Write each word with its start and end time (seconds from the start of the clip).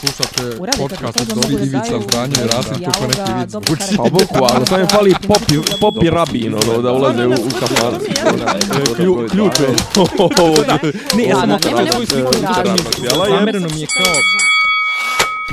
Slušate 0.00 0.56
podcast 0.78 1.20
od 1.20 1.50
da 1.50 1.64
Ivica 1.64 2.00
Zdanje 2.08 2.34
i 2.44 2.46
Rasim 2.46 2.84
kako 2.84 3.06
neki 3.06 3.20
vic. 3.32 3.52
karakter. 3.52 3.96
Pa 3.96 4.02
bukvalno, 4.02 4.66
samo 4.66 4.80
mi 4.80 4.88
fali 4.88 5.14
popi, 5.28 5.54
popi 5.80 6.10
rabin, 6.10 6.54
ono, 6.54 6.82
da 6.82 6.92
ulaze 6.92 7.26
u, 7.26 7.30
u 7.30 7.50
kafan. 7.60 7.94
Klju, 8.96 9.28
ključ 9.30 9.52
je. 9.60 9.68
Ne, 11.16 11.24
ja 11.24 11.36
sam 11.36 11.58
svoju 11.92 12.06
sliku. 12.06 12.32
Zamereno 13.28 13.68
mi 13.74 13.80
je 13.80 13.86
kao... 13.86 14.14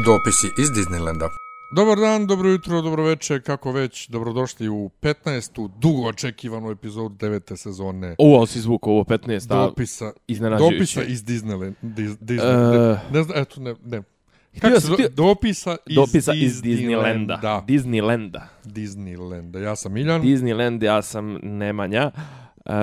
Dopisi 0.05 0.47
iz 0.57 0.69
Disneylanda. 0.69 1.29
Dobar 1.75 1.97
dan, 1.97 2.27
dobro 2.27 2.49
jutro, 2.49 2.81
dobro 2.81 3.03
večer, 3.03 3.43
kako 3.43 3.71
već, 3.71 4.09
dobrodošli 4.09 4.69
u 4.69 4.89
15. 5.01 5.69
dugo 5.79 6.07
očekivanu 6.07 6.71
epizodu 6.71 7.15
9. 7.17 7.55
sezone 7.55 8.15
Ovo, 8.17 8.37
ali 8.37 8.47
si 8.47 8.59
zvuk, 8.61 8.87
ovo 8.87 9.03
15, 9.03 9.47
da, 9.47 9.55
dopisa, 9.55 10.11
iznenađujuće. 10.27 10.75
dopisa 10.75 11.03
iz 11.03 11.23
Disneyland. 11.23 11.73
Dis, 11.81 12.11
Disney, 12.11 12.93
E, 12.93 12.99
ne 13.11 13.23
znam, 13.23 13.37
eto, 13.37 13.61
ne, 13.61 13.75
ne. 13.85 14.03
Htio 14.57 14.61
Kako 14.61 14.81
se 14.81 14.87
htio- 14.87 15.09
Dopisa 15.09 15.77
iz, 15.85 15.95
Dopisa 15.95 16.33
iz 16.33 16.61
Disneylanda. 16.61 17.41
Da, 17.41 17.65
Disneylanda. 17.67 18.41
Disneylanda. 18.65 19.59
Ja 19.59 19.75
sam 19.75 19.93
Miljan. 19.93 20.21
Disneyland, 20.21 20.83
ja 20.83 21.01
sam 21.01 21.39
Nemanja. 21.43 22.11
Uh, 22.65 22.73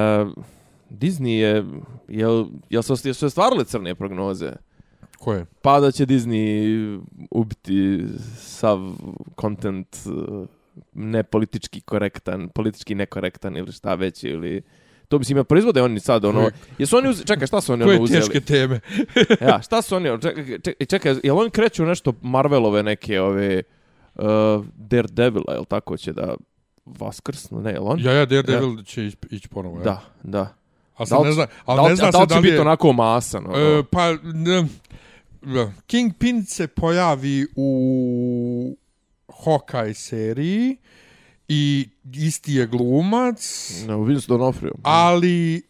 Disney 0.90 1.38
je, 1.38 1.64
jel, 2.08 2.46
jel 2.70 2.82
su, 2.82 2.96
jel 3.04 3.14
su 3.14 3.30
crne 3.64 3.94
prognoze? 3.94 4.52
Ko 5.18 5.32
je? 5.32 5.46
Pa 5.62 5.80
da 5.80 5.90
će 5.90 6.06
Disney 6.06 7.00
ubiti 7.30 8.04
sav 8.36 8.78
content 9.40 9.96
uh, 10.06 10.46
ne 10.94 11.22
politički 11.22 11.80
korektan, 11.80 12.48
politički 12.48 12.94
nekorektan 12.94 13.56
ili 13.56 13.72
šta 13.72 13.94
već 13.94 14.24
ili 14.24 14.62
to 15.10 15.18
mislim 15.18 15.38
ja 15.38 15.44
proizvode 15.44 15.82
oni 15.82 16.00
sad 16.00 16.24
ono 16.24 16.50
jesu 16.78 16.96
oni 16.96 17.08
uzeli, 17.08 17.26
čekaj 17.26 17.46
šta 17.46 17.60
su 17.60 17.72
oni 17.72 17.82
ono 17.84 18.00
uzeli 18.00 18.20
teške 18.20 18.40
teme? 18.40 18.80
ja 19.48 19.62
šta 19.62 19.82
su 19.82 19.96
oni 19.96 20.08
čekaj, 20.22 20.44
čekaj, 20.58 20.86
čekaj 20.86 21.14
jel 21.24 21.38
oni 21.38 21.50
kreću 21.50 21.86
nešto 21.86 22.12
Marvelove 22.22 22.82
neke 22.82 23.20
ove 23.20 23.62
uh, 24.14 24.24
Daredevila 24.74 25.52
jel 25.52 25.64
tako 25.64 25.96
će 25.96 26.12
da 26.12 26.34
vaskrsnu 26.86 27.60
ne 27.60 27.72
jel 27.72 27.88
on 27.88 28.00
Ja, 28.00 28.12
ja, 28.12 28.26
Daredevil 28.26 28.82
će 28.82 29.06
ići 29.06 29.16
ići 29.30 29.48
ponovo. 29.48 29.78
Ja. 29.78 29.84
da 29.84 30.00
da 30.22 30.54
A 30.96 31.06
sad 31.06 31.22
ne 31.22 31.28
će- 31.28 31.34
zna, 31.34 31.46
da 31.46 31.52
ali 31.64 31.82
li, 31.82 31.84
ne 31.84 31.90
će- 31.90 31.96
zna 31.96 32.10
da 32.10 32.20
li 32.20 32.26
da 32.26 32.34
će 32.34 32.40
biti 32.40 32.58
onako 32.58 32.92
masan 32.92 33.46
ono? 33.46 33.58
E, 33.58 33.82
pa, 33.90 34.12
ne. 34.24 34.66
Kingpin 35.86 36.44
se 36.44 36.66
pojavi 36.66 37.46
u 37.56 38.76
Hawkeye 39.28 39.94
seriji 39.94 40.76
i 41.52 41.88
isti 42.14 42.54
je 42.54 42.66
glumac, 42.66 43.70
no, 43.86 44.02
Vince 44.02 44.26
D'Onofrio 44.32 44.72
ali 44.82 45.62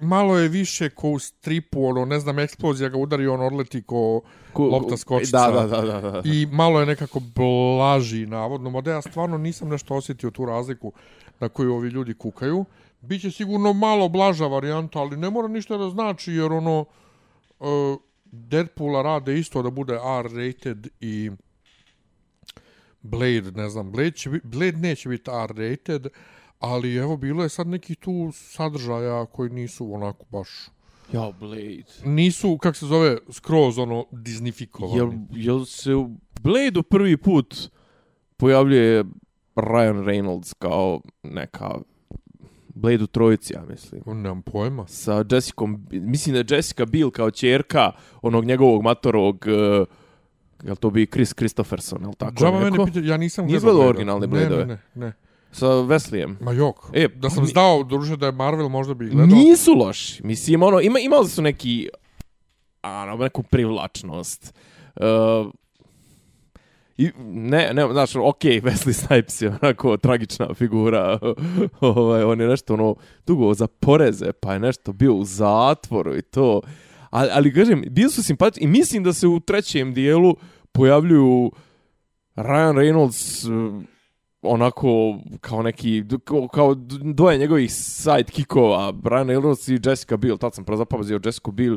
malo 0.00 0.38
je 0.38 0.48
više 0.48 0.90
ko 0.90 1.10
u 1.10 1.18
stripu, 1.18 1.84
ono, 1.84 2.04
ne 2.04 2.20
znam, 2.20 2.38
eksplozija 2.38 2.88
ga 2.88 2.98
udari, 2.98 3.26
on 3.26 3.40
odleti 3.40 3.82
ko... 3.82 4.20
Ku- 4.52 4.64
lopta 4.64 4.96
skočica. 4.96 5.50
da 5.50 5.66
da 5.66 5.82
da 5.82 6.00
da, 6.00 6.10
da. 6.10 6.22
I 6.24 6.46
malo 6.46 6.80
je 6.80 6.86
nekako 6.86 7.20
blaži, 7.20 8.26
navodno. 8.26 8.70
Mada 8.70 8.90
ja 8.90 9.02
stvarno 9.02 9.38
nisam 9.38 9.68
nešto 9.68 9.94
osjetio 9.94 10.30
tu 10.30 10.44
razliku 10.44 10.92
na 11.40 11.48
koju 11.48 11.74
ovi 11.74 11.88
ljudi 11.88 12.14
kukaju. 12.14 12.64
Biće 13.00 13.30
sigurno 13.30 13.72
malo 13.72 14.08
blaža 14.08 14.46
varijanta, 14.46 14.98
ali 14.98 15.16
ne 15.16 15.30
mora 15.30 15.48
ništa 15.48 15.76
da 15.76 15.90
znači, 15.90 16.32
jer 16.32 16.52
ono... 16.52 16.84
Uh, 17.60 17.68
Deadpoola 18.32 19.02
rade 19.02 19.38
isto 19.38 19.62
da 19.62 19.70
bude 19.70 19.92
R-rated 19.94 20.88
i 21.00 21.30
Blade, 23.02 23.52
ne 23.54 23.68
znam, 23.68 23.92
Blade, 23.92 24.10
će 24.10 24.30
biti, 24.30 24.46
Blade 24.46 24.76
neće 24.76 25.08
biti 25.08 25.30
R-rated, 25.30 26.06
ali 26.58 26.96
evo, 26.96 27.16
bilo 27.16 27.42
je 27.42 27.48
sad 27.48 27.66
neki 27.66 27.94
tu 27.94 28.30
sadržaja 28.32 29.26
koji 29.26 29.50
nisu 29.50 29.94
onako 29.94 30.24
baš... 30.30 30.48
Ja, 31.12 31.32
Blade. 31.40 31.84
Nisu, 32.04 32.58
kak 32.58 32.76
se 32.76 32.86
zove, 32.86 33.18
skroz 33.30 33.78
ono, 33.78 34.06
disnifikovani. 34.10 34.96
Jel, 34.96 35.10
jel 35.30 35.64
se 35.64 35.94
u 35.94 36.10
Blade 36.40 36.82
prvi 36.90 37.16
put 37.16 37.70
pojavljuje 38.36 39.04
Ryan 39.56 40.04
Reynolds 40.04 40.54
kao 40.58 41.00
neka 41.22 41.78
Blade 42.74 43.04
u 43.04 43.06
trojici, 43.06 43.52
ja 43.52 43.64
mislim. 43.68 44.02
Nemam 44.06 44.42
pojma. 44.42 44.86
Sa 44.86 45.24
Jessicom, 45.30 45.86
mislim 45.90 46.32
da 46.32 46.38
je 46.38 46.56
Jessica 46.56 46.86
Biel 46.86 47.10
kao 47.10 47.30
čerka 47.30 47.92
onog 48.22 48.44
njegovog 48.44 48.82
matorog, 48.82 49.44
uh, 49.46 49.86
jel 50.62 50.76
to 50.76 50.90
bi 50.90 51.06
Chris 51.06 51.34
Christopherson, 51.34 52.02
jel 52.02 52.14
tako 52.14 52.34
Džaba 52.34 52.58
mene 52.58 52.70
neko? 52.70 52.86
pita, 52.86 53.00
ja 53.00 53.16
nisam 53.16 53.46
gledao 53.46 53.60
gledao 53.60 53.74
Blade-a. 53.74 53.88
originalne 53.88 54.26
Ne, 54.26 54.30
Blade-ove? 54.30 54.66
Ne, 54.66 54.78
ne, 54.94 55.06
ne. 55.06 55.12
Sa 55.52 55.66
Wesleyem. 55.66 56.36
Ma 56.40 56.52
jok. 56.52 56.76
E, 56.92 57.08
da 57.08 57.30
sam 57.30 57.46
znao, 57.46 57.82
druže, 57.84 58.16
da 58.16 58.26
je 58.26 58.32
Marvel, 58.32 58.68
možda 58.68 58.94
bi 58.94 59.08
gledao. 59.08 59.36
Nisu 59.36 59.74
loši. 59.74 60.26
Mislim, 60.26 60.62
ono, 60.62 60.80
ima, 60.80 60.98
imali 60.98 61.28
su 61.28 61.42
neki, 61.42 61.88
ano, 62.80 63.16
neku 63.16 63.42
privlačnost. 63.42 64.54
Uh, 64.96 65.52
I, 66.96 67.10
ne, 67.24 67.70
ne, 67.74 67.88
znaš, 67.92 68.16
ok, 68.16 68.42
Wesley 68.66 68.92
Snipes 68.92 69.42
je 69.42 69.58
onako 69.62 69.96
tragična 69.96 70.54
figura, 70.54 71.18
ovaj, 71.80 72.22
on 72.22 72.40
je 72.40 72.46
nešto 72.46 72.74
ono 72.74 72.94
dugo 73.26 73.54
za 73.54 73.66
poreze, 73.66 74.32
pa 74.32 74.52
je 74.52 74.58
nešto 74.58 74.92
bio 74.92 75.14
u 75.14 75.24
zatvoru 75.24 76.16
i 76.16 76.22
to, 76.22 76.60
ali, 77.12 77.28
ali 77.32 77.54
kažem, 77.54 77.82
bili 77.90 78.10
su 78.10 78.22
simpatični 78.22 78.64
i 78.64 78.68
mislim 78.68 79.02
da 79.02 79.12
se 79.12 79.26
u 79.26 79.40
trećem 79.40 79.94
dijelu 79.94 80.36
pojavljuju 80.72 81.52
Ryan 82.36 82.74
Reynolds 82.74 83.48
eh, 83.48 83.84
onako 84.42 85.18
kao 85.40 85.62
neki 85.62 86.04
kao, 86.24 86.48
kao 86.48 86.74
dvoje 87.14 87.38
njegovih 87.38 87.72
sidekickova 87.72 88.92
Brian 88.92 89.28
Reynolds 89.28 89.72
i 89.72 89.88
Jessica 89.88 90.16
Biel 90.16 90.38
tad 90.38 90.54
sam 90.54 90.64
prozapamazio 90.64 91.20
Jessica 91.24 91.50
Biel 91.50 91.76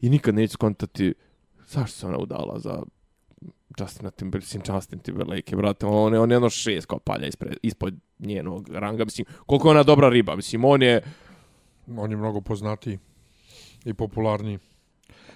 i 0.00 0.10
nikad 0.10 0.34
neću 0.34 0.52
skontati 0.52 1.14
zašto 1.66 1.98
se 1.98 2.06
ona 2.06 2.18
udala 2.18 2.58
za 2.58 2.82
Justin 3.80 4.10
Timberlake, 4.16 4.44
mislim 4.44 4.62
Justin 4.76 4.98
Timberlake, 4.98 5.56
brate, 5.56 5.86
on 5.86 6.12
je, 6.12 6.20
on 6.20 6.30
je 6.30 6.34
jedno 6.34 6.50
šest 6.50 6.86
kopalja 6.86 7.26
ispred, 7.26 7.56
ispod 7.62 7.94
njenog 8.18 8.68
ranga, 8.68 9.04
mislim, 9.04 9.26
koliko 9.46 9.68
je 9.68 9.70
ona 9.70 9.82
dobra 9.82 10.08
riba, 10.08 10.36
mislim, 10.36 10.64
on 10.64 10.82
je, 10.82 11.02
On 11.96 12.10
je 12.10 12.16
mnogo 12.16 12.40
poznatiji 12.40 12.98
i 13.84 13.94
popularniji 13.94 14.58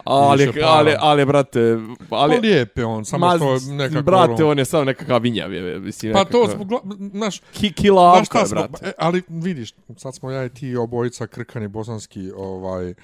ali, 0.04 0.46
Više 0.46 0.60
para. 0.60 0.66
ali, 0.68 0.94
ali, 0.98 1.24
brate, 1.24 1.60
ali, 1.60 1.86
Ali, 2.10 2.38
lijep 2.40 2.78
je 2.78 2.84
on, 2.84 3.04
samo 3.04 3.26
ma, 3.26 3.36
što 3.36 3.54
je 3.54 3.60
nekako... 3.68 4.02
brate, 4.02 4.32
ono- 4.34 4.48
on 4.48 4.58
je 4.58 4.64
samo 4.64 4.84
nekakav 4.84 5.20
vinjav, 5.20 5.52
je, 5.52 5.80
mislim, 5.80 6.12
Pa 6.12 6.24
to 6.24 6.38
nekakav- 6.38 6.56
smo, 6.56 6.80
znaš, 7.10 7.38
Ki, 7.40 7.46
znaš 7.58 7.72
kilavka, 7.74 8.24
šta 8.24 8.38
je, 8.38 8.46
smo, 8.46 8.54
brate. 8.58 8.86
e, 8.86 8.92
ali 8.98 9.22
vidiš, 9.28 9.72
sad 9.96 10.14
smo 10.14 10.30
ja 10.30 10.44
i 10.44 10.50
ti 10.50 10.76
obojica 10.76 11.26
krkani 11.26 11.68
bosanski, 11.68 12.30
ovaj, 12.36 12.94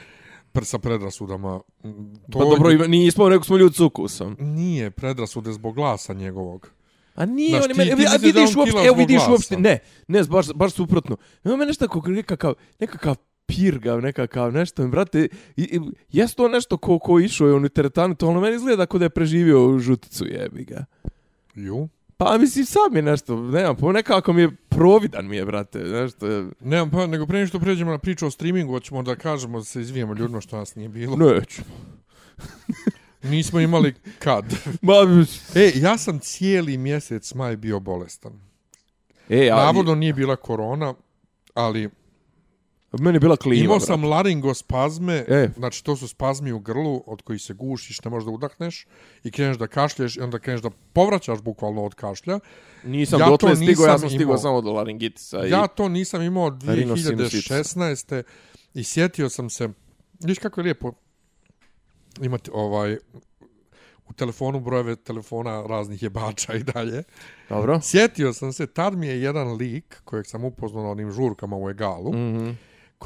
sa 0.63 0.79
predrasudama. 0.79 1.61
To 1.83 1.91
Pa 2.33 2.39
dobro, 2.41 2.71
ima- 2.71 2.87
nije 2.87 3.07
ispao 3.07 3.29
nego 3.29 3.45
smo 3.45 3.57
ljudi 3.57 3.75
s 3.75 3.81
ukusom. 3.81 4.37
Nije 4.41 4.91
predrasude 4.91 5.53
zbog 5.53 5.75
glasa 5.75 6.13
njegovog. 6.15 6.71
A 7.15 7.27
nije, 7.27 7.51
Znaš, 7.51 7.65
on 7.65 7.71
je 7.71 7.75
ti- 7.75 7.79
meni, 7.81 7.97
ti 7.97 8.07
a 8.07 8.17
vidiš 8.17 8.51
on 8.51 8.61
uopšte, 8.61 8.79
evo 8.79 8.97
vidiš 8.97 9.23
uopšte, 9.31 9.57
ne, 9.57 9.79
ne, 10.09 10.25
baš, 10.25 10.47
baš 10.49 10.73
suprotno. 10.73 11.17
Ima 11.45 11.57
me 11.57 11.67
nešto 11.67 11.89
kako 11.89 12.09
nekakav, 12.09 12.55
nekakav 12.81 13.17
pirgav, 13.47 14.01
nekakav 14.01 14.53
nešto, 14.53 14.89
brate, 14.89 15.29
i, 15.57 15.63
i, 15.63 15.81
jes 16.13 16.35
to 16.35 16.49
nešto 16.49 16.77
ko, 16.77 16.99
ko 16.99 17.21
išao 17.21 17.49
je 17.49 17.55
u 17.55 17.69
teretanu, 17.69 18.15
to 18.15 18.29
ono 18.29 18.41
meni 18.41 18.57
izgleda 18.57 18.87
kao 18.87 18.99
da 18.99 19.05
je 19.05 19.11
preživio 19.11 19.79
žuticu, 19.79 20.27
jebi 20.27 20.65
ga. 20.65 20.85
Ju? 21.55 21.89
Pa 22.17 22.39
mislim, 22.39 22.65
sam 22.65 22.97
je 22.97 23.03
nešto, 23.03 23.41
nemam, 23.41 23.77
po 23.77 23.93
nekako 23.93 24.33
mi 24.33 24.43
je 24.43 24.57
providan 24.69 25.29
mi 25.29 25.37
je, 25.37 25.45
brate, 25.45 25.79
nešto 25.79 26.27
je, 26.27 26.47
Nemam 26.61 26.91
pa, 26.91 27.07
nego 27.07 27.27
prije 27.27 27.47
što 27.47 27.61
pređemo 27.61 27.91
na 27.91 27.99
priču 27.99 28.27
o 28.27 28.31
streamingu, 28.31 28.73
hoćemo 28.73 29.03
da 29.03 29.17
kažemo 29.17 29.59
da 29.59 29.65
se 29.65 29.81
izvijemo 29.81 30.15
ljudima 30.15 30.41
što 30.41 30.57
nas 30.57 30.75
nije 30.75 30.89
bilo. 30.89 31.17
neću. 31.17 31.63
Nismo 33.23 33.61
imali 33.61 33.95
kad. 34.19 34.45
Ma, 34.83 34.93
E, 35.55 35.73
ja 35.75 35.99
sam 35.99 36.19
cijeli 36.19 36.79
mjesec 36.79 37.35
maj 37.35 37.57
bio 37.57 37.81
bolestan. 37.81 38.33
e, 39.29 39.51
a, 39.53 39.57
Navodno 39.57 39.95
nije 39.95 40.13
bila 40.13 40.37
korona, 40.37 40.95
ali 41.55 41.91
meni 42.97 43.17
je 43.17 43.21
bila 43.21 43.37
klima, 43.37 43.65
imao 43.65 43.77
brate. 43.77 43.87
sam 43.87 44.05
laringospazme, 44.05 45.25
E. 45.29 45.49
znači 45.57 45.85
to 45.85 45.97
su 45.97 46.09
spazmi 46.09 46.53
u 46.53 46.59
grlu 46.61 47.03
od 47.07 47.23
kojih 47.23 47.43
se 47.43 47.55
gušiš, 47.55 48.05
ne 48.05 48.11
možeš 48.11 48.25
da 48.25 48.31
udahneš 48.31 48.87
i 49.25 49.31
kreneš 49.31 49.57
da 49.57 49.67
kašlješ 49.67 50.17
i 50.17 50.21
onda 50.21 50.39
kreneš 50.39 50.61
da 50.61 50.71
povraćaš 50.93 51.41
bukvalno 51.41 51.85
od 51.85 51.95
kašlja. 51.95 52.39
Nisam 52.85 53.21
ja 53.21 53.27
dotle 53.27 53.57
stigao, 53.57 53.87
ja 53.87 53.99
sam 53.99 54.11
stigao 54.11 54.39
samo 54.39 54.61
do 54.61 54.73
laringitisa. 54.73 55.47
i- 55.47 55.51
Ja 55.51 55.67
to 55.67 55.89
nisam 55.89 56.23
imao 56.23 56.45
od 56.45 56.63
Rinosinusitis. 56.65 57.45
2016. 57.45 58.23
i 58.75 58.85
sjetio 58.85 59.29
sam 59.29 59.51
se, 59.51 59.69
viš 60.21 60.39
kako 60.39 60.61
je 60.61 60.65
lijepo 60.65 60.93
imati 62.21 62.51
ovaj 62.55 62.97
u 64.07 64.13
telefonu 64.13 64.61
brojeve 64.61 64.97
telefona 64.97 65.63
raznih 65.63 66.03
jebača 66.03 66.55
i 66.55 66.63
dalje. 66.65 67.03
Dobro. 67.49 67.81
Sjetio 67.83 68.33
sam 68.33 68.53
se, 68.53 68.67
tad 68.67 68.95
mi 68.95 69.07
je 69.07 69.23
jedan 69.23 69.53
lik 69.53 70.01
kojeg 70.05 70.27
sam 70.27 70.45
upoznao 70.45 70.83
na 70.83 70.91
onim 70.91 71.11
žurkama 71.11 71.57
u 71.57 71.71
Egalu, 71.71 72.13
Mhm. 72.13 72.51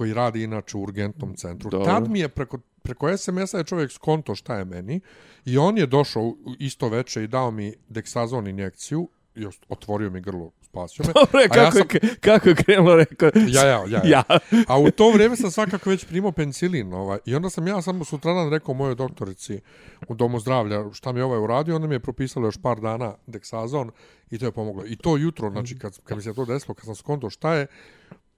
Koji 0.00 0.14
radi 0.14 0.42
inače 0.42 0.76
u 0.76 0.82
urgentnom 0.82 1.34
centru. 1.34 1.70
Dobro. 1.70 1.86
Tad 1.86 2.08
mi 2.10 2.20
je 2.20 2.28
preko, 2.28 2.58
preko 2.82 3.16
SMS-a 3.16 3.58
je 3.58 3.64
čovjek 3.64 3.92
skonto 3.92 4.34
šta 4.34 4.56
je 4.56 4.64
meni 4.64 5.00
i 5.44 5.58
on 5.58 5.78
je 5.78 5.86
došao 5.86 6.34
isto 6.58 6.88
veče 6.88 7.24
i 7.24 7.28
dao 7.28 7.50
mi 7.50 7.74
deksazon 7.88 8.46
injekciju 8.46 9.08
i 9.34 9.44
otvorio 9.68 10.10
mi 10.10 10.20
grlo, 10.20 10.50
spasio 10.62 11.04
me. 11.04 11.12
Je, 11.40 11.48
A 11.50 11.56
ja 11.56 11.64
kako, 11.64 11.78
sam- 11.78 11.86
je- 11.92 12.14
kako 12.20 12.48
je 12.48 12.54
krenulo, 12.54 12.96
rekao... 12.96 13.30
Ja, 13.48 13.66
ja, 13.66 13.84
ja, 13.88 14.00
ja. 14.04 14.22
ja. 14.30 14.38
A 14.68 14.78
u 14.78 14.90
to 14.90 15.10
vrijeme 15.10 15.36
sam 15.36 15.50
svakako 15.50 15.90
već 15.90 16.04
primao 16.04 16.32
penicilin. 16.32 16.92
Ovaj. 16.94 17.18
I 17.26 17.34
onda 17.34 17.50
sam 17.50 17.66
ja 17.66 17.82
samo 17.82 18.04
sutradan 18.04 18.50
rekao 18.50 18.74
mojoj 18.74 18.94
doktorici 18.94 19.60
u 20.08 20.14
domu 20.14 20.40
zdravlja 20.40 20.92
šta 20.92 21.12
mi 21.12 21.20
je 21.20 21.24
ovaj 21.24 21.38
uradio. 21.38 21.76
Onda 21.76 21.88
mi 21.88 21.94
je 21.94 22.00
propisalo 22.00 22.46
još 22.46 22.56
par 22.62 22.80
dana 22.80 23.14
deksazon 23.26 23.90
i 24.30 24.38
to 24.38 24.44
je 24.46 24.52
pomoglo. 24.52 24.84
I 24.86 24.96
to 24.96 25.16
jutro, 25.16 25.50
znači 25.50 25.78
kad, 25.78 26.00
kad 26.04 26.16
mi 26.16 26.22
se 26.22 26.34
to 26.34 26.44
desilo, 26.44 26.74
kad 26.74 26.84
sam 26.84 26.94
skonto 26.94 27.30
šta 27.30 27.54
je, 27.54 27.66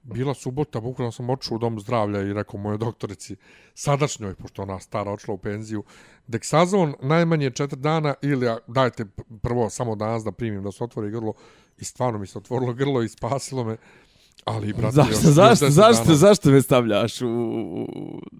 bila 0.04 0.34
subota, 0.34 0.80
bukvalno 0.80 1.12
sam 1.12 1.30
otišao 1.30 1.54
u 1.54 1.60
dom 1.60 1.80
zdravlja 1.80 2.22
i 2.22 2.32
rekao 2.32 2.60
mojoj 2.60 2.78
doktorici, 2.78 3.36
sadašnjoj, 3.74 4.34
pošto 4.34 4.62
ona 4.62 4.80
stara 4.80 5.10
otišla 5.10 5.34
u 5.34 5.38
penziju, 5.38 5.84
deksazon 6.26 6.94
najmanje 7.02 7.50
četiri 7.50 7.78
dana 7.78 8.14
ili 8.22 8.46
dajte 8.66 9.04
prvo 9.42 9.70
samo 9.70 9.96
danas 9.96 10.24
da 10.24 10.32
primim 10.32 10.62
da 10.62 10.72
se 10.72 10.84
otvori 10.84 11.10
grlo 11.10 11.32
i 11.78 11.84
stvarno 11.84 12.18
mi 12.18 12.26
se 12.26 12.38
otvorilo 12.38 12.72
grlo 12.72 13.02
i 13.02 13.08
spasilo 13.08 13.64
me. 13.64 13.76
Ali, 14.44 14.72
brate, 14.72 14.92
Zašto, 14.92 15.12
još- 15.12 15.24
još 15.24 15.34
zašto, 15.34 15.50
deset 15.60 15.72
zašto, 15.72 16.04
dana. 16.04 16.16
zašto 16.16 16.50
me 16.50 16.62
stavljaš 16.62 17.20
u, 17.20 17.28
u 17.28 17.86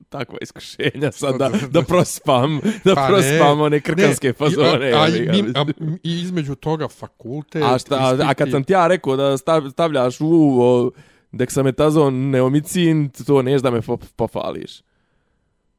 takva 0.09 0.39
iskušenja 0.41 1.13
sad 1.13 1.37
da, 1.37 1.51
da- 1.71 1.83
prospam, 1.83 2.61
da 2.85 2.95
Pa 2.95 3.03
ne, 3.03 3.09
prospam 3.09 3.61
one 3.61 3.81
krkanske 3.81 4.27
Ne, 4.29 4.33
fazone. 4.33 4.91
i- 4.91 4.93
a, 4.93 5.01
a, 5.01 5.09
i, 5.09 5.29
a, 5.55 5.65
I 6.03 6.13
između 6.13 6.55
toga 6.55 6.89
fakultet. 6.89 7.63
A, 7.63 7.79
šta, 7.79 7.95
a, 7.97 8.09
a 8.21 8.35
kad 8.35 8.39
ispiti- 8.39 8.51
sam 8.51 8.65
ti 8.65 8.73
ja 8.73 8.87
rekao 8.87 9.17
da 9.17 9.33
stav- 9.33 9.71
stavljaš 9.71 10.21
u 10.21 10.27
o, 10.61 10.91
deksametazon, 11.33 12.31
neomicin, 12.31 13.09
to 13.11 13.43
neš 13.43 13.61
da 13.61 13.71
me 13.71 13.83
po- 13.83 13.99
pofališ. 14.17 14.83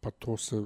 Pa 0.02 0.12
to 0.12 0.38
se 0.38 0.64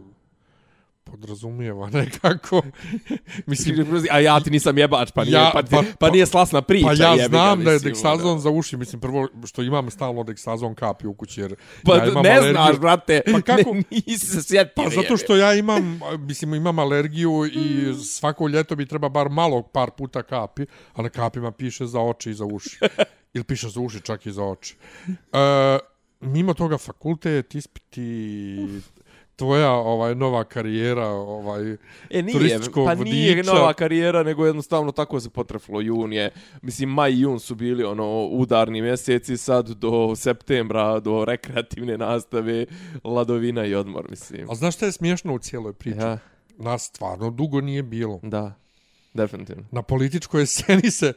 podrazumijeva 1.03 1.89
nekako. 1.93 2.61
Mislim, 3.45 3.87
A 4.11 4.19
ja 4.19 4.39
ti 4.39 4.51
nisam 4.51 4.77
jebač, 4.77 5.11
pa 5.11 5.23
nije, 5.23 5.33
Ja- 5.33 5.49
pa, 5.53 5.63
ti- 5.63 5.69
pa- 5.71 5.83
pa, 5.99 6.09
nije 6.09 6.25
slasna 6.25 6.61
priča. 6.61 6.87
pa 6.87 6.93
ja 6.93 7.09
jebi 7.11 7.21
ga, 7.21 7.27
znam 7.27 7.63
da 7.63 7.69
je 7.69 7.73
mislim, 7.73 7.91
deksazon 7.91 8.31
ono. 8.31 8.39
za 8.39 8.49
uši. 8.49 8.77
Mislim, 8.77 9.01
prvo 9.01 9.27
što 9.45 9.61
imam 9.61 9.89
stalno 9.89 10.23
deksazon 10.23 10.75
kapi 10.75 11.07
u 11.07 11.13
kući, 11.13 11.41
jer 11.41 11.55
Pa 11.85 11.95
ja 11.95 12.05
imam 12.05 12.23
ne 12.23 12.29
alergiju. 12.29 12.53
znaš, 12.53 12.77
brate, 12.77 13.21
Pa 13.25 13.41
kako? 13.41 13.73
ne, 13.73 13.83
nisi 14.07 14.25
se 14.27 14.43
sjetio. 14.43 14.71
Pa 14.75 14.89
zato 14.91 15.17
što 15.17 15.35
ja 15.35 15.53
imam, 15.53 15.99
mislim, 16.19 16.53
imam 16.53 16.79
alergiju 16.79 17.45
i 17.45 17.93
svako 17.95 18.47
ljeto 18.47 18.75
mi 18.75 18.85
treba 18.85 19.09
bar 19.09 19.29
malo 19.29 19.61
par 19.63 19.91
puta 19.91 20.23
kapi, 20.23 20.65
a 20.93 21.01
na 21.01 21.09
kapima 21.09 21.51
piše 21.51 21.85
za 21.85 22.01
oči 22.01 22.29
i 22.29 22.35
za 22.35 22.45
uši. 22.45 22.79
Ili 23.33 23.43
piše 23.43 23.69
za 23.69 23.79
uši, 23.79 24.01
čak 24.01 24.25
i 24.25 24.31
za 24.31 24.43
oči. 24.43 24.75
E, 25.33 25.79
mimo 26.21 26.53
toga 26.53 26.77
fakultet, 26.77 27.55
ispiti, 27.55 28.57
tvoja 29.35 29.71
ovaj 29.71 30.15
nova 30.15 30.43
karijera, 30.43 31.07
ovaj 31.07 31.71
E 32.09 32.21
nije, 32.21 32.31
turističkog 32.31 32.85
pa 32.85 32.95
nije 32.95 33.35
vodiča. 33.35 33.53
nova 33.53 33.73
karijera, 33.73 34.23
nego 34.23 34.45
jednostavno 34.45 34.91
tako 34.91 35.19
se 35.19 35.29
potreflo 35.29 35.81
jun 35.81 36.13
je. 36.13 36.31
Mislim, 36.61 36.89
maj 36.89 37.11
i 37.11 37.19
jun 37.19 37.39
su 37.39 37.55
bili 37.55 37.83
ono 37.83 38.21
udarni 38.21 38.81
mjeseci, 38.81 39.37
sad 39.37 39.69
do 39.69 40.15
septembra, 40.15 40.99
do 40.99 41.25
rekreativne 41.25 41.97
nastave, 41.97 42.65
ladovina 43.03 43.65
i 43.65 43.75
odmor, 43.75 44.07
mislim. 44.09 44.47
A 44.51 44.55
znaš 44.55 44.75
šta 44.75 44.85
je 44.85 44.91
smiješno 44.91 45.33
u 45.33 45.39
cijeloj 45.39 45.73
priči? 45.73 45.99
Ja, 45.99 46.17
Nas 46.57 46.83
stvarno 46.83 47.29
dugo 47.29 47.61
nije 47.61 47.83
bilo. 47.83 48.19
da, 48.23 48.53
definitivno. 49.13 49.63
Na 49.71 49.81
političkoj 49.81 50.45
sceni 50.55 50.91
se 50.91 51.13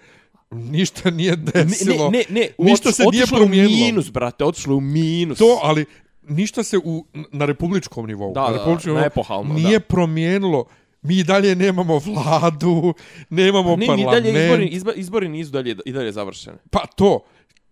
ništa 0.50 1.10
nije 1.10 1.36
desilo. 1.36 2.10
Ne, 2.10 2.18
ne, 2.18 2.24
ne, 2.30 2.48
Ništa 2.60 2.88
otiš- 2.88 2.92
se 2.92 3.02
nije 3.02 3.22
otišlo 3.22 3.36
u 3.36 3.40
promijenilo. 3.40 3.86
minus, 3.86 4.10
brate, 4.10 4.44
otišlo 4.44 4.76
u 4.76 4.80
minus. 4.80 5.38
To, 5.38 5.60
ali 5.62 5.84
ništa 6.22 6.62
se 6.62 6.78
u, 6.78 7.06
na 7.32 7.44
republičkom 7.44 8.06
nivou, 8.06 8.32
Da, 8.34 8.40
na 8.40 8.46
da, 8.46 8.52
republičkom 8.54 8.92
nivou 8.92 9.06
epohalno, 9.06 9.54
nije 9.54 9.78
da. 9.78 9.84
promijenilo. 9.84 10.64
Mi 11.02 11.24
dalje 11.24 11.54
nemamo 11.56 11.98
vladu, 12.00 12.94
nemamo 13.30 13.70
ne, 13.70 13.76
ni 13.76 13.86
parlament. 13.86 14.24
dalje 14.24 14.66
izbori, 14.66 14.96
izbori 14.96 15.28
nisu 15.28 15.50
dalje, 15.50 15.76
i 15.84 15.92
dalje 15.92 16.12
završeni. 16.12 16.56
Pa 16.70 16.86
to, 16.86 17.20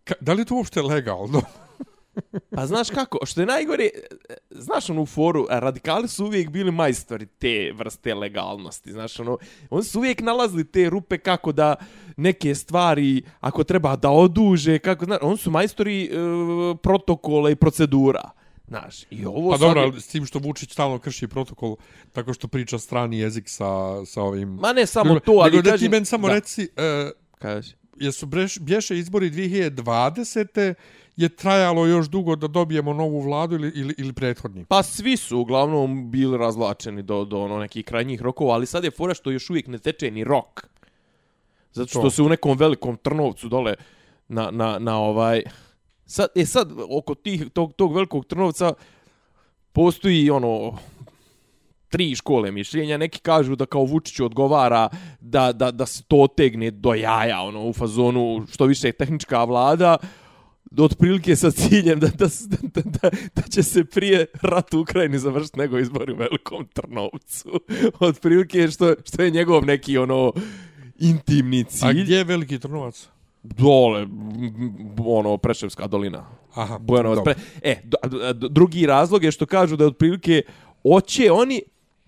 ka, 0.05 0.15
da 0.21 0.33
li 0.33 0.41
je 0.41 0.45
to 0.45 0.55
uopšte 0.55 0.83
legalno? 0.83 1.43
Pa 2.51 2.67
znaš 2.67 2.91
kako, 2.91 3.19
što 3.27 3.41
je 3.41 3.47
najgore, 3.47 3.85
e, 3.85 3.91
znaš 4.51 4.91
onu 4.91 5.07
foru, 5.07 5.47
a 5.51 5.59
radikali 5.59 6.09
su 6.09 6.25
uvijek 6.25 6.51
bili 6.51 6.71
majstori 6.73 7.27
te 7.29 7.73
vrste 7.75 8.15
legalnosti, 8.15 8.93
znaš 8.93 9.21
ono, 9.21 9.39
oni 9.71 9.85
su 9.85 9.99
uvijek 9.99 10.21
nalazili 10.21 10.65
te 10.65 10.91
rupe 10.91 11.19
kako 11.19 11.53
da 11.53 11.75
neke 12.17 12.55
stvari, 12.55 13.23
ako 13.41 13.65
treba 13.65 13.97
da 13.97 14.11
oduže, 14.11 14.79
kako, 14.79 15.05
znaš, 15.05 15.19
oni 15.23 15.37
su 15.37 15.51
majstori 15.51 16.05
e, 16.05 16.09
protokola 16.77 17.51
i 17.51 17.57
procedura. 17.57 18.31
Znaš, 18.69 19.03
i 19.11 19.27
ovo 19.27 19.51
Pa 19.51 19.59
sad 19.59 19.67
dobro, 19.67 19.83
je- 19.83 20.01
s 20.01 20.07
tim 20.07 20.27
što 20.27 20.39
Vučić 20.39 20.73
stalno 20.73 20.99
krši 20.99 21.29
protokol 21.29 21.77
tako 22.13 22.35
što 22.35 22.49
priča 22.49 22.79
strani 22.79 23.19
jezik 23.19 23.49
sa, 23.49 23.67
sa 24.07 24.23
ovim... 24.23 24.49
Ma 24.51 24.73
ne 24.73 24.87
samo 24.87 25.09
Nego- 25.09 25.21
to, 25.21 25.33
ali 25.33 25.51
nego 25.51 25.63
da 25.63 25.71
ti 25.71 25.71
kažem... 25.71 25.91
meni 25.91 26.05
samo 26.07 26.29
da, 26.29 26.35
reci, 26.35 26.63
uh, 26.63 27.11
Kaži. 27.39 27.75
jesu 27.97 28.27
breš, 28.27 28.59
bješe 28.59 28.99
izbori 28.99 29.31
2020. 29.31 30.75
Je 31.19 31.29
trajalo 31.29 31.87
još 31.87 32.09
dugo 32.09 32.37
da 32.37 32.47
dobijemo 32.47 32.93
novu 32.93 33.21
vladu 33.21 33.55
ili, 33.55 33.73
ili, 33.75 33.95
ili 33.99 34.13
prethodni? 34.13 34.65
Pa 34.65 34.83
svi 34.83 35.17
su 35.17 35.39
uglavnom 35.39 36.11
bili 36.11 36.39
razlačeni 36.39 37.03
do, 37.03 37.25
do 37.25 37.41
ono 37.41 37.59
nekih 37.59 37.85
krajnjih 37.85 38.23
rokova, 38.23 38.55
ali 38.55 38.67
sad 38.67 38.85
je 38.85 38.91
fora 38.91 39.15
što 39.15 39.31
još 39.31 39.51
uvijek 39.51 39.67
ne 39.67 39.79
teče 39.79 40.11
ni 40.11 40.25
rok. 40.25 40.69
Zato 41.73 41.89
što 41.89 42.03
To. 42.03 42.11
se 42.11 42.23
u 42.23 42.29
nekom 42.29 42.57
velikom 42.59 42.97
trnovcu 42.97 43.49
dole 43.49 43.75
na, 44.29 44.51
na, 44.51 44.79
na 44.79 44.99
ovaj... 44.99 45.43
Sad, 46.07 46.29
e 46.35 46.47
sad, 46.47 46.73
oko 46.91 47.15
tih, 47.15 47.45
tog, 47.53 47.73
tog 47.73 47.95
velikog 47.95 48.25
trnovca 48.27 48.73
postoji 49.73 50.31
ono 50.31 50.79
tri 51.89 52.15
škole 52.15 52.51
mišljenja. 52.51 52.97
Neki 52.97 53.19
kažu 53.19 53.57
da 53.57 53.67
kao 53.67 53.85
Vučiću 53.85 54.25
odgovara 54.25 54.89
da, 55.21 55.53
da, 55.53 55.71
da 55.71 55.87
se 55.87 56.03
to 56.03 56.17
otegne 56.17 56.71
do 56.71 56.95
jaja, 56.95 57.41
ono, 57.43 57.65
u 57.65 57.73
fazonu 57.73 58.47
što 58.53 58.65
više 58.65 58.89
je 58.89 58.93
tehnička 58.93 59.45
vlada, 59.45 59.97
otprilike 60.79 61.37
sa 61.37 61.51
ciljem 61.51 62.01
da, 62.01 62.07
da, 62.07 62.27
da, 62.75 62.83
da, 62.85 63.11
da 63.35 63.43
će 63.43 63.63
se 63.63 63.85
prije 63.85 64.27
rat 64.43 64.75
u 64.75 64.81
Ukrajini 64.81 65.19
završiti 65.19 65.59
nego 65.59 65.79
izbori 65.79 66.13
u 66.13 66.17
Velikom 66.17 66.67
Trnovcu. 66.73 67.61
Otprilike 68.01 68.69
što, 68.69 68.95
što 69.05 69.23
je 69.23 69.31
njegov 69.31 69.65
neki 69.65 69.99
ono 69.99 70.33
intimni 70.99 71.61
A 71.61 71.71
cilj. 71.71 72.03
gdje 72.03 72.17
je 72.17 72.25
Veliki 72.25 72.59
Trnovac? 72.59 73.09
Dole, 73.43 74.07
ono, 75.07 75.37
Preševska 75.37 75.87
dolina. 75.87 76.27
Aha, 76.55 76.79
Bojanovac. 76.79 77.17
dobro. 77.17 77.35
Pre... 77.35 77.71
E, 77.71 77.83
drugi 78.51 78.87
razlog 78.87 79.25
je 79.25 79.33
što 79.33 79.47
kažu 79.47 79.77
da 79.77 79.87
otprilike 79.87 80.43
oće 80.85 81.33
oni 81.33 81.63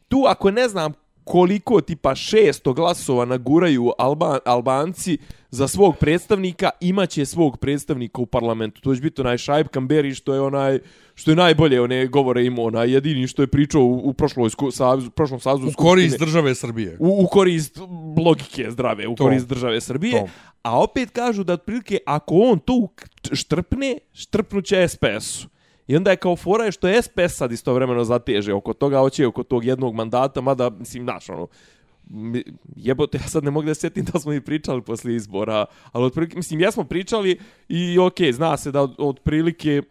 tu 0.08 0.24
ako 0.26 0.50
ne 0.50 0.68
znam 0.68 0.92
koliko 1.30 1.80
tipa 1.80 2.10
600 2.10 2.74
glasova 2.74 3.24
naguraju 3.24 3.92
Alba, 3.98 4.38
Albanci 4.44 5.18
za 5.50 5.68
svog 5.68 5.96
predstavnika, 5.96 6.70
imaće 6.80 7.26
svog 7.26 7.56
predstavnika 7.58 8.20
u 8.20 8.26
parlamentu. 8.26 8.80
To 8.80 8.94
će 8.94 9.00
biti 9.00 9.20
onaj 9.20 9.38
Šaib 9.38 9.68
Kamberi 9.68 10.14
što 10.14 10.34
je 10.34 10.40
onaj 10.40 10.78
što 11.14 11.30
je 11.30 11.36
najbolje 11.36 11.80
one 11.80 12.06
govore 12.06 12.44
imao, 12.44 12.64
onaj 12.64 12.90
jedini 12.90 13.26
što 13.26 13.42
je 13.42 13.46
pričao 13.48 13.82
u, 13.82 14.00
u 14.00 14.12
prošloj 14.12 14.50
sku- 14.50 14.70
savezu, 14.70 15.10
prošlom 15.10 15.40
savezu 15.40 15.66
U 15.68 15.72
korist 15.72 16.18
države 16.18 16.54
Srbije. 16.54 16.96
u, 17.00 17.24
u 17.24 17.26
korist 17.26 17.78
logike 18.18 18.70
zdrave, 18.70 19.08
u 19.08 19.14
To. 19.14 19.24
korist 19.24 19.48
države 19.48 19.80
Srbije. 19.80 20.12
To. 20.14 20.28
A 20.62 20.80
opet 20.80 21.10
kažu 21.10 21.44
da 21.44 21.52
otprilike 21.52 21.98
ako 22.06 22.34
on 22.36 22.58
tu 22.58 22.88
k- 22.88 23.04
štrpne, 23.32 23.98
štrpnuće 24.12 24.88
SPS-u. 24.88 25.48
I 25.90 25.96
onda 25.96 26.10
je 26.10 26.16
kao 26.16 26.36
fora 26.36 26.64
je 26.64 26.72
što 26.72 26.88
je 26.88 27.02
SPS 27.02 27.36
sad 27.36 27.52
istovremeno 27.52 28.04
zateže 28.04 28.54
oko 28.54 28.72
toga, 28.72 28.98
hoće 28.98 29.26
oko 29.26 29.42
tog 29.42 29.64
jednog 29.64 29.94
mandata, 29.94 30.40
mada, 30.40 30.70
mislim, 30.70 31.04
znaš, 31.04 31.28
ono, 31.28 31.46
jebote, 32.76 33.18
ja 33.18 33.28
sad 33.28 33.44
ne 33.44 33.50
mogu 33.50 33.66
da 33.66 33.74
sjetim 33.74 34.04
da 34.04 34.18
smo 34.18 34.32
i 34.32 34.40
pričali 34.40 34.82
poslije 34.82 35.16
izbora, 35.16 35.64
ali 35.92 36.04
otprilike, 36.04 36.36
mislim, 36.36 36.60
jesmo 36.60 36.84
pričali 36.84 37.38
i 37.68 37.98
okej, 37.98 38.32
zna 38.32 38.56
se 38.56 38.70
da 38.70 38.82
od, 38.82 38.94
otprilike 38.98 39.82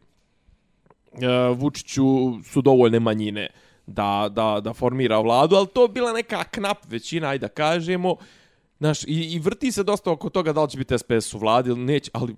uh, 1.12 1.58
Vučiću 1.58 2.04
su 2.44 2.62
dovoljne 2.62 3.00
manjine 3.00 3.48
da, 3.88 4.30
da, 4.32 4.60
da 4.64 4.74
formira 4.74 5.20
vladu, 5.20 5.56
ali 5.56 5.68
to 5.68 5.88
bila 5.88 6.14
neka 6.14 6.44
knap 6.44 6.78
većina, 6.90 7.28
ajde 7.28 7.48
da 7.48 7.54
kažemo. 7.54 8.16
Znaš, 8.80 9.04
i, 9.04 9.34
i 9.34 9.40
vrti 9.40 9.72
se 9.72 9.84
dosta 9.84 10.12
oko 10.12 10.30
toga 10.30 10.54
da 10.54 10.64
li 10.64 10.70
će 10.70 10.78
biti 10.78 10.98
SPS 10.98 11.34
u 11.34 11.38
vladi 11.38 11.70
ili 11.70 11.80
neće, 11.80 12.12
ali 12.14 12.36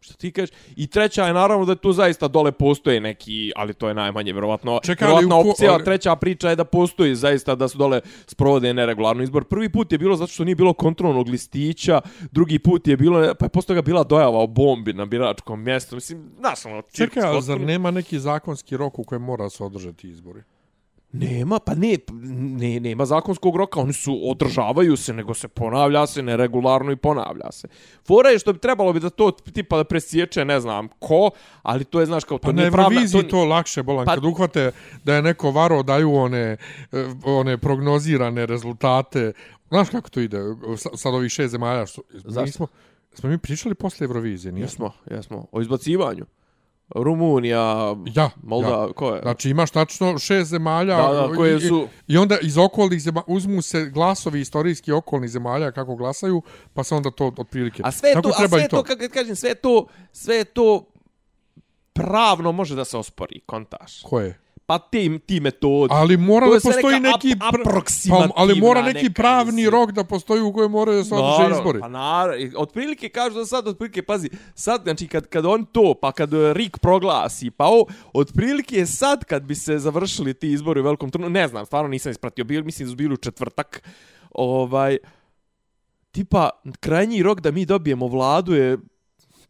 što 0.00 0.14
ti 0.14 0.32
kažeš. 0.32 0.50
I 0.76 0.86
treća 0.86 1.24
je 1.24 1.32
naravno 1.32 1.64
da 1.64 1.74
tu 1.74 1.92
zaista 1.92 2.28
dole 2.28 2.52
postoje 2.52 3.00
neki, 3.00 3.52
ali 3.56 3.74
to 3.74 3.88
je 3.88 3.94
najmanje 3.94 4.32
vjerovatno. 4.32 4.80
Vjerovatna 5.00 5.36
ko- 5.36 5.50
opcija, 5.50 5.72
ali- 5.72 5.84
treća 5.84 6.16
priča 6.16 6.50
je 6.50 6.56
da 6.56 6.64
postoji 6.64 7.14
zaista 7.14 7.54
da 7.54 7.68
su 7.68 7.78
dole 7.78 8.00
sprovode 8.26 8.74
neregularno 8.74 9.22
izbor. 9.22 9.44
Prvi 9.44 9.68
put 9.68 9.92
je 9.92 9.98
bilo 9.98 10.16
zato 10.16 10.32
što 10.32 10.44
nije 10.44 10.54
bilo 10.54 10.72
kontrolnog 10.72 11.28
listića, 11.28 12.00
drugi 12.30 12.58
put 12.58 12.88
je 12.88 12.96
bilo, 12.96 13.34
pa 13.34 13.44
je 13.44 13.50
posle 13.50 13.66
toga 13.68 13.82
bila 13.82 14.04
dojava 14.04 14.38
o 14.38 14.46
bombi 14.46 14.92
na 14.92 15.06
biračkom 15.06 15.62
mjestu. 15.62 15.94
Mislim, 15.94 16.30
znaš, 16.38 16.66
ono, 16.66 16.82
Čekaj, 16.84 17.22
ali 17.24 17.42
zar 17.42 17.60
nema 17.60 17.90
neki 17.90 18.18
zakonski 18.18 18.76
rok 18.76 18.98
u 18.98 19.04
kojem 19.04 19.22
mora 19.22 19.50
se 19.50 19.64
održati 19.64 20.08
izbori? 20.08 20.42
Nema, 21.12 21.58
pa 21.58 21.74
ne, 21.74 21.96
ne, 22.58 22.80
nema 22.80 23.06
zakonskog 23.06 23.56
roka, 23.56 23.80
oni 23.80 23.92
su, 23.92 24.20
održavaju 24.30 24.96
se, 24.96 25.12
nego 25.12 25.34
se 25.34 25.48
ponavlja 25.48 26.06
se 26.06 26.22
neregularno 26.22 26.92
i 26.92 26.96
ponavlja 26.96 27.52
se. 27.52 27.68
Fora 28.06 28.30
je 28.30 28.38
što 28.38 28.52
bi 28.52 28.58
trebalo 28.58 28.92
bi 28.92 29.00
da 29.00 29.10
to 29.10 29.30
tipa 29.30 29.76
da 29.76 29.84
presječe, 29.84 30.44
ne 30.44 30.60
znam 30.60 30.88
ko, 30.98 31.30
ali 31.62 31.84
to 31.84 32.00
je, 32.00 32.06
znaš, 32.06 32.24
kao 32.24 32.38
to 32.38 32.42
Pa 32.42 32.52
na 32.52 32.56
nije 32.62 32.70
pravna... 32.70 32.90
Euroviziji 32.94 33.22
to, 33.22 33.28
to 33.28 33.44
lakše, 33.44 33.82
bolan, 33.82 34.06
Pa- 34.06 34.14
kad 34.14 34.24
uhvate 34.24 34.70
da 35.04 35.14
je 35.14 35.22
neko 35.22 35.50
varo, 35.50 35.82
daju 35.82 36.14
one, 36.14 36.38
e, 36.38 36.56
one 37.24 37.58
prognozirane 37.58 38.46
rezultate. 38.46 39.32
Znaš 39.68 39.90
kako 39.90 40.10
to 40.10 40.20
ide? 40.20 40.38
Sa- 40.76 40.96
Sad 40.96 41.14
ovih 41.14 41.32
šest 41.32 41.50
zemalja. 41.50 41.86
Što, 41.86 42.02
Zašto? 42.12 42.42
Nismo, 42.44 42.66
smo 43.14 43.28
mi 43.30 43.38
pričali 43.38 43.74
posle 43.74 44.04
Eurovizije, 44.04 44.52
nismo? 44.52 44.86
Jesmo, 44.86 45.16
jesmo. 45.16 45.46
O 45.52 45.60
izbacivanju. 45.60 46.24
Rumunija, 46.90 47.94
Ja, 48.14 48.30
Molda, 48.42 48.68
ja. 48.68 48.92
ko 48.92 49.10
je? 49.10 49.22
Znači 49.22 49.50
imaš 49.50 49.70
tačno 49.70 50.18
šest 50.18 50.50
zemalja 50.50 50.96
Da, 50.98 51.12
da, 51.22 51.34
koje 51.36 51.56
i- 51.56 51.60
su- 51.60 51.88
i 52.06 52.18
onda 52.18 52.38
iz 52.38 52.58
okolnih 52.58 53.00
zemalja 53.00 53.24
uzmu 53.26 53.62
se 53.62 53.86
glasovi 53.86 54.40
istorijski 54.40 54.92
okolnih 54.92 55.30
zemalja 55.30 55.72
kako 55.72 55.96
glasaju, 55.96 56.42
pa 56.74 56.84
se 56.84 56.94
onda 56.94 57.10
to 57.10 57.32
otprilike. 57.38 57.82
A 57.84 57.90
sve 57.92 58.12
Tako 58.12 58.22
to, 58.22 58.28
a 58.28 58.32
sve 58.38 58.48
i 58.48 58.60
je 58.60 58.68
to, 58.68 58.82
kako 58.84 59.02
kažem, 59.08 59.36
sve 59.36 59.54
to, 59.54 59.86
sve 60.12 60.44
to 60.44 60.84
pravno 61.92 62.52
može 62.52 62.76
da 62.76 62.84
se 62.84 62.96
ospori, 62.96 63.40
kontaš. 63.40 64.02
Ko 64.02 64.20
je? 64.20 64.38
Pa 64.68 64.78
ti, 64.78 65.18
ti 65.26 65.40
metodi. 65.40 65.94
Ali 65.94 66.16
mora 66.16 66.46
da 66.46 66.52
postoji 66.52 67.00
neki... 67.00 67.32
ap- 67.40 67.54
aproksimativna 67.60 68.28
pa, 68.28 68.42
ali 68.42 68.60
mora 68.60 68.82
neki 68.82 69.10
pravni 69.10 69.52
mislim. 69.52 69.70
rok 69.70 69.92
da 69.92 70.04
postoji 70.04 70.42
u 70.42 70.52
kojem 70.52 70.70
moraju 70.70 70.98
da 70.98 71.04
se 71.04 71.14
održe 71.14 71.54
izbori. 71.58 71.80
Pa 71.80 71.88
naravno, 71.88 72.50
otprilike 72.56 73.08
kažu 73.08 73.38
da 73.38 73.46
sad, 73.46 73.68
otprilike, 73.68 74.02
pazi, 74.02 74.30
sad, 74.54 74.82
znači, 74.82 75.08
kad, 75.08 75.26
kad 75.26 75.46
on 75.46 75.64
to, 75.64 75.94
pa 76.02 76.12
kad 76.12 76.34
eh, 76.34 76.52
Rik 76.52 76.78
proglasi, 76.78 77.50
pa 77.50 77.66
o, 77.66 77.86
otprilike 78.12 78.76
je 78.76 78.86
sad 78.86 79.24
kad 79.24 79.42
bi 79.42 79.54
se 79.54 79.78
završili 79.78 80.34
ti 80.34 80.52
izbori 80.52 80.80
u 80.80 80.84
velikom 80.84 81.10
trnu, 81.10 81.28
ne 81.28 81.48
znam, 81.48 81.66
stvarno 81.66 81.88
nisam 81.88 82.10
ispratio, 82.12 82.44
bil, 82.44 82.64
mislim 82.64 82.88
da 82.88 82.90
su 82.90 82.96
bili 82.96 83.14
u 83.14 83.16
četvrtak, 83.16 83.82
ovaj, 84.30 84.98
tipa, 86.10 86.50
krajnji 86.80 87.22
rok 87.22 87.40
da 87.40 87.50
mi 87.50 87.64
dobijemo 87.64 88.06
vladu 88.06 88.54
je 88.54 88.78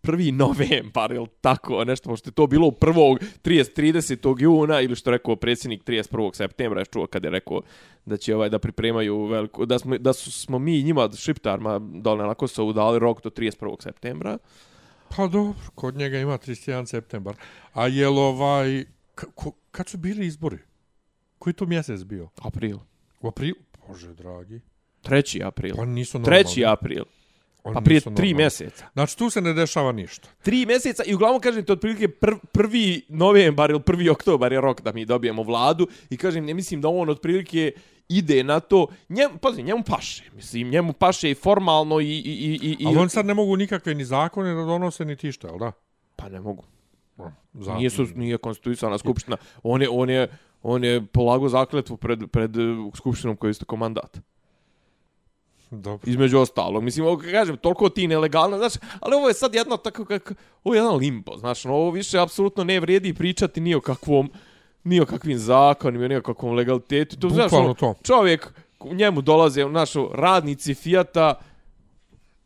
prvi 0.00 0.32
novembar, 0.32 1.12
ili 1.12 1.26
tako, 1.40 1.84
nešto, 1.84 2.08
pošto 2.10 2.28
je 2.28 2.34
to 2.34 2.46
bilo 2.46 2.66
u 2.66 2.72
prvog 2.72 3.18
30, 3.44 3.80
30. 3.80 4.42
juna, 4.42 4.80
ili 4.80 4.96
što 4.96 5.10
je 5.10 5.16
rekao 5.16 5.36
predsjednik 5.36 5.84
31. 5.84 6.34
septembra, 6.34 6.80
je 6.80 6.86
čuo 6.86 7.06
kad 7.06 7.24
je 7.24 7.30
rekao 7.30 7.60
da 8.06 8.16
će 8.16 8.34
ovaj 8.34 8.48
da 8.48 8.58
pripremaju 8.58 9.24
veliku, 9.24 9.66
da 9.66 9.78
smo, 9.78 9.98
da 9.98 10.12
su, 10.12 10.32
smo 10.32 10.58
mi 10.58 10.82
njima, 10.82 11.08
šiptarima, 11.16 11.78
dole 11.78 12.26
na 12.26 12.34
Kosovu 12.34 12.72
dali 12.72 12.98
rok 12.98 13.22
do 13.22 13.30
31. 13.30 13.82
septembra. 13.82 14.38
Pa 15.16 15.26
dobro, 15.26 15.54
kod 15.74 15.96
njega 15.96 16.18
ima 16.18 16.38
31. 16.38 16.86
septembar. 16.86 17.34
A 17.72 17.86
jel 17.86 18.18
ovaj... 18.18 18.84
K 19.14 19.24
ko, 19.34 19.52
kad 19.70 19.88
su 19.88 19.98
bili 19.98 20.26
izbori? 20.26 20.58
Koji 21.38 21.52
to 21.52 21.66
mjesec 21.66 22.04
bio? 22.04 22.28
April. 22.42 22.78
U 23.20 23.28
aprilu? 23.28 23.56
Bože, 23.88 24.14
dragi. 24.14 24.60
3. 25.02 25.46
april. 25.46 25.76
Pa 25.76 25.84
nisu 25.84 26.18
normalni. 26.18 26.44
3. 26.44 26.72
april. 26.72 27.04
Oni 27.68 27.74
Pa 27.74 27.80
prije 27.80 28.00
tri 28.00 28.10
normalni. 28.10 28.34
mjeseca. 28.34 28.86
Znači, 28.92 29.18
tu 29.18 29.30
se 29.30 29.40
ne 29.40 29.52
dešava 29.52 29.92
ništa. 29.92 30.28
Tri 30.42 30.66
mjeseca 30.66 31.02
i 31.06 31.14
uglavnom 31.14 31.40
kažem 31.40 31.64
ti 31.64 31.72
otprilike 31.72 32.08
pr 32.08 32.30
prvi 32.52 33.02
novembar 33.08 33.70
ili 33.70 33.80
prvi 33.82 34.10
oktobar 34.10 34.52
je 34.52 34.60
rok 34.60 34.80
da 34.80 34.92
mi 34.92 35.04
dobijemo 35.04 35.42
vladu 35.42 35.86
i 36.10 36.16
kažem 36.16 36.44
ne 36.44 36.54
mislim 36.54 36.80
da 36.80 36.88
on 36.88 37.08
otprilike 37.08 37.72
ide 38.08 38.44
na 38.44 38.60
to 38.60 38.86
njemu 39.08 39.38
pazi 39.38 39.62
njemu 39.62 39.82
paše 39.86 40.24
mislim 40.32 40.70
njemu 40.70 40.92
paše 40.92 41.30
i 41.30 41.34
formalno 41.34 42.00
i 42.00 42.04
i 42.04 42.58
i 42.62 42.76
i, 42.78 42.86
Ali 42.86 42.96
oni 42.96 43.08
sad 43.08 43.26
ne 43.26 43.34
mogu 43.34 43.56
nikakve 43.56 43.94
ni 43.94 44.04
zakone 44.04 44.54
da 44.54 44.64
donose 44.64 45.04
ni 45.04 45.16
tišta, 45.16 45.48
jel 45.48 45.58
da? 45.58 45.72
pa 46.16 46.28
ne 46.28 46.40
mogu 46.40 46.64
Za... 47.52 47.74
nije 47.74 47.90
su 47.90 48.06
nije 48.14 48.38
konstitucionalna 48.38 48.98
skupština 48.98 49.36
on 49.62 49.82
je 49.82 49.88
on 49.90 50.10
je 50.10 50.28
on 50.62 50.84
je 50.84 51.06
polago 51.06 51.48
zakletvu 51.48 51.96
pred 51.96 52.30
pred 52.30 52.56
eh, 52.56 52.60
skupštinom 52.96 53.36
koji 53.36 53.48
je 53.48 53.50
istako 53.50 53.76
mandat 53.76 54.18
Dobro. 55.70 56.10
između 56.10 56.38
ostalog. 56.38 56.82
Mislim, 56.82 57.06
ovo 57.06 57.16
kažem, 57.16 57.56
toliko 57.56 57.88
ti 57.88 58.08
nelegalno, 58.08 58.58
znaš, 58.58 58.72
ali 59.00 59.14
ovo 59.14 59.28
je 59.28 59.34
sad 59.34 59.54
jedno 59.54 59.76
tako 59.76 60.04
kako, 60.04 60.34
ovo 60.64 60.74
je 60.74 60.78
jedan 60.78 60.96
limbo, 60.96 61.36
znaš, 61.36 61.64
no, 61.64 61.74
ovo 61.74 61.90
više 61.90 62.18
apsolutno 62.18 62.64
ne 62.64 62.80
vredi 62.80 63.14
pričati 63.14 63.60
ni 63.60 63.74
o 63.74 63.80
kakvom, 63.80 64.30
ni 64.84 65.00
o 65.00 65.06
kakvim 65.06 65.38
zakonima, 65.38 66.08
ni 66.08 66.16
o 66.16 66.22
kakvom 66.22 66.54
legalitetu. 66.54 67.16
To, 67.16 67.28
znaš, 67.28 67.52
ono, 67.52 67.74
to. 67.74 67.94
čovjek, 68.02 68.52
njemu 68.84 69.22
dolaze, 69.22 69.64
našo, 69.64 70.10
radnici 70.14 70.74
Fijata, 70.74 71.34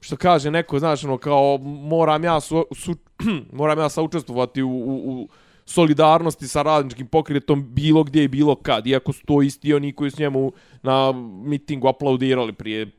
što 0.01 0.17
kaže 0.17 0.51
neko, 0.51 0.79
znaš, 0.79 1.05
ono, 1.05 1.19
kao, 1.19 1.59
moram 1.63 2.25
ja, 2.25 2.41
su, 2.41 2.67
su, 2.75 2.95
moram 3.53 3.79
ja 3.79 3.89
saučestvovati 3.89 4.63
u, 4.63 4.71
u, 4.71 5.13
u 5.13 5.29
solidarnosti 5.67 6.49
sa 6.49 6.63
radničkim 6.63 7.07
pokretom 7.07 7.75
bilo 7.75 8.05
gdje 8.05 8.25
i 8.25 8.29
bilo 8.29 8.55
kad, 8.55 8.87
iako 8.87 9.13
su 9.13 9.27
to 9.27 9.43
isti 9.43 9.75
oni 9.75 9.93
koji 9.93 10.11
su 10.11 10.23
njemu 10.23 10.53
na 10.83 11.13
mitingu 11.45 11.89
aplaudirali 11.89 12.53
prije 12.53 12.91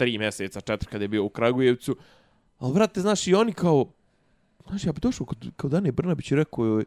tri 0.00 0.18
mjeseca, 0.18 0.60
četiri 0.60 0.88
kada 0.88 1.04
je 1.04 1.08
bio 1.08 1.24
u 1.24 1.28
Kragujevcu. 1.28 1.96
Ali, 2.58 2.74
brate, 2.74 3.00
znaš, 3.00 3.26
i 3.26 3.34
oni 3.34 3.52
kao, 3.52 3.86
znaš, 4.68 4.84
ja 4.84 4.92
bi 4.92 5.00
došao 5.00 5.26
kod, 5.26 5.46
kod 5.56 5.70
Dane 5.70 5.92
Brnabić 5.92 6.30
i 6.30 6.36
rekao 6.36 6.64
joj, 6.64 6.84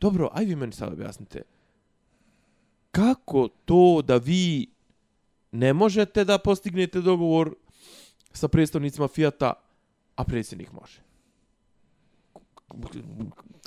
dobro, 0.00 0.28
aj 0.32 0.44
vi 0.44 0.56
meni 0.56 0.72
sad 0.72 0.92
objasnite, 0.92 1.42
kako 2.90 3.48
to 3.64 4.02
da 4.04 4.16
vi 4.16 4.66
ne 5.52 5.72
možete 5.72 6.24
da 6.24 6.38
postignete 6.38 7.00
dogovor 7.00 7.54
sa 8.32 8.48
predstavnicima 8.48 9.08
Fijata, 9.08 9.52
a 10.16 10.24
predsjednik 10.24 10.72
može? 10.72 11.00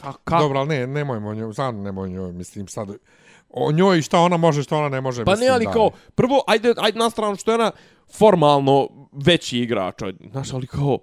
A 0.01 0.13
kako? 0.13 0.43
Dobro, 0.43 0.59
ali 0.59 0.69
ne, 0.69 0.87
nemojmo 0.87 1.33
njoj, 1.33 1.53
sad 1.53 1.75
nemoj 1.75 2.09
njoj, 2.09 2.33
mislim, 2.33 2.67
sad... 2.67 2.97
O 3.55 3.71
njoj 3.71 4.01
šta 4.01 4.19
ona 4.19 4.37
može, 4.37 4.63
šta 4.63 4.77
ona 4.77 4.89
ne 4.89 5.01
može, 5.01 5.25
Pa 5.25 5.31
mislim, 5.31 5.47
ne, 5.47 5.53
ali 5.53 5.65
da. 5.65 5.71
kao, 5.71 5.89
prvo, 6.15 6.43
ajde, 6.47 6.73
ajde 6.77 6.99
na 6.99 7.09
stranu 7.09 7.35
što 7.35 7.51
je 7.51 7.55
ona 7.55 7.71
formalno 8.09 8.87
veći 9.13 9.59
igrač, 9.59 9.95
znaš, 10.31 10.53
ali 10.53 10.67
kao, 10.67 10.99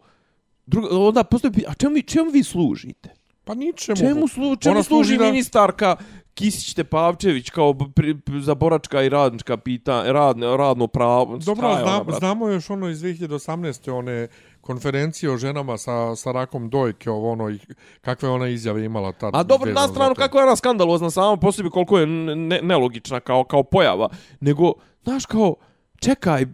drugo, 0.66 1.08
onda 1.08 1.24
postoji, 1.24 1.52
a 1.68 1.74
čemu 1.74 1.94
vi, 1.94 2.02
čemu 2.02 2.30
vi 2.30 2.42
služite? 2.42 3.08
Pa 3.44 3.54
ničemu. 3.54 3.96
Čemu, 3.96 4.28
slu, 4.28 4.56
čemu 4.56 4.72
Ona 4.72 4.82
služi 4.82 5.16
da- 5.16 5.24
ministarka 5.24 5.96
Kisić 6.34 6.74
Tepavčević 6.74 7.50
kao 7.50 7.74
pri, 7.74 8.20
pri, 8.20 8.40
za 8.40 8.54
boračka 8.54 9.02
i 9.02 9.08
radnička 9.08 9.56
pita, 9.56 10.12
radne, 10.12 10.56
radno 10.56 10.86
pravo? 10.86 11.38
Dobro, 11.38 11.68
je 11.68 11.74
ona, 11.74 11.82
znam, 11.82 12.04
brate? 12.04 12.18
znamo 12.18 12.48
još 12.48 12.70
ono 12.70 12.88
iz 12.88 13.02
2018. 13.02 13.90
one 13.90 14.28
konferencije 14.60 15.30
o 15.30 15.36
ženama 15.36 15.78
sa, 15.78 16.16
sa 16.16 16.32
rakom 16.32 16.70
dojke, 16.70 17.10
ovo 17.10 17.32
ono, 17.32 17.50
i 17.50 17.58
kakve 18.00 18.28
ona 18.28 18.48
izjave 18.48 18.84
imala 18.84 19.12
tad. 19.12 19.30
A 19.34 19.42
dobro, 19.42 19.72
na 19.72 19.88
stranu 19.88 20.14
kako 20.14 20.38
je 20.38 20.44
ona 20.44 20.56
skandalozna 20.56 21.10
sama 21.10 21.36
po 21.36 21.52
sebi, 21.52 21.70
koliko 21.70 21.98
je 21.98 22.06
ne, 22.06 22.60
nelogična 22.62 23.20
kao, 23.20 23.44
kao 23.44 23.62
pojava, 23.62 24.08
nego, 24.40 24.72
znaš, 25.04 25.26
kao, 25.26 25.54
čekaj, 26.00 26.46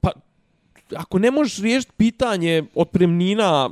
pa, 0.00 0.10
ako 0.96 1.18
ne 1.18 1.30
možeš 1.30 1.58
riješiti 1.58 1.92
pitanje 1.96 2.64
otpremnina 2.74 3.70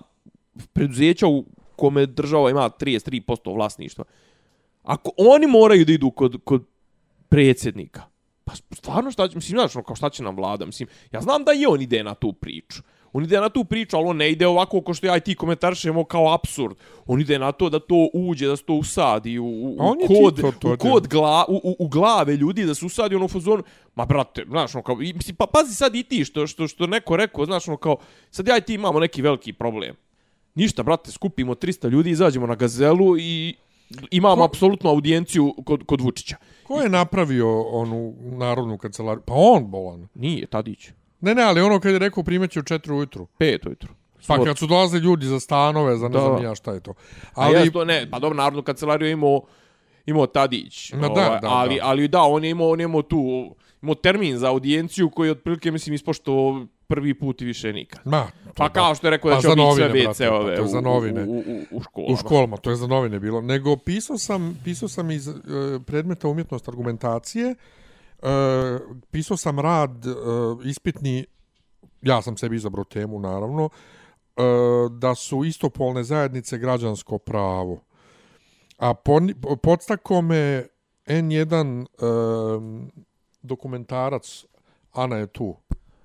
preduzeća 0.73 1.27
u 1.27 1.45
kome 1.77 2.07
država 2.07 2.51
ima 2.51 2.71
33% 2.81 3.55
vlasništva, 3.55 4.05
ako 4.87 5.11
oni 5.17 5.47
moraju 5.47 5.85
da 5.85 5.93
idu 5.93 6.11
kod, 6.11 6.37
kod 6.45 6.65
predsjednika, 7.29 8.03
pa 8.45 8.55
stvarno 8.55 9.11
šta 9.11 9.29
će, 9.29 9.37
mislim, 9.37 9.59
znaš, 9.59 9.77
ono, 9.77 9.85
kao 9.85 9.97
šta 9.97 10.11
će 10.11 10.23
nam 10.23 10.37
vlada, 10.37 10.67
mislim, 10.67 10.89
ja 11.13 11.21
znam 11.21 11.45
da 11.45 11.53
i 11.53 11.67
on 11.67 11.83
ide 11.83 12.05
na 12.05 12.15
tu 12.15 12.33
priču, 12.33 12.83
On 13.17 13.25
ide 13.25 13.41
na 13.41 13.49
tu 13.49 13.65
priču, 13.65 13.97
ali 13.97 14.07
on 14.07 14.17
ne 14.17 14.31
ide 14.33 14.47
ovako 14.47 14.81
ko 14.81 14.95
što 14.95 15.07
ja 15.07 15.17
i 15.17 15.21
ti 15.21 15.35
komentaršemo 15.35 16.05
kao 16.05 16.35
absurd. 16.35 16.77
On 17.07 17.21
ide 17.21 17.39
na 17.39 17.53
to 17.53 17.71
da 17.71 17.79
to 17.79 18.09
uđe, 18.13 18.47
da 18.47 18.57
se 18.57 18.65
to 18.65 18.75
usadi 18.75 19.39
u, 19.39 19.47
u, 19.47 19.77
on 19.79 20.01
je 20.01 20.07
kod, 20.07 20.41
to 20.61 20.73
u, 20.73 20.77
kod 20.77 21.09
gla, 21.09 21.45
u, 21.49 21.61
u, 21.65 21.77
u 21.79 21.89
glave 21.89 22.37
ljudi, 22.37 22.67
da 22.67 22.75
se 22.75 22.87
usadi 22.87 23.17
ono 23.17 23.25
u 23.25 23.29
fazonu. 23.29 23.63
Ma 23.95 24.05
brate, 24.05 24.45
znaš, 24.49 24.75
ono 24.75 24.83
kao, 24.85 25.03
i, 25.03 25.13
mislim, 25.13 25.37
pa 25.37 25.47
pazi 25.47 25.75
sad 25.75 25.95
i 25.95 26.03
ti 26.03 26.25
što, 26.25 26.47
što, 26.47 26.69
što 26.69 26.87
neko 26.87 27.17
rekao, 27.17 27.45
znaš, 27.45 27.69
ono 27.69 27.77
kao, 27.77 27.97
sad 28.31 28.49
ja 28.49 28.59
i 28.59 28.61
ti 28.61 28.75
imamo 28.75 29.01
neki 29.01 29.23
veliki 29.23 29.53
problem. 29.53 29.97
Ništa, 30.55 30.83
brate, 30.83 31.11
skupimo 31.11 31.55
300 31.55 31.89
ljudi, 31.89 32.11
izađemo 32.11 32.47
na 32.47 32.55
gazelu 32.55 33.19
i 33.19 33.55
imamo 34.11 34.37
Ko- 34.37 34.45
apsolutnu 34.45 34.91
audijenciju 34.91 35.55
kod, 35.65 35.83
kod 35.87 36.01
Vučića. 36.01 36.37
Ko 36.63 36.81
je 36.81 36.89
napravio 36.89 37.63
onu 37.63 38.15
narodnu 38.21 38.79
kancelariju? 38.79 39.23
Pa 39.27 39.33
on, 39.37 39.71
bolan. 39.71 40.09
Nije, 40.15 40.47
Tadić. 40.47 40.89
Ne, 41.21 41.35
ne, 41.35 41.43
ali 41.43 41.61
ono 41.61 41.81
kad 41.81 41.93
je 41.93 41.99
rekao 41.99 42.23
primeće 42.23 42.61
u 42.61 42.63
četiri 42.63 42.93
ujutru. 42.93 43.27
Pet 43.39 43.67
ujutru. 43.67 43.95
Pa 44.27 44.45
kad 44.45 44.59
su 44.59 44.67
dolazili 44.67 45.03
ljudi 45.05 45.27
za 45.27 45.41
stanove, 45.41 45.97
za 45.97 46.09
ne 46.09 46.13
Da. 46.13 46.21
znam 46.21 46.43
ja 46.45 46.55
šta 46.55 46.73
je 46.73 46.81
to. 46.81 46.95
Ali 47.35 47.55
ja 47.55 47.71
to 47.71 47.85
ne, 47.85 48.11
pa 48.11 48.19
dobro, 48.19 48.37
narodnu 48.37 48.63
kancelariju 48.63 49.07
je 49.09 49.13
imao 49.13 49.41
imao 50.07 50.27
Tadić. 50.27 50.93
Ma 50.93 51.09
da, 51.09 51.27
ovaj, 51.27 51.41
da, 51.41 51.49
ali, 51.49 51.77
da. 51.77 51.81
ali 51.87 52.09
da, 52.09 52.23
on 52.23 52.45
je 52.45 52.51
imao, 52.51 52.69
on 52.71 52.81
je 52.81 52.85
imao 52.85 53.03
tu 53.03 53.55
imao 53.87 53.95
termin 53.97 54.39
za 54.39 54.49
audijenciju 54.49 55.11
koji 55.11 55.29
je 55.29 55.33
otprilike, 55.33 55.71
mislim, 55.71 55.95
ispošto 55.95 56.33
prvi 56.87 57.15
put 57.15 57.43
i 57.43 57.45
više 57.45 57.73
nikad. 57.73 58.01
ma, 58.05 58.27
Pa 58.57 58.69
kao 58.69 58.95
što 58.95 59.07
je 59.07 59.11
rekao 59.11 59.31
Pa 59.31 59.35
da 59.35 59.41
će 59.43 59.49
obići 59.49 59.67
sve 59.75 59.89
brate, 59.89 60.09
WC-ove 60.25 60.57
pa 60.57 60.67
za 60.67 60.79
u- 60.79 60.83
novine. 60.83 61.25
u, 61.25 61.31
u, 61.31 61.39
u, 61.39 61.43
u 61.73 61.81
školama. 61.81 62.13
u 62.13 62.17
školama, 62.17 62.57
to 62.57 62.71
je 62.71 62.77
za 62.77 62.87
novine 62.87 63.21
bilo. 63.21 63.41
Nego 63.41 63.77
pisao 63.77 64.19
sam, 64.19 64.61
pisao 64.65 64.89
sam 64.89 65.11
iz 65.11 65.29
e, 65.29 65.33
predmeta 65.87 66.29
umjetnost 66.29 66.69
argumentacije, 66.69 67.55
e, 68.23 68.27
pisao 69.11 69.37
sam 69.37 69.61
rad 69.61 70.07
e, 70.07 70.11
ispitni, 70.65 71.25
ja 72.03 72.23
sam 72.23 72.37
sebi 72.37 72.57
izabrao 72.57 72.85
temu, 72.85 73.19
naravno, 73.21 73.69
e, 74.37 74.43
da 74.91 75.15
su 75.15 75.45
istopolne 75.45 76.05
zajednice 76.05 76.59
građansko 76.59 77.19
pravo. 77.19 77.81
A 78.79 78.95
poni- 78.95 79.35
podstako 79.57 80.23
me 80.23 80.67
N1 81.07 81.87
um, 82.57 82.91
dokumentarac 83.47 84.45
Ana 84.93 85.17
je 85.17 85.27
tu. 85.27 85.57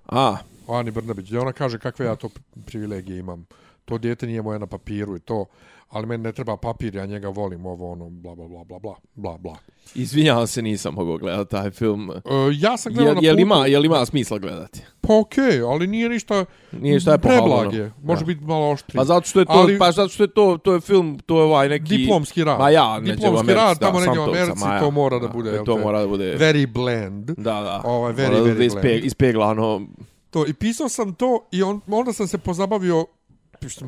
A, 0.06 0.38
o 0.68 0.76
Ani 0.76 0.92
Brnabić, 0.92 1.26
gdje 1.28 1.40
ona 1.40 1.54
kaže 1.54 1.80
kakve 1.80 2.06
ja 2.06 2.16
to 2.16 2.30
privilegije 2.66 3.20
imam. 3.20 3.46
To 3.86 3.98
dijete 3.98 4.28
nije 4.28 4.42
moje 4.42 4.60
na 4.60 4.68
papiru 4.68 5.16
i 5.16 5.20
to, 5.20 5.46
ali 5.92 6.08
meni 6.08 6.24
ne 6.24 6.32
treba 6.32 6.58
papir, 6.58 6.96
ja 6.96 7.06
njega 7.06 7.30
volim, 7.30 7.66
ovo 7.66 7.92
ono, 7.92 8.10
bla, 8.10 8.36
bla, 8.36 8.48
bla, 8.48 8.64
bla, 8.64 8.80
bla, 8.80 8.94
bla, 9.16 9.38
bla. 9.38 9.56
izvinjavam 9.96 10.48
se, 10.48 10.62
nisam 10.62 10.94
mogao 10.94 11.18
gledati 11.18 11.52
taj 11.52 11.72
film. 11.72 12.12
E, 12.12 12.16
ja 12.54 12.78
sam 12.78 12.94
gledao 12.94 13.08
Jel, 13.08 13.16
na 13.16 13.22
jel, 13.22 13.36
putu, 13.36 13.42
ima, 13.42 13.66
jel 13.68 13.86
ima 13.86 14.06
smisla 14.06 14.38
gledati? 14.38 14.82
pa 15.02 15.20
okej, 15.20 15.62
ali 15.62 15.88
nije 15.88 16.10
ništa 16.10 16.46
Nije 16.72 17.00
šta 17.00 17.12
je 17.12 17.18
pohvalno. 17.18 17.44
preblag 17.60 17.74
je, 17.76 17.92
može 18.04 18.20
Da. 18.20 18.26
biti 18.26 18.44
malo 18.44 18.70
oštri. 18.72 18.98
Pa 18.98 19.04
zato 19.06 19.28
što 19.28 19.40
je 19.40 19.46
to, 19.46 19.52
Ali- 19.54 19.78
pa 19.80 19.92
zato 19.92 20.10
što 20.10 20.24
je 20.24 20.28
to, 20.30 20.58
to 20.58 20.74
je 20.74 20.82
film, 20.82 21.20
to 21.20 21.38
je 21.38 21.44
ovaj 21.44 21.70
neki... 21.70 21.98
Diplomski 21.98 22.44
rad. 22.44 22.60
Ma 22.60 22.70
ja, 22.70 23.00
neđe 23.00 23.12
u 23.12 23.16
Diplomski 23.16 23.40
Americi, 23.42 23.56
rad, 23.58 23.80
tamo 23.80 24.00
negdje 24.00 24.20
u 24.20 24.24
Americi, 24.24 24.60
ma 24.60 24.74
ja. 24.74 24.80
to 24.80 24.92
mora 24.92 25.20
da 25.20 25.28
Da, 25.28 25.34
bude, 25.34 25.50
jel 25.50 25.66
to 25.66 25.78
mora 25.78 26.00
da 26.00 26.08
bude- 26.08 26.38
Very 26.38 26.68
bland. 26.68 27.26
Da, 27.28 27.34
da. 27.62 27.82
Ovaj, 27.86 28.14
very, 28.14 28.22
Mora 28.24 28.40
da 28.40 28.44
very 28.44 28.54
bude 28.54 28.66
ispe, 28.66 28.82
bland. 28.82 29.06
ispeglano. 29.06 29.82
To, 30.30 30.46
I 30.48 30.54
pisao 30.54 30.90
sam 30.90 31.14
to 31.14 31.48
i 31.52 31.64
on, 31.64 31.82
onda 31.90 32.14
sam 32.14 32.28
se 32.28 32.38
pozabavio, 32.38 33.06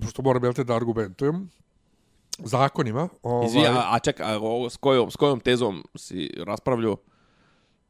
pošto 0.01 0.21
moram 0.21 0.43
jel 0.43 0.53
te 0.53 0.63
da 0.63 0.75
argumentujem, 0.75 1.49
zakonima. 2.39 3.09
Ovaj, 3.23 3.47
Izvi, 3.47 3.67
a, 3.67 3.87
a 3.91 3.99
čekaj, 3.99 4.33
a 4.33 4.37
ovo, 4.37 4.69
s, 4.69 4.77
kojom, 4.77 5.11
s 5.11 5.15
kojom 5.15 5.39
tezom 5.39 5.83
si 5.95 6.29
raspravljao? 6.37 6.97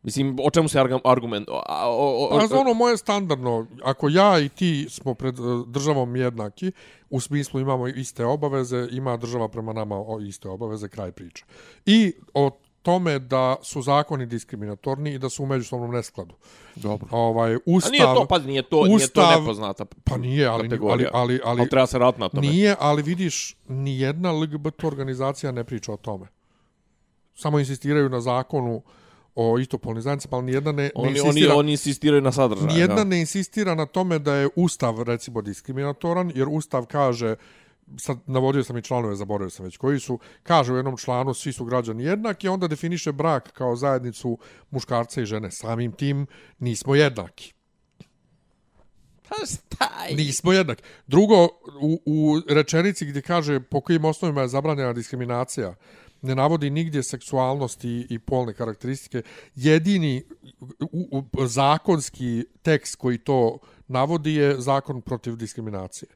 Mislim, 0.03 0.37
o 0.43 0.49
čemu 0.49 0.67
se 0.69 0.79
argu- 0.79 1.01
argument... 1.03 1.47
A, 1.65 1.89
o, 1.89 2.25
o, 2.25 2.39
Pa 2.49 2.57
ono 2.57 2.73
moje 2.73 2.97
standardno, 2.97 3.67
ako 3.83 4.09
ja 4.09 4.39
i 4.39 4.49
ti 4.49 4.87
smo 4.89 5.13
pred 5.13 5.39
eh, 5.39 5.41
državom 5.67 6.15
jednaki, 6.15 6.71
u 7.09 7.19
smislu 7.19 7.59
imamo 7.59 7.87
iste 7.87 8.25
obaveze, 8.25 8.87
ima 8.91 9.17
država 9.17 9.47
prema 9.47 9.73
nama 9.73 9.95
o- 9.97 10.19
iste 10.21 10.49
obaveze, 10.49 10.87
kraj 10.87 11.11
priče. 11.11 11.45
I 11.85 12.13
o 12.33 12.49
tome 12.83 13.19
da 13.19 13.55
su 13.61 13.81
zakoni 13.81 14.25
diskriminatorni 14.25 15.13
i 15.13 15.19
da 15.19 15.29
su 15.29 15.43
u 15.43 15.45
međusobnom 15.45 15.91
neskladu. 15.91 16.35
Dobro. 16.75 17.07
Ovaj, 17.11 17.55
A 17.55 17.57
ustav, 17.65 17.91
nije 17.91 18.03
to, 18.03 18.25
pa 18.29 18.37
nije 18.39 18.61
to, 18.61 18.85
nije 18.85 19.07
to 19.07 19.21
Ustav- 19.21 19.39
nepoznata 19.39 19.85
pa 20.03 20.17
nije, 20.17 20.47
ali, 20.47 20.59
ali, 20.59 20.69
kategorija. 20.69 21.09
ali, 21.13 21.39
ali, 21.43 21.59
ali 21.59 21.69
treba 21.69 21.87
se 21.87 21.99
raditi 21.99 22.21
na 22.21 22.29
tome. 22.29 22.47
Nije, 22.47 22.75
ali 22.79 23.01
vidiš, 23.01 23.57
ni 23.67 23.99
jedna 23.99 24.31
LGBT 24.31 24.83
organizacija 24.83 25.51
ne 25.51 25.63
priča 25.63 25.93
o 25.93 25.97
tome. 25.97 26.27
Samo 27.35 27.59
insistiraju 27.59 28.09
na 28.09 28.21
zakonu 28.21 28.81
o 29.35 29.59
istopolnim 29.59 30.01
zajednicama, 30.01 30.37
ali 30.37 30.45
nijedna 30.45 30.71
ne, 30.71 30.83
ne 30.83 30.91
Oni, 30.95 31.09
oni, 31.09 31.19
insistira... 31.19 31.55
oni 31.55 31.71
insistiraju 31.71 32.21
na 32.21 32.31
sadržaju. 32.31 32.67
Nijedna 32.67 32.95
da. 32.95 33.03
ne 33.03 33.19
insistira 33.19 33.75
na 33.75 33.85
tome 33.85 34.19
da 34.19 34.35
je 34.35 34.49
Ustav, 34.55 35.03
recimo, 35.03 35.41
diskriminatoran, 35.41 36.31
jer 36.35 36.47
Ustav 36.51 36.85
kaže, 36.85 37.35
sad 37.97 38.17
navodio 38.25 38.63
sam 38.63 38.77
i 38.77 38.81
članove, 38.81 39.15
zaboravio 39.15 39.49
sam 39.49 39.65
već 39.65 39.77
koji 39.77 39.99
su, 39.99 40.19
kaže 40.43 40.73
u 40.73 40.75
jednom 40.75 40.97
članu 40.97 41.33
svi 41.33 41.53
su 41.53 41.65
građani 41.65 42.03
jednaki, 42.03 42.47
onda 42.47 42.67
definiše 42.67 43.11
brak 43.11 43.51
kao 43.51 43.75
zajednicu 43.75 44.37
muškarca 44.71 45.21
i 45.21 45.25
žene. 45.25 45.51
Samim 45.51 45.91
tim 45.91 46.27
nismo 46.59 46.95
jednaki. 46.95 47.53
Pa 49.29 49.35
šta 49.45 50.05
je? 50.09 50.15
Nismo 50.15 50.53
jednaki. 50.53 50.83
Drugo, 51.07 51.43
u, 51.81 52.01
u 52.05 52.41
rečenici 52.49 53.05
gdje 53.05 53.21
kaže 53.21 53.59
po 53.59 53.81
kojim 53.81 54.05
osnovima 54.05 54.41
je 54.41 54.47
zabranjena 54.47 54.93
diskriminacija, 54.93 55.75
ne 56.21 56.35
navodi 56.35 56.69
nigdje 56.69 57.03
seksualnost 57.03 57.83
i, 57.83 58.07
i 58.09 58.19
polne 58.19 58.53
karakteristike. 58.53 59.21
Jedini 59.55 60.23
u, 60.91 61.07
u, 61.11 61.47
zakonski 61.47 62.45
tekst 62.61 62.95
koji 62.95 63.17
to 63.17 63.57
navodi 63.87 64.33
je 64.33 64.61
zakon 64.61 65.01
protiv 65.01 65.35
diskriminacije. 65.35 66.09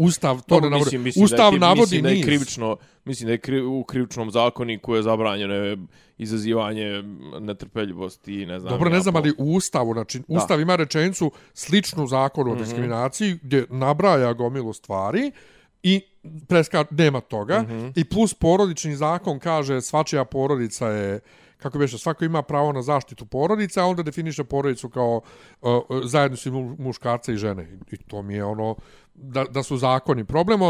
Ustav 0.00 0.36
to 0.36 0.42
Dobro, 0.48 0.64
ne 0.64 0.70
navodi. 0.70 0.84
mislim, 0.86 1.02
mislim 1.02 1.24
Ustav 1.24 1.50
da 1.50 1.56
je, 1.56 1.60
navodi 1.60 1.80
mislim 1.80 2.02
da 2.02 2.08
je 2.08 2.22
krivično, 2.22 2.76
mislim 3.04 3.26
da 3.26 3.32
je 3.32 3.38
kri, 3.38 3.62
u 3.62 3.84
krivičnom 3.84 4.30
zakoniku 4.30 4.94
je 4.94 5.02
zabranjeno 5.02 5.54
je 5.54 5.76
izazivanje 6.18 7.02
netrpeljivosti 7.40 8.34
i 8.34 8.46
ne 8.46 8.60
znam. 8.60 8.70
Dobro, 8.70 8.90
ne 8.90 9.00
znam, 9.00 9.16
ali 9.16 9.32
u 9.38 9.54
Ustavu, 9.54 9.92
znači, 9.92 10.22
Ustav 10.28 10.60
ima 10.60 10.76
rečenicu 10.76 11.30
sličnu 11.54 12.06
zakonu 12.06 12.50
o 12.50 12.54
Mhm. 12.54 12.62
diskriminaciji, 12.62 13.38
gdje 13.42 13.66
nabraja 13.70 14.32
gomilu 14.32 14.72
stvari 14.72 15.32
i 15.82 16.00
preska, 16.48 16.84
nema 16.90 17.20
toga. 17.20 17.62
Mhm. 17.62 17.88
I 17.96 18.04
plus 18.04 18.34
porodični 18.34 18.96
zakon 18.96 19.38
kaže 19.38 19.80
svačija 19.80 20.24
porodica 20.24 20.88
je 20.88 21.20
kako 21.62 21.78
bi 21.78 21.88
svako 21.88 22.24
ima 22.24 22.42
pravo 22.42 22.72
na 22.72 22.82
zaštitu 22.82 23.26
porodice, 23.26 23.80
a 23.80 23.84
onda 23.84 24.02
definiše 24.02 24.44
porodicu 24.44 24.88
kao 24.88 25.20
uh, 25.60 25.70
zajednicu 26.04 26.52
mu- 26.52 26.76
muškarca 26.78 27.32
i 27.32 27.36
žene. 27.36 27.68
I 27.92 27.96
to 27.96 28.22
mi 28.22 28.34
je 28.34 28.44
ono 28.44 28.76
da, 29.14 29.44
da 29.44 29.62
su 29.62 29.76
zakoni 29.76 30.24
problem. 30.24 30.60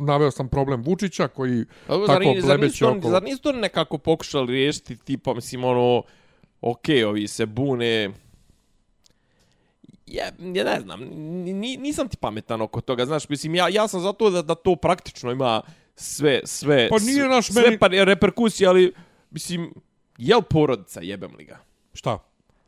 Naveo 0.00 0.30
sam 0.30 0.48
problem 0.48 0.82
Vučića 0.82 1.28
koji 1.28 1.64
Ali, 1.88 2.06
tako 2.06 2.12
zar, 2.14 2.20
ni- 2.24 2.40
zar, 2.40 2.60
nisu 2.60 2.88
oko... 2.88 3.10
zar 3.10 3.22
nisu 3.22 3.42
to 3.42 3.52
nekako 3.52 3.98
pokušali 3.98 4.46
riješiti, 4.46 4.96
tipa, 4.96 5.34
mislim, 5.34 5.64
ono, 5.64 6.02
okej, 6.60 7.04
ovi 7.04 7.28
se 7.28 7.46
bune, 7.46 8.10
ja, 10.06 10.24
ja 10.54 10.64
ne 10.64 10.80
znam, 10.80 11.00
ni, 11.44 11.76
nisam 11.76 12.08
ti 12.08 12.16
pametan 12.16 12.60
oko 12.60 12.80
toga, 12.80 13.06
znaš, 13.06 13.28
mislim, 13.28 13.54
ja, 13.54 13.68
ja 13.68 13.88
sam 13.88 14.00
zato 14.00 14.30
da, 14.30 14.42
da 14.42 14.54
to 14.54 14.76
praktično 14.76 15.32
ima 15.32 15.62
sve, 15.96 16.40
sve, 16.44 16.88
Pa 16.88 16.98
nije 16.98 17.28
naš 17.28 17.46
sve 17.46 17.62
meni- 17.62 17.78
pa, 17.78 17.86
reperkusije, 17.88 18.68
ali, 18.68 18.92
mislim, 19.30 19.74
jel 20.18 20.42
porodica, 20.42 21.00
jebem 21.00 21.30
li 21.38 21.44
ga? 21.44 21.58
Šta? 21.92 22.18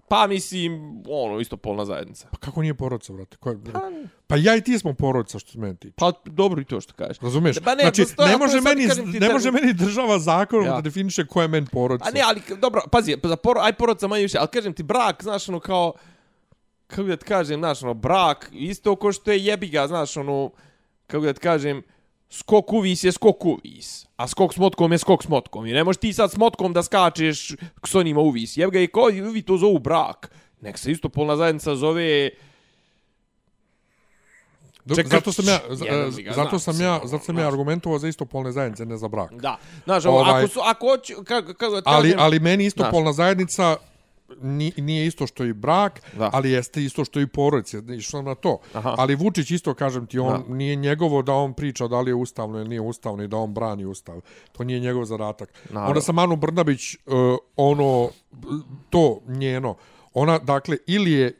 Pa, 0.08 0.26
mislim, 0.26 1.02
ono, 1.08 1.40
isto 1.40 1.56
polna 1.56 1.84
zajednica. 1.84 2.28
Pa 2.30 2.36
kako 2.36 2.62
nije 2.62 2.74
porodica, 2.74 3.12
brate? 3.12 3.36
Ko 3.36 3.50
je... 3.50 3.58
Pa, 3.72 3.80
Pa 4.26 4.36
ja 4.36 4.56
i 4.56 4.60
ti 4.60 4.78
smo 4.78 4.94
porodica, 4.94 5.38
što 5.38 5.52
se 5.52 5.58
meni 5.58 5.76
tiče. 5.76 5.94
pa 5.96 6.12
dobro 6.24 6.60
i 6.60 6.64
to 6.64 6.80
što 6.80 6.94
kažeš. 6.94 7.18
Razumeš? 7.18 7.56
Pa 7.64 7.74
ne, 7.74 7.82
znači, 7.82 8.04
stoji, 8.04 8.28
ne 8.28 8.36
može, 8.36 8.60
meni, 8.60 8.88
ti 9.12 9.20
ne 9.20 9.32
može 9.32 9.50
meni 9.50 9.72
država 9.72 10.18
zakonom 10.18 10.66
Ja. 10.66 10.72
da 10.74 10.80
definiše 10.80 11.26
ko 11.26 11.42
je 11.42 11.48
meni 11.48 11.66
porodica. 11.72 12.08
A 12.08 12.12
ne, 12.12 12.20
ali 12.24 12.40
dobro, 12.60 12.82
pazi, 12.92 13.16
za 13.24 13.36
por, 13.36 13.56
aj 13.60 13.72
porodica 13.72 14.08
manje 14.08 14.22
više, 14.22 14.38
ali 14.38 14.48
kažem 14.48 14.72
ti 14.72 14.82
brak, 14.82 15.22
znaš, 15.22 15.48
ono 15.48 15.60
kao 15.60 15.92
kako 16.86 17.02
da 17.02 17.16
ti 17.16 17.24
kažem, 17.24 17.60
znaš, 17.60 17.82
ono 17.82 17.94
brak 17.94 18.50
isto 18.52 18.96
ko 18.96 19.12
što 19.12 19.30
je 19.30 19.44
jebiga, 19.44 19.86
znaš, 19.86 20.16
ono 20.16 20.50
kako 21.06 21.24
da 21.24 21.32
ti 21.32 21.40
kažem, 21.40 21.82
skok 22.30 22.72
uvis 22.72 23.04
je 23.04 23.12
skok 23.12 23.44
uvis, 23.44 24.06
a 24.16 24.28
skok 24.28 24.54
s 24.54 24.56
motkom 24.56 24.92
je 24.92 24.98
skok 24.98 25.22
s 25.22 25.28
motkom. 25.28 25.66
I 25.66 25.72
ne 25.72 25.84
možeš 25.84 26.00
ti 26.00 26.12
sad 26.12 26.32
s 26.32 26.36
motkom 26.36 26.72
da 26.72 26.82
skačeš 26.82 27.54
s 27.86 27.94
onima 27.94 28.20
uvis. 28.20 28.56
Jebiga 28.56 28.80
i 28.80 28.86
ko 28.86 29.06
vi 29.06 29.42
to 29.42 29.56
zovu 29.56 29.78
brak. 29.78 30.30
Nek 30.60 30.78
se 30.78 30.90
isto 30.90 31.08
polna 31.08 31.36
zajednica 31.36 31.76
zove 31.76 32.30
čekaj, 34.94 35.10
zato 35.10 35.32
sam 35.32 35.48
ja, 35.48 35.60
mi 36.16 36.22
ga, 36.22 36.32
zato 36.32 36.58
znaš, 36.58 36.62
sam 36.62 36.80
ja, 36.80 36.96
ono, 36.96 37.06
zato 37.06 37.24
sam 37.24 37.38
ja 37.38 37.48
argumentovao 37.48 37.98
za 37.98 38.08
istopolne 38.08 38.52
zajednice, 38.52 38.86
ne 38.86 38.96
za 38.96 39.08
brak. 39.08 39.32
Da. 39.32 39.56
Znaš, 39.84 40.04
Ovaj- 40.04 40.38
ako 40.44 40.48
su, 40.48 40.60
ako 40.62 40.88
hoću, 40.88 41.14
kako, 41.24 41.54
kako 41.54 41.80
Ali, 41.84 42.10
kažem, 42.10 42.24
ali 42.24 42.40
meni 42.40 42.64
istopolna 42.64 43.12
zajednica 43.12 43.76
ni- 44.42 44.72
nije 44.76 45.06
isto 45.06 45.26
što 45.26 45.44
i 45.44 45.52
brak, 45.52 46.02
Da. 46.18 46.30
ali 46.32 46.50
jeste 46.50 46.84
isto 46.84 47.04
što 47.04 47.20
i 47.20 47.26
porodica, 47.26 47.78
išao 47.78 48.18
sam 48.18 48.24
na 48.24 48.34
to. 48.34 48.58
Aha. 48.72 48.94
Ali 48.98 49.14
Vučić 49.14 49.50
isto, 49.50 49.74
kažem 49.74 50.06
ti, 50.06 50.18
on 50.18 50.44
Da. 50.48 50.54
nije 50.54 50.76
njegovo 50.76 51.22
da 51.22 51.32
on 51.32 51.54
priča 51.54 51.88
da 51.88 52.00
li 52.00 52.10
je 52.10 52.14
ustavno 52.14 52.58
ili 52.58 52.68
nije 52.68 52.80
ustavno 52.80 53.22
i 53.22 53.28
da 53.28 53.36
on 53.36 53.54
brani 53.54 53.84
ustav. 53.84 54.20
To 54.52 54.64
nije 54.64 54.80
njegov 54.80 55.04
zadatak. 55.04 55.52
Naravno. 55.68 55.88
Onda 55.88 56.00
sam 56.00 56.18
Anu 56.18 56.36
Brnabić, 56.36 56.94
uh, 56.94 57.12
ono, 57.56 58.10
to 58.90 59.20
njeno, 59.28 59.74
ona, 60.14 60.38
dakle, 60.38 60.76
ili 60.86 61.12
je 61.12 61.32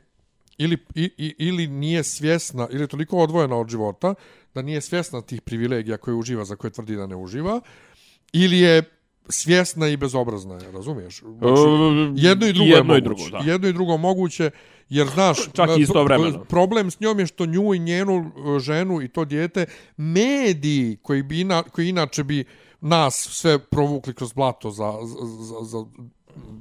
ili, 0.59 0.77
i, 0.95 1.35
ili 1.37 1.67
nije 1.67 2.03
svjesna, 2.03 2.67
ili 2.71 2.83
je 2.83 2.87
toliko 2.87 3.17
odvojena 3.17 3.57
od 3.57 3.69
života, 3.69 4.13
da 4.53 4.61
nije 4.61 4.81
svjesna 4.81 5.21
tih 5.21 5.41
privilegija 5.41 5.97
koje 5.97 6.15
uživa, 6.15 6.45
za 6.45 6.55
koje 6.55 6.71
tvrdi 6.71 6.95
da 6.95 7.07
ne 7.07 7.15
uživa, 7.15 7.61
ili 8.33 8.59
je 8.59 8.83
svjesna 9.29 9.87
i 9.87 9.97
bezobrazna, 9.97 10.55
je, 10.55 10.71
razumiješ? 10.71 11.19
Znači, 11.19 11.61
jedno 12.15 12.45
i 12.47 12.53
drugo 12.53 12.69
jedno 12.69 12.93
je 12.93 12.97
i 12.97 13.01
drugo, 13.01 13.21
moguće. 13.21 13.37
da. 13.37 13.51
Jedno 13.51 13.67
i 13.67 13.73
drugo 13.73 13.97
moguće, 13.97 14.51
jer 14.89 15.07
znaš, 15.07 15.37
Čak 15.53 15.65
i 15.65 15.71
pro- 15.71 15.77
istovremeno. 15.77 16.43
problem 16.45 16.91
s 16.91 16.99
njom 16.99 17.19
je 17.19 17.27
što 17.27 17.45
nju 17.45 17.73
i 17.73 17.79
njenu 17.79 18.31
e, 18.47 18.59
ženu 18.59 19.01
i 19.01 19.07
to 19.07 19.25
dijete 19.25 19.65
mediji 19.97 20.97
koji 20.97 21.23
bi 21.23 21.41
ina, 21.41 21.63
koji 21.63 21.89
inače 21.89 22.23
bi 22.23 22.45
nas 22.81 23.27
sve 23.31 23.59
provukli 23.59 24.13
kroz 24.13 24.33
blato 24.33 24.71
za, 24.71 24.93
za, 25.03 25.25
za, 25.37 25.63
za 25.63 25.85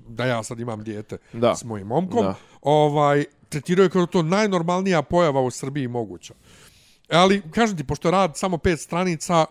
da 0.09 0.25
ja 0.25 0.43
sad 0.43 0.61
imam 0.61 0.85
dijete 0.85 1.19
Da. 1.33 1.55
s 1.55 1.65
mojim 1.65 1.87
momkom, 1.87 2.23
Da. 2.23 2.35
ovaj, 2.63 3.25
tretiraju 3.49 3.91
kao 3.91 4.07
to 4.07 4.23
najnormalnija 4.23 5.03
pojava 5.03 5.41
u 5.41 5.51
Srbiji 5.51 5.89
moguća. 5.89 6.35
Ali, 7.11 7.43
kažem 7.51 7.77
ti, 7.77 7.85
pošto 7.85 8.11
rad 8.11 8.37
samo 8.37 8.59
pet 8.59 8.81
stranica, 8.81 9.47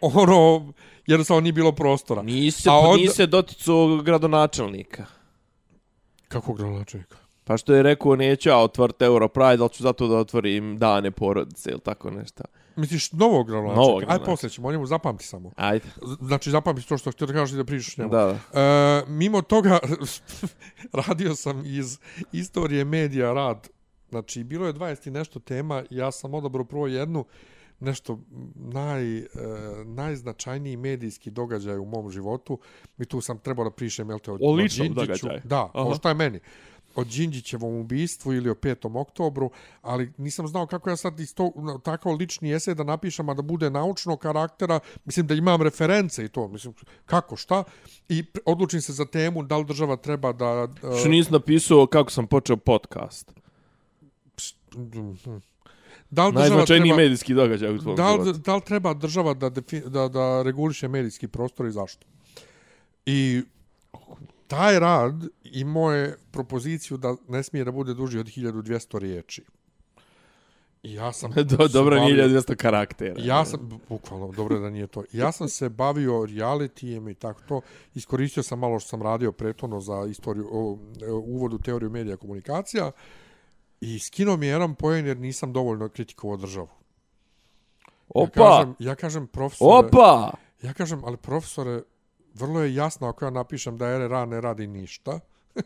ono, 0.00 0.72
jednostavno 1.08 1.40
nije 1.40 1.52
bilo 1.52 1.72
prostora. 1.72 2.22
Nisi, 2.22 2.68
A 2.68 2.72
A 2.72 2.78
onda- 2.78 3.02
nisi 3.02 3.26
doticao 3.26 3.96
gradonačelnika. 3.96 5.06
Kako 6.28 6.52
gradonačelnika? 6.52 7.16
Pa 7.44 7.56
što 7.56 7.74
je 7.74 7.82
rekao, 7.82 8.16
neću 8.16 8.48
ja 8.48 8.58
otvoriti 8.58 9.04
Europride, 9.04 9.62
ali 9.62 9.70
ću 9.70 9.82
zato 9.82 10.08
da 10.08 10.16
otvorim 10.16 10.78
dane 10.78 11.10
porodice 11.10 11.70
ili 11.70 11.80
tako 11.80 12.10
nešto. 12.10 12.42
Misliš 12.76 13.12
novog 13.12 13.46
gradonačelnika? 13.46 13.80
Novog 13.80 13.98
gradonačelnika. 14.00 14.30
poslije 14.30 14.50
ćemo, 14.50 14.68
o 14.68 14.72
njemu 14.72 14.86
zapamti 14.86 15.24
samo. 15.24 15.50
Ajde. 15.56 15.84
Znači, 16.20 16.50
zapamti 16.50 16.88
to 16.88 16.98
što 16.98 17.10
htio 17.10 17.26
da 17.26 17.32
kažeš 17.32 17.54
i 17.54 17.56
da 17.56 17.64
pričaš 17.64 17.96
njemu. 17.96 18.10
Da, 18.10 18.36
da. 18.52 18.60
E, 18.60 19.04
mimo 19.08 19.42
toga, 19.42 19.78
radio 21.06 21.34
sam 21.34 21.62
iz 21.66 21.98
istorije 22.32 22.84
medija 22.84 23.32
rad. 23.32 23.68
Znači, 24.10 24.44
bilo 24.44 24.66
je 24.66 24.74
20 24.74 25.08
i 25.08 25.10
nešto 25.10 25.40
tema, 25.40 25.84
ja 25.90 26.12
sam 26.12 26.34
odabrao 26.34 26.64
prvo 26.64 26.86
jednu, 26.86 27.24
nešto 27.80 28.18
naj, 28.54 29.18
e, 29.18 29.26
najznačajniji 29.84 30.76
medijski 30.76 31.30
događaj 31.30 31.78
u 31.78 31.84
mom 31.84 32.10
životu. 32.10 32.58
Mi 32.96 33.06
tu 33.06 33.20
sam 33.20 33.38
trebao 33.38 33.64
da 33.64 33.70
prišem, 33.70 34.08
jel 34.10 34.18
te, 34.18 34.30
o, 34.30 34.38
O 34.40 34.52
ličnom 34.52 34.88
Đinđiću. 34.88 35.00
događaju. 35.06 35.40
Da, 35.44 35.70
Aha. 35.74 35.88
o 35.88 35.94
šta 35.94 36.08
je 36.08 36.14
meni 36.14 36.40
o 36.94 37.04
Đinđićevom 37.04 37.74
ubistvu 37.80 38.34
ili 38.34 38.50
o 38.50 38.54
5. 38.54 39.00
oktobru, 39.00 39.50
ali 39.82 40.12
nisam 40.16 40.48
znao 40.48 40.66
kako 40.66 40.90
ja 40.90 40.96
sad 40.96 41.20
iz 41.20 41.34
to, 41.34 41.52
takav 41.82 42.12
lični 42.12 42.54
esej 42.54 42.74
da 42.74 42.84
napišem, 42.84 43.28
a 43.28 43.34
da 43.34 43.42
bude 43.42 43.70
naučnog 43.70 44.18
karaktera, 44.18 44.80
mislim 45.04 45.26
da 45.26 45.34
imam 45.34 45.62
reference 45.62 46.24
i 46.24 46.28
to, 46.28 46.48
mislim, 46.48 46.74
kako, 47.06 47.36
šta, 47.36 47.64
i 48.08 48.24
odlučim 48.44 48.80
se 48.80 48.92
za 48.92 49.04
temu 49.04 49.42
da 49.42 49.56
li 49.56 49.64
država 49.64 49.96
treba 49.96 50.32
da... 50.32 50.68
e, 50.94 50.98
Što 51.00 51.08
nisi 51.08 51.32
napisao 51.32 51.86
kako 51.86 52.10
sam 52.10 52.26
počeo 52.26 52.56
podcast. 52.56 53.32
Da 56.10 56.26
li 56.26 56.34
Najznačajniji 56.34 56.90
treba, 56.90 57.02
medijski 57.02 57.34
događaj 57.34 57.74
u 57.74 57.78
da, 57.78 58.14
li, 58.14 58.32
da 58.38 58.54
li 58.54 58.60
treba 58.60 58.94
država 58.94 59.34
da, 59.34 59.48
defi, 59.50 59.80
da, 59.80 60.08
da 60.08 60.42
reguliše 60.42 60.88
medijski 60.88 61.28
prostor 61.28 61.66
i 61.66 61.70
zašto? 61.70 62.06
I 63.06 63.42
taj 64.46 64.78
rad 64.80 65.14
imao 65.44 65.92
je 65.92 66.16
propoziciju 66.30 66.96
da 66.96 67.16
ne 67.28 67.42
smije 67.42 67.64
da 67.64 67.72
bude 67.72 67.94
duži 67.94 68.18
od 68.18 68.26
1200 68.26 68.98
riječi. 68.98 69.42
I 70.82 70.94
ja 70.94 71.12
sam... 71.12 71.32
Do, 71.56 71.68
dobro, 71.68 71.96
bavio- 71.96 72.14
nije 72.14 72.28
1200 72.28 72.56
karaktera. 72.56 73.14
Ja 73.18 73.44
sam, 73.44 73.60
bu- 73.60 73.78
bukvalno, 73.88 74.32
dobro 74.32 74.58
da 74.58 74.70
nije 74.70 74.86
to. 74.86 75.04
Ja 75.12 75.32
sam 75.32 75.48
se 75.48 75.68
bavio 75.68 76.12
realityjem 76.12 77.10
i 77.10 77.14
tako 77.14 77.40
to. 77.48 77.60
Iskoristio 77.94 78.42
sam 78.42 78.58
malo 78.58 78.80
što 78.80 78.88
sam 78.88 79.02
radio 79.02 79.32
prethodno 79.32 79.80
za 79.80 80.06
istoriju, 80.10 80.48
o, 80.52 80.78
e, 81.02 81.10
uvod 81.10 81.52
u 81.54 81.58
teoriju 81.58 81.90
medija 81.90 82.16
komunikacija 82.16 82.90
i 83.80 83.98
skinuo 83.98 84.36
mi 84.36 84.46
je 84.46 84.50
jedan 84.50 84.74
poen 84.74 85.06
jer 85.06 85.16
nisam 85.16 85.52
dovoljno 85.52 85.88
kritikovao 85.88 86.36
državu. 86.36 86.68
Ja 86.68 88.22
Opa! 88.22 88.32
kažem, 88.32 88.74
ja 88.78 88.94
kažem 88.94 89.26
profesore, 89.26 89.86
Opa! 89.86 90.32
ja 90.62 90.72
kažem, 90.72 91.04
ali 91.04 91.16
profesore, 91.16 91.82
vrlo 92.34 92.60
je 92.60 92.74
jasno 92.74 93.08
ako 93.08 93.24
ja 93.24 93.30
napišem 93.30 93.76
da 93.76 93.98
RRA 93.98 94.26
ne 94.26 94.40
radi 94.40 94.66
ništa, 94.66 95.20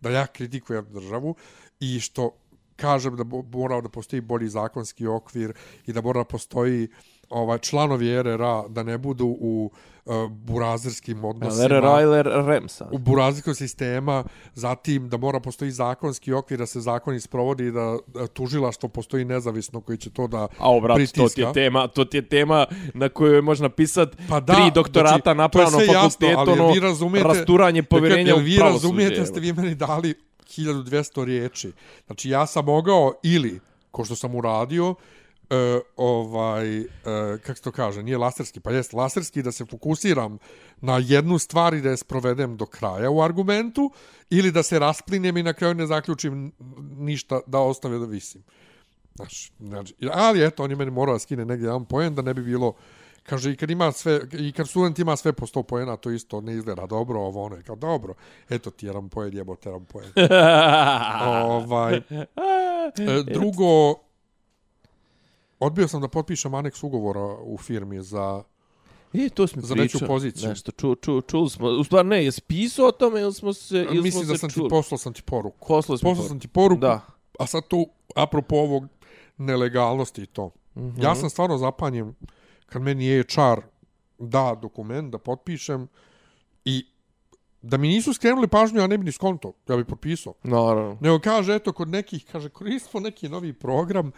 da 0.00 0.10
ja 0.10 0.26
kritikujem 0.26 0.86
državu 0.92 1.34
i 1.80 2.00
što 2.00 2.30
kažem 2.76 3.16
da 3.16 3.24
mora 3.52 3.80
da 3.80 3.88
postoji 3.88 4.20
bolji 4.20 4.48
zakonski 4.48 5.06
okvir 5.06 5.52
i 5.86 5.92
da 5.92 6.00
mora 6.00 6.20
da 6.20 6.24
postoji 6.24 6.88
ovaj 7.30 7.58
članovi 7.58 8.22
RRA 8.22 8.64
da 8.68 8.82
ne 8.82 8.98
budu 8.98 9.26
u 9.40 9.70
uh, 10.04 10.14
burazerskim 10.30 11.24
odnosima 11.24 11.66
RRA 11.68 12.00
ili 12.00 12.22
REM 12.22 12.68
sad? 12.68 12.88
u 12.92 12.98
burazijskog 12.98 13.56
sistema, 13.56 14.24
zatim 14.54 15.08
da 15.08 15.16
mora 15.16 15.40
postoji 15.40 15.70
zakonski 15.70 16.32
okvir 16.32 16.58
da 16.58 16.66
se 16.66 16.80
zakoni 16.80 17.20
sprovodi 17.20 17.66
i 17.66 17.70
da, 17.70 17.96
da 18.06 18.26
tužilaštvo 18.26 18.88
postoji 18.88 19.24
nezavisno 19.24 19.80
koji 19.80 19.98
će 19.98 20.10
to 20.10 20.26
da 20.26 20.48
A 20.58 20.70
o, 20.70 20.80
brat, 20.80 20.96
to 20.96 21.06
ti 21.06 21.12
pritiska. 21.12 21.40
je 21.40 21.52
tema, 21.52 21.88
to 21.88 22.04
ti 22.04 22.16
je 22.16 22.28
tema 22.28 22.66
na 22.94 23.08
kojoj 23.08 23.42
može 23.42 23.62
napisat 23.62 24.16
Pa 24.28 24.40
da, 24.40 24.54
tri 24.54 24.70
doktorata 24.74 25.20
znači, 25.24 25.36
na 25.38 25.48
to 25.48 25.58
je 25.58 25.62
pravnom 25.62 25.80
sve 25.80 25.94
jasno, 25.94 26.00
fakultetu, 26.10 26.40
ali 26.40 26.50
jel 26.50 26.64
ono, 26.64 26.72
vi 26.74 26.80
razumijete- 26.80 27.28
rasturanje 27.28 27.82
povjerenja 27.82 28.24
Dakle, 28.24 28.34
u 28.34 28.38
jel 28.38 28.44
vi 28.44 28.56
pravosuđe. 28.56 28.86
razumijete 28.86 29.26
ste 29.26 29.40
vi 29.40 29.52
meni 29.52 29.74
dali 29.74 30.14
1200 30.48 31.24
riječi. 31.24 31.72
Znači 32.06 32.30
ja 32.30 32.46
sam 32.46 32.64
mogao 32.64 33.12
ili, 33.22 33.60
ko 33.90 34.04
što 34.04 34.16
sam 34.16 34.34
uradio, 34.34 34.94
e, 35.50 35.80
ovaj, 35.96 36.80
e, 36.80 36.84
kako 37.42 37.54
se 37.56 37.62
to 37.62 37.72
kaže, 37.72 38.02
nije 38.02 38.18
laserski, 38.18 38.60
pa 38.60 38.70
jest 38.70 38.92
laserski 38.92 39.42
da 39.42 39.52
se 39.52 39.64
fokusiram 39.64 40.38
na 40.80 40.98
jednu 40.98 41.38
stvar 41.38 41.74
i 41.74 41.80
da 41.80 41.90
je 41.90 41.96
sprovedem 41.96 42.56
do 42.56 42.66
kraja 42.66 43.10
u 43.10 43.22
argumentu, 43.22 43.90
ili 44.30 44.52
da 44.52 44.62
se 44.62 44.78
rasplinem 44.78 45.36
i 45.36 45.42
na 45.42 45.52
kraju 45.52 45.74
ne 45.74 45.86
zaključim 45.86 46.52
ništa 46.96 47.40
da 47.46 47.58
ostave 47.58 47.98
da 47.98 48.06
visim. 48.06 48.42
Znači, 49.14 49.52
znači, 49.60 49.94
ali 50.12 50.46
eto, 50.46 50.64
on 50.64 50.70
je 50.70 50.76
meni 50.76 50.90
morao 50.90 51.14
da 51.14 51.18
skine 51.18 51.44
negdje 51.44 51.66
jedan 51.66 51.84
poen 51.84 52.14
da 52.14 52.22
ne 52.22 52.34
bi 52.34 52.42
bilo 52.42 52.74
Kaže, 53.26 53.52
i 53.52 53.56
kad, 53.56 53.70
ima 53.70 53.92
sve, 53.92 54.20
i 54.32 54.52
kad 54.52 54.68
student 54.68 54.98
ima 54.98 55.16
sve 55.16 55.32
po 55.32 55.46
100 55.46 55.62
poena, 55.62 55.96
to 55.96 56.10
isto 56.10 56.40
ne 56.40 56.52
izgleda 56.52 56.86
dobro, 56.86 57.20
ovo 57.20 57.44
ono 57.44 57.56
je 57.56 57.62
kao 57.62 57.76
dobro. 57.76 58.14
Eto 58.50 58.70
ti 58.70 58.86
jedan 58.86 59.08
poen, 59.08 59.36
jebote, 59.36 59.68
jedan 59.68 59.84
poen. 59.84 60.10
ovaj, 61.50 61.96
e, 61.96 63.22
drugo, 63.32 63.94
odbio 65.60 65.88
sam 65.88 66.00
da 66.00 66.08
potpišem 66.08 66.54
aneks 66.54 66.82
ugovora 66.82 67.36
u 67.40 67.58
firmi 67.58 68.02
za... 68.02 68.42
E, 69.14 69.28
to 69.28 69.46
smo 69.46 69.62
Za 69.62 69.74
pričao. 69.74 69.98
veću 69.98 70.06
poziciju. 70.06 70.48
Nešto, 70.48 70.72
ču, 70.72 70.94
ču, 70.94 71.20
čuli 71.20 71.50
smo. 71.50 71.68
U 71.68 71.84
stvari 71.84 72.08
ne, 72.08 72.24
jesi 72.24 72.42
pisao 72.42 72.86
o 72.86 72.92
tome 72.92 73.20
ili 73.20 73.32
smo 73.34 73.52
se, 73.52 73.76
ili 73.78 74.02
Mislim 74.02 74.24
smo 74.24 74.32
da 74.32 74.34
se 74.34 74.40
sam 74.40 74.48
ti 74.50 74.54
čuli? 74.54 74.68
poslao 74.70 74.98
sam 74.98 75.12
ti 75.12 75.22
poruku. 75.22 75.68
Poslali 75.68 75.98
smo 75.98 76.10
Poslao 76.10 76.24
to. 76.24 76.28
sam 76.28 76.40
ti 76.40 76.48
poruku, 76.48 76.80
Da. 76.80 77.00
a 77.38 77.46
sad 77.46 77.68
tu, 77.68 77.86
apropo 78.16 78.56
ovog 78.56 78.84
nelegalnosti 79.38 80.22
i 80.22 80.26
to. 80.26 80.46
Mm. 80.74 80.80
-hmm. 80.80 81.02
Ja 81.02 81.14
sam 81.14 81.30
stvarno 81.30 81.58
zapanjen 81.58 82.14
kad 82.66 82.82
meni 82.82 83.22
HR 83.22 83.60
da 84.18 84.58
dokument 84.62 85.12
da 85.12 85.18
potpišem 85.18 85.88
i 86.64 86.86
da 87.62 87.76
mi 87.76 87.88
nisu 87.88 88.12
skrenuli 88.14 88.48
pažnju, 88.48 88.80
ja 88.80 88.86
ne 88.86 88.98
bi 88.98 89.04
ni 89.04 89.12
skonto, 89.12 89.52
ja 89.68 89.76
bi 89.76 89.84
potpisao. 89.84 90.34
Naravno. 90.42 90.98
Nego 91.00 91.18
kaže, 91.18 91.54
eto, 91.54 91.72
kod 91.72 91.88
nekih, 91.88 92.24
kaže, 92.32 92.48
koristimo 92.48 93.00
neki 93.00 93.28
novi 93.28 93.52
program 93.52 94.12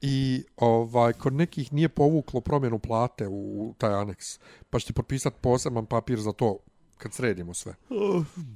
i 0.00 0.44
ovaj 0.56 1.12
kod 1.12 1.32
nekih 1.32 1.72
nije 1.72 1.88
povuklo 1.88 2.40
promjenu 2.40 2.78
plate 2.78 3.28
u, 3.28 3.32
u 3.62 3.74
taj 3.78 3.94
aneks. 3.94 4.38
Pa 4.70 4.78
će 4.78 4.86
ti 4.86 4.92
potpisati 4.92 5.36
poseban 5.40 5.86
papir 5.86 6.20
za 6.20 6.32
to 6.32 6.58
kad 6.98 7.12
sredimo 7.12 7.54
sve. 7.54 7.74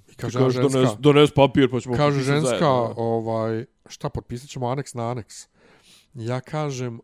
I 0.09 0.15
kaže, 0.15 0.39
Kaže, 0.39 0.63
ženska, 0.63 0.79
dones, 0.79 0.91
dones 0.99 1.31
papir 1.35 1.71
pa 1.71 1.81
ćemo 1.81 1.97
kaže 1.97 2.21
ženska, 2.21 2.49
zajedno. 2.49 2.95
ovaj, 2.97 3.65
šta, 3.87 4.09
potpisat 4.09 4.49
ćemo 4.49 4.69
aneks 4.69 4.95
na 4.95 5.11
aneks. 5.11 5.49
Ja 6.15 6.41
kažem, 6.41 7.01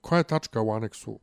koja 0.00 0.18
je 0.18 0.24
tačka 0.24 0.60
u 0.60 0.72
aneksu 0.72 1.18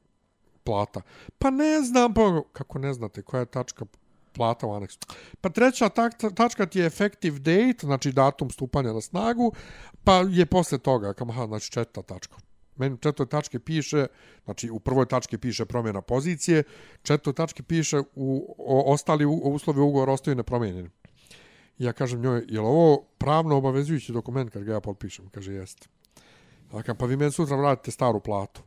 plata? 0.63 1.01
Pa 1.37 1.49
ne 1.49 1.81
znam, 1.81 2.13
pa 2.13 2.41
kako 2.53 2.79
ne 2.79 2.93
znate 2.93 3.21
koja 3.21 3.39
je 3.39 3.45
tačka 3.45 3.85
plata 4.33 4.67
u 4.67 4.73
aneksu? 4.73 4.99
Pa 5.41 5.49
treća 5.49 5.89
tak, 5.89 6.13
tačka 6.35 6.65
ti 6.65 6.79
je 6.79 6.85
effective 6.85 7.39
date, 7.39 7.79
znači 7.81 8.11
datum 8.11 8.49
stupanja 8.49 8.93
na 8.93 9.01
snagu, 9.01 9.53
pa 10.03 10.13
je 10.13 10.45
posle 10.45 10.77
toga, 10.77 11.13
kam, 11.13 11.29
aha, 11.29 11.47
znači 11.47 11.71
četvrta 11.71 12.01
tačka. 12.01 12.35
Meni 12.79 12.93
u 12.95 12.97
četvrtoj 12.97 13.25
tačke 13.25 13.59
piše, 13.59 14.05
znači 14.45 14.69
u 14.69 14.79
prvoj 14.79 15.05
tački 15.05 15.37
piše 15.37 15.65
promjena 15.65 16.01
pozicije, 16.01 16.63
četvrtoj 17.03 17.33
tački 17.33 17.63
piše 17.63 17.99
u, 18.15 18.55
o, 18.57 18.93
ostali 18.93 19.25
u, 19.25 19.31
uslovi 19.33 19.79
ugovora 19.79 20.11
ostaju 20.11 20.35
nepromijenjeni. 20.35 20.89
Ja 21.77 21.93
kažem 21.93 22.21
njoj, 22.21 22.45
je 22.47 22.59
ovo 22.59 23.03
pravno 23.17 23.57
obavezujući 23.57 24.11
dokument 24.11 24.49
kad 24.53 24.63
ga 24.63 24.73
ja 24.73 24.79
potpišem? 24.79 25.29
Kaže, 25.29 25.53
jeste. 25.53 25.87
Ja 26.73 26.81
kažem, 26.81 26.97
pa 26.97 27.05
vi 27.05 27.17
meni 27.17 27.31
sutra 27.31 27.57
vratite 27.57 27.91
staru 27.91 28.19
platu. 28.19 28.61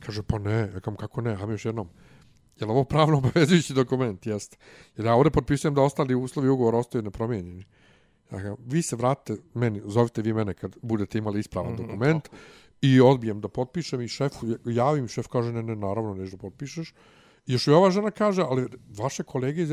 Kaže, 0.00 0.22
pa 0.22 0.38
ne. 0.38 0.58
Ja 0.74 0.80
kažem, 0.80 0.96
kako 0.96 1.20
ne? 1.20 1.34
Hajme 1.36 1.54
još 1.54 1.64
jednom. 1.64 1.88
Je 2.60 2.66
ovo 2.66 2.84
pravno 2.84 3.18
obavezujući 3.24 3.74
dokument? 3.74 4.26
Jeste. 4.26 4.56
Jer 4.96 5.06
ja 5.06 5.14
ovdje 5.14 5.30
potpisujem 5.30 5.74
da 5.74 5.82
ostali 5.82 6.14
uslovi 6.14 6.48
ugovora 6.48 6.78
ostaju 6.78 7.02
nepromijenjeni. 7.02 7.64
Ja 8.30 8.38
kažem, 8.38 8.56
vi 8.66 8.82
se 8.82 8.96
vratite 8.96 9.42
meni, 9.54 9.82
zovite 9.84 10.22
vi 10.22 10.32
mene 10.32 10.54
kad 10.54 10.76
budete 10.82 11.18
imali 11.18 11.40
ispravan 11.40 11.72
mm 11.72 11.76
-hmm. 11.76 11.86
dokument 11.86 12.28
i 12.82 13.00
odbijem 13.00 13.40
da 13.40 13.48
potpišem 13.48 14.00
i 14.00 14.08
šefu 14.08 14.46
javim, 14.64 15.08
šef 15.08 15.26
kaže, 15.26 15.52
ne, 15.52 15.62
ne, 15.62 15.76
naravno, 15.76 16.14
nešto 16.14 16.36
potpišeš. 16.36 16.92
I 17.46 17.52
još 17.52 17.66
i 17.66 17.70
ova 17.70 17.90
žena 17.90 18.10
kaže, 18.10 18.42
ali 18.42 18.68
vaše 18.98 19.22
kolege 19.22 19.62
iz, 19.62 19.70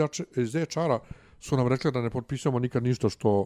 HR-a 0.53 0.99
su 1.39 1.57
nam 1.57 1.67
rekli 1.67 1.91
da 1.91 2.01
ne 2.01 2.09
potpisujemo 2.09 2.59
nikad 2.59 2.83
ništa 2.83 3.09
što 3.09 3.45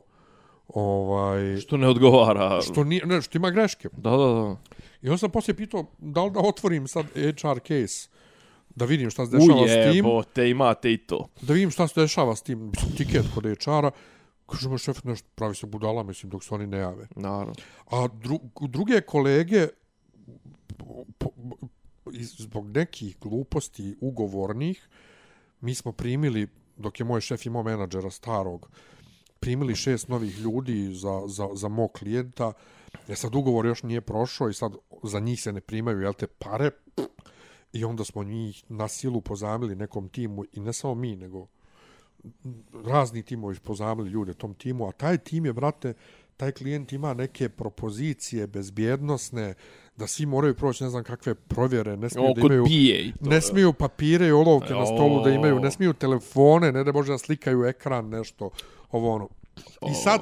ovaj 0.67 1.57
Što 1.57 1.77
ne 1.77 1.87
odgovara. 1.87 2.61
što 2.61 2.83
nije 2.83 3.05
ne, 3.05 3.21
što 3.21 3.37
ima 3.37 3.49
greške. 3.49 3.89
Da, 3.97 4.09
da, 4.09 4.17
da. 4.17 4.55
I 5.01 5.07
onda 5.07 5.17
sam 5.17 5.31
poslije 5.31 5.55
pitao 5.55 5.85
da 5.97 6.23
li 6.23 6.31
da 6.31 6.39
otvorim 6.39 6.87
sad 6.87 7.05
HR 7.13 7.59
case 7.67 8.09
da 8.75 8.85
vidim 8.85 9.09
šta 9.09 9.25
se 9.25 9.37
dešava 9.37 9.67
s 9.67 9.91
tim, 9.91 10.05
Ujebote, 10.05 10.49
imate 10.49 10.93
i 10.93 10.97
to. 10.97 11.27
da 11.41 11.53
vidim 11.53 11.71
šta 11.71 11.87
se 11.87 12.01
dešava 12.01 12.35
s 12.35 12.41
tim, 12.41 12.71
tiket 12.97 13.25
kod 13.33 13.43
HR-a. 13.43 13.91
Kaže 14.45 14.69
mu 14.69 14.77
šef 14.77 15.03
nešto 15.03 15.29
pravi 15.36 15.55
se 15.55 15.67
budala, 15.67 16.03
mislim, 16.03 16.29
dok 16.29 16.43
se 16.43 16.53
oni 16.55 16.67
ne 16.67 16.77
jave. 16.77 17.08
Naravno. 17.15 17.53
A 17.91 18.08
dru, 18.08 18.39
druge 18.62 19.01
kolege 19.01 19.67
po, 20.77 21.29
zbog 22.38 22.77
nekih 22.77 23.17
gluposti 23.21 23.95
ugovornih 24.01 24.89
mi 25.62 25.75
smo 25.75 25.91
primili, 25.91 26.47
dok 26.77 26.99
je 26.99 27.05
moj 27.05 27.21
šef 27.21 27.45
imao 27.45 27.63
menadžera 27.63 28.10
starog, 28.10 28.69
primili 29.39 29.75
šest 29.75 30.08
novih 30.08 30.39
ljudi 30.39 30.93
za, 30.93 31.21
za, 31.27 31.47
za 31.53 31.67
mog 31.67 31.91
klijenta, 31.91 32.53
jer 33.08 33.17
sad 33.17 33.36
ugovor 33.36 33.65
još 33.65 33.84
nije 33.84 34.01
prošao 34.01 34.49
i 34.49 34.53
sad 34.53 34.75
za 35.03 35.19
njih 35.19 35.41
se 35.41 35.53
ne 35.53 35.62
primaju, 35.62 36.01
jel 36.01 36.13
te, 36.13 36.27
pare, 36.27 36.71
i 37.73 37.86
onda 37.86 38.03
smo 38.03 38.23
njih 38.23 38.63
na 38.69 38.88
silu 38.88 39.21
pozamili 39.21 39.75
nekom 39.75 40.10
timu, 40.10 40.43
i 40.53 40.60
ne 40.60 40.73
samo 40.73 40.95
mi, 40.95 41.15
nego 41.15 41.47
razni 42.85 43.23
timovi 43.23 43.59
pozamili 43.59 44.09
ljude 44.09 44.33
tom 44.33 44.53
timu, 44.53 44.88
a 44.88 44.91
taj 44.91 45.17
tim 45.17 45.45
je, 45.45 45.53
brate, 45.53 45.93
taj 46.38 46.51
klijent 46.51 46.93
ima 46.93 47.13
neke 47.13 47.49
propozicije 47.49 48.47
bezbjednostne, 48.47 49.53
da 49.97 50.07
svi 50.07 50.25
moraju 50.25 50.55
proći 50.55 50.83
ne 50.83 50.89
znam 50.89 51.03
kakve 51.03 51.35
provjere, 51.35 51.97
ne 51.97 52.09
smiju 52.09 52.25
O, 52.25 52.33
da 52.33 52.41
imaju... 52.41 52.65
to. 53.19 53.29
Ne 53.29 53.41
smiju 53.41 53.73
papire 53.73 54.27
i 54.27 54.31
olovke 54.31 54.73
na 54.73 54.85
stolu 54.85 55.23
da 55.23 55.29
imaju, 55.29 55.59
ne 55.59 55.67
O. 55.67 55.71
smiju 55.71 55.93
telefone, 55.93 56.71
ne 56.71 56.83
da 56.83 56.91
može 56.91 57.11
da 57.11 57.17
slikaju 57.17 57.65
ekran, 57.65 58.09
nešto, 58.09 58.49
ovo 58.91 59.15
ono. 59.15 59.29
I 59.91 59.93
sad, 59.93 60.21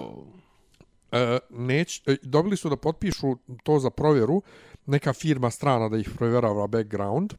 e, 1.12 1.39
neć, 1.50 2.02
e, 2.08 2.16
dobili 2.24 2.58
su 2.58 2.70
da 2.70 2.76
potpišu 2.76 3.38
to 3.63 3.80
za 3.80 3.89
provjeru, 3.89 4.42
neka 4.86 5.13
firma 5.13 5.50
strana 5.50 5.89
da 5.89 5.98
ih 5.98 6.10
provjerava 6.18 6.68
background. 6.68 7.34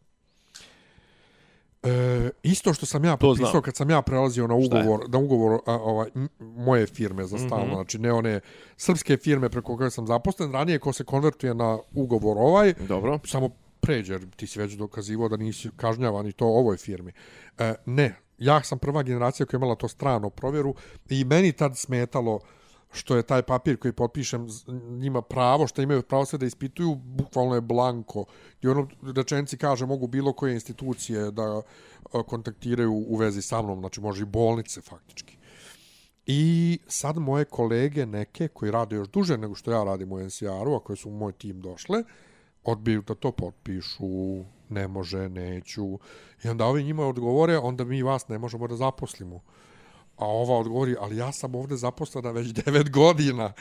E, 1.85 2.31
isto 2.43 2.75
što 2.75 2.87
sam 2.87 3.05
ja 3.05 3.17
potpisao 3.17 3.61
kad 3.61 3.77
sam 3.77 3.91
ja 3.91 4.03
prelazio 4.03 4.47
na 4.47 4.55
ugovor, 4.55 5.09
na 5.09 5.19
ugovor 5.19 5.61
a, 5.67 5.73
ovaj, 5.75 6.09
moje 6.41 6.87
firme 6.87 7.25
za 7.27 7.39
stalno, 7.39 7.65
Mhm. 7.67 7.75
znači 7.75 7.99
ne 7.99 8.13
one 8.13 8.41
srpske 8.77 9.17
firme 9.17 9.49
preko 9.51 9.77
koje 9.77 9.91
sam 9.91 10.07
zaposlen, 10.07 10.53
ranije 10.53 10.79
ko 10.79 10.93
se 10.93 11.05
konvertuje 11.05 11.55
na 11.55 11.79
ugovor 11.93 12.37
ovaj, 12.39 12.75
Dobro. 12.89 13.19
samo 13.25 13.49
pređe, 13.81 14.13
jer 14.15 14.31
ti 14.37 14.47
si 14.47 14.59
već 14.59 14.73
dokazivo 14.73 15.29
da 15.29 15.37
nisi 15.37 15.71
kažnjavan 15.77 16.27
i 16.27 16.33
to 16.33 16.47
ovoj 16.47 16.77
firmi. 16.77 17.13
E, 17.59 17.75
ne, 17.87 18.15
ja 18.39 18.63
sam 18.63 18.79
prva 18.79 19.03
generacija 19.03 19.47
koja 19.47 19.57
je 19.57 19.61
imala 19.61 19.75
to 19.75 19.89
strano 19.89 20.31
provjeru 20.31 20.75
i 21.09 21.25
meni 21.25 21.53
tad 21.53 21.79
smetalo 21.79 22.41
što 22.95 23.17
je 23.17 23.23
taj 23.23 23.43
papir 23.43 23.77
koji 23.77 23.93
potpišem 23.93 24.47
njima 24.89 25.23
pravo, 25.23 25.67
što 25.67 25.83
imaju 25.83 26.03
pravo 26.03 26.25
sve 26.25 26.39
da 26.39 26.47
ispituju, 26.47 26.95
bukvalno 26.95 27.55
je 27.55 27.61
blanko. 27.61 28.25
I 28.63 28.69
ono 28.69 28.89
rečenci 29.17 29.59
kaže 29.59 29.87
mogu 29.87 30.07
bilo 30.07 30.33
koje 30.33 30.55
institucije 30.55 31.31
da 31.31 31.63
kontaktiraju 32.27 32.93
u 32.93 33.17
vezi 33.17 33.43
sa 33.43 33.63
mnom, 33.63 33.81
znači 33.81 34.01
može 34.01 34.23
i 34.23 34.27
bolnice 34.27 34.81
faktički. 34.81 35.37
I 36.27 36.79
sad 36.87 37.19
moje 37.19 37.45
kolege 37.45 38.07
neke 38.07 38.49
koji 38.49 38.71
rade 38.71 38.97
još 38.97 39.09
duže 39.09 39.39
nego 39.39 39.55
što 39.55 39.71
ja 39.71 39.85
radim 39.85 40.13
u 40.13 40.21
NCR-u, 40.21 40.75
a 40.75 40.81
koje 40.85 40.97
su 40.97 41.09
u 41.09 41.13
moj 41.13 41.33
tim 41.33 41.61
došle, 41.61 42.03
odbiju 42.65 43.03
da 43.03 43.15
to 43.15 43.33
potpišu, 43.33 44.07
ne 44.69 44.89
može, 44.89 45.29
neću. 45.29 45.99
I 46.45 46.49
onda 46.49 46.67
ovi 46.67 46.85
njima 46.85 47.07
odgovore, 47.07 47.59
onda 47.59 47.85
mi 47.85 48.03
vas 48.03 48.29
ne 48.29 48.39
možemo 48.39 48.69
da 48.69 48.77
zaposlimo. 48.77 49.41
A 50.17 50.27
ova 50.27 50.59
odgovori, 50.59 50.97
ali 51.01 51.17
ja 51.17 51.33
sam 51.33 51.55
ovde 51.55 51.77
zaposlena 51.77 52.31
već 52.31 52.47
9 52.47 52.91
godina. 52.91 53.53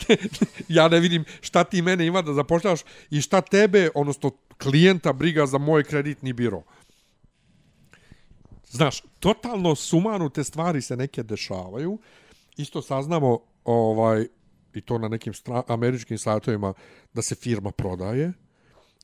ja 0.68 0.88
ne 0.88 1.00
vidim 1.00 1.24
šta 1.40 1.64
ti 1.64 1.82
mene 1.82 2.06
ima 2.06 2.22
da 2.22 2.32
zapošljavaš 2.32 2.80
i 3.10 3.20
šta 3.20 3.40
tebe, 3.40 3.90
odnosno 3.94 4.30
klijenta, 4.62 5.12
briga 5.12 5.46
za 5.46 5.58
moj 5.58 5.84
kreditni 5.84 6.32
biro. 6.32 6.62
Znaš, 8.68 9.02
totalno 9.20 9.74
sumanute 9.74 10.44
stvari 10.44 10.80
se 10.80 10.96
neke 10.96 11.22
dešavaju. 11.22 11.98
Isto 12.56 12.82
saznamo 12.82 13.38
ovaj 13.64 14.26
i 14.74 14.80
to 14.80 14.98
na 14.98 15.08
nekim 15.08 15.34
stra 15.34 15.62
američkim 15.68 16.18
sajtovima 16.18 16.74
da 17.12 17.22
se 17.22 17.34
firma 17.34 17.70
prodaje 17.70 18.32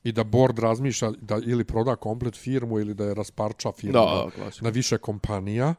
i 0.05 0.13
da 0.13 0.25
board 0.25 0.59
razmišlja 0.59 1.11
da 1.21 1.41
ili 1.47 1.65
proda 1.65 1.97
komplet 1.97 2.37
firmu 2.37 2.81
ili 2.81 2.95
da 2.95 3.05
je 3.05 3.15
rasparča 3.15 3.73
firmu 3.73 3.93
Da, 3.93 4.29
na, 4.61 4.71
više 4.71 4.99
kompanija. 4.99 5.75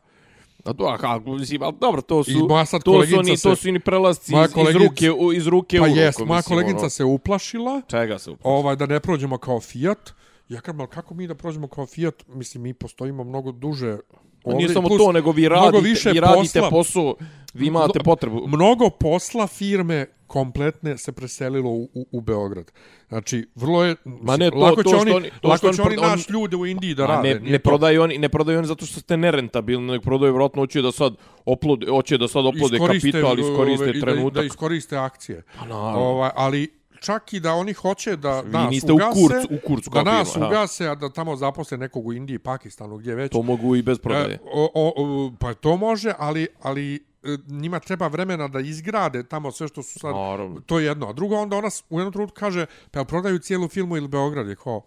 A 0.66 0.74
to, 0.74 0.84
a 0.86 0.98
kako, 0.98 1.30
mislim, 1.30 1.64
ali 1.64 1.74
dobro, 1.82 2.02
to 2.02 2.24
su, 2.24 2.32
I 2.32 2.34
to 2.34 3.06
su 3.06 3.20
oni, 3.20 3.38
se- 3.38 3.44
to 3.44 3.56
su 3.56 3.70
oni 3.70 3.80
prelasci 3.80 4.32
moja 4.32 4.46
iz, 4.46 4.52
iz 4.70 4.76
ruke, 4.78 5.12
u, 5.14 5.34
iz 5.34 5.48
ruke 5.48 5.78
Pa 5.78 5.84
u 5.84 5.88
ruku. 5.88 5.98
jes, 5.98 6.20
moja 6.20 6.38
mislim, 6.38 6.44
koleginica 6.48 6.80
ono. 6.80 6.90
se 6.90 7.04
uplašila 7.06 7.82
Čega 7.82 8.20
se 8.20 8.32
uplaši? 8.32 8.48
ovaj 8.48 8.76
da 8.76 8.86
ne 8.86 9.00
prođemo 9.00 9.38
kao 9.38 9.60
Fiat. 9.62 10.10
Ja 10.50 10.62
kažem, 10.62 10.80
ali 10.80 10.90
kako 10.90 11.14
mi 11.14 11.28
da 11.28 11.36
prođemo 11.36 11.68
kao 11.68 11.86
Fiat? 11.86 12.24
Mislim, 12.28 12.64
mi 12.64 12.74
postojimo 12.74 13.24
mnogo 13.24 13.52
duže 13.52 13.98
Pa 14.44 14.50
Nije 14.50 14.56
ovdje, 14.56 14.70
samo 14.70 14.88
plus 14.88 14.98
to, 15.00 15.12
nego 15.12 15.32
vi 15.32 15.50
radite, 15.50 15.84
više 15.84 16.12
vi 16.12 16.20
radite 16.20 16.60
posla. 16.60 16.70
posao, 16.70 17.16
vi 17.54 17.68
imate 17.68 18.00
potrebu. 18.00 18.48
Mnogo 18.48 18.90
posla 18.90 19.48
firme 19.48 20.06
kompletne 20.28 20.98
se 20.98 21.12
preselilo 21.12 21.70
u, 21.70 21.90
u, 21.94 22.06
u 22.12 22.22
Beograd. 22.22 22.72
Znači, 23.10 23.48
vrlo 23.56 23.84
je... 23.84 23.96
Ma 24.06 24.38
ne, 24.38 24.52
to- 24.52 24.58
lako 24.58 24.76
to 24.76 24.84
će 24.84 24.90
što 24.90 24.98
oni, 24.98 25.12
oni- 25.12 25.30
to 25.42 25.48
lako 25.48 25.68
oni 25.68 25.76
će 25.76 25.82
oni 25.82 25.96
pro- 25.96 26.08
naći 26.08 26.32
ljude 26.32 26.56
u 26.56 26.66
Indiji 26.66 26.94
da 26.96 27.06
rade. 27.06 27.30
ne, 27.30 27.40
nije 27.40 27.52
ne 27.52 27.60
to- 27.60 27.70
prodaju 27.70 28.02
oni, 28.02 28.18
ne 28.18 28.30
prodaju 28.30 28.58
oni 28.58 28.68
zato 28.68 28.86
što 28.86 29.00
ste 29.00 29.18
nerentabilni, 29.18 29.88
nego 29.88 30.04
prodaju 30.04 30.34
vjerojatno 30.34 30.62
hoće 30.62 30.82
da 30.82 30.92
sad 30.92 31.14
oplode, 31.46 31.86
hoće 31.88 32.18
da 32.18 32.28
sad 32.28 32.46
oplode 32.46 32.78
kapital, 32.80 33.40
iskoriste 33.40 33.84
ove, 33.84 34.00
trenutak. 34.02 34.34
Da, 34.34 34.40
da 34.40 34.46
iskoriste 34.46 34.98
akcije. 34.98 35.44
Pa 35.60 35.66
naravno. 35.66 36.00
Ovaj, 36.00 36.30
ali 36.36 36.79
čak 37.00 37.34
i 37.34 37.40
da 37.40 37.54
oni 37.54 37.74
hoće 37.74 38.16
da 38.16 38.42
Vi 38.42 38.52
nas 38.52 38.72
niste 38.72 38.92
u 38.92 38.96
ugase, 38.96 39.20
kurcu- 39.20 39.48
u 39.56 39.68
kurcu 39.68 39.90
da 39.90 40.04
nas 40.04 40.36
ja. 40.36 40.48
ugase, 40.48 40.88
a 40.88 40.96
da 40.96 41.10
tamo 41.10 41.36
zaposle 41.36 41.78
nekog 41.78 42.08
u 42.08 42.14
Indiji, 42.14 42.40
Pakistanu, 42.40 42.98
gdje 42.98 43.16
već. 43.16 43.32
To 43.32 43.42
mogu 43.42 43.76
i 43.76 43.82
bez 43.82 44.00
prodaje. 44.00 44.34
E, 44.34 44.40
o, 44.54 44.70
o, 44.74 44.94
o, 44.96 45.32
pa 45.40 45.54
to 45.54 45.78
može, 45.78 46.14
ali, 46.18 46.48
ali 46.62 46.96
e, 46.96 47.38
njima 47.48 47.80
treba 47.80 48.08
vremena 48.08 48.48
da 48.48 48.60
izgrade 48.60 49.24
tamo 49.24 49.52
sve 49.52 49.68
što 49.68 49.84
su 49.84 50.00
sad... 50.00 50.16
Naravno. 50.16 50.62
To 50.66 50.80
je 50.80 50.86
jedno. 50.86 51.08
A 51.10 51.14
drugo, 51.14 51.36
onda 51.36 51.58
ona 51.58 51.70
u 51.90 52.00
jednom 52.00 52.14
trenutku 52.14 52.36
kaže, 52.40 52.66
pa 52.92 53.04
prodaju 53.04 53.40
cijelu 53.40 53.68
filmu 53.68 53.98
ili 53.98 54.08
Beograd? 54.08 54.48
Je 54.48 54.56
kao, 54.56 54.82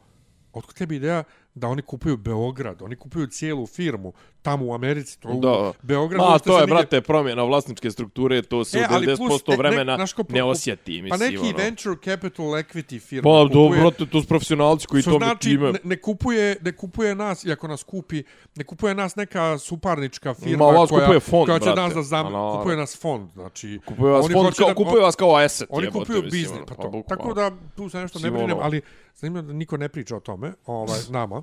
otkud 0.52 0.74
tebi 0.74 0.96
ideja 0.96 1.24
da 1.54 1.68
oni 1.68 1.82
kupuju 1.82 2.16
Beograd? 2.16 2.82
Oni 2.82 2.96
kupuju 2.96 3.26
cijelu 3.26 3.66
firmu 3.66 4.12
tamo 4.42 4.66
u 4.66 4.74
Americi. 4.74 5.20
To 5.20 5.28
Da. 5.32 5.68
u 5.70 5.72
Beograd 5.82 6.20
Ma, 6.20 6.38
to 6.38 6.60
je, 6.60 6.66
brate, 6.66 7.00
promjena 7.00 7.42
vlasničke 7.42 7.90
strukture, 7.90 8.42
to 8.42 8.64
se 8.64 8.78
E, 8.78 8.82
u 8.82 8.84
ali 8.90 9.06
90% 9.06 9.16
plus, 9.18 9.40
ne- 9.40 9.42
ne- 9.48 9.56
vremena 9.58 10.06
ko- 10.06 10.24
ne 10.28 10.42
osjeti, 10.42 10.98
Pa 11.00 11.16
mislim. 11.16 11.32
neki 11.32 11.48
ono. 11.48 11.56
venture 11.58 11.96
capital 12.04 12.46
equity 12.46 13.00
firma 13.00 13.22
Pa, 13.22 13.28
kupuje- 13.30 13.52
dobro, 13.52 13.80
brate, 13.80 14.06
to 14.06 14.20
su 14.20 14.28
profesionalci 14.28 14.86
koji 14.86 15.02
to 15.02 15.10
znači, 15.12 15.38
time... 15.40 15.72
ne, 15.72 15.78
ne, 15.84 15.96
kupuje, 15.96 16.56
ne 16.62 16.72
kupuje 16.72 17.14
nas, 17.14 17.44
iako 17.44 17.68
nas 17.68 17.82
kupi, 17.82 18.22
ne 18.56 18.64
kupuje 18.64 18.94
nas 18.94 19.16
neka 19.16 19.58
suparnička 19.58 20.34
firma 20.34 20.64
Ma, 20.64 20.70
vas 20.72 20.90
koja, 20.90 21.00
kupuje 21.00 21.20
fond, 21.20 21.46
koja 21.46 21.58
će 21.58 21.64
brate. 21.64 21.80
nas 21.80 21.94
da 21.94 22.02
zam, 22.02 22.24
naravno. 22.24 22.52
kupuje 22.52 22.76
nas 22.76 22.96
fond. 22.96 23.28
Znači, 23.32 23.80
Kupuje 23.84 24.12
vas, 24.12 24.24
oni 24.24 24.34
fond, 24.34 24.54
kao, 24.54 24.68
da- 24.68 24.74
kupuje 24.74 25.02
vas 25.02 25.16
kao 25.16 25.36
asset. 25.36 25.68
Oni 25.70 25.86
jebote, 25.86 25.98
kupuju 26.00 26.22
biznis, 26.22 26.50
ono, 26.50 26.66
pa 26.66 26.74
pa 26.74 26.82
to. 26.82 27.02
Tako 27.08 27.34
da 27.34 27.50
tu 27.76 27.88
se 27.88 27.98
nešto 27.98 28.18
ne 28.18 28.30
brinem, 28.30 28.50
ono- 28.50 28.60
ali 28.62 28.80
zanimljivo 29.14 29.46
da 29.46 29.52
niko 29.52 29.76
ne 29.76 29.88
priča 29.88 30.16
o 30.16 30.20
tome, 30.20 30.52
ovaj, 30.66 31.00
nama, 31.18 31.42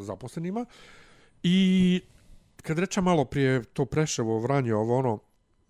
zaposlenima. 0.00 0.66
I 1.42 2.00
kad 2.62 2.78
rečem 2.78 3.04
malo 3.04 3.24
prije 3.24 3.64
to 3.64 3.84
Preševo, 3.84 4.38
Vranje, 4.38 4.74
ovo 4.74 4.98
ono, 4.98 5.18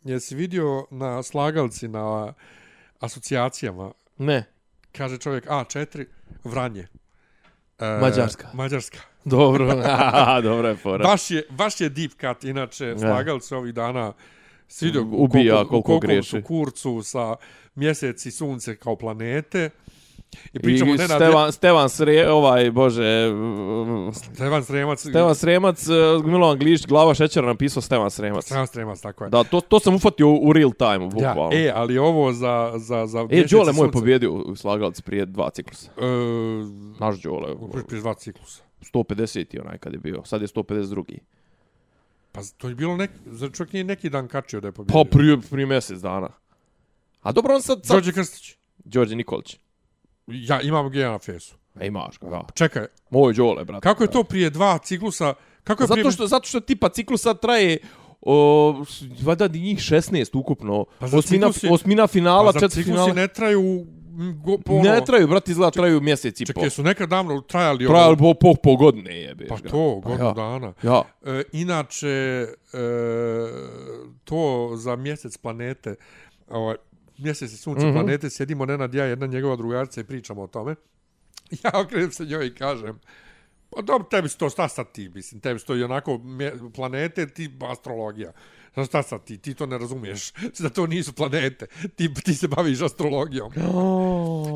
jesi 0.05 0.35
vidio 0.35 0.87
na 0.91 1.23
slagalci, 1.23 1.89
na 1.89 2.35
asocijacijama, 3.01 3.93
Ne, 4.19 4.45
kaže 4.93 5.19
čovjek 5.19 5.47
A4, 5.47 6.05
Vranje. 6.45 6.87
E, 7.79 7.99
Mađarska. 8.01 8.49
Mađarska. 8.53 8.99
dobro, 9.25 9.67
dobro 10.43 10.69
je 10.69 10.77
fora. 10.83 11.05
Baš 11.05 11.31
je, 11.31 11.47
baš 11.51 11.81
je 11.81 11.89
deep 11.89 12.11
cut, 12.21 12.45
inače, 12.45 12.95
slagalci 12.99 13.55
ovih 13.55 13.75
dana 13.75 14.13
svidio 14.69 15.07
Ubija 15.13 15.65
koliko 15.65 15.99
griješi. 15.99 16.29
su 16.29 16.43
kurcu 16.43 17.03
sa 17.03 17.37
mjeseci 17.75 18.31
sunce 18.31 18.77
kao 18.77 18.97
planete. 18.97 19.71
I 20.53 20.59
pričamo 20.59 20.95
I 20.95 20.99
Stevan, 20.99 21.53
Stevan 21.53 21.89
Sre, 21.89 22.31
ovaj, 22.31 22.71
bože, 22.71 23.31
Stevan 24.35 24.65
Sremac. 24.65 25.01
Stevan 25.01 25.35
Sremac, 25.35 25.89
eh, 25.89 25.93
Milovan 26.25 26.59
Glišić, 26.59 26.87
glava 26.87 27.15
šećera 27.15 27.47
napisao 27.47 27.83
Stevan 27.83 28.11
Sremac. 28.11 28.45
Stevan 28.45 28.67
Sremac, 28.67 29.01
tako 29.01 29.25
je. 29.25 29.31
Da, 29.31 29.45
to, 29.45 29.61
to 29.61 29.81
sam 29.81 29.95
ufatio 29.95 30.31
u 30.31 30.53
real 30.53 30.73
time, 30.73 31.05
ja, 31.05 31.09
bukvalno. 31.09 31.51
e, 31.53 31.73
ali 31.75 31.99
ovo 31.99 32.33
za... 32.33 32.73
za, 32.77 33.07
za 33.07 33.27
E, 33.31 33.45
Đole 33.51 33.73
moj 33.73 33.91
pobjedio 33.91 34.33
u 34.33 34.57
slagalci 34.57 35.03
prije 35.03 35.27
dva 35.27 35.51
ciklusa. 35.51 35.91
E, 35.97 36.05
Naš 37.01 37.23
Đole, 37.23 37.57
prije, 37.87 38.01
dva 38.01 38.15
ciklusa. 38.15 38.63
150 38.95 39.55
je 39.55 39.61
onaj 39.63 39.79
kad 39.79 39.93
je 39.93 39.99
bio, 39.99 40.25
sad 40.25 40.41
je 40.41 40.47
152. 40.49 41.19
Pa 42.33 42.41
to 42.59 42.69
je 42.69 42.75
bilo 42.75 42.97
neki... 42.97 43.15
Zar 43.27 43.51
čovjek 43.53 43.73
nije 43.73 43.85
neki 43.85 44.11
dan 44.11 44.29
kačio 44.29 44.61
da 44.61 44.69
je 44.69 44.73
pobjedio? 44.73 45.05
Pa 45.05 45.11
prije, 45.11 45.39
prije 45.51 45.67
mjesec 45.67 45.99
dana. 45.99 46.29
A 47.23 47.33
dobro, 47.33 47.55
on 47.55 47.63
sad... 47.63 47.87
sad... 47.87 47.97
Đorđe 47.97 48.13
Krstić. 48.13 48.57
Đorđe 48.85 49.17
Nikolić. 49.17 49.59
Ja 50.29 50.61
imam 50.61 50.91
ga 50.91 51.01
na 51.01 51.19
fesu. 51.19 51.55
E, 51.81 51.87
imaš 51.87 52.19
ga, 52.19 52.29
da. 52.29 52.45
Čekaj, 52.55 52.87
Moj 53.11 53.33
Đole, 53.33 53.65
brate. 53.65 53.81
kako 53.83 54.03
je 54.05 54.11
to 54.11 54.25
prije 54.25 54.51
dva 54.51 54.79
ciklusa... 54.79 55.35
Kako 55.65 55.83
je 55.83 55.87
Zato 55.87 55.95
prije... 55.95 56.13
što, 56.13 56.27
zato 56.27 56.49
što 56.49 56.61
tipa 56.61 56.89
ciklus 56.89 57.23
sad 57.23 57.41
traje 57.41 57.79
o, 58.21 58.85
valjda 59.23 59.49
njih 59.49 59.79
16 59.79 60.39
ukupno. 60.39 60.85
Pa 60.99 61.07
osmina, 61.07 61.47
ciklusi- 61.47 61.73
osmina 61.73 62.07
finala, 62.07 62.53
pa 62.53 62.61
četiri 62.61 62.83
finala. 62.83 63.13
ne 63.13 63.29
traju... 63.29 63.87
Go, 64.37 64.59
po 64.59 64.73
ono- 64.73 64.83
Ne 64.85 65.05
traju, 65.05 65.29
brate, 65.29 65.51
izgleda 65.51 65.71
traju 65.71 66.01
mjesec 66.01 66.41
i 66.41 66.45
po. 66.45 66.53
Čekaj, 66.53 66.71
su 66.71 66.83
nekad 66.83 67.09
davno 67.09 67.41
trajali... 67.41 67.87
ono- 67.87 67.95
Trajali 67.95 68.17
po, 68.17 68.35
po, 68.35 68.55
po 68.55 68.77
godine 68.77 69.21
jebe. 69.21 69.47
Pa 69.47 69.57
to, 69.59 69.95
godinu 69.97 70.25
ja. 70.25 70.33
dana. 70.33 70.73
Ja. 70.83 71.03
E, 71.25 71.43
inače, 71.53 72.09
e, 72.09 72.79
to 74.25 74.71
za 74.75 74.97
mjesec 74.97 75.37
planete, 75.37 75.95
ovaj, 76.49 76.77
mjesec 77.19 77.53
i 77.53 77.57
sunce 77.57 77.87
mm. 77.87 77.89
-hmm. 77.89 77.93
planete, 77.93 78.31
sjedimo 78.31 78.67
Nenad 78.67 78.95
ja, 78.95 79.05
jedna 79.05 79.27
njegova 79.27 79.57
drugarica 79.57 80.01
i 80.01 80.05
pričamo 80.05 80.43
o 80.43 80.47
tome. 80.47 80.75
Ja 81.65 81.71
okrenem 81.75 82.11
se 82.13 82.25
njoj 82.25 82.47
i 82.47 82.55
kažem, 82.55 83.01
pa 83.71 83.83
dobro, 83.83 84.09
tebi 84.11 84.29
to, 84.29 84.51
šta 84.51 84.69
sad 84.69 84.93
ti, 84.93 85.09
mislim, 85.15 85.41
tebi 85.41 85.61
to 85.61 85.77
i 85.77 85.83
onako 85.83 86.21
planete, 86.75 87.27
ti 87.27 87.51
astrologija. 87.61 88.33
Šta, 88.73 88.85
šta 88.85 89.03
sad 89.03 89.25
ti, 89.25 89.39
ti 89.39 89.55
to 89.55 89.67
ne 89.67 89.79
razumiješ, 89.79 90.33
da 90.63 90.69
to 90.69 90.87
nisu 90.87 91.13
planete, 91.13 91.67
ti, 91.97 92.15
ti 92.15 92.35
se 92.35 92.49
baviš 92.49 92.81
astrologijom. 92.81 93.53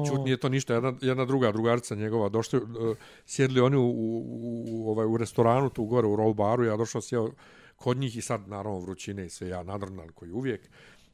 Čut, 0.08 0.24
nije 0.24 0.36
to 0.36 0.48
ništa, 0.48 0.74
jedna, 0.74 0.94
jedna 1.00 1.24
druga 1.24 1.52
drugarica 1.52 1.94
njegova, 1.94 2.28
došli, 2.28 2.58
uh, 2.58 2.96
sjedli 3.26 3.60
oni 3.60 3.76
u, 3.76 3.84
u, 3.84 4.24
u, 4.66 4.90
ovaj, 4.90 5.06
u 5.06 5.16
restoranu 5.16 5.70
tu 5.70 5.84
gore 5.84 6.06
u 6.06 6.16
roll 6.16 6.34
baru, 6.34 6.64
ja 6.64 6.76
došao 6.76 7.00
sjeo 7.00 7.30
kod 7.76 7.96
njih 7.96 8.16
i 8.16 8.22
sad 8.22 8.48
naravno 8.48 8.80
vrućine 8.80 9.26
i 9.26 9.30
sve, 9.30 9.48
ja 9.48 9.62
nadrnal 9.62 10.08
koji 10.14 10.30
uvijek. 10.30 10.70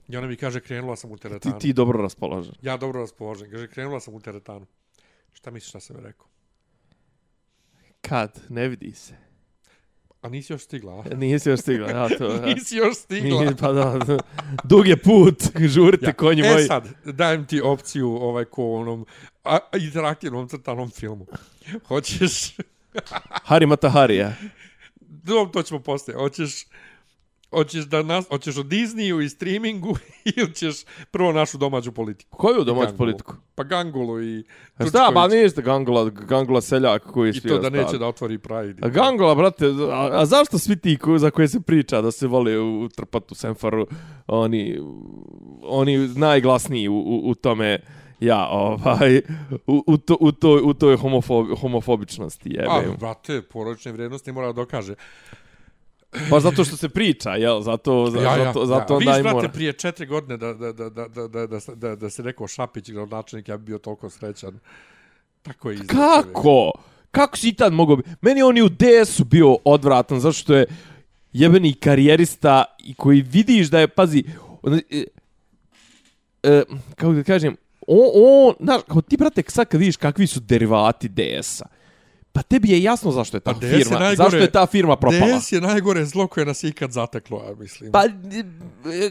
I 0.09 0.17
ona 0.17 0.27
mi 0.27 0.37
kaže, 0.37 0.61
krenula 0.61 0.97
sam 0.97 1.13
u 1.13 1.17
Ti, 1.17 1.23
teretanu. 1.23 1.59
ti 1.59 1.73
dobro 1.73 2.03
raspoložen. 2.03 2.55
Ja 2.63 2.77
dobro 2.77 3.01
raspoložen. 3.01 3.51
Kaže, 3.51 3.69
krenula 3.69 4.01
sam 4.01 4.15
u 4.15 4.21
teretanu. 4.21 4.67
Šta 5.33 5.51
misliš 5.51 5.69
šta 5.69 5.81
sam 5.81 5.97
joj 5.97 6.03
rekao? 6.03 6.27
Kad? 8.01 8.41
Ne 8.49 8.69
vidi 8.69 8.93
se. 8.93 9.15
A 10.23 10.29
nisi 10.29 10.53
još 10.53 10.63
stigla? 10.63 11.05
Nisi 11.17 11.49
još 11.49 11.61
stigla, 11.61 11.91
ja 11.91 12.09
to... 12.09 12.27
ja. 12.27 12.41
Nisi 12.55 12.77
još 12.77 12.97
stigla. 12.97 13.41
Nije, 13.41 13.57
pa 13.57 13.73
da, 13.73 13.99
dug 14.65 14.89
je 14.89 14.97
put, 14.97 15.43
žurite 15.75 16.07
ja. 16.07 16.13
konji 16.13 16.43
e 16.43 16.53
moji. 16.53 16.67
sad, 16.67 16.89
dajem 17.05 17.47
ti 17.47 17.61
opciju 17.61 18.09
ovaj 18.09 18.45
ko 18.45 18.73
onom 18.73 19.07
a, 19.45 19.59
interaktivnom 19.81 20.49
crtanom 20.49 20.91
filmu. 20.91 21.27
Hoćeš... 21.89 22.57
Hari 23.45 23.67
Mataharija. 23.67 24.33
Dobro, 25.01 25.53
to 25.53 25.63
ćemo 25.63 25.81
poslije. 25.81 26.17
Hoćeš... 26.17 26.67
Hoćeš 27.51 27.85
da 27.85 28.03
nas, 28.03 28.29
hoćeš 28.29 28.57
o 28.57 28.63
Disneyu 28.63 29.25
i 29.25 29.29
streamingu 29.29 29.97
ili 30.37 30.55
ćeš 30.55 30.75
prvo 31.11 31.33
našu 31.33 31.59
domaću 31.59 31.93
politiku? 31.93 32.37
Koju 32.39 32.65
domaću 32.65 32.97
politiku? 32.97 33.35
Pa 33.55 33.63
Gangulu 33.65 34.23
i 34.23 34.45
A 34.77 34.87
šta, 34.87 35.11
ba 35.15 35.29
niste 35.29 35.63
Gangula, 35.63 36.11
Gangula 36.11 36.61
seljak 36.61 37.03
koji 37.03 37.31
I 37.31 37.33
svira 37.33 37.57
to 37.57 37.63
da 37.63 37.71
neće 37.71 37.89
stad. 37.89 38.01
da 38.01 38.07
otvori 38.07 38.39
Pride. 38.39 38.79
A 38.83 38.89
Gangula, 38.89 39.35
brate, 39.35 39.67
a, 39.67 40.11
a 40.13 40.27
zašto 40.27 40.59
svi 40.59 40.77
ti 40.77 40.97
ko, 40.97 41.19
za 41.19 41.31
koje 41.31 41.49
se 41.49 41.61
priča 41.61 42.01
da 42.01 42.11
se 42.11 42.27
vole 42.27 42.59
utrpat 42.59 43.33
u 43.33 43.35
Senfaru, 43.35 43.87
oni, 44.27 44.81
oni 45.63 46.09
najglasniji 46.09 46.89
u, 46.89 46.95
u, 46.95 47.31
u 47.31 47.35
tome, 47.35 47.81
ja, 48.21 48.49
ovaj, 48.51 49.21
u, 49.67 49.85
u, 49.87 49.97
to, 49.97 50.17
u, 50.21 50.33
toj, 50.33 50.61
u 50.65 50.75
toj 50.75 50.97
homofobi, 50.97 51.57
homofobičnosti, 51.57 52.59
A, 52.69 52.81
jebe. 52.81 52.97
brate, 52.97 53.43
porodične 53.43 53.93
vrijednosti 53.93 54.33
mora 54.33 54.47
da 54.47 54.53
dokaže. 54.53 54.95
Pa 56.31 56.41
zato 56.41 56.65
što 56.65 56.77
se 56.77 56.89
priča, 56.89 57.31
jel? 57.31 57.61
Zato, 57.61 58.11
za, 58.11 58.19
ja, 58.19 58.37
ja, 58.37 58.45
zato, 58.45 58.61
ja. 58.61 58.67
zato 58.67 58.97
onda 58.97 59.19
i 59.19 59.23
mora. 59.23 59.39
Viš, 59.39 59.53
prije 59.53 59.73
četiri 59.73 60.07
godine 60.07 60.37
da, 60.37 60.55
da, 60.55 60.73
da, 60.73 60.91
da, 60.91 61.09
da, 61.09 61.47
da, 61.47 61.59
da, 61.75 61.97
da 61.97 62.11
se 62.11 62.23
rekao 62.23 62.49
Šapić, 62.49 62.91
gradonačelnik, 62.91 63.49
ja 63.49 63.57
bi 63.57 63.65
bio 63.65 63.79
toliko 63.79 64.11
srećan. 64.11 64.59
Tako 65.43 65.71
je 65.71 65.75
izgleda. 65.75 65.93
Kako? 65.93 66.73
Kako 67.11 67.37
si 67.37 67.49
i 67.49 67.53
tad 67.53 67.73
mogao 67.73 67.97
bi? 67.97 68.03
Meni 68.21 68.43
on 68.43 68.59
u 68.59 68.69
DS-u 68.69 69.25
bio 69.25 69.57
odvratan, 69.65 70.21
zato 70.21 70.33
što 70.33 70.55
je 70.55 70.67
jebeni 71.33 71.75
karijerista 71.75 72.65
i 72.79 72.95
koji 72.95 73.21
vidiš 73.23 73.71
da 73.71 73.81
je, 73.81 73.89
pazi, 73.89 74.25
on, 74.63 74.75
e, 74.75 75.05
e, 76.43 76.63
kako 76.97 77.13
da 77.13 77.23
kažem, 77.23 77.57
on, 77.87 78.11
on, 78.15 78.55
znaš, 78.61 78.83
kao 78.89 79.01
ti, 79.01 79.17
brate, 79.17 79.43
sad 79.49 79.69
kad 79.69 79.81
vidiš 79.81 79.97
kakvi 79.97 80.27
su 80.27 80.41
derivati 80.41 81.09
DS-a, 81.09 81.67
pa 82.33 82.43
tebi 82.43 82.71
je 82.71 82.83
jasno 82.83 83.11
zašto 83.11 83.37
je 83.37 83.41
ta 83.41 83.53
Pa 83.53 83.59
DS 83.59 83.63
je 83.63 83.79
firma, 83.79 83.99
najgore- 83.99 84.17
zašto 84.17 84.37
je 84.37 84.51
ta 84.51 84.67
firma 84.67 84.97
propala. 84.97 85.39
DS 85.39 85.53
je 85.53 85.61
najgore 85.61 86.05
zlo 86.05 86.27
koje 86.27 86.47
nas 86.47 86.65
je 86.65 86.69
ikad 86.69 86.93
zateklo, 86.93 87.45
ja 87.45 87.55
mislim. 87.55 87.93
Pa, 87.93 88.05
e, 88.05 88.11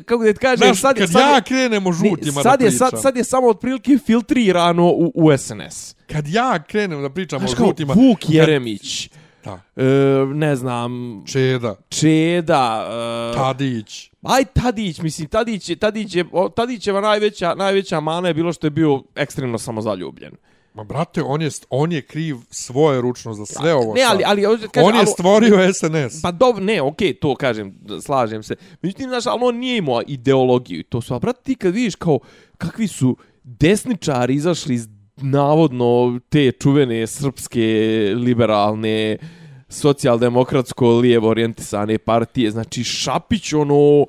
kako 0.04 0.24
da 0.24 0.34
ti 0.34 0.40
kažem, 0.40 0.58
Znaš, 0.58 0.82
sad, 0.82 0.98
kad 0.98 1.12
sad, 1.12 1.22
ja 1.22 1.36
je- 1.36 1.42
krenem 1.44 1.88
o 1.88 1.94
žutima 1.94 2.42
sad 2.44 2.60
da 2.60 2.66
je, 2.66 2.70
pričam, 2.70 2.90
sad, 2.90 3.02
sad 3.02 3.18
je 3.18 3.24
samo 3.24 3.48
otprilike 3.48 3.98
filtrirano 3.98 4.86
u, 4.86 5.12
u 5.16 5.38
SNS. 5.38 5.96
kad 6.08 6.28
ja 6.28 6.64
krenem 6.64 7.02
da 7.02 7.10
pričam 7.10 7.40
Znaš 7.40 7.52
o 7.52 7.56
žutima... 7.58 7.94
Vuk 7.94 8.20
kad- 8.20 8.30
Jeremić, 8.30 9.10
Da. 9.44 9.62
e, 9.76 9.84
ne 10.28 10.56
znam, 10.56 10.92
Čeda, 11.26 11.76
Čeda, 11.90 12.88
e, 13.32 13.36
Tadić. 13.36 14.12
aj 14.24 14.46
Tadić, 14.46 15.00
mislim, 15.00 15.28
Tadić 15.28 15.70
je, 15.70 15.76
Tadić 15.76 16.16
je, 16.16 16.26
o, 16.32 16.50
Tadićeva 16.50 17.02
najveća, 17.02 17.56
najveća 17.56 18.00
mana 18.00 18.28
je 18.28 18.34
bilo 18.34 18.54
što 18.54 18.68
je 18.68 18.72
bio 18.72 19.04
ekstremno 19.16 19.58
samozaljubljen. 19.58 20.32
Ma 20.78 20.84
brate, 20.84 21.22
on 21.26 21.42
je, 21.42 21.50
on 21.70 21.92
je 21.92 22.02
kriv 22.02 22.36
svoje 22.50 23.02
ručno 23.02 23.34
za 23.34 23.46
sve 23.46 23.74
ovo 23.74 23.94
Ne, 23.94 24.02
ali, 24.04 24.24
ali, 24.26 24.46
ali 24.46 24.58
kažem, 24.60 24.88
on 24.88 24.96
je 24.96 25.00
ali- 25.00 25.08
stvorio 25.08 25.74
SNS. 25.74 26.22
Pa 26.22 26.32
dobro, 26.32 26.64
ne, 26.64 26.82
okej, 26.82 27.14
to 27.14 27.36
kažem, 27.36 27.76
slažem 28.02 28.44
se. 28.44 28.56
Međutim, 28.82 29.10
znaš, 29.10 29.26
ali 29.26 29.40
on 29.42 29.56
nije 29.58 29.78
imao 29.78 30.02
ideologiju. 30.08 30.80
i 30.80 30.84
To 30.84 31.02
su, 31.02 31.14
a 31.14 31.20
brate, 31.20 31.40
ti 31.44 31.56
kad 31.56 31.74
vidiš 31.74 31.96
kao 31.96 32.20
kakvi 32.58 32.88
su 32.88 33.18
desničari 33.44 34.36
izašli 34.36 34.76
iz 34.76 34.88
navodno 35.16 36.20
te 36.30 36.52
čuvene 36.52 37.08
srpske 37.08 37.62
liberalne 38.16 39.18
socijaldemokratsko 39.70 40.90
lijevo 40.90 41.30
orijentisane 41.30 41.98
partije, 41.98 42.52
znači 42.52 42.84
Šapić 42.84 43.54
ono 43.54 44.06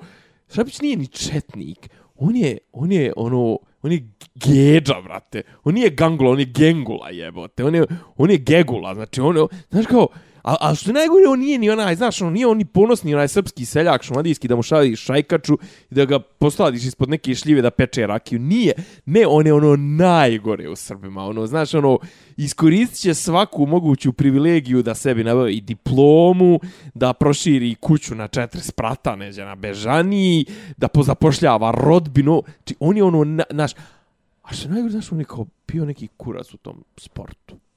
Šapić 0.55 0.81
nije 0.81 0.97
ni 0.97 1.07
četnik. 1.07 1.89
On 2.17 2.37
je 2.37 2.59
on 2.73 2.93
je 2.93 3.13
ono 3.17 3.59
on 3.83 3.93
je 3.93 4.09
geđa, 4.35 5.01
brate. 5.05 5.43
On 5.65 5.75
nije 5.75 5.91
gangula, 5.91 6.31
on 6.31 6.41
je 6.41 6.45
gengula, 6.45 7.11
jebote. 7.11 7.65
On 7.65 7.75
je, 7.75 7.87
on 8.17 8.31
je 8.31 8.39
gegula, 8.39 8.95
znači 8.95 9.21
on 9.21 9.37
je, 9.37 9.47
znaš 9.71 9.87
kao, 9.87 10.07
a, 10.49 10.57
a 10.61 10.75
što 10.75 10.91
je 10.91 10.95
najgore, 10.95 11.29
on 11.29 11.39
nije 11.39 11.59
ni 11.59 11.71
onaj, 11.71 11.97
znaš, 11.97 12.23
on 12.23 12.33
nije 12.33 12.47
on 12.47 12.57
ni 12.57 12.65
ponosni 12.65 13.15
onaj 13.15 13.29
srpski 13.29 13.65
seljak 13.65 14.03
šumadijski 14.03 14.49
da 14.49 14.57
mu 14.57 14.63
šali 14.63 14.97
šajkaču 14.97 15.59
i 15.91 15.95
da 15.95 16.05
ga 16.05 16.19
posladiš 16.19 16.85
ispod 16.85 17.09
neke 17.09 17.35
šljive 17.35 17.63
da 17.63 17.71
peče 17.71 18.07
rakiju. 18.07 18.39
Nije. 18.39 18.73
Ne, 19.07 19.27
on 19.27 19.47
je 19.47 19.53
ono 19.53 19.77
najgore 19.77 20.69
u 20.69 20.77
Srbima. 20.77 21.25
Ono, 21.25 21.47
znaš, 21.47 21.75
ono, 21.75 21.99
iskoristit 22.37 23.01
će 23.01 23.15
svaku 23.15 23.67
moguću 23.67 24.13
privilegiju 24.13 24.83
da 24.83 24.95
sebi 24.95 25.25
nabavi 25.25 25.57
i 25.57 25.61
diplomu, 25.61 26.61
da 26.95 27.13
proširi 27.13 27.75
kuću 27.75 28.15
na 28.15 28.29
četiri 28.29 28.61
sprata, 28.61 29.17
neđe 29.17 29.45
na 29.45 29.55
Bežaniji, 29.55 30.47
da 30.77 30.89
pozapošljava 30.89 31.71
rodbinu. 31.71 32.43
Či 32.65 32.75
on 32.81 32.97
je 32.97 33.05
ono, 33.05 33.25
na, 33.25 33.45
naš, 33.51 33.73
a 34.43 34.53
što 34.53 34.69
najgore, 34.69 34.93
znaš, 34.93 35.13
on 35.13 35.19
je 35.19 35.25
kao 35.25 35.47
bio 35.67 35.85
neki 35.85 36.09
kurac 36.17 36.55
u 36.55 36.57
tom 36.57 36.85
sportu. 36.97 37.68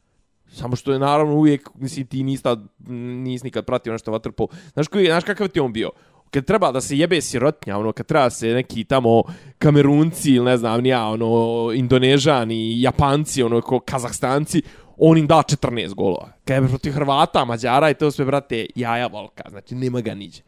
Samo 0.52 0.76
što 0.76 0.92
je 0.94 1.00
naravno 1.00 1.36
uvijek, 1.36 1.70
mislim, 1.76 2.08
ti 2.08 2.24
nisi, 2.24 2.44
nis 2.88 3.42
nisi 3.42 3.46
nikad 3.46 3.66
pratio 3.66 3.94
nešto 3.94 4.12
vaterpol. 4.12 4.48
Znaš, 4.74 4.88
koji, 4.88 5.06
znaš 5.06 5.24
kakav 5.24 5.48
ti 5.48 5.60
on 5.60 5.74
bio? 5.74 5.90
Kad 6.32 6.46
treba 6.46 6.72
da 6.72 6.82
se 6.82 6.98
jebe 6.98 7.22
sirotnja, 7.22 7.78
ono, 7.78 7.92
kad 7.92 8.06
treba 8.06 8.30
se 8.30 8.48
neki 8.48 8.84
tamo 8.84 9.24
kamerunci 9.58 10.32
ili 10.32 10.46
ne 10.46 10.58
znam, 10.58 10.82
nija, 10.82 11.08
ono, 11.08 11.72
indonežani, 11.74 12.82
japanci, 12.82 13.44
ono, 13.44 13.62
ko 13.62 13.80
kazahstanci, 13.80 14.62
on 14.98 15.18
im 15.18 15.28
da 15.28 15.36
14 15.36 15.94
golova. 15.94 16.32
Kad 16.46 16.64
je 16.64 16.70
protiv 16.70 16.92
Hrvata, 16.92 17.46
Mađara 17.46 17.90
i 17.90 17.94
to 17.94 18.12
sve, 18.12 18.26
brate, 18.26 18.66
jaja 18.76 19.08
volka, 19.08 19.44
znači, 19.50 19.76
nema 19.76 20.02
ga 20.02 20.14
niđe. 20.14 20.42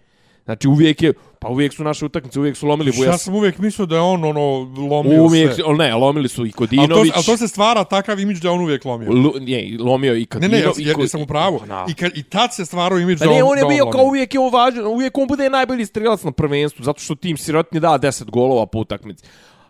Znači, 0.45 0.67
uvijek 0.67 1.01
je, 1.01 1.13
pa 1.39 1.47
uvijek 1.47 1.73
su 1.73 1.83
naše 1.83 2.05
utakmice, 2.05 2.39
uvijek 2.39 2.57
su 2.57 2.67
lomili 2.67 2.91
Ja 2.91 2.97
Vujas. 2.97 3.23
sam 3.23 3.35
uvijek 3.35 3.57
mislio 3.57 3.85
da 3.85 3.95
je 3.95 4.01
on 4.01 4.23
ono 4.25 4.41
lomio 4.89 5.23
Uvijek, 5.23 5.53
sve. 5.53 5.63
o, 5.63 5.73
ne, 5.73 5.95
lomili 5.95 6.27
su 6.29 6.41
i 6.41 6.43
Ali 6.43 6.51
to, 6.51 6.57
Kodinović. 6.57 7.11
ali 7.15 7.25
to 7.25 7.37
se 7.37 7.47
stvara 7.47 7.83
takav 7.83 8.19
imidž 8.19 8.39
da 8.39 8.51
on 8.51 8.61
uvijek 8.61 8.85
lomio. 8.85 9.11
Lu, 9.11 9.33
nije, 9.39 9.77
lomio 9.79 10.15
i 10.15 10.19
Ne, 10.19 10.25
Kodinović. 10.25 10.51
ne, 10.77 10.83
ja, 10.83 10.91
ja, 10.91 10.95
ja 10.99 11.07
sam 11.07 11.21
u 11.21 11.25
pravu. 11.25 11.61
Na. 11.65 11.85
I, 11.89 11.93
kad, 11.93 12.11
I 12.15 12.23
tad 12.23 12.55
se 12.55 12.65
stvarao 12.65 12.99
imidž 12.99 13.19
Pa 13.19 13.25
da 13.25 13.31
on, 13.31 13.37
ne, 13.37 13.43
on 13.43 13.57
je 13.57 13.65
bio 13.65 13.91
kao 13.91 14.03
uvijek 14.03 14.33
je 14.33 14.39
on 14.39 14.53
važan, 14.53 14.85
uvijek 14.87 15.17
on 15.17 15.27
bude 15.27 15.49
najbolji 15.49 15.85
strelac 15.85 16.23
na 16.23 16.31
prvenstvu, 16.31 16.83
zato 16.83 16.99
što 16.99 17.15
tim 17.15 17.37
sirotni 17.37 17.79
da 17.79 17.99
10 18.01 18.29
golova 18.29 18.65
po 18.65 18.79
utakmici. 18.79 19.23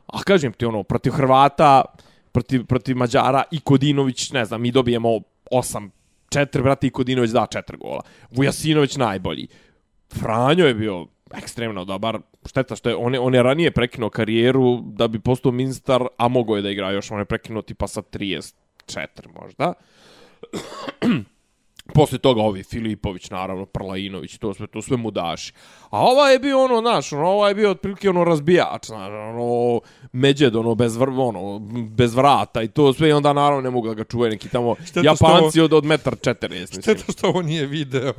A 0.07 0.23
kažem 0.23 0.53
ti 0.53 0.65
ono, 0.65 0.83
protiv 0.83 1.11
Hrvata, 1.11 1.81
protiv, 2.31 2.65
protiv 2.65 2.97
Mađara 2.97 3.43
i 3.51 3.59
Kodinović, 3.59 4.31
ne 4.31 4.45
znam, 4.45 4.61
mi 4.61 4.71
dobijemo 4.71 5.09
8 5.51 5.89
4 6.29 6.61
brate 6.63 6.87
i 6.87 6.89
Kodinović 6.89 7.31
da 7.31 7.47
4 7.51 7.77
gola. 7.77 8.01
Vujasinović 8.31 8.95
najbolji. 8.97 9.47
Franjo 10.19 10.65
je 10.65 10.73
bio 10.73 11.05
ekstremno 11.33 11.85
dobar. 11.85 12.19
Šteta 12.45 12.75
što 12.75 12.89
je 12.89 12.95
on 12.95 13.13
je, 13.13 13.19
on 13.19 13.35
je 13.35 13.43
ranije 13.43 13.71
prekinuo 13.71 14.09
karijeru 14.09 14.81
da 14.81 15.07
bi 15.07 15.19
postao 15.19 15.51
ministar, 15.51 16.03
a 16.17 16.27
mogao 16.27 16.55
je 16.55 16.61
da 16.61 16.69
igra 16.69 16.91
još, 16.91 17.11
on 17.11 17.19
je 17.19 17.25
prekinuo 17.25 17.61
tipa 17.61 17.87
sa 17.87 18.01
34 18.01 18.51
možda. 19.41 19.73
Posle 21.85 22.17
toga 22.17 22.41
ovi 22.41 22.63
Filipović, 22.63 23.29
naravno, 23.29 23.65
Prlajinović, 23.65 24.37
to 24.37 24.53
sve, 24.53 24.67
to 24.67 24.81
sve 24.81 24.97
mudaši. 24.97 25.53
A 25.83 25.99
ova 26.01 26.29
je 26.29 26.39
bio 26.39 26.63
ono, 26.63 26.79
znaš, 26.81 27.13
ono, 27.13 27.27
ova 27.27 27.49
je 27.49 27.55
bio 27.55 27.71
otprilike 27.71 28.09
ono 28.09 28.23
razbijač, 28.23 28.85
znaš, 28.85 29.09
ono, 29.09 29.79
međed, 30.13 30.55
ono, 30.55 30.75
bez, 30.75 30.95
vr, 30.95 31.09
ono, 31.09 31.59
bez 31.89 32.15
vrata 32.15 32.61
i 32.61 32.67
to 32.67 32.93
sve, 32.93 33.09
i 33.09 33.13
onda 33.13 33.33
naravno 33.33 33.61
ne 33.61 33.69
mogu 33.69 33.87
da 33.87 33.93
ga 33.93 34.03
čuvaju 34.03 34.31
neki 34.31 34.49
tamo 34.49 34.75
Šteta 34.81 35.01
Japanci 35.01 35.61
od, 35.61 35.73
od 35.73 35.85
metar 35.85 36.15
40, 36.15 36.49
mislim. 36.51 36.81
Šteta 36.81 37.11
što 37.11 37.27
ovo 37.27 37.41
nije 37.41 37.65
video. 37.65 38.13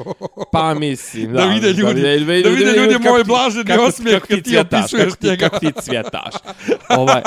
Pa 0.53 0.75
mislim, 0.75 1.33
da. 1.33 1.41
Da 1.41 1.47
vide 1.47 1.69
ljudi- 1.71 2.01
da 2.43 2.49
vide 2.51 2.71
ljudi 2.73 2.93
kako 2.95 3.09
moj 3.09 3.23
ti- 3.23 3.29
blaženi 3.29 3.65
kako- 3.67 3.83
osmijeh 3.85 4.15
kako 4.15 4.27
kad 4.27 4.37
ti 4.37 4.43
cvjetaš, 4.45 4.81
opisuješ 4.83 5.05
kako 5.05 5.17
ti- 5.17 5.27
njega. 5.27 5.49
Kako 5.49 5.59
ti 5.59 5.73
cvjetaš. 5.83 6.35
Ovaj, 6.91 7.23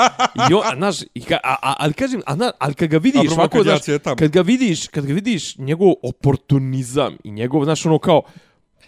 jo, 0.50 0.62
znaš, 0.76 0.96
i 1.14 1.22
ka, 1.22 1.38
a, 1.44 1.56
a, 1.62 1.74
ali 1.78 1.92
kažem, 1.92 2.22
a, 2.26 2.50
ali 2.58 2.74
kad 2.74 2.88
ga 2.88 2.98
vidiš, 2.98 3.20
A, 3.20 3.34
ovako, 3.34 3.56
kad 3.56 3.66
ja 3.66 3.76
znaš, 3.76 3.84
kad 4.16 4.30
ga 4.30 4.40
vidiš, 4.42 4.88
kad 4.88 5.06
ga 5.06 5.12
vidiš, 5.14 5.56
njegov 5.58 5.92
oportunizam 6.28 7.16
i 7.24 7.30
njegov, 7.30 7.64
znaš, 7.64 7.86
ono 7.86 7.98
kao, 7.98 8.22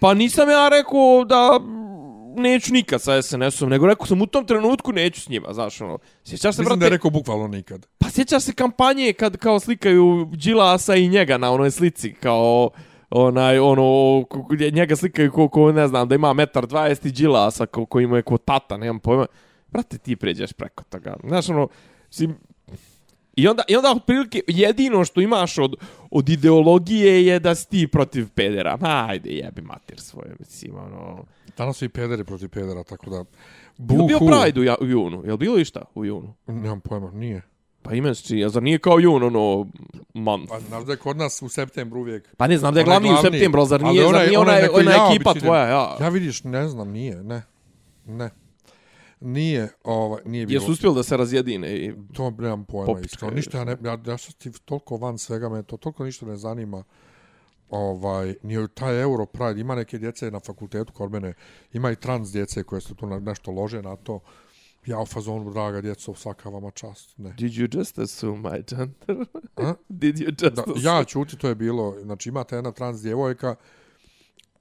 pa 0.01 0.15
nisam 0.15 0.49
ja 0.49 0.69
rekao 0.69 1.25
da 1.25 1.61
neću 2.37 2.73
nikad 2.73 3.03
sa 3.03 3.23
SNS-om, 3.23 3.71
nego 3.71 3.87
rekao 3.87 4.07
sam 4.07 4.23
u 4.23 4.27
tom 4.27 4.47
trenutku 4.47 4.93
neću 4.93 5.21
s 5.21 5.29
njima, 5.29 5.53
znaš, 5.53 5.81
ono. 5.81 5.99
Sjećaš 6.25 6.57
se, 6.57 6.63
Mislim 6.63 6.65
da 6.65 6.77
brate, 6.77 6.85
je 6.85 6.91
rekao 6.91 7.11
bukvalno 7.11 7.49
nikad. 7.49 7.87
Pa 7.99 8.11
sjećaš 8.11 8.43
se 8.43 8.53
kampanje 8.53 9.13
kad 9.13 9.37
kao 9.37 9.61
slikaju 9.61 10.29
Đilasa 10.33 10.97
i 10.97 11.09
njega 11.09 11.39
na 11.39 11.53
onoj 11.53 11.71
slici 11.71 12.13
kao 12.13 12.71
onaj 13.11 13.59
ono 13.59 14.25
njega 14.73 14.97
slikaju 14.97 15.33
ko, 15.33 15.49
ko 15.49 15.73
ne 15.73 15.89
znam 15.89 16.09
da 16.09 16.15
ima 16.15 16.33
metar 16.33 16.67
20 16.67 17.09
i 17.09 17.13
Đilasa 17.13 17.67
ko, 17.67 17.87
ko 17.87 18.01
ima 18.01 18.17
je 18.17 18.23
ko 18.23 18.39
tata 18.39 18.77
nemam 18.77 18.99
pojma 18.99 19.27
brate 19.69 19.99
ti 19.99 20.17
pređeš 20.17 20.53
preko 20.53 20.85
toga 20.85 21.17
znaš 21.25 21.49
ono 21.49 21.69
sim, 22.11 22.39
I 23.37 23.49
onda, 23.49 23.63
I 23.69 23.77
onda 23.77 23.93
otprilike 23.97 24.43
jedino 24.47 25.05
što 25.05 25.21
imaš 25.21 25.59
od, 25.59 25.75
od 26.11 26.29
ideologije 26.29 27.27
je 27.27 27.39
da 27.39 27.55
si 27.55 27.69
ti 27.69 27.89
protiv 27.89 28.29
pedera. 28.35 28.77
Ma, 28.81 29.07
ajde, 29.09 29.31
jebi 29.31 29.63
mater 29.63 30.01
svoje, 30.01 30.35
mislim, 30.39 30.75
ono... 30.77 31.25
Danas 31.57 31.77
su 31.77 31.85
i 31.85 31.89
pederi 31.89 32.25
protiv 32.25 32.49
pedera, 32.49 32.85
tako 32.85 33.11
da... 33.11 33.25
Buhu. 33.77 34.01
Je 34.01 34.15
li 34.15 34.21
bio. 34.21 34.41
Pride 34.43 34.61
u, 34.61 34.65
ja, 34.65 34.77
u 34.81 34.87
junu? 34.87 35.23
Je 35.25 35.33
li 35.33 35.39
bilo 35.39 35.59
išta 35.59 35.83
u 35.95 36.05
junu? 36.05 36.35
Nemam 36.47 36.81
pojma, 36.81 37.11
nije. 37.11 37.43
Pa 37.83 37.95
imenski, 37.95 38.45
a 38.45 38.49
zar 38.49 38.63
nije 38.63 38.79
kao 38.79 38.99
jun, 38.99 39.23
ono, 39.23 39.67
month? 40.15 40.49
Pa 40.49 40.61
znaš 40.61 40.85
da 40.85 40.93
je 40.93 40.97
kod 40.97 41.17
nas 41.17 41.43
u 41.43 41.49
septembru 41.49 42.01
uvijek. 42.01 42.35
Pa 42.37 42.47
ne 42.47 42.59
znam 42.59 42.75
da 42.75 42.81
je 42.81 42.85
Onaj 42.85 42.93
glavni 42.93 43.09
u 43.09 43.13
glavni, 43.13 43.31
septembru, 43.31 43.65
zar 43.67 43.83
nije, 43.83 44.03
zar 44.03 44.15
onaj- 44.15 44.27
nije 44.27 44.39
onaj 44.39 44.55
ona, 44.55 44.63
neko 44.63 44.79
ona 44.79 44.91
ja 44.91 45.09
ekipa 45.11 45.35
tvoja, 45.35 45.67
ja. 45.67 45.97
Ja 46.01 46.09
vidiš, 46.09 46.45
ne 46.45 46.69
znam, 46.69 46.91
nije, 46.91 47.23
ne. 47.23 47.43
Ne. 48.07 48.31
Nije, 49.21 49.69
ovaj, 49.85 50.23
nije 50.25 50.47
bilo. 50.47 50.63
Jesu 50.63 50.73
uspjeli 50.73 50.95
da 50.95 51.03
se 51.03 51.17
razjedine 51.17 51.77
i... 51.77 51.93
To 52.13 52.31
nemam 52.31 52.65
pojma, 52.65 53.01
iskreno. 53.01 53.35
Ništa 53.35 53.59
ja 53.59 53.65
ne, 53.65 53.77
ja, 53.85 53.99
ja 54.07 54.19
sam 54.19 54.33
ti 54.33 54.53
toliko 54.65 54.97
van 54.97 55.19
svega, 55.19 55.49
me 55.49 55.63
to 55.63 55.77
toliko 55.77 56.05
ništa 56.05 56.27
ne 56.27 56.37
zanima. 56.37 56.85
Ovaj, 57.71 58.35
nije 58.43 58.69
taj 58.69 59.03
Euro 59.03 59.27
Pride, 59.27 59.61
ima 59.61 59.75
neke 59.75 59.99
djece 59.99 60.31
na 60.31 60.41
fakultetu 60.41 60.93
kod 60.93 61.13
mene, 61.13 61.35
ima 61.73 61.91
i 61.91 61.97
trans 61.97 62.33
djece 62.33 62.63
koje 62.63 62.81
se 62.81 62.95
tu 62.95 63.07
na, 63.07 63.19
nešto 63.19 63.51
lože 63.51 63.83
na 63.83 63.97
to. 63.97 64.21
Ja 64.87 65.01
u 65.01 65.07
fazonu, 65.07 65.53
draga 65.53 65.81
djeco, 65.81 66.15
svaka 66.15 66.49
vama 66.49 66.71
čast. 66.71 67.19
Ne. 67.19 67.31
Did 67.39 67.53
you 67.53 67.79
just 67.79 67.99
assume 67.99 68.39
my 68.39 68.63
gender? 68.77 69.27
A? 69.57 69.75
Did 69.89 70.17
you 70.17 70.45
just 70.45 70.57
Da, 70.57 70.63
assume? 70.63 70.83
ja 70.83 71.05
ćuti, 71.05 71.37
to 71.37 71.49
je 71.49 71.55
bilo, 71.55 71.97
znači 72.03 72.29
imate 72.29 72.57
jedna 72.57 72.73
trans 72.73 73.03
djevojka 73.03 73.55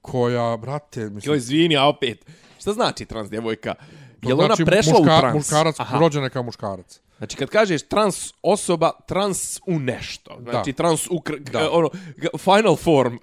koja, 0.02 0.56
brate, 0.56 1.10
mislim, 1.10 1.32
Joj, 1.32 1.36
izvini, 1.36 1.76
a 1.76 1.86
opet. 1.86 2.26
Šta 2.58 2.72
znači 2.72 3.06
trans 3.06 3.30
djevojka? 3.30 3.74
To 4.22 4.28
Je 4.28 4.34
ona 4.34 4.46
znači 4.46 4.64
prešla 4.64 4.92
muška, 4.92 5.16
u 5.16 5.20
trans? 5.20 5.34
Muškarac, 5.34 5.80
Aha. 5.80 5.98
rođena 5.98 6.28
kao 6.28 6.42
muškarac. 6.42 7.00
Znači, 7.18 7.36
kad 7.36 7.48
kažeš 7.48 7.82
trans 7.82 8.32
osoba, 8.42 8.90
trans 9.06 9.60
u 9.66 9.78
nešto. 9.78 10.38
Znači, 10.42 10.72
Da. 10.72 10.76
trans 10.76 11.06
u... 11.10 11.20
Kr 11.20 11.32
Da. 11.38 11.70
ono, 11.70 11.90
final 12.38 12.76
form. 12.76 13.16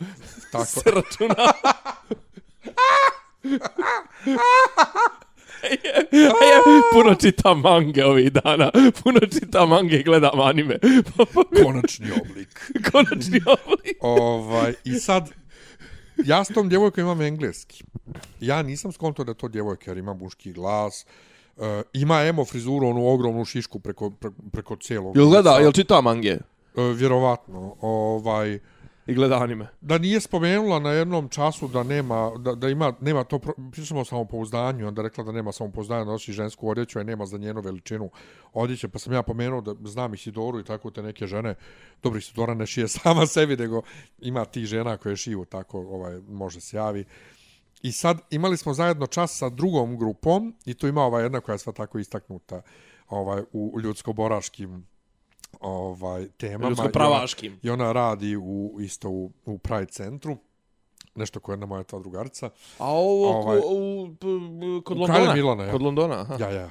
Tako. 0.52 0.66
se 0.82 0.92
računa. 0.92 1.36
Ja, 6.12 6.20
ja 6.22 6.62
puno 6.94 7.16
čitam 7.16 7.60
mange 7.62 8.06
ovih 8.06 8.32
dana. 8.32 8.72
Puno 9.04 9.20
čitam 9.20 9.70
mange 9.70 10.00
i 10.00 10.04
gledam 10.04 10.40
anime. 10.40 10.78
Konačni 11.64 12.12
oblik. 12.12 12.72
Konačni 12.92 13.42
oblik. 13.46 13.98
ovaj, 14.02 14.74
I 14.84 14.94
sad, 14.94 15.30
ja 16.26 16.44
s 16.44 16.48
tom 16.48 16.70
djevojkom 16.70 17.04
imam 17.04 17.22
engleski. 17.22 17.84
Ja 18.40 18.62
nisam 18.62 18.92
skonto 18.92 19.24
da 19.24 19.34
to 19.34 19.48
djevojka, 19.48 19.92
jer 19.92 19.98
ima 19.98 20.14
muški 20.14 20.54
glas. 20.54 21.06
Uh, 21.58 21.64
ima 21.94 22.22
emo 22.22 22.46
frizuru, 22.46 22.88
onu 22.88 23.08
ogromnu 23.08 23.46
šišku 23.46 23.80
preko, 23.80 24.10
preko, 24.10 24.36
preko 24.52 24.76
cijelog. 24.76 25.18
Jel 25.18 25.28
gleda, 25.30 25.50
jel 25.50 25.72
čita 25.72 26.02
mange? 26.02 26.38
Uh, 26.76 26.96
vjerovatno. 26.96 27.76
Ovaj, 27.82 28.60
I 29.08 29.14
gleda 29.14 29.44
anime. 29.44 29.68
da 29.82 29.98
nije 29.98 30.20
spomenula 30.22 30.80
na 30.80 30.92
jednom 30.92 31.30
času 31.30 31.68
da 31.68 31.84
nema 31.84 32.32
da, 32.40 32.56
da 32.56 32.70
ima 32.70 32.94
nema 33.02 33.24
to 33.24 33.40
pričamo 33.72 34.00
o 34.00 34.06
samopouzdanju 34.06 34.88
onda 34.88 35.02
rekla 35.02 35.24
da 35.24 35.32
nema 35.32 35.52
samopouzdanja 35.52 36.06
da 36.06 36.12
nosi 36.12 36.34
žensku 36.34 36.70
odjeću 36.70 37.00
a 37.00 37.04
nema 37.04 37.26
za 37.26 37.38
njenu 37.38 37.62
veličinu 37.62 38.10
odjeće 38.54 38.88
pa 38.88 39.00
sam 39.00 39.14
ja 39.14 39.24
pomenuo 39.24 39.62
da 39.62 39.90
znam 39.90 40.14
Isidoru 40.14 40.60
i 40.60 40.64
tako 40.64 40.92
te 40.92 41.04
neke 41.04 41.28
žene 41.28 41.56
dobro 42.04 42.20
Isidora 42.20 42.54
ne 42.54 42.66
šije 42.66 42.88
sama 42.98 43.26
sebi 43.26 43.56
nego 43.56 43.82
ima 44.20 44.46
ti 44.46 44.66
žena 44.66 44.98
koje 44.98 45.16
šiju 45.16 45.46
tako 45.46 45.80
ovaj 45.80 46.20
može 46.28 46.62
se 46.62 46.78
javi 46.78 47.06
I 47.82 47.92
sad 47.92 48.20
imali 48.30 48.58
smo 48.58 48.74
zajedno 48.74 49.08
čas 49.08 49.38
sa 49.38 49.50
drugom 49.50 49.98
grupom 49.98 50.56
i 50.66 50.74
tu 50.74 50.88
ima 50.88 51.04
ova 51.04 51.22
jedna 51.22 51.42
koja 51.42 51.54
je 51.54 51.60
sva 51.60 51.74
tako 51.74 52.00
istaknuta 52.00 52.62
ovaj 53.10 53.44
u 53.52 53.80
ljudsko-boraškim 53.82 54.84
ovaj 55.60 56.28
temama. 56.38 56.70
Ljudsko-pravaškim. 56.70 57.60
I 57.64 57.70
ona, 57.70 57.84
I 57.84 57.84
ona 57.84 57.92
radi 57.92 58.38
u 58.38 58.78
isto 58.80 59.10
u, 59.10 59.32
u 59.46 59.58
Pride 59.58 59.92
centru. 59.92 60.38
Nešto 61.16 61.40
koja 61.40 61.54
je 61.54 61.56
jedna 61.56 61.66
moja 61.66 61.84
ta 61.84 62.00
drugarica. 62.00 62.50
A 62.80 62.92
ovo 62.92 63.30
Ovaj, 63.30 63.62
ko, 63.62 63.68
u, 63.68 64.16
p, 64.16 64.26
kod 64.84 64.98
u 64.98 65.00
Londona? 65.00 65.34
Milana, 65.34 65.64
ja. 65.64 65.72
Kod 65.72 65.82
Londona, 65.82 66.22
aha. 66.22 66.38
Ja, 66.40 66.52
ja. 66.52 66.70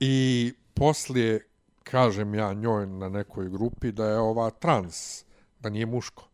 I 0.00 0.52
poslije 0.74 1.46
kažem 1.82 2.34
ja 2.34 2.52
njoj 2.52 2.86
na 2.86 3.08
nekoj 3.08 3.48
grupi 3.48 3.92
da 3.92 4.06
je 4.06 4.18
ova 4.18 4.50
trans, 4.50 5.24
da 5.60 5.68
nije 5.70 5.86
muško. 5.86 6.28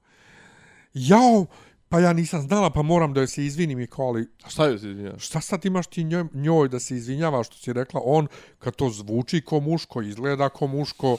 Jao, 0.94 1.46
pa 1.88 2.00
ja 2.00 2.12
nisam 2.12 2.40
znala, 2.42 2.70
pa 2.70 2.82
moram 2.82 3.12
da 3.14 3.20
joj 3.20 3.26
se 3.26 3.44
izvinim 3.46 3.80
i 3.80 3.86
kao, 3.86 4.06
ali 4.06 4.28
A 4.44 4.50
šta 4.50 4.66
je 4.66 4.78
se 4.78 4.90
izvinjaš? 4.90 5.26
šta 5.26 5.40
sad 5.40 5.64
imaš 5.64 5.86
ti 5.86 6.04
njoj, 6.04 6.24
njoj 6.34 6.68
da 6.68 6.80
se 6.80 6.96
izvinjava 6.96 7.42
što 7.42 7.56
si 7.56 7.72
rekla 7.72 8.00
on 8.04 8.26
kad 8.58 8.76
to 8.76 8.90
zvuči 8.90 9.40
ko 9.44 9.60
muško, 9.60 10.02
izgleda 10.02 10.48
ko 10.48 10.66
muško. 10.66 11.16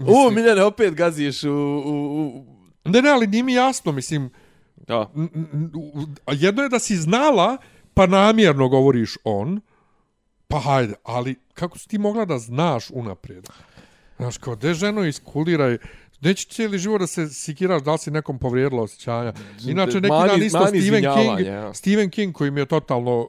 U, 0.00 0.30
Miljane, 0.30 0.62
opet 0.62 0.94
gaziš 0.94 1.44
u... 1.44 1.50
u, 1.50 1.92
u... 2.18 2.44
Ne, 2.84 3.02
ne, 3.02 3.10
ali 3.10 3.26
nije 3.26 3.42
mi 3.42 3.54
jasno, 3.54 3.92
mislim, 3.92 4.30
Ja. 4.88 5.10
n- 5.16 5.28
n- 5.52 5.70
u- 5.74 5.92
a 6.26 6.32
jedno 6.32 6.62
je 6.62 6.68
da 6.68 6.78
si 6.78 6.96
znala, 6.96 7.56
pa 7.94 8.06
namjerno 8.06 8.68
govoriš 8.68 9.16
on, 9.24 9.60
pa 10.48 10.58
hajde, 10.58 10.94
ali 11.04 11.34
kako 11.54 11.78
si 11.78 11.88
ti 11.88 11.98
mogla 11.98 12.24
da 12.24 12.38
znaš 12.38 12.90
unaprijed? 12.90 13.48
Znaš, 14.16 14.38
kao, 14.38 14.56
de 14.56 14.74
ženo 14.74 15.04
iskuliraj, 15.04 15.78
neće 16.20 16.46
cijeli 16.46 16.78
život 16.78 17.00
da 17.00 17.06
se 17.06 17.28
sikiraš 17.28 17.82
da 17.82 17.92
li 17.92 17.98
si 17.98 18.10
nekom 18.10 18.38
povrijedila 18.38 18.82
osjećanja. 18.82 19.32
Inače, 19.66 20.00
neki 20.00 20.12
Mani- 20.12 20.28
dan 20.28 20.42
isto 20.42 20.58
mani 20.60 20.80
Stephen 20.80 21.04
King, 21.14 21.46
ja. 21.46 21.74
Stephen 21.74 22.10
King 22.10 22.34
koji 22.34 22.50
mi 22.50 22.60
je 22.60 22.66
totalno, 22.66 23.20
uh, 23.22 23.28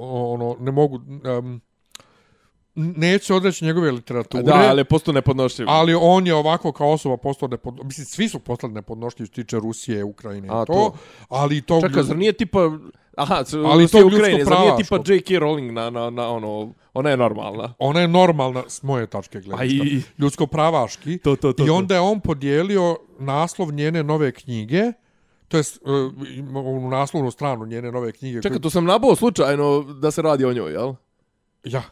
ono, 0.00 0.56
ne 0.60 0.70
mogu, 0.70 0.96
um, 1.38 1.60
neću 2.74 3.34
odreći 3.34 3.64
njegove 3.64 3.90
literature. 3.90 4.42
Da, 4.42 4.54
ali 4.54 4.80
je 4.80 4.84
posto 4.84 5.12
nepodnošljiv. 5.12 5.66
Ali 5.70 5.94
on 5.94 6.26
je 6.26 6.34
ovako 6.34 6.72
kao 6.72 6.90
osoba 6.90 7.16
postao 7.16 7.48
nepodnošljiv. 7.48 7.86
Mislim, 7.86 8.04
svi 8.06 8.28
su 8.28 8.38
postali 8.38 8.72
nepodnošljivi 8.72 9.26
što 9.26 9.34
tiče 9.34 9.56
Rusije, 9.58 10.04
Ukrajine 10.04 10.46
i 10.46 10.50
to. 10.50 10.64
to. 10.66 10.92
Ali 11.28 11.60
to... 11.62 11.80
Čekaj, 11.80 12.02
zar 12.02 12.16
nije 12.16 12.32
tipa... 12.32 12.70
Aha, 13.16 13.44
Ali 13.66 13.82
Rusija 13.82 14.00
to 14.02 14.06
Ukrajine, 14.06 14.44
zar 14.44 14.58
nije 14.60 14.76
tipa. 14.76 14.96
J.K. 14.96 15.34
Rowling 15.34 15.70
na, 15.70 15.90
na, 15.90 16.10
na 16.10 16.28
ono... 16.28 16.72
Ona 16.94 17.10
je 17.10 17.16
normalna. 17.16 17.74
Ona 17.78 18.00
je 18.00 18.08
normalna 18.08 18.62
s 18.68 18.82
moje 18.82 19.06
tačke 19.06 19.38
A 19.38 19.40
gledišta. 19.40 19.84
i- 19.86 20.02
Ljudsko-pravaški. 20.18 21.18
To, 21.18 21.36
to, 21.36 21.52
to, 21.52 21.66
I 21.66 21.70
onda 21.70 21.94
je 21.94 22.00
on 22.00 22.20
podijelio 22.20 22.96
naslov 23.18 23.72
njene 23.72 24.02
nove 24.02 24.32
knjige, 24.32 24.82
to 25.48 25.56
jest 25.56 25.78
uh, 25.82 26.12
u 26.56 26.90
naslovnu 26.90 27.30
stranu 27.30 27.66
njene 27.66 27.92
nove 27.92 28.12
knjige. 28.12 28.42
Čekaj, 28.42 28.50
koju- 28.50 28.62
to 28.62 28.70
sam 28.70 28.84
nabao 28.84 29.16
slučajno 29.16 29.82
da 29.82 30.10
se 30.10 30.22
radi 30.22 30.44
o 30.44 30.52
njoj, 30.52 30.72
jel? 30.72 30.94
Ja. 31.64 31.82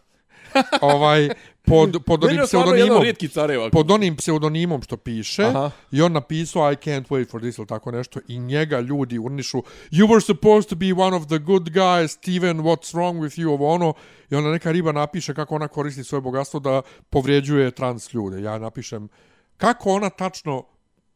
ovaj, 0.80 1.28
pod, 1.62 2.02
pod 2.06 2.24
onim 2.24 2.40
pseudonimom. 2.46 3.02
careva. 3.34 3.70
pod 3.70 3.90
onim 3.90 4.16
pseudonimom 4.16 4.82
što 4.82 4.96
piše 4.96 5.42
Aha. 5.42 5.70
i 5.92 6.02
on 6.02 6.12
napisao 6.12 6.72
I 6.72 6.76
can't 6.76 7.04
wait 7.08 7.30
for 7.30 7.40
this 7.40 7.58
ili 7.58 7.66
tako 7.66 7.90
nešto 7.90 8.20
i 8.28 8.38
njega 8.38 8.80
ljudi 8.80 9.18
urnišu 9.18 9.62
you 9.90 10.08
were 10.08 10.20
supposed 10.26 10.68
to 10.68 10.76
be 10.76 10.92
one 10.92 11.16
of 11.16 11.26
the 11.26 11.38
good 11.38 11.70
guys 11.70 12.08
Steven 12.08 12.58
what's 12.58 12.94
wrong 12.94 13.20
with 13.20 13.42
you 13.42 13.48
ovo 13.48 13.68
ono 13.74 13.94
i 14.30 14.34
onda 14.34 14.50
neka 14.50 14.72
riba 14.72 14.92
napiše 14.92 15.34
kako 15.34 15.54
ona 15.54 15.68
koristi 15.68 16.04
svoje 16.04 16.22
bogatstvo 16.22 16.60
da 16.60 16.82
povrijeđuje 17.10 17.70
trans 17.70 18.14
ljude 18.14 18.42
ja 18.42 18.58
napišem 18.58 19.08
kako 19.56 19.90
ona 19.90 20.10
tačno 20.10 20.64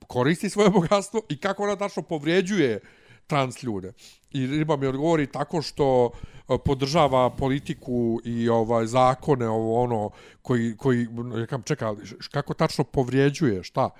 koristi 0.06 0.50
svoje 0.50 0.70
bogatstvo 0.70 1.20
i 1.28 1.36
kako 1.36 1.62
ona 1.62 1.76
tačno 1.76 2.02
povrijeđuje 2.02 2.80
trans 3.26 3.62
ljude. 3.62 3.92
I 4.32 4.46
riba 4.46 4.76
mi 4.76 4.86
odgovori 4.86 5.26
tako 5.26 5.62
što 5.62 6.10
e, 6.48 6.58
podržava 6.64 7.30
politiku 7.30 8.20
i 8.24 8.48
ovaj 8.48 8.86
zakone 8.86 9.48
ovo 9.48 9.82
ono 9.82 10.10
koji 10.42 10.76
koji 10.76 11.08
ja 11.40 11.46
kam 11.46 11.62
čeka 11.62 11.94
kako 12.30 12.54
tačno 12.54 12.84
povrijeđuje 12.84 13.62
šta? 13.62 13.90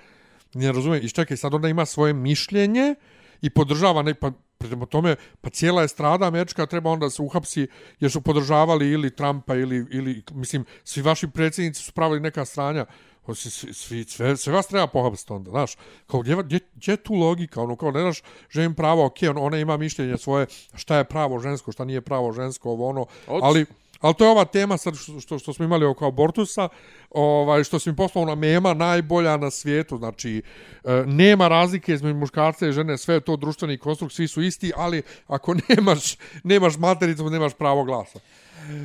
Ne 0.53 0.71
razumijem. 0.71 1.05
I 1.05 1.09
čekaj 1.09 1.37
sad 1.37 1.53
onda 1.53 1.67
ima 1.67 1.85
svoje 1.85 2.13
mišljenje 2.13 2.95
i 3.41 3.49
podržava 3.49 4.01
ne 4.01 4.13
pa 4.13 4.31
prema 4.57 4.85
tome 4.85 5.15
pa 5.41 5.49
cijela 5.49 5.81
je 5.81 5.87
strada 5.87 6.27
američka 6.27 6.65
treba 6.65 6.89
onda 6.89 7.09
se 7.09 7.21
uhapsi 7.21 7.67
jer 7.99 8.11
su 8.11 8.21
podržavali 8.21 8.89
ili 8.89 9.15
Trumpa 9.15 9.55
ili 9.55 9.85
ili 9.91 10.23
mislim 10.31 10.65
svi 10.83 11.01
vaši 11.01 11.27
predsjednici 11.27 11.83
su 11.83 11.91
pravili 11.91 12.19
neka 12.19 12.45
stranja 12.45 12.85
Svi, 13.27 13.49
svi, 13.49 13.73
svi, 13.73 14.03
sve, 14.03 14.37
sve 14.37 14.53
vas 14.53 14.67
treba 14.67 14.87
pohapsiti 14.87 15.33
onda, 15.33 15.49
znaš. 15.49 15.75
Kao, 16.07 16.21
gdje, 16.21 16.35
gdje, 16.35 16.59
gdje 16.75 16.91
je 16.91 16.97
tu 16.97 17.13
logika? 17.13 17.61
Ono, 17.61 17.75
kao, 17.75 17.91
ne 17.91 18.01
znaš, 18.01 18.21
želim 18.49 18.75
pravo, 18.75 19.05
ok, 19.05 19.17
on, 19.29 19.37
ona 19.37 19.57
ima 19.57 19.77
mišljenje 19.77 20.17
svoje, 20.17 20.45
šta 20.75 20.97
je 20.97 21.03
pravo 21.03 21.39
žensko, 21.39 21.71
šta 21.71 21.85
nije 21.85 22.01
pravo 22.01 22.31
žensko, 22.31 22.69
ovo, 22.69 22.89
ono. 22.89 23.01
Oč. 23.27 23.41
Ali, 23.43 23.65
ali 23.99 24.13
to 24.13 24.25
je 24.25 24.31
ova 24.31 24.45
tema 24.45 24.77
sad 24.77 24.95
što, 24.95 25.19
što, 25.19 25.39
što 25.39 25.53
smo 25.53 25.65
imali 25.65 25.85
oko 25.85 26.07
abortusa, 26.07 26.69
ovaj, 27.09 27.63
što 27.63 27.79
si 27.79 27.89
mi 27.89 27.95
poslao 27.95 28.25
na 28.25 28.35
mema 28.35 28.73
najbolja 28.73 29.37
na 29.37 29.51
svijetu, 29.51 29.97
znači, 29.97 30.41
e, 30.83 31.03
nema 31.05 31.47
razlike 31.47 31.93
između 31.93 32.15
muškarca 32.15 32.67
i 32.67 32.71
žene, 32.71 32.97
sve 32.97 33.15
je 33.15 33.21
to 33.21 33.35
društveni 33.35 33.77
konstrukt, 33.77 34.13
svi 34.15 34.27
su 34.27 34.41
isti, 34.41 34.71
ali 34.75 35.01
ako 35.27 35.55
nemaš, 35.69 36.17
nemaš 36.43 36.77
matericu, 36.77 37.29
nemaš 37.29 37.53
pravo 37.53 37.83
glasa. 37.83 38.19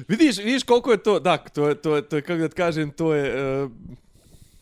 Vidiš, 0.09 0.39
vidiš 0.39 0.63
koliko 0.63 0.91
je 0.91 1.03
to, 1.03 1.21
da, 1.21 1.37
to 1.37 1.69
je, 1.69 1.75
to 1.75 1.97
je, 1.97 2.03
to 2.03 2.17
je 2.17 2.23
kako 2.23 2.39
da 2.39 2.49
kažem, 2.49 2.91
to 2.91 3.15
je... 3.15 3.63
Uh, 3.65 3.71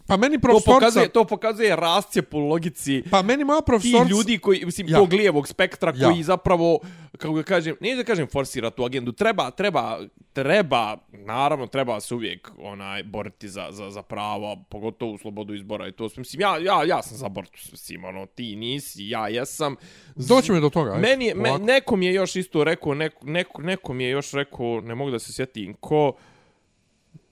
Pa 0.06 0.16
meni 0.16 0.36
to, 0.36 0.40
profesorca... 0.40 0.72
pokazuje, 0.74 1.08
to 1.08 1.24
pokazuje 1.24 1.76
rascijep 1.76 2.34
u 2.34 2.38
logici 2.38 3.02
Pa 3.10 3.22
meni 3.22 3.44
moja 3.44 3.60
ti 3.60 3.66
profesorca... 3.66 4.08
ljudi 4.10 4.38
koji, 4.38 4.64
mislim, 4.64 4.88
Ja. 4.88 4.98
tog 4.98 5.12
lijevog 5.12 5.48
spektra 5.48 5.92
Ja. 5.96 6.08
koji 6.08 6.22
zapravo, 6.22 6.78
kako 7.18 7.36
da 7.36 7.42
kažem, 7.42 7.76
nije 7.80 7.96
da 7.96 8.04
kažem 8.04 8.26
forsira 8.26 8.70
tu 8.70 8.84
agendu, 8.84 9.12
treba, 9.12 9.50
treba, 9.50 9.98
treba, 10.32 10.96
naravno, 11.12 11.66
treba 11.66 12.00
se 12.00 12.14
uvijek 12.14 12.50
onaj, 12.58 13.02
boriti 13.02 13.48
za, 13.48 13.68
za, 13.70 13.90
za 13.90 14.02
pravo, 14.02 14.56
pogotovo 14.68 15.12
u 15.12 15.18
slobodu 15.18 15.54
izbora 15.54 15.88
i 15.88 15.92
to. 15.92 16.08
Mislim, 16.16 16.40
ja, 16.40 16.58
ja, 16.58 16.84
ja 16.84 17.02
sam 17.02 17.16
za 17.16 17.26
abortus, 17.26 17.72
mislim, 17.72 18.04
ono, 18.04 18.26
ti 18.26 18.56
nisi, 18.56 19.08
ja 19.08 19.28
jesam. 19.28 19.76
Doći 20.14 20.52
mi 20.52 20.60
do 20.60 20.70
toga. 20.70 20.94
Meni 20.94 21.24
je, 21.26 21.34
me, 21.34 21.48
Ovako. 21.50 21.64
neko 21.64 21.96
mi 21.96 22.06
je 22.06 22.14
još 22.14 22.36
isto 22.36 22.64
rekao, 22.64 22.94
neko, 22.94 23.26
neko, 23.26 23.62
neko 23.62 23.92
mi 23.92 24.04
je 24.04 24.10
još 24.10 24.32
rekao, 24.32 24.80
ne 24.80 24.94
mogu 24.94 25.10
da 25.10 25.18
se 25.18 25.32
sjetim, 25.32 25.74
ko, 25.80 26.12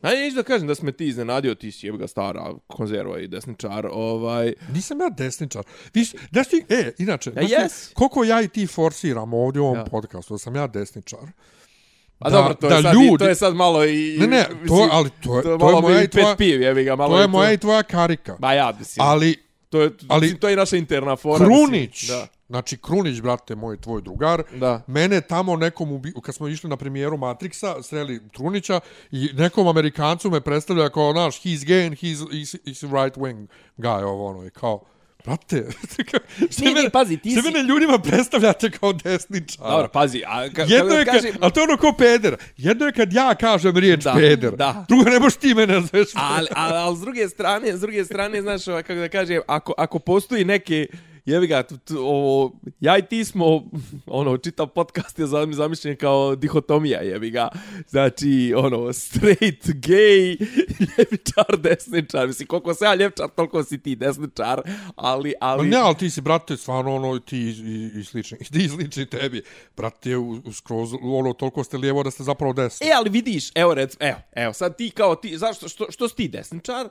A 0.04 0.10
neću 0.10 0.36
da 0.36 0.42
kažem 0.42 0.68
da 0.68 0.74
sme 0.74 0.92
ti 0.92 1.06
iznenadio, 1.06 1.54
ti 1.54 1.72
si 1.72 1.86
jebga 1.86 2.06
stara 2.06 2.52
konzerva 2.66 3.20
i 3.20 3.28
desničar, 3.28 3.86
ovaj... 3.86 4.52
Nisam 4.68 5.00
ja 5.00 5.08
desničar. 5.10 5.62
Viš, 5.94 6.12
da 6.30 6.44
ti, 6.44 6.64
e, 6.68 6.92
inače, 6.98 7.32
Ja, 7.36 7.42
jesi. 7.42 7.94
koliko 7.94 8.24
ja 8.24 8.42
i 8.42 8.48
ti 8.48 8.66
forsiramo 8.66 9.36
ovdje 9.38 9.60
u 9.60 9.64
ovom 9.64 9.76
Ja. 9.76 9.84
podcastu, 9.84 10.34
da 10.34 10.38
sam 10.38 10.56
ja 10.56 10.66
desničar. 10.66 11.18
A 12.18 12.30
dobro, 12.30 12.54
to 12.54 12.66
je, 12.68 12.82
sad, 12.82 12.94
i- 12.94 13.18
to 13.18 13.28
je 13.28 13.34
sad 13.34 13.54
malo 13.54 13.84
i... 13.84 14.16
Ne, 14.18 14.26
ne, 14.26 14.44
to, 14.68 14.88
ali 14.92 15.10
to 15.12 15.36
je, 15.36 15.42
to 15.42 15.50
je 15.50 15.58
to 15.58 15.64
je 15.66 15.70
malo 15.70 15.80
moja 15.80 16.02
i 16.02 16.08
tvoja, 16.08 16.26
pet 16.26 16.38
piv, 16.38 16.62
jebi 16.62 16.84
ga, 16.84 16.96
malo 16.96 17.16
to 17.16 17.20
je 17.20 17.28
moja 17.28 17.52
i 17.52 17.58
tvoja 17.58 17.82
karika. 17.82 18.36
Ba 18.38 18.52
ja, 18.52 18.72
mislim. 18.78 19.06
Ali 19.06 19.36
to 19.68 19.80
je, 19.80 19.90
ali- 20.08 20.40
to 20.40 20.48
je 20.48 20.56
naša 20.56 20.76
interna 20.76 21.16
fora. 21.16 21.44
Krunić, 21.44 22.02
Mislim, 22.02 22.18
da, 22.18 22.26
znači 22.46 22.76
Krunić, 22.76 23.20
brate, 23.20 23.54
moj 23.54 23.76
tvoj 23.76 24.02
drugar, 24.02 24.42
da. 24.52 24.82
mene 24.86 25.20
tamo 25.20 25.56
nekom, 25.56 25.92
ubi, 25.92 26.12
kad 26.22 26.34
smo 26.34 26.48
išli 26.48 26.70
na 26.70 26.76
premijeru 26.76 27.16
Matrixa, 27.16 27.82
sreli 27.82 28.20
Trunića 28.28 28.80
i 29.10 29.28
nekom 29.34 29.68
Amerikancu 29.68 30.30
me 30.30 30.40
predstavlja 30.40 30.88
kao, 30.88 31.12
naš, 31.12 31.42
he's 31.42 31.66
gay 31.66 31.86
and 31.86 31.94
he's, 31.94 32.16
he's, 32.16 32.56
he's 32.66 33.02
right 33.02 33.16
wing 33.16 33.46
guy, 33.78 34.04
ovo 34.04 34.26
ono, 34.26 34.46
i 34.46 34.50
kao, 34.50 34.80
brate, 35.24 35.66
što 36.50 36.62
Nije, 36.62 36.74
nije, 36.74 36.90
pazi, 36.90 37.16
ti 37.16 37.30
si- 37.30 37.42
mene 37.42 37.62
ljudima 37.62 37.98
predstavljate 37.98 38.70
kao 38.70 38.92
desničara. 38.92 39.70
Dobro, 39.70 39.88
pazi, 39.88 40.22
a 40.26 40.48
ka, 40.50 40.62
Jedno 40.62 40.94
je 40.94 41.04
kad, 41.04 41.14
kažem... 41.14 41.34
ali 41.40 41.52
to 41.52 41.60
je 41.60 41.64
ono 41.64 41.76
kao 41.76 41.92
peder. 41.92 42.36
Jedno 42.56 42.86
je 42.86 42.92
kad 42.92 43.12
ja 43.12 43.34
kažem 43.34 43.76
riječ 43.76 44.04
Da, 44.04 44.12
peder. 44.12 44.56
da. 44.56 44.84
Drugo 44.88 45.10
ne 45.10 45.18
možeš 45.20 45.36
ti 45.36 45.54
mene 45.54 45.74
nazveš. 45.74 46.08
Ali, 46.14 46.48
ali, 46.54 46.76
ali 46.76 46.96
s 46.96 47.00
druge 47.00 47.28
strane, 47.28 47.76
s 47.76 47.80
druge 47.80 48.04
strane, 48.04 48.42
znaš, 48.42 48.68
ovaj, 48.68 48.82
kako 48.82 49.00
da 49.00 49.08
kažem, 49.08 49.40
ako, 49.46 49.72
ako 49.78 49.98
postoji 49.98 50.44
neke, 50.44 50.86
jevi 51.24 51.46
ga, 51.46 51.62
tu, 51.62 51.76
tu, 51.76 51.98
ovo, 51.98 52.52
ja 52.80 52.98
i 52.98 53.02
ti 53.02 53.24
smo, 53.24 53.62
ono, 54.06 54.36
čitav 54.36 54.66
podcast 54.66 55.18
je 55.18 55.26
zam- 55.26 55.52
zamišljen 55.52 55.96
kao 55.96 56.36
dihotomija, 56.36 57.00
jevi 57.00 57.30
ga. 57.30 57.48
Znači, 57.88 58.54
ono, 58.56 58.92
straight, 58.92 59.66
gay, 59.66 60.46
ljevičar, 60.98 61.58
desničar. 61.58 62.26
Mislim, 62.26 62.48
koliko 62.48 62.74
se 62.74 62.84
ja 62.84 62.94
ljevčar, 62.94 63.28
toliko 63.36 63.64
si 63.64 63.78
ti 63.78 63.96
desničar, 63.96 64.62
ali, 64.96 65.34
Ma 65.40 65.46
ali... 65.46 65.68
ne, 65.68 65.76
ali 65.76 65.94
ti 65.96 66.10
si, 66.10 66.20
brate, 66.20 66.56
stvarno 66.56 66.94
ono, 66.94 67.18
ti 67.18 67.38
i, 67.38 67.48
i, 67.48 68.00
i 68.00 68.04
slični, 68.04 68.38
ti 68.52 68.64
i 68.64 68.68
slični 68.68 69.06
tebi. 69.06 69.42
Brate, 69.76 70.16
u, 70.16 70.40
u 70.44 70.52
skroz, 70.52 70.90
ono, 71.02 71.32
toliko 71.32 71.64
ste 71.64 71.78
lijevo 71.78 72.02
da 72.02 72.10
ste 72.10 72.22
zapravo 72.22 72.52
desni. 72.52 72.86
E, 72.86 72.90
ali 72.96 73.10
vidiš, 73.10 73.50
evo, 73.54 73.74
rec, 73.74 73.96
evo, 74.00 74.18
evo, 74.32 74.52
sad 74.52 74.76
ti 74.76 74.90
kao 74.90 75.14
ti, 75.14 75.38
zašto, 75.38 75.68
što, 75.68 75.90
što 75.90 76.08
si 76.08 76.16
ti 76.16 76.28
desničar? 76.28 76.88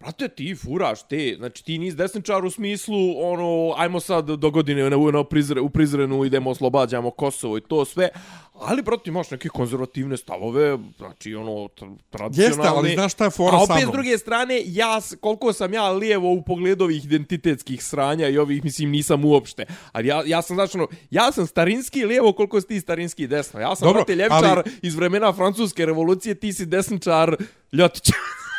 Brate, 0.00 0.28
ti 0.28 0.54
furaš, 0.56 1.02
te, 1.02 1.34
znači 1.38 1.64
ti 1.64 1.78
nisi 1.78 1.96
desničar 1.96 2.44
u 2.44 2.50
smislu, 2.50 2.96
ono, 3.22 3.74
ajmo 3.76 4.00
sad 4.00 4.26
do 4.26 4.50
godine 4.50 4.90
na, 4.90 4.96
na 5.12 5.24
prizre, 5.24 5.60
u 5.60 5.68
Prizrenu 5.70 6.24
idemo, 6.24 6.50
oslobađamo 6.50 7.10
Kosovo 7.10 7.58
i 7.58 7.60
to 7.60 7.84
sve, 7.84 8.08
ali, 8.54 8.82
brate, 8.82 9.10
imaš 9.10 9.30
neke 9.30 9.48
konzervativne 9.48 10.16
stavove, 10.16 10.78
znači, 10.96 11.34
ono, 11.34 11.50
tra- 11.50 11.96
tradicionalne. 12.10 12.62
Jeste, 12.62 12.78
ali 12.78 12.94
znaš 12.94 13.12
šta 13.12 13.24
je 13.24 13.30
fora 13.30 13.56
A 13.56 13.58
sa 13.58 13.64
opet, 13.64 13.76
s 13.76 13.82
mnom? 13.82 13.92
druge 13.92 14.18
strane, 14.18 14.62
ja, 14.64 15.00
koliko 15.20 15.52
sam 15.52 15.74
ja 15.74 15.90
lijevo 15.90 16.32
u 16.32 16.42
pogledu 16.42 16.84
ovih 16.84 17.04
identitetskih 17.04 17.84
sranja 17.84 18.28
i 18.28 18.38
ovih, 18.38 18.64
mislim, 18.64 18.90
nisam 18.90 19.24
uopšte. 19.24 19.64
Ali 19.92 20.08
ja, 20.08 20.22
ja 20.26 20.42
sam, 20.42 20.56
znači, 20.56 20.76
ono, 20.78 20.88
ja 21.10 21.32
sam 21.32 21.46
starinski 21.46 22.04
lijevo, 22.04 22.32
koliko 22.32 22.60
si 22.60 22.66
ti 22.66 22.80
starinski 22.80 23.26
desno. 23.26 23.60
Ja 23.60 23.76
sam, 23.76 23.86
Dobro, 23.86 23.98
brate, 23.98 24.14
ljevčar 24.14 24.58
ali- 24.58 24.70
iz 24.82 24.94
vremena 24.94 25.32
francuske 25.32 25.86
revolucije, 25.86 26.34
ti 26.34 26.52
si 26.52 26.66
desničar 26.66 27.36
Ljotić. 27.72 28.10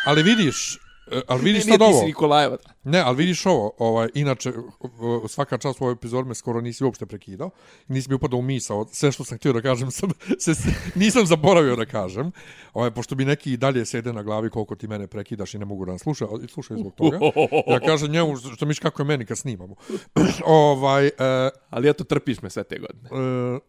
Ali 0.05 0.23
vidiš, 0.23 0.77
ali 1.27 1.41
vidiš 1.43 1.65
sad 1.65 1.81
ovo. 1.81 1.99
si 1.99 2.05
Nikolajevac. 2.05 2.61
Ne, 2.83 2.99
ali 2.99 3.17
vidiš 3.17 3.45
ovo, 3.45 3.71
ovaj, 3.77 4.09
inače, 4.13 4.53
svaka 5.27 5.57
čast 5.57 5.81
u 5.81 5.83
ovoj 5.83 5.93
epizodi 5.93 6.27
me 6.29 6.35
skoro 6.35 6.61
nisi 6.61 6.83
uopšte 6.83 7.05
prekidao. 7.05 7.49
Nisi 7.87 8.09
mi 8.09 8.15
upadao 8.15 8.39
u 8.39 8.41
misao. 8.41 8.85
Sve 8.91 9.11
što 9.11 9.23
sam 9.23 9.37
htio 9.37 9.53
da 9.53 9.61
kažem, 9.61 9.91
sam, 9.91 10.09
se, 10.39 10.51
nisam 10.95 11.25
zaboravio 11.25 11.75
da 11.75 11.85
kažem. 11.85 12.31
Ovaj, 12.73 12.91
pošto 12.91 13.15
bi 13.15 13.25
neki 13.25 13.53
i 13.53 13.57
dalje 13.57 13.85
sede 13.85 14.13
na 14.13 14.23
glavi 14.23 14.49
koliko 14.49 14.75
ti 14.75 14.87
mene 14.87 15.07
prekidaš 15.07 15.53
i 15.53 15.59
ne 15.59 15.65
mogu 15.65 15.85
da 15.85 15.91
nas 15.91 16.01
sluša, 16.01 16.25
i 16.43 16.47
slušaju 16.47 16.79
zbog 16.79 16.93
toga. 16.95 17.19
Ja 17.67 17.79
kažem 17.79 18.11
njemu, 18.11 18.37
što 18.37 18.65
miš 18.65 18.79
kako 18.79 19.01
je 19.01 19.05
meni 19.05 19.25
kad 19.25 19.37
snimamo. 19.37 19.75
ovaj, 20.45 21.05
uh, 21.05 21.11
Ali 21.69 21.89
eto, 21.89 22.03
trpiš 22.03 22.41
me 22.41 22.49
sve 22.49 22.63
te 22.63 22.79
godine. 22.79 23.09
uh, 23.11 23.59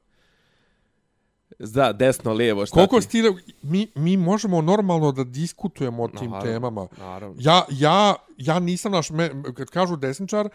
Da, 1.58 1.92
desno, 1.92 2.32
lijevo, 2.32 2.66
šta 2.66 2.74
koliko 2.74 3.00
ti? 3.00 3.08
ti, 3.08 3.22
mi, 3.62 3.86
mi 3.94 4.16
možemo 4.16 4.62
normalno 4.62 5.12
da 5.12 5.24
diskutujemo 5.24 6.02
o 6.02 6.08
tim 6.08 6.30
Naravno, 6.30 6.52
temama. 6.52 6.86
Naravno. 6.98 7.36
Ja, 7.38 7.64
ja, 7.70 8.14
ja 8.36 8.58
nisam 8.58 8.92
naš, 8.92 9.10
me, 9.10 9.30
kad 9.56 9.70
kažu 9.70 9.96
desničar, 9.96 10.48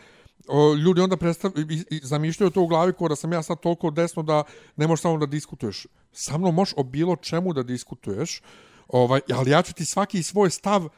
o, 0.48 0.74
ljudi 0.74 1.02
onda 1.02 1.18
predstav, 1.18 1.52
i, 1.58 1.84
i, 1.90 2.00
zamišljaju 2.04 2.50
to 2.50 2.62
u 2.62 2.68
glavi 2.68 2.94
kao 2.94 3.08
da 3.08 3.16
sam 3.16 3.34
ja 3.34 3.44
sad 3.44 3.60
toliko 3.60 3.92
desno 3.92 4.24
da 4.24 4.44
ne 4.76 4.88
možeš 4.88 5.02
samo 5.02 5.18
da 5.18 5.26
diskutuješ. 5.26 5.88
Sa 6.12 6.38
mnom 6.38 6.56
možeš 6.56 6.74
o 6.78 6.84
bilo 6.84 7.16
čemu 7.16 7.54
da 7.54 7.64
diskutuješ, 7.64 8.42
ovaj, 8.88 9.22
ali 9.34 9.52
ja 9.52 9.62
ću 9.62 9.74
ti 9.74 9.86
svaki 9.86 10.24
svoj 10.24 10.50
stav 10.50 10.90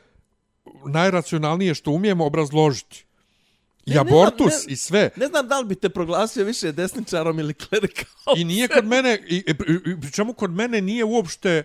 najracionalnije 0.85 1.73
što 1.75 1.91
umijemo 1.91 2.25
obrazložiti. 2.25 3.05
I 3.85 3.89
Ne, 3.89 3.95
ne 3.95 4.03
znam, 4.03 4.07
abortus 4.07 4.67
ne- 4.67 4.73
i 4.73 4.75
sve. 4.75 5.09
Ne 5.15 5.27
znam 5.27 5.47
da 5.47 5.59
li 5.59 5.65
bi 5.65 5.75
te 5.75 5.89
proglasio 5.89 6.43
više 6.45 6.71
desničarom 6.71 7.39
ili 7.39 7.53
klerikalom. 7.53 8.37
I 8.37 8.43
nije 8.43 8.67
kod 8.67 8.85
mene, 8.85 9.19
i, 9.27 9.35
i, 9.35 9.51
i, 9.85 10.01
pri 10.01 10.11
čemu 10.11 10.33
kod 10.33 10.51
mene 10.51 10.81
nije 10.81 11.03
uopšte 11.03 11.63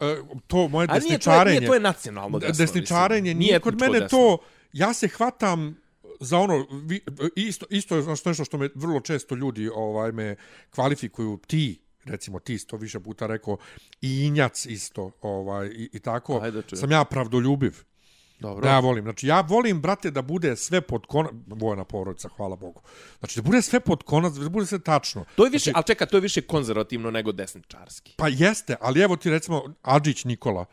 e, 0.00 0.16
to 0.46 0.68
moje 0.68 0.88
A 0.90 0.92
nije, 0.92 1.00
to 1.00 1.06
je, 1.06 1.10
desničarenje. 1.10 1.58
nije, 1.60 1.68
to 1.68 1.74
je 1.74 1.80
nacionalno 1.80 2.38
desno. 2.38 2.64
desničarenje 2.64 3.22
mislim. 3.22 3.38
nije, 3.38 3.60
kod 3.60 3.74
etničko 3.74 3.92
mene 3.92 4.00
desno. 4.00 4.18
to 4.18 4.38
ja 4.72 4.94
se 4.94 5.08
hvatam 5.08 5.76
za 6.20 6.38
ono 6.38 6.66
vi, 6.84 7.00
isto 7.36 7.66
isto 7.70 7.96
je 7.96 8.02
znaš, 8.02 8.24
nešto 8.24 8.44
što 8.44 8.58
me 8.58 8.68
vrlo 8.74 9.00
često 9.00 9.34
ljudi 9.34 9.68
ovaj 9.74 10.12
me 10.12 10.36
kvalifikuju 10.70 11.38
ti 11.46 11.80
recimo 12.04 12.38
ti 12.38 12.54
isto 12.54 12.76
više 12.76 13.00
puta 13.00 13.26
rekao 13.26 13.56
i 14.00 14.24
injac 14.24 14.66
isto 14.66 15.10
ovaj 15.20 15.66
i, 15.66 15.88
i 15.92 15.98
tako 16.00 16.40
Ajde 16.42 16.62
sam 16.72 16.90
ja 16.90 17.04
pravdoljubiv 17.04 17.84
Dobro. 18.40 18.62
Da, 18.62 18.70
ja 18.70 18.80
volim. 18.80 19.04
Znači, 19.04 19.26
ja 19.26 19.40
volim, 19.40 19.80
brate, 19.80 20.10
da 20.10 20.22
bude 20.22 20.56
sve 20.56 20.80
pod 20.80 21.06
konac... 21.06 21.32
Vojna 21.46 21.84
porodica, 21.84 22.28
hvala 22.36 22.56
Bogu. 22.56 22.82
Znači, 23.18 23.40
da 23.40 23.42
bude 23.42 23.62
sve 23.62 23.80
pod 23.80 24.02
konac, 24.02 24.32
da 24.32 24.48
bude 24.48 24.66
sve 24.66 24.78
tačno. 24.78 25.24
To 25.36 25.44
je 25.44 25.50
više, 25.50 25.64
Znači, 25.64 25.76
ali 25.76 25.84
čeka, 25.84 26.06
to 26.06 26.16
je 26.16 26.20
više 26.20 26.42
konzervativno 26.42 27.10
nego 27.10 27.32
desničarski. 27.32 28.14
Pa 28.16 28.28
jeste, 28.28 28.76
ali 28.80 29.00
evo 29.00 29.16
ti 29.16 29.30
recimo 29.30 29.62
Adžić 29.82 30.24
Nikola. 30.24 30.64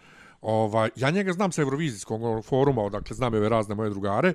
Ovaj, 0.41 0.89
ja 0.95 1.09
njega 1.09 1.33
znam 1.33 1.51
sa 1.51 1.61
Eurovizijskog 1.61 2.45
foruma, 2.45 2.81
odakle 2.81 3.15
znam 3.15 3.33
ove 3.33 3.49
razne 3.49 3.75
moje 3.75 3.89
drugare. 3.89 4.33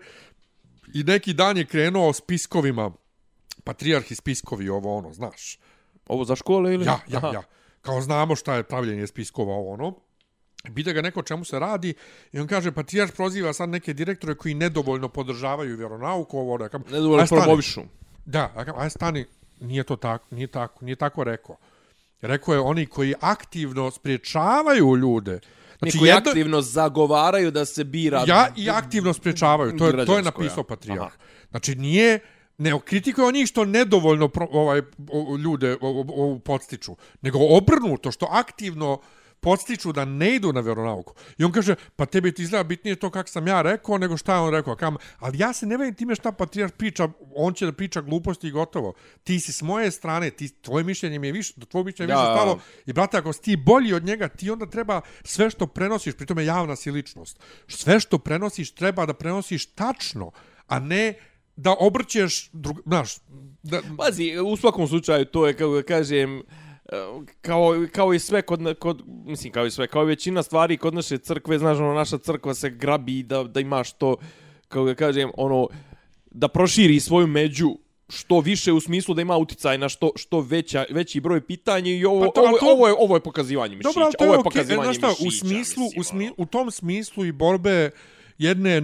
I 0.95 1.03
neki 1.03 1.33
dan 1.35 1.57
je 1.57 1.67
krenuo 1.67 2.13
s 2.13 2.21
piskovima, 2.21 2.93
patrijarhi 3.65 4.15
spiskovi, 4.15 4.69
ovo 4.69 4.97
ono, 4.97 5.13
znaš. 5.13 5.59
Ovo 6.09 6.25
za 6.25 6.37
škole 6.37 6.75
ili? 6.75 6.85
Ja, 6.85 6.99
ja, 7.09 7.19
Aha. 7.19 7.31
ja. 7.35 7.43
Kao 7.81 8.01
znamo 8.01 8.37
šta 8.37 8.55
je 8.55 8.63
pravljenje 8.63 9.07
spiskova, 9.07 9.55
ovo 9.55 9.73
ono. 9.73 9.95
Bida 10.71 10.93
ga 10.93 11.03
neko 11.03 11.23
čemu 11.23 11.45
se 11.45 11.59
radi 11.59 11.95
i 12.33 12.39
on 12.41 12.47
kaže, 12.47 12.73
patrijarh 12.73 13.13
proziva 13.13 13.53
sad 13.53 13.69
neke 13.69 13.93
direktore 13.93 14.35
koji 14.35 14.55
nedovoljno 14.55 15.09
podržavaju 15.09 15.77
vjeronauku, 15.77 16.39
ovo 16.39 16.55
ono. 16.55 16.65
Ja 16.65 16.69
kažem, 16.69 16.87
Ne 16.93 16.99
dovoljno 17.01 17.21
"Aj, 17.21 17.27
stani." 17.27 17.43
promovišu. 17.43 17.81
Da, 18.25 18.53
kažem, 18.55 18.75
aj 18.77 18.91
stani, 18.91 19.25
nije 19.61 19.85
to 19.85 19.97
tako, 19.97 20.35
nije 20.35 20.47
tako, 20.47 20.85
nije 20.85 20.97
tako 20.97 21.25
rekao. 21.25 21.57
Rekao 22.21 22.55
je 22.55 22.61
oni 22.61 22.87
koji 22.87 23.15
aktivno 23.21 23.91
spriječavaju 23.91 24.97
ljude. 24.97 25.41
Znači, 25.79 25.99
koji 25.99 26.11
aktivno 26.11 26.61
zagovaraju 26.61 27.51
da 27.51 27.65
se 27.65 27.85
bira... 27.85 28.25
Ja 28.27 28.49
i 28.57 28.71
aktivno 28.71 29.13
sprečavaju. 29.13 29.77
To 29.79 29.87
je, 29.87 30.07
to 30.07 30.17
je 30.17 30.23
napisao 30.23 30.61
ja. 30.61 30.65
Patrijarh. 30.65 31.01
Aha. 31.01 31.17
Znači, 31.51 31.75
nije... 31.75 32.19
Ne 32.59 32.73
kritikuje 32.85 33.33
njih 33.33 33.47
što 33.49 33.65
nedovoljno 33.65 34.29
pro, 34.29 34.49
ovaj, 34.51 34.83
o- 35.09 35.37
ljude 35.37 35.77
o, 35.81 36.05
o, 36.09 36.39
podstiču, 36.39 36.97
nego 37.23 37.39
obrnuto, 37.51 38.13
što 38.13 38.27
aktivno 38.31 39.01
podstiču 39.41 39.93
da 39.93 40.05
ne 40.05 40.35
idu 40.35 40.53
na 40.53 40.61
vjeronauku. 40.61 41.15
I 41.39 41.45
on 41.45 41.53
kaže, 41.53 41.75
pa 41.97 42.07
tebi 42.07 42.33
ti 42.33 42.43
izgleda 42.43 42.65
bitnije 42.65 42.97
to 42.97 43.11
kako 43.11 43.29
sam 43.29 43.47
ja 43.47 43.63
rekao, 43.63 43.99
nego 43.99 44.17
šta 44.17 44.35
je 44.35 44.41
on 44.41 44.51
rekao. 44.51 44.77
Kam, 44.77 44.97
ali 45.19 45.39
ja 45.39 45.53
se 45.53 45.67
ne 45.67 45.77
vedim 45.77 45.95
time 45.95 46.15
šta 46.15 46.33
Patrijarh 46.33 46.73
priča, 46.73 47.09
on 47.35 47.55
će 47.55 47.67
da 47.67 47.73
priča 47.73 48.01
gluposti 48.01 48.49
i 48.49 48.51
gotovo. 48.51 48.95
Ti 49.25 49.41
si 49.41 49.53
s 49.53 49.63
moje 49.63 49.91
strane, 49.91 50.31
ti, 50.31 50.49
tvoje 50.49 50.85
mišljenje 50.85 51.19
mi 51.19 51.27
je 51.27 51.33
više, 51.33 51.53
do 51.57 51.67
tvojeg 51.67 51.87
mišljenja 51.87 52.15
je 52.15 52.21
više 52.21 52.33
stalo. 52.33 52.59
I 52.87 52.93
brate, 52.93 53.17
ako 53.17 53.33
si 53.33 53.43
ti 53.43 53.57
bolji 53.57 53.95
od 53.95 54.05
njega, 54.05 54.29
ti 54.29 54.51
onda 54.51 54.67
treba 54.67 55.01
sve 55.25 55.51
što 55.51 55.67
prenosiš, 55.67 56.15
pri 56.15 56.27
tome 56.27 56.45
javna 56.45 56.77
si 56.77 56.91
ličnost, 56.91 57.41
sve 57.69 58.01
što 58.01 58.19
prenosiš 58.19 58.75
treba 58.75 59.07
da 59.07 59.15
prenosiš 59.15 59.67
tačno, 59.67 60.31
a 60.67 60.79
ne 60.79 61.15
da 61.57 61.75
obrćeš, 61.79 62.51
drug, 62.53 62.81
znaš, 62.87 63.17
da, 63.63 63.81
Pazi, 63.99 64.39
u 64.39 64.57
svakom 64.57 64.89
slučaju 64.89 65.25
to 65.25 65.47
je, 65.47 65.53
kako 65.53 65.75
da 65.75 65.83
kažem, 65.83 66.39
e, 66.39 66.43
kao, 67.41 67.87
kao 67.93 68.15
i 68.15 68.19
sve 68.19 68.43
kod, 68.43 68.77
kod, 68.79 69.03
mislim, 69.07 69.53
kao 69.53 69.67
i 69.67 69.71
sve, 69.71 69.87
kao 69.87 70.03
i 70.03 70.07
većina 70.07 70.43
stvari 70.43 70.77
kod 70.77 70.95
naše 70.95 71.19
crkve, 71.19 71.59
znaš, 71.59 71.79
ono, 71.79 71.95
naša 71.95 72.19
crkva 72.19 72.55
se 72.55 72.71
grabi 72.71 73.23
da, 73.23 73.45
da 73.45 73.61
imaš 73.61 73.93
to, 73.93 74.17
kako 74.69 74.85
da 74.85 74.95
kažem, 74.95 75.31
ono, 75.37 75.69
da 76.31 76.49
proširi 76.49 77.01
svoju 77.01 77.27
među 77.27 77.77
što 78.09 78.41
više 78.41 78.73
u 78.73 78.81
smislu 78.81 79.15
da 79.15 79.23
ima 79.23 79.37
uticaj 79.37 79.79
na 79.79 79.89
što 79.89 80.11
što 80.17 80.41
veća 80.41 80.85
veći 80.91 81.21
broj 81.21 81.41
pitanja 81.41 81.91
i 81.91 82.05
ovo 82.05 82.21
Pa 82.21 82.27
to- 82.31 82.41
ovo, 82.41 82.59
to- 82.59 82.67
ovo 82.67 82.87
je 82.87 82.95
ovo 82.99 83.17
je 83.17 83.21
pokazivanje 83.21 83.77
mišića. 83.77 83.93
Dobro, 83.95 84.11
to 84.19 84.25
ovo 84.25 84.33
je 84.33 84.37
je 84.37 84.41
okej. 84.41 84.45
pokazivanje 84.45 84.85
Znaš 84.85 84.97
šta, 84.97 85.09
u 85.09 85.25
mišića, 85.25 85.47
smislu, 85.47 85.83
mislim, 85.85 86.01
u, 86.01 86.05
smi, 86.05 86.25
ono. 86.25 86.35
u 86.39 86.47
tom 86.47 86.71
smislu 86.71 87.25
i 87.25 87.33
borbe 87.33 87.91
jedne 88.39 88.81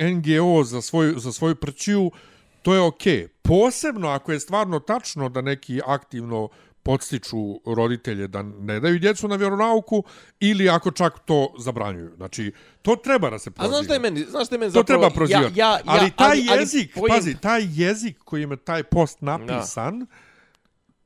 NGO 0.00 0.64
za 0.64 0.82
svoju, 0.82 1.18
za 1.18 1.32
svoju 1.32 1.54
prćiju, 1.54 2.10
to 2.62 2.74
je 2.74 2.80
okej. 2.80 3.28
Posebno 3.42 4.08
ako 4.08 4.32
je 4.32 4.40
stvarno 4.40 4.80
tačno 4.80 5.28
da 5.28 5.40
neki 5.40 5.80
aktivno 5.86 6.48
podstiču 6.88 7.60
roditelje 7.66 8.28
da 8.28 8.42
ne 8.42 8.80
daju 8.80 8.98
djecu 8.98 9.28
na 9.28 9.36
vjeronauku 9.36 10.04
ili 10.40 10.68
ako 10.68 10.90
čak 10.90 11.18
to 11.24 11.54
zabranjuju. 11.58 12.12
Znači, 12.16 12.52
to 12.82 12.96
treba 12.96 13.30
da 13.30 13.38
se 13.38 13.50
A 13.50 13.52
proziva. 13.52 13.74
znaš 13.74 13.84
šta 13.84 13.94
je 13.94 14.00
meni, 14.00 14.24
znaš 14.30 14.46
šta 14.46 14.54
je 14.54 14.58
meni 14.58 14.72
To 14.72 14.78
zapravo... 14.80 15.00
treba 15.00 15.14
prozivati. 15.14 15.58
Ja, 15.58 15.66
ja, 15.66 15.72
ja, 15.74 15.80
ali 15.86 16.10
taj 16.10 16.28
ali, 16.30 16.46
ali 16.50 16.60
jezik, 16.60 16.96
point- 16.96 17.08
pazi, 17.08 17.34
taj 17.40 17.62
jezik 17.70 18.18
kojim 18.24 18.50
je 18.50 18.56
taj 18.56 18.82
post 18.82 19.20
napisan, 19.20 20.06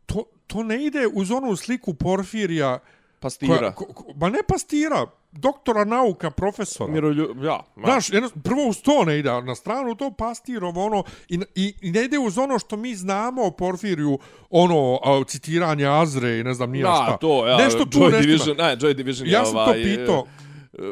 to, 0.07 0.25
to 0.47 0.63
ne 0.63 0.85
ide 0.87 1.07
uz 1.15 1.31
onu 1.31 1.57
sliku 1.57 1.95
Porfirija, 1.95 2.79
Pastira. 3.23 3.57
koja, 3.59 3.73
ko, 3.73 3.85
ko, 3.87 4.05
ma 4.17 4.29
ne 4.29 4.39
pastira, 4.49 5.07
doktora 5.33 5.85
nauka, 5.85 6.31
profesora. 6.31 6.93
Mirolju, 6.93 7.37
ja. 7.43 7.61
Ma. 7.77 7.85
Znaš, 7.85 8.11
jedno, 8.11 8.29
prvo 8.45 8.67
uz 8.67 8.83
to 8.83 9.05
ne 9.05 9.19
ide, 9.19 9.43
na 9.43 9.55
stranu 9.55 9.95
to 9.95 10.11
pastirovo 10.11 10.85
ono, 10.87 11.05
i, 11.29 11.41
i, 11.55 11.75
i 11.81 11.91
ne 11.91 12.05
ide 12.05 12.19
uz 12.19 12.39
ono 12.39 12.59
što 12.59 12.77
mi 12.77 12.95
znamo 12.95 13.43
o 13.45 13.51
Porfiriju, 13.51 14.19
ono, 14.51 14.99
a, 15.05 15.25
citiranje 15.25 15.87
Azre 15.87 16.39
i 16.39 16.45
ne 16.45 16.55
znam 16.55 16.71
nija 16.71 16.95
šta. 16.95 17.11
Da, 17.11 17.17
to, 17.17 17.47
ja, 17.47 17.57
Nešto 17.57 17.85
tu 17.85 17.99
Joy 17.99 18.13
ne 18.13 18.21
Division, 18.21 18.57
ne, 18.57 18.77
Joy 18.77 18.93
Division 18.95 19.27
je 19.29 19.33
Ja 19.33 19.45
sam 19.45 19.55
to 19.55 19.61
ovaj, 19.61 19.83
pitao. 19.83 20.27
e, 20.73 20.83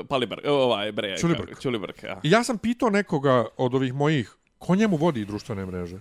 e, 0.00 0.04
Paliber, 0.08 0.40
ovaj, 0.48 0.92
bre, 0.92 1.16
Ćulibrk. 1.18 1.48
kako- 1.48 1.60
Ćulibrk, 1.60 2.02
ja. 2.02 2.20
I 2.22 2.30
ja 2.30 2.44
sam 2.44 2.58
pitao 2.58 2.90
nekoga 2.90 3.44
od 3.56 3.74
ovih 3.74 3.94
mojih, 3.94 4.36
ko 4.58 4.74
njemu 4.76 4.96
vodi 4.96 5.24
društvene 5.24 5.66
mreže? 5.66 5.98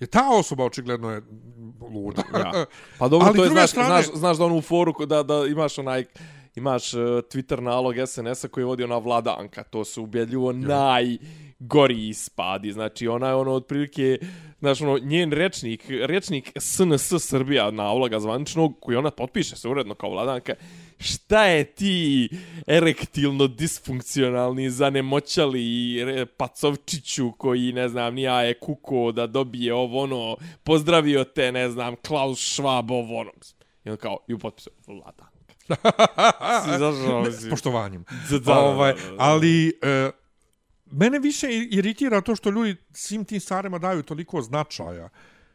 Je 0.00 0.06
ta 0.06 0.28
osoba 0.30 0.64
očigledno 0.64 1.10
je 1.10 1.22
luda. 1.94 2.22
Ja. 2.34 2.64
Pa 2.98 3.08
dobro, 3.08 3.26
Ali 3.28 3.36
to 3.36 3.44
je, 3.44 3.50
znaš, 3.50 3.70
strane- 3.70 3.88
znaš, 4.02 4.14
znaš 4.14 4.36
da 4.36 4.44
onu 4.44 4.60
foru 4.60 4.92
ko- 4.92 5.06
da, 5.06 5.22
da 5.22 5.46
imaš 5.46 5.78
onaj 5.78 6.04
imaš 6.54 6.94
uh, 6.94 7.00
Twitter 7.00 7.60
nalog 7.60 7.94
SNS-a 8.06 8.48
koji 8.48 8.64
vodi 8.64 8.84
ona 8.84 8.98
Vladanka, 8.98 9.62
to 9.62 9.84
su 9.84 10.02
ubjedljivo 10.02 10.52
najgori 10.52 12.08
ispadi, 12.08 12.72
znači 12.72 13.08
ona 13.08 13.28
je 13.28 13.34
ono 13.34 13.52
otprilike, 13.52 14.18
znaš 14.58 14.80
ono, 14.80 14.98
njen 14.98 15.32
rečnik, 15.32 15.84
rečnik 15.88 16.52
SNS 16.58 17.12
Srbija 17.18 17.70
na 17.70 18.18
zvaničnog, 18.18 18.80
koji 18.80 18.96
ona 18.96 19.10
potpiše 19.10 19.56
se 19.56 19.68
uredno 19.68 19.94
kao 19.94 20.10
Vladanka, 20.10 20.54
šta 20.98 21.44
je 21.44 21.64
ti 21.64 22.28
erektilno 22.66 23.46
disfunkcionalni 23.46 24.70
zanemoćali 24.70 25.96
pacovčiću 26.36 27.32
koji, 27.32 27.72
ne 27.72 27.88
znam, 27.88 28.14
nija 28.14 28.42
je 28.42 28.54
kuko 28.54 29.12
da 29.12 29.26
dobije 29.26 29.74
ovo 29.74 30.02
ono, 30.02 30.36
pozdravio 30.64 31.24
te, 31.24 31.52
ne 31.52 31.70
znam, 31.70 31.96
Klaus 31.96 32.38
Schwab 32.38 32.90
ovo 32.92 33.18
ono. 33.18 33.30
I 33.84 33.90
on 33.90 33.96
kao, 33.96 34.18
i 34.28 34.34
u 34.34 34.38
potpisu, 34.38 34.70
Vladanka. 34.86 35.39
Si 36.64 36.78
zašao, 36.78 37.22
mislim. 37.22 37.50
Poštovanjem. 37.50 38.04
Da, 38.30 38.38
da, 38.38 38.58
ovaj, 38.58 38.92
da, 38.92 39.00
da, 39.00 39.06
da. 39.10 39.16
ali 39.18 39.68
e, 39.82 40.10
mene 40.90 41.18
više 41.18 41.46
iritira 41.50 42.20
to 42.20 42.36
što 42.36 42.50
ljudi 42.50 42.76
svim 42.92 43.24
tim 43.24 43.40
stvarima 43.40 43.78
daju 43.78 44.02
toliko 44.02 44.42
značaja. 44.42 45.08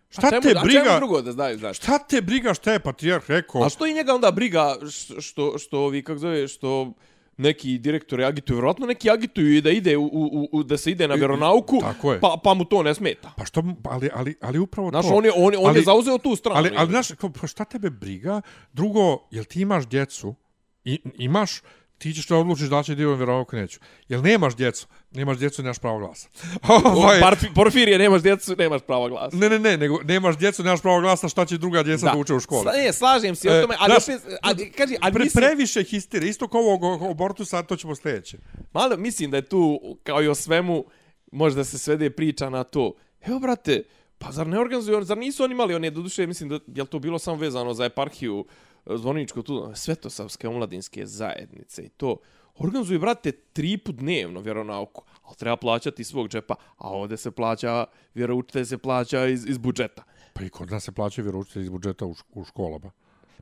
Šta 0.09 0.27
A 0.27 0.29
čemu, 0.29 0.41
te 0.41 0.49
A 0.49 0.53
čemu 0.53 0.63
briga? 0.63 0.95
drugo 0.97 1.21
da 1.21 1.31
znaju, 1.31 1.57
znaš? 1.57 1.77
Šta 1.77 1.97
te 1.99 2.21
briga 2.21 2.53
šta 2.53 2.73
je 2.73 2.79
patrijarh 2.79 3.29
rekao? 3.29 3.63
A 3.63 3.69
što 3.69 3.85
i 3.85 3.93
njega 3.93 4.15
onda 4.15 4.31
briga 4.31 4.75
što, 4.91 5.21
što, 5.21 5.57
što 5.57 5.79
ovi, 5.79 6.03
kako 6.03 6.19
zove, 6.19 6.47
što 6.47 6.93
neki 7.37 7.77
direktori 7.77 8.23
agituju, 8.23 8.55
vjerojatno 8.55 8.85
neki 8.85 9.09
agituju 9.09 9.57
i 9.57 9.61
da 9.61 9.69
ide 9.69 9.97
u, 9.97 10.05
u, 10.05 10.49
u 10.51 10.63
da 10.63 10.77
se 10.77 10.91
ide 10.91 11.07
na 11.07 11.15
vjeronauku, 11.15 11.79
tako 11.81 12.13
je. 12.13 12.19
pa, 12.19 12.37
pa 12.43 12.53
mu 12.53 12.65
to 12.65 12.83
ne 12.83 12.93
smeta. 12.95 13.33
Pa 13.37 13.45
što, 13.45 13.63
ali, 13.83 14.09
ali, 14.13 14.35
ali 14.41 14.59
upravo 14.59 14.89
Znaš, 14.89 15.05
to. 15.05 15.13
on 15.13 15.25
je, 15.25 15.31
on, 15.35 15.53
je- 15.53 15.59
on 15.59 15.65
Ali- 15.65 15.79
je 15.79 15.83
zauzeo 15.83 16.17
tu 16.17 16.35
stranu. 16.35 16.57
Ali, 16.57 16.71
ali 16.77 16.89
znaš, 16.89 17.07
kao, 17.11 17.29
pa 17.31 17.47
šta 17.47 17.65
tebe 17.65 17.89
briga? 17.89 18.41
Drugo, 18.73 19.27
jel 19.31 19.43
ti 19.43 19.61
imaš 19.61 19.87
djecu? 19.87 20.35
I, 20.83 20.99
imaš, 21.15 21.61
ti 21.97 22.13
ćeš 22.13 22.27
da 22.27 22.37
odlučiš 22.37 22.69
da 22.69 22.83
će 22.83 22.95
dio 22.95 23.15
vjerovako 23.15 23.55
neću. 23.55 23.79
Jel 24.09 24.21
nemaš 24.21 24.55
djecu? 24.55 24.87
Nemaš 25.11 25.37
djecu, 25.37 25.63
nemaš 25.63 25.79
pravo 25.79 25.99
glasa. 25.99 26.29
ovaj, 26.85 27.21
Parfi, 27.21 27.47
Porfirije, 27.55 27.97
nemaš 27.97 28.21
djecu, 28.21 28.55
nemaš 28.57 28.81
prava 28.87 29.09
glasa. 29.09 29.37
ne, 29.37 29.49
ne, 29.49 29.59
ne, 29.59 29.77
nego 29.77 29.99
nemaš 30.03 30.37
djecu, 30.37 30.63
nemaš 30.63 30.81
pravo 30.81 31.01
glasa, 31.01 31.29
šta 31.29 31.45
će 31.45 31.57
druga 31.57 31.83
djeca 31.83 32.11
da, 32.11 32.19
uče 32.19 32.33
u 32.33 32.39
školi? 32.39 32.61
Sla, 32.61 32.71
ne, 32.71 32.93
slažem 32.93 33.35
se 33.35 33.47
E, 33.47 33.51
o 33.51 33.61
tome, 33.61 33.75
ali 33.79 33.93
opet, 33.93 34.21
ali, 34.41 34.71
kaži, 34.71 34.95
ali 35.01 35.13
Pre, 35.13 35.23
mislim, 35.23 35.41
previše 35.41 35.83
histerije, 35.83 36.29
isto 36.29 36.47
kao 36.47 36.61
ovog 36.61 37.03
abortusa, 37.11 37.63
to 37.63 37.75
ćemo 37.75 37.95
sljedeće. 37.95 38.37
malo 38.73 38.97
mislim 38.97 39.31
da 39.31 39.37
je 39.37 39.45
tu, 39.45 39.79
kao 40.03 40.23
i 40.23 40.27
o 40.27 40.35
svemu, 40.35 40.85
možda 41.31 41.63
se 41.63 41.77
svede 41.77 42.09
priča 42.09 42.49
na 42.49 42.63
to. 42.63 42.93
Evo, 43.21 43.39
brate, 43.39 43.83
pa 44.17 44.31
zar 44.31 44.47
ne 44.47 44.59
organizuju, 44.59 45.03
zar 45.03 45.17
nisu 45.17 45.43
oni 45.43 45.51
imali, 45.51 45.75
one, 45.75 45.89
doduše, 45.89 46.27
mislim 46.27 46.49
da, 46.49 46.59
je 46.75 46.81
li 46.83 46.87
to 46.87 46.99
bilo 46.99 47.19
samo 47.19 47.37
vezano 47.37 47.73
za 47.73 47.85
eparhiju, 47.85 48.45
zvoničko 48.85 49.41
tu, 49.41 49.71
Svetosavske 49.73 50.47
omladinske 50.47 51.05
zajednice 51.05 51.83
i 51.83 51.89
to. 51.89 52.17
Organizuju, 52.57 52.99
brate, 52.99 53.31
tri 53.31 53.77
put 53.77 53.95
dnevno 53.95 54.39
vjeronauku, 54.39 55.03
ali 55.23 55.35
treba 55.35 55.57
plaćati 55.57 56.01
iz 56.01 56.07
svog 56.07 56.29
džepa, 56.29 56.55
a 56.77 56.89
ovdje 56.89 57.17
se 57.17 57.31
plaća, 57.31 57.85
vjeroučitelj 58.13 58.65
se 58.65 58.77
plaća 58.77 59.25
iz, 59.25 59.45
iz 59.45 59.57
budžeta. 59.57 60.03
Pa 60.33 60.43
i 60.43 60.49
kod 60.49 60.71
nas 60.71 60.83
se 60.83 60.91
plaćaju 60.91 61.25
vjeroučitelji 61.25 61.63
iz 61.63 61.69
budžeta 61.69 62.05
u, 62.05 62.15
u 62.33 62.45
školama. 62.45 62.91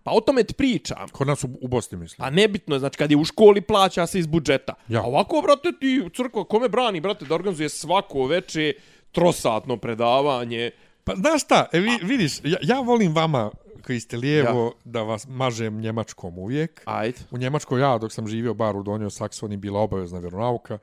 Pa 0.03 0.11
o 0.11 0.21
tome 0.21 0.43
ti 0.43 0.53
pričam. 0.53 1.09
Kod 1.11 1.27
nas 1.27 1.43
u, 1.43 1.49
u 1.61 1.67
Bosni, 1.67 1.97
mislim. 1.97 2.17
Pa 2.17 2.29
nebitno 2.29 2.75
je, 2.75 2.79
znači 2.79 2.97
kad 2.97 3.11
je 3.11 3.17
u 3.17 3.25
školi 3.25 3.61
plaća 3.61 4.07
se 4.07 4.19
iz 4.19 4.27
budžeta. 4.27 4.73
Ja. 4.87 5.01
A 5.01 5.03
ovako, 5.03 5.41
brate, 5.41 5.71
ti 5.79 6.09
crkva, 6.15 6.43
kome 6.43 6.69
brani, 6.69 7.01
brate, 7.01 7.25
da 7.25 7.35
organizuje 7.35 7.69
svako 7.69 8.25
veče 8.25 8.73
trosatno 9.11 9.77
predavanje. 9.77 10.71
Pa 11.03 11.15
znaš 11.15 11.43
šta, 11.43 11.65
e, 11.71 11.79
vi, 11.79 11.99
vidiš, 12.03 12.39
ja, 12.43 12.57
ja 12.61 12.79
volim 12.79 13.13
vama 13.15 13.51
koji 13.85 13.99
ste 13.99 14.17
lijevo 14.17 14.65
ja. 14.65 14.71
da 14.91 15.01
vas 15.01 15.27
mažem 15.27 15.79
njemačkom 15.79 16.37
uvijek. 16.37 16.81
Ajde. 16.85 17.17
U 17.31 17.37
Njemačkoj 17.37 17.81
ja, 17.81 17.97
dok 17.97 18.11
sam 18.11 18.27
živio 18.27 18.53
bar 18.53 18.75
u 18.75 18.83
Donjoj 18.83 19.11
Saksoni, 19.11 19.57
bila 19.57 19.79
obavezna 19.79 20.19
vjeronauka. 20.19 20.77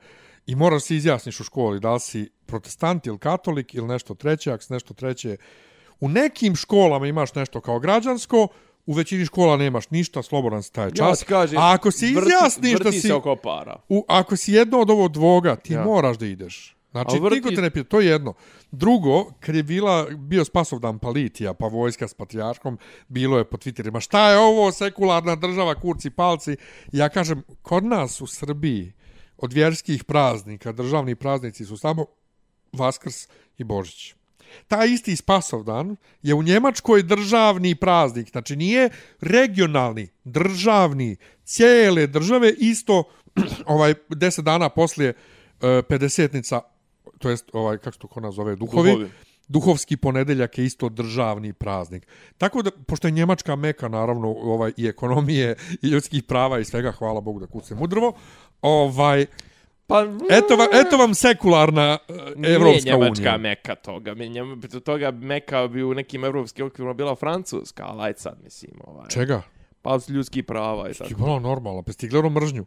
I 0.47 0.55
moraš 0.55 0.83
se 0.83 0.95
izjasniš 0.95 1.39
u 1.39 1.43
školi 1.43 1.79
da 1.79 1.93
li 1.93 1.99
si 1.99 2.29
protestant 2.45 3.07
ili 3.07 3.17
katolik 3.17 3.75
ili 3.75 3.87
nešto 3.87 4.13
treće, 4.13 4.51
ako 4.51 4.63
si 4.63 4.73
nešto 4.73 4.93
treće. 4.93 5.37
U 5.99 6.09
nekim 6.09 6.55
školama 6.55 7.07
imaš 7.07 7.35
nešto 7.35 7.61
kao 7.61 7.79
građansko, 7.79 8.47
u 8.85 8.93
većini 8.93 9.25
škola 9.25 9.57
nemaš 9.57 9.89
ništa, 9.89 10.23
slobodan 10.23 10.63
si 10.63 10.73
taj 10.73 10.85
Ja 10.87 10.91
čas. 10.91 11.19
ti 11.19 11.25
kažem, 11.25 11.57
A 11.59 11.71
ako 11.73 11.91
se 11.91 12.05
izjasniš 12.07 12.73
vrti, 12.73 12.83
da 12.83 12.89
vrti 12.89 13.01
si... 13.01 13.07
se 13.07 13.13
oko 13.13 13.35
para. 13.35 13.75
U, 13.89 14.05
ako 14.07 14.37
si 14.37 14.53
jedno 14.53 14.79
od 14.79 14.89
ovo 14.89 15.07
dvoga, 15.07 15.55
ti 15.55 15.73
Ja. 15.73 15.79
ja. 15.79 15.85
moraš 15.85 16.17
da 16.17 16.25
ideš. 16.25 16.75
Znači, 16.91 17.17
vrti- 17.17 17.35
niko 17.35 17.51
te 17.51 17.61
ne 17.61 17.69
pita, 17.69 17.89
to 17.89 17.99
je 17.99 18.07
jedno. 18.07 18.33
Drugo, 18.71 19.31
kad 19.39 19.55
je 19.55 19.63
bila, 19.63 20.07
bio 20.09 20.45
Spasovdan 20.45 20.99
Palitija, 20.99 21.53
pa 21.53 21.67
vojska 21.67 22.07
s 22.07 22.13
patrijarhom, 22.13 22.77
bilo 23.07 23.37
je 23.37 23.45
po 23.45 23.57
Twitterima, 23.57 23.99
šta 23.99 24.29
je 24.31 24.37
ovo, 24.37 24.71
sekularna 24.71 25.35
država, 25.35 25.75
kurci, 25.75 26.09
palci. 26.09 26.55
Ja 26.91 27.09
kažem, 27.09 27.43
kod 27.61 27.83
nas 27.83 28.21
u 28.21 28.27
Srbiji, 28.27 28.93
od 29.37 29.53
vjerskih 29.53 30.03
praznika, 30.03 30.71
državni 30.71 31.15
praznici 31.15 31.65
su 31.65 31.77
samo 31.77 32.05
Vaskrs 32.73 33.27
i 33.57 33.63
Božić. 33.63 34.13
Taj 34.67 34.87
isti 34.87 35.15
Spasovdan 35.15 35.95
je 36.21 36.33
u 36.33 36.43
Njemačkoj 36.43 37.03
državni 37.03 37.75
praznik, 37.75 38.31
znači 38.31 38.55
nije 38.55 38.89
regionalni, 39.21 40.07
državni, 40.23 41.15
cijele 41.43 42.07
države, 42.07 42.53
isto 42.57 43.03
ovaj 43.65 43.93
10 44.09 44.41
dana 44.41 44.69
poslije 44.69 45.09
uh, 45.09 45.61
50-nica, 45.61 46.61
to 47.19 47.29
jest 47.29 47.49
ovaj, 47.53 47.77
kako 47.77 47.91
se 47.91 47.99
to 47.99 48.07
kod 48.07 48.23
nas 48.23 48.35
zove, 48.35 48.55
duhovi, 48.55 48.89
Duhovi. 48.91 49.09
duhovski 49.47 49.97
ponedeljak 49.97 50.57
je 50.57 50.65
isto 50.65 50.89
državni 50.89 51.53
praznik. 51.53 52.07
Tako 52.37 52.61
da, 52.61 52.71
pošto 52.87 53.07
je 53.07 53.11
Njemačka 53.11 53.55
meka, 53.55 53.87
naravno, 53.87 54.29
ovaj, 54.29 54.71
i 54.77 54.87
ekonomije, 54.87 55.55
i 55.81 55.87
ljudskih 55.87 56.23
prava 56.23 56.59
i 56.59 56.65
svega, 56.65 56.91
hvala 56.91 57.21
Bogu 57.21 57.39
da 57.39 57.47
kucem 57.47 57.81
u 57.81 57.87
drvo, 57.87 58.13
ovaj, 58.61 59.25
Pa, 59.87 60.01
eto, 60.29 60.55
va, 60.55 60.67
eto 60.73 60.97
vam 60.97 61.13
sekularna 61.13 61.97
uh, 62.09 62.15
Evropska 62.45 62.83
Nije 62.85 62.97
Njemačka 62.97 63.21
unija. 63.21 63.37
meka 63.37 63.75
toga. 63.75 64.13
Mi 64.13 64.29
Njem, 64.29 64.61
toga 64.85 65.11
meka 65.11 65.67
bi 65.67 65.83
u 65.83 65.93
nekim 65.93 66.23
evropskim 66.23 66.65
okvirima 66.65 66.93
bila 66.93 67.15
Francuska, 67.15 67.83
ali 67.85 68.01
ajde 68.01 68.19
sad, 68.19 68.37
mislim. 68.43 68.71
Ovaj. 68.83 69.09
Čega? 69.09 69.41
Pa 69.81 69.99
ljudski 70.09 70.43
prava 70.43 70.89
i 70.89 70.93
Ti 70.93 70.99
tako. 70.99 71.13
bilo 71.15 71.39
normalno, 71.39 71.81
pa 71.81 71.91
si 71.91 71.97
ti 71.97 72.07
gledao 72.07 72.29
mržnju. 72.29 72.65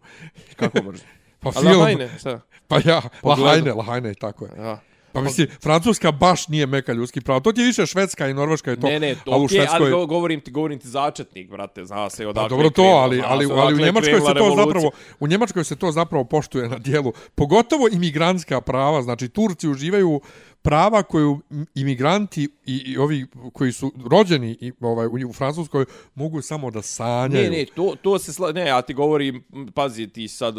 Kako 0.56 0.82
mržnje? 0.82 1.06
Pa 1.44 1.50
A 1.50 1.60
film, 1.60 1.78
Lahajne, 1.78 2.08
šta? 2.18 2.40
pa 2.68 2.76
ja, 2.84 3.02
Pogledao. 3.22 3.44
Lahajne, 3.44 3.72
Lahajne, 3.72 4.14
tako 4.14 4.44
je. 4.44 4.50
Ja. 4.58 4.80
Pa 5.12 5.20
misli, 5.20 5.46
Francuska 5.62 6.12
baš 6.12 6.48
nije 6.48 6.66
meka 6.66 6.92
ljudski 6.92 7.20
prava. 7.20 7.40
To 7.40 7.52
ti 7.52 7.60
je 7.60 7.66
više 7.66 7.86
Švedska 7.86 8.28
i 8.28 8.34
Norveška 8.34 8.70
je 8.70 8.80
to. 8.80 8.86
Ne, 8.86 9.00
ne, 9.00 9.14
to 9.14 9.30
ali 9.30 9.44
okej, 9.44 9.58
Švedskoj... 9.58 9.76
ali 9.76 9.90
go- 9.90 10.06
govorim 10.06 10.40
ti, 10.40 10.50
govorim 10.50 10.78
ti 10.78 10.88
začetnik, 10.88 11.50
brate, 11.50 11.84
zna 11.84 12.10
se 12.10 12.22
Pa 12.24 12.28
odakle 12.28 12.48
dobro 12.48 12.64
je 12.64 12.70
to, 12.70 12.74
krenula, 12.74 13.00
ali, 13.00 13.22
ali, 13.26 13.48
ali 13.52 13.74
u 13.74 13.78
Njemačkoj 13.78 14.14
se 14.14 14.26
to 14.26 14.32
revolucija. 14.32 14.64
zapravo 14.64 14.90
u 15.20 15.26
Njemačkoj 15.26 15.64
se 15.64 15.76
to 15.76 15.92
zapravo 15.92 16.24
poštuje 16.24 16.68
na 16.68 16.78
dijelu. 16.78 17.12
Pogotovo 17.34 17.88
imigrantska 17.92 18.60
prava, 18.60 19.02
znači 19.02 19.28
Turci 19.28 19.68
uživaju 19.68 20.20
prava 20.64 21.02
koju 21.02 21.40
imigranti 21.74 22.48
i, 22.66 22.76
i 22.86 22.98
ovi 22.98 23.26
koji 23.52 23.72
su 23.72 23.92
rođeni 24.10 24.56
i, 24.60 24.72
ovaj, 24.80 25.06
u, 25.06 25.28
u 25.28 25.32
Francuskoj 25.32 25.84
mogu 26.14 26.42
samo 26.42 26.70
da 26.70 26.82
sanjaju. 26.82 27.50
Ne, 27.50 27.58
ne, 27.58 27.66
to, 27.74 27.94
to 28.02 28.18
se 28.18 28.32
sla... 28.32 28.52
Ne, 28.52 28.66
ja 28.66 28.82
ti 28.82 28.94
govorim, 28.94 29.44
pazi 29.74 30.06
ti 30.06 30.28
sad... 30.28 30.54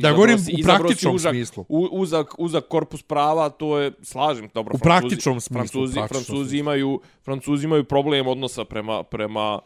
Da 0.00 0.12
govorim 0.12 0.38
si- 0.38 0.54
u 0.60 0.64
praktičnom 0.64 1.14
užak, 1.14 1.32
smislu. 1.32 1.64
U, 1.68 1.88
uzak, 1.92 2.34
uzak 2.38 2.64
korpus 2.68 3.02
prava, 3.02 3.48
to 3.48 3.78
je, 3.78 3.92
slažem, 4.02 4.48
dobro, 4.54 4.74
U 4.74 4.78
praktičnom 4.78 5.40
smislu, 5.40 5.58
Francuzi, 5.58 5.94
praktičnom 5.94 6.24
Francuzi, 6.24 6.48
smislu. 6.48 6.58
imaju, 6.58 7.00
Francuzi 7.24 7.64
imaju 7.64 7.84
problem 7.84 8.26
odnosa 8.26 8.64
prema, 8.64 9.02
prema 9.02 9.58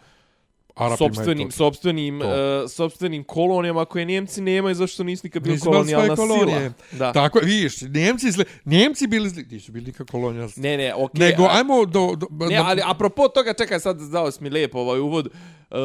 Arapi 0.78 0.98
sopstvenim, 0.98 1.48
to. 1.48 1.56
sopstvenim, 1.56 2.20
To. 2.20 2.26
uh, 2.64 2.70
sopstvenim 2.70 3.24
kolonijama 3.24 3.84
koje 3.84 4.04
Njemci 4.04 4.40
nemaju 4.40 4.74
zašto 4.74 5.04
nisu 5.04 5.20
nikad 5.24 5.42
bili 5.42 5.60
kolonijalna 5.60 6.16
kolonije. 6.16 6.72
sila. 6.90 6.98
Da. 6.98 7.12
Tako, 7.12 7.38
vidiš, 7.38 7.82
Njemci, 7.82 8.30
zle, 8.30 8.44
Njemci 8.64 9.06
bili 9.06 9.28
zli, 9.28 9.46
nisu 9.50 9.72
bili 9.72 9.86
nikak 9.86 10.10
kolonija. 10.10 10.48
Ne, 10.56 10.76
ne, 10.76 10.94
okej. 10.94 11.20
Nego, 11.20 11.42
a- 11.42 11.50
ajmo 11.50 11.84
do... 11.84 12.14
do 12.16 12.46
Ne, 12.46 12.56
ali 12.56 12.82
apropo 12.84 13.28
toga, 13.28 13.54
čekaj, 13.54 13.80
sad 13.80 14.00
dao 14.00 14.30
si 14.30 14.42
mi 14.42 14.50
lijepo 14.50 14.78
ovaj 14.78 15.00
uvod, 15.00 15.26
uh, 15.26 15.76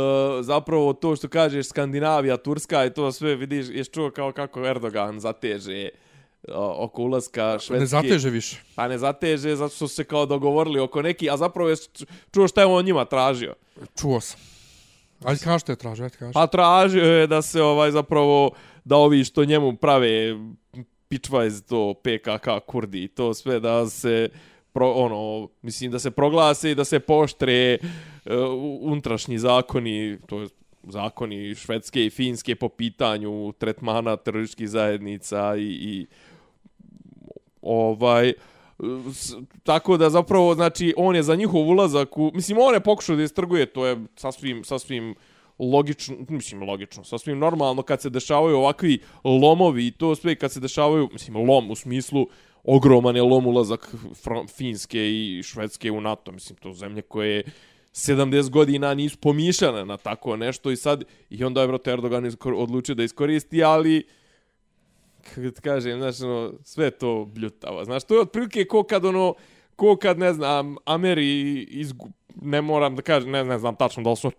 zapravo 0.42 0.94
to 0.94 1.16
što 1.16 1.28
kažeš 1.28 1.68
Skandinavija, 1.68 2.38
Turska 2.38 2.86
i 2.86 2.90
to 2.90 3.12
sve, 3.12 3.36
vidiš, 3.36 3.66
ješ 3.70 3.90
čuo 3.90 4.12
kao 4.12 4.32
kako 4.32 4.66
Erdogan 4.66 5.20
zateže 5.20 5.90
uh, 6.44 6.54
oko 6.56 7.02
ulaska 7.02 7.42
Švedske. 7.52 7.74
ne 7.74 7.86
zateže 7.86 8.30
više. 8.30 8.58
Pa 8.76 8.88
ne 8.88 8.98
zateže, 8.98 9.56
zato 9.56 9.76
što 9.76 9.88
su 9.88 9.96
se 9.96 10.04
kao 10.04 10.26
dogovorili 10.26 10.80
oko 10.80 11.02
neki, 11.02 11.30
a 11.30 11.38
zapravo 11.38 11.70
je 11.70 11.76
čuo 12.34 12.48
šta 12.48 12.62
je 12.62 12.68
on 12.68 12.86
njima 12.86 13.06
tražio. 13.06 13.56
Čuo 13.96 14.22
sam. 14.22 14.40
Ajde 15.26 15.44
kaži 15.44 15.60
što 15.60 15.72
je 15.72 15.76
traži, 15.76 16.04
ajde 16.04 16.18
kaži. 16.18 16.34
Pa 16.34 16.48
tražio 16.48 17.04
je 17.04 17.28
da 17.28 17.42
se 17.42 17.62
ovaj 17.62 17.92
zapravo, 17.92 18.52
da 18.84 18.96
ovi 18.96 19.24
što 19.24 19.46
njemu 19.46 19.76
prave 19.76 20.36
pičvajz 21.08 21.64
to 21.64 21.94
PKK 21.94 22.66
Kurdi 22.66 23.04
i 23.04 23.08
to 23.08 23.34
sve 23.34 23.60
da 23.60 23.90
se 23.90 24.30
pro, 24.74 24.92
ono, 24.92 25.50
mislim 25.62 25.92
da 25.92 26.00
se 26.00 26.12
proglase 26.12 26.72
i 26.72 26.76
da 26.76 26.86
se 26.86 27.00
poštre 27.00 27.78
uh, 27.82 28.32
unutrašnji 28.82 29.40
zakoni, 29.40 30.18
to 30.28 30.42
je 30.42 30.48
zakoni 30.84 31.56
švedske 31.56 32.06
i 32.06 32.10
finske 32.10 32.56
po 32.56 32.70
pitanju 32.70 33.52
tretmana 33.52 34.18
terorističkih 34.18 34.70
zajednica 34.70 35.56
i, 35.58 35.62
i 35.64 36.08
ovaj 37.62 38.34
tako 39.64 39.98
da 39.98 40.10
zapravo 40.10 40.56
znači 40.56 40.94
on 40.98 41.16
je 41.16 41.24
za 41.24 41.36
njihov 41.36 41.62
ulazak 41.62 42.18
u 42.18 42.32
mislim 42.34 42.58
on 42.62 42.74
je 42.74 42.80
pokušao 42.80 43.16
da 43.16 43.24
istrguje 43.24 43.66
to 43.66 43.86
je 43.86 43.98
sasvim 44.16 44.64
sasvim 44.64 45.16
logično, 45.60 46.16
mislim 46.30 46.64
logično, 46.64 47.04
sasvim 47.04 47.40
normalno 47.40 47.82
kad 47.82 48.02
se 48.02 48.10
dešavaju 48.10 48.58
ovakvi 48.58 49.00
lomovi 49.24 49.88
i 49.88 49.92
to 49.92 50.16
sve 50.16 50.36
kad 50.36 50.52
se 50.52 50.60
dešavaju, 50.60 51.10
mislim 51.14 51.38
lom 51.38 51.72
u 51.72 51.76
smislu 51.76 52.28
ogroman 52.64 53.16
je 53.16 53.22
lom 53.22 53.48
ulazak 53.48 53.96
Finske 54.58 55.00
i 55.00 55.44
Švedske 55.44 55.92
u 55.92 56.02
NATO, 56.02 56.32
mislim 56.32 56.58
to 56.58 56.74
zemlje 56.74 57.02
koje 57.02 57.44
70 57.94 58.50
godina 58.50 58.94
nisu 58.94 59.18
pomišljane 59.18 59.86
na 59.86 59.98
tako 59.98 60.38
nešto 60.38 60.72
i 60.72 60.76
sad 60.76 61.04
i 61.30 61.44
onda 61.44 61.62
je 61.62 61.80
Erdogan 61.86 62.32
odlučio 62.44 62.96
da 62.96 63.04
iskoristi, 63.04 63.64
ali 63.64 64.04
kako 65.24 65.52
ti 65.52 65.62
kažem, 65.62 66.00
znaš, 66.00 66.22
ono, 66.22 66.54
sve 66.64 66.92
to 66.92 67.26
bljutavo. 67.26 67.86
Znaš, 67.86 68.04
to 68.04 68.14
je 68.14 68.22
otprilike 68.22 68.66
ko 68.66 68.84
kad 68.84 69.06
ono, 69.06 69.34
ko 69.76 69.96
kad, 69.96 70.20
ne 70.20 70.34
znam, 70.34 70.76
Ameri 70.86 71.62
izgu... 71.62 72.10
ne 72.42 72.62
moram 72.62 72.96
da 72.96 73.02
kažem, 73.02 73.32
ne, 73.32 73.44
ne 73.44 73.60
znam 73.60 73.76
tačno 73.76 74.04
da 74.04 74.10
li 74.10 74.16
su 74.16 74.32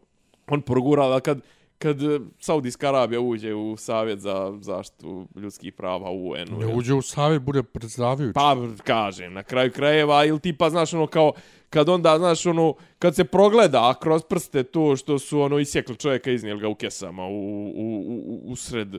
on 0.47 0.63
progurao, 0.63 1.11
ali 1.11 1.21
kad, 1.21 1.41
kad 1.79 2.03
eh, 2.03 2.21
Saudijska 2.39 2.89
Arabija 2.89 3.21
uđe 3.21 3.55
u 3.55 3.77
Savjet 3.77 4.19
za 4.19 4.59
zaštitu 4.61 5.27
ljudskih 5.37 5.73
prava 5.73 6.11
u 6.11 6.31
UN-u. 6.31 6.59
Ne 6.59 6.75
uđe 6.75 6.95
u 6.95 7.03
savjet, 7.03 7.43
bude 7.43 7.63
predstavljajući. 7.63 8.35
Pa, 8.35 8.57
kažem, 8.85 9.33
na 9.33 9.43
kraju 9.43 9.73
krajeva, 9.73 10.25
ili 10.25 10.41
tipa, 10.41 10.71
znaš, 10.71 10.95
ono, 10.95 11.07
kao, 11.07 11.33
kad 11.71 11.89
onda, 11.89 12.19
znaš, 12.19 12.47
ono, 12.47 12.75
kad 12.99 13.15
se 13.15 13.25
progleda 13.25 13.95
kroz 14.03 14.23
prste 14.23 14.63
to 14.63 14.97
što 14.97 15.19
su, 15.19 15.41
ono, 15.41 15.59
isjekli 15.59 15.97
čovjeka, 15.97 16.31
iznijeli 16.31 16.61
ga 16.61 16.69
u 16.69 16.75
kesama, 16.75 17.27
u, 17.27 17.67
u, 17.75 18.05
u, 18.07 18.41
u 18.45 18.57
sred 18.57 18.97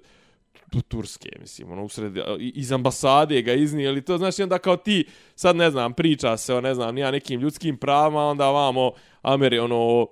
tu 0.76 0.82
Turske, 0.82 1.30
mislim, 1.40 1.72
ono, 1.72 1.84
usred, 1.84 2.14
iz 2.40 2.72
ambasade 2.72 3.42
ga 3.42 3.54
iznijeli, 3.54 4.02
to 4.02 4.18
znači 4.18 4.44
onda 4.44 4.58
kao 4.58 4.78
ti, 4.78 5.06
sad 5.36 5.56
ne 5.56 5.72
znam, 5.72 5.94
priča 5.94 6.38
se 6.38 6.54
o, 6.54 6.62
ne 6.62 6.74
znam, 6.74 6.96
nija 6.96 7.12
nekim 7.12 7.42
ljudskim 7.42 7.78
pravama, 7.78 8.26
onda 8.26 8.50
vamo, 8.50 8.92
Ameri, 9.22 9.60
ono, 9.60 10.08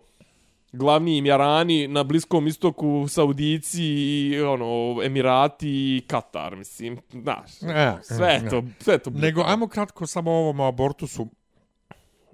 glavni 0.72 1.18
imjarani 1.18 1.88
na 1.88 2.03
Bliskom 2.03 2.47
istoku, 2.47 3.05
Saudici, 3.09 3.84
i, 3.84 4.41
ono, 4.41 5.03
Emirati 5.03 5.70
i 5.70 6.01
Katar, 6.07 6.55
mislim, 6.55 6.97
znaš, 7.11 7.61
Ne, 7.61 7.97
sve 8.01 8.28
je 8.28 8.39
ne. 8.41 8.49
to, 8.49 8.64
sve 8.80 8.97
to 8.97 9.09
Nego, 9.09 9.41
ajmo 9.41 9.68
kratko 9.68 10.07
samo 10.07 10.32
o 10.32 10.36
ovom 10.36 10.61
abortusu. 10.61 11.28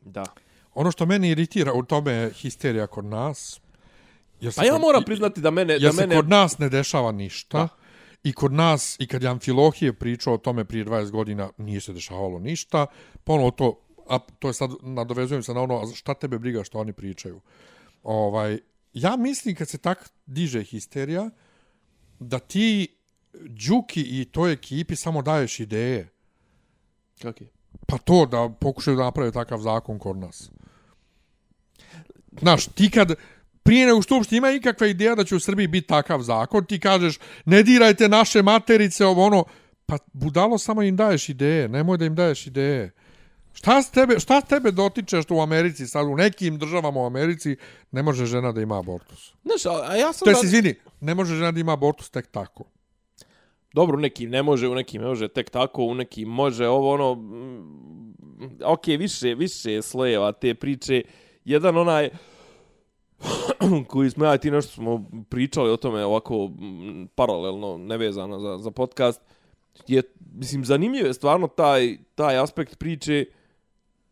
Da. 0.02 0.24
Ono 0.74 0.92
što 0.92 1.06
meni 1.06 1.30
iritira 1.30 1.74
u 1.74 1.84
tome 1.84 2.12
je 2.12 2.32
histerija 2.34 2.88
kod 2.88 3.06
nas. 3.06 3.62
Jer 4.42 4.54
se 4.54 4.62
Pa 4.62 4.66
ja 4.66 4.78
moram 4.78 5.04
priznati 5.04 5.42
da 5.42 5.52
mene... 5.52 5.74
Jer 5.74 5.82
da 5.82 5.92
se 5.92 6.02
mene... 6.02 6.16
kod 6.16 6.30
nas 6.30 6.58
ne 6.58 6.70
dešava 6.70 7.12
ništa. 7.12 7.58
Da. 7.58 7.68
I 8.24 8.34
kod 8.34 8.54
nas, 8.54 8.96
i 9.00 9.08
kad 9.08 9.24
je 9.24 9.30
Amfilohije 9.30 9.94
pričao 9.94 10.34
o 10.34 10.38
tome 10.38 10.66
prije 10.66 10.86
20 10.86 11.12
godina, 11.12 11.50
nije 11.58 11.82
se 11.82 11.94
dešavalo 11.94 12.40
ništa. 12.40 12.86
Ponovo 13.24 13.52
to, 13.52 13.80
a 14.10 14.20
to 14.20 14.48
je 14.48 14.54
sad, 14.54 14.72
nadovezujem 14.82 15.44
se 15.44 15.54
na 15.54 15.62
ono, 15.62 15.82
a 15.82 15.96
šta 15.96 16.14
tebe 16.14 16.40
briga 16.40 16.64
što 16.64 16.80
oni 16.80 16.94
pričaju. 16.94 17.42
Ovaj, 18.04 18.60
ja 18.94 19.18
mislim 19.18 19.56
kad 19.56 19.70
se 19.70 19.78
tak 19.78 20.10
diže 20.26 20.64
histerija, 20.64 21.30
da 22.20 22.40
ti 22.40 22.96
Đuki 23.34 24.02
i 24.02 24.26
toj 24.26 24.54
ekipi 24.54 24.96
samo 24.96 25.22
daješ 25.22 25.60
ideje. 25.60 26.10
Kako 27.22 27.44
je? 27.44 27.50
Pa 27.88 27.98
to 27.98 28.26
da 28.26 28.50
pokušaju 28.60 28.98
da 28.98 29.04
naprave 29.04 29.32
takav 29.32 29.60
zakon 29.60 30.00
kod 30.00 30.18
nas. 30.18 30.52
Znaš, 32.40 32.66
ti 32.66 32.90
kad 32.90 33.16
prije 33.64 33.86
nego 33.86 34.02
što 34.02 34.16
uopšte 34.16 34.36
ima 34.36 34.52
ikakva 34.52 34.88
ideja 34.88 35.16
da 35.16 35.24
će 35.24 35.36
u 35.36 35.40
Srbiji 35.40 35.68
biti 35.68 35.88
takav 35.88 36.22
zakon, 36.22 36.66
ti 36.66 36.80
kažeš 36.80 37.20
ne 37.46 37.64
dirajte 37.64 38.10
naše 38.10 38.42
materice, 38.42 39.06
ovo 39.06 39.26
ono, 39.26 39.44
pa 39.86 39.98
budalo 40.14 40.58
samo 40.58 40.84
im 40.84 40.96
daješ 40.96 41.30
ideje, 41.30 41.68
nemoj 41.68 41.98
da 41.98 42.06
im 42.06 42.16
daješ 42.16 42.48
ideje. 42.48 42.92
Šta 43.54 43.82
s 43.82 43.92
tebe, 43.92 44.20
šta 44.20 44.42
s 44.42 44.46
tebe 44.46 44.72
dotiče 44.72 45.22
što 45.22 45.36
u 45.36 45.42
Americi, 45.42 45.88
sad 45.88 46.08
u 46.08 46.16
nekim 46.16 46.58
državama 46.58 47.00
u 47.00 47.06
Americi, 47.06 47.56
ne 47.92 48.04
može 48.04 48.26
žena 48.26 48.52
da 48.52 48.62
ima 48.62 48.80
abortus? 48.80 49.34
Znaš, 49.44 49.66
a, 49.66 49.86
a 49.88 49.96
ja 49.96 50.14
sam... 50.14 50.26
To 50.26 50.30
je, 50.30 50.34
da- 50.34 50.40
izvini, 50.44 50.76
ne 51.02 51.16
može 51.16 51.36
žena 51.36 51.52
da 51.52 51.60
ima 51.60 51.74
abortus 51.74 52.10
tek 52.10 52.28
tako. 52.28 52.64
Dobro, 53.74 53.98
u 53.98 54.00
nekim 54.00 54.30
ne 54.30 54.44
može, 54.44 54.68
u 54.68 54.76
nekim 54.76 55.02
ne 55.02 55.08
može 55.08 55.28
tek 55.28 55.50
tako, 55.50 55.84
u 55.84 55.94
nekim 55.96 56.28
može 56.28 56.68
ovo 56.68 56.94
ono... 56.94 57.16
mm, 57.16 58.60
Ok, 58.64 58.88
više, 58.88 59.36
više 59.36 59.82
slojeva 59.82 60.32
te 60.32 60.54
priče. 60.54 61.02
Jedan 61.46 61.78
onaj 61.78 62.10
koji 63.90 64.10
smo 64.10 64.26
ja 64.26 64.36
i 64.36 64.40
ti 64.40 64.52
nešto 64.52 64.74
smo 64.74 65.06
pričali 65.30 65.72
o 65.72 65.78
tome 65.78 66.06
ovako 66.06 66.52
paralelno, 67.16 67.78
nevezano 67.78 68.40
za, 68.40 68.58
za 68.58 68.72
podcast, 68.72 69.22
je, 69.88 70.02
mislim, 70.34 70.66
zanimljiv 70.66 71.06
je 71.06 71.14
stvarno 71.14 71.48
taj, 71.48 71.98
taj 72.16 72.38
aspekt 72.38 72.78
priče 72.78 73.26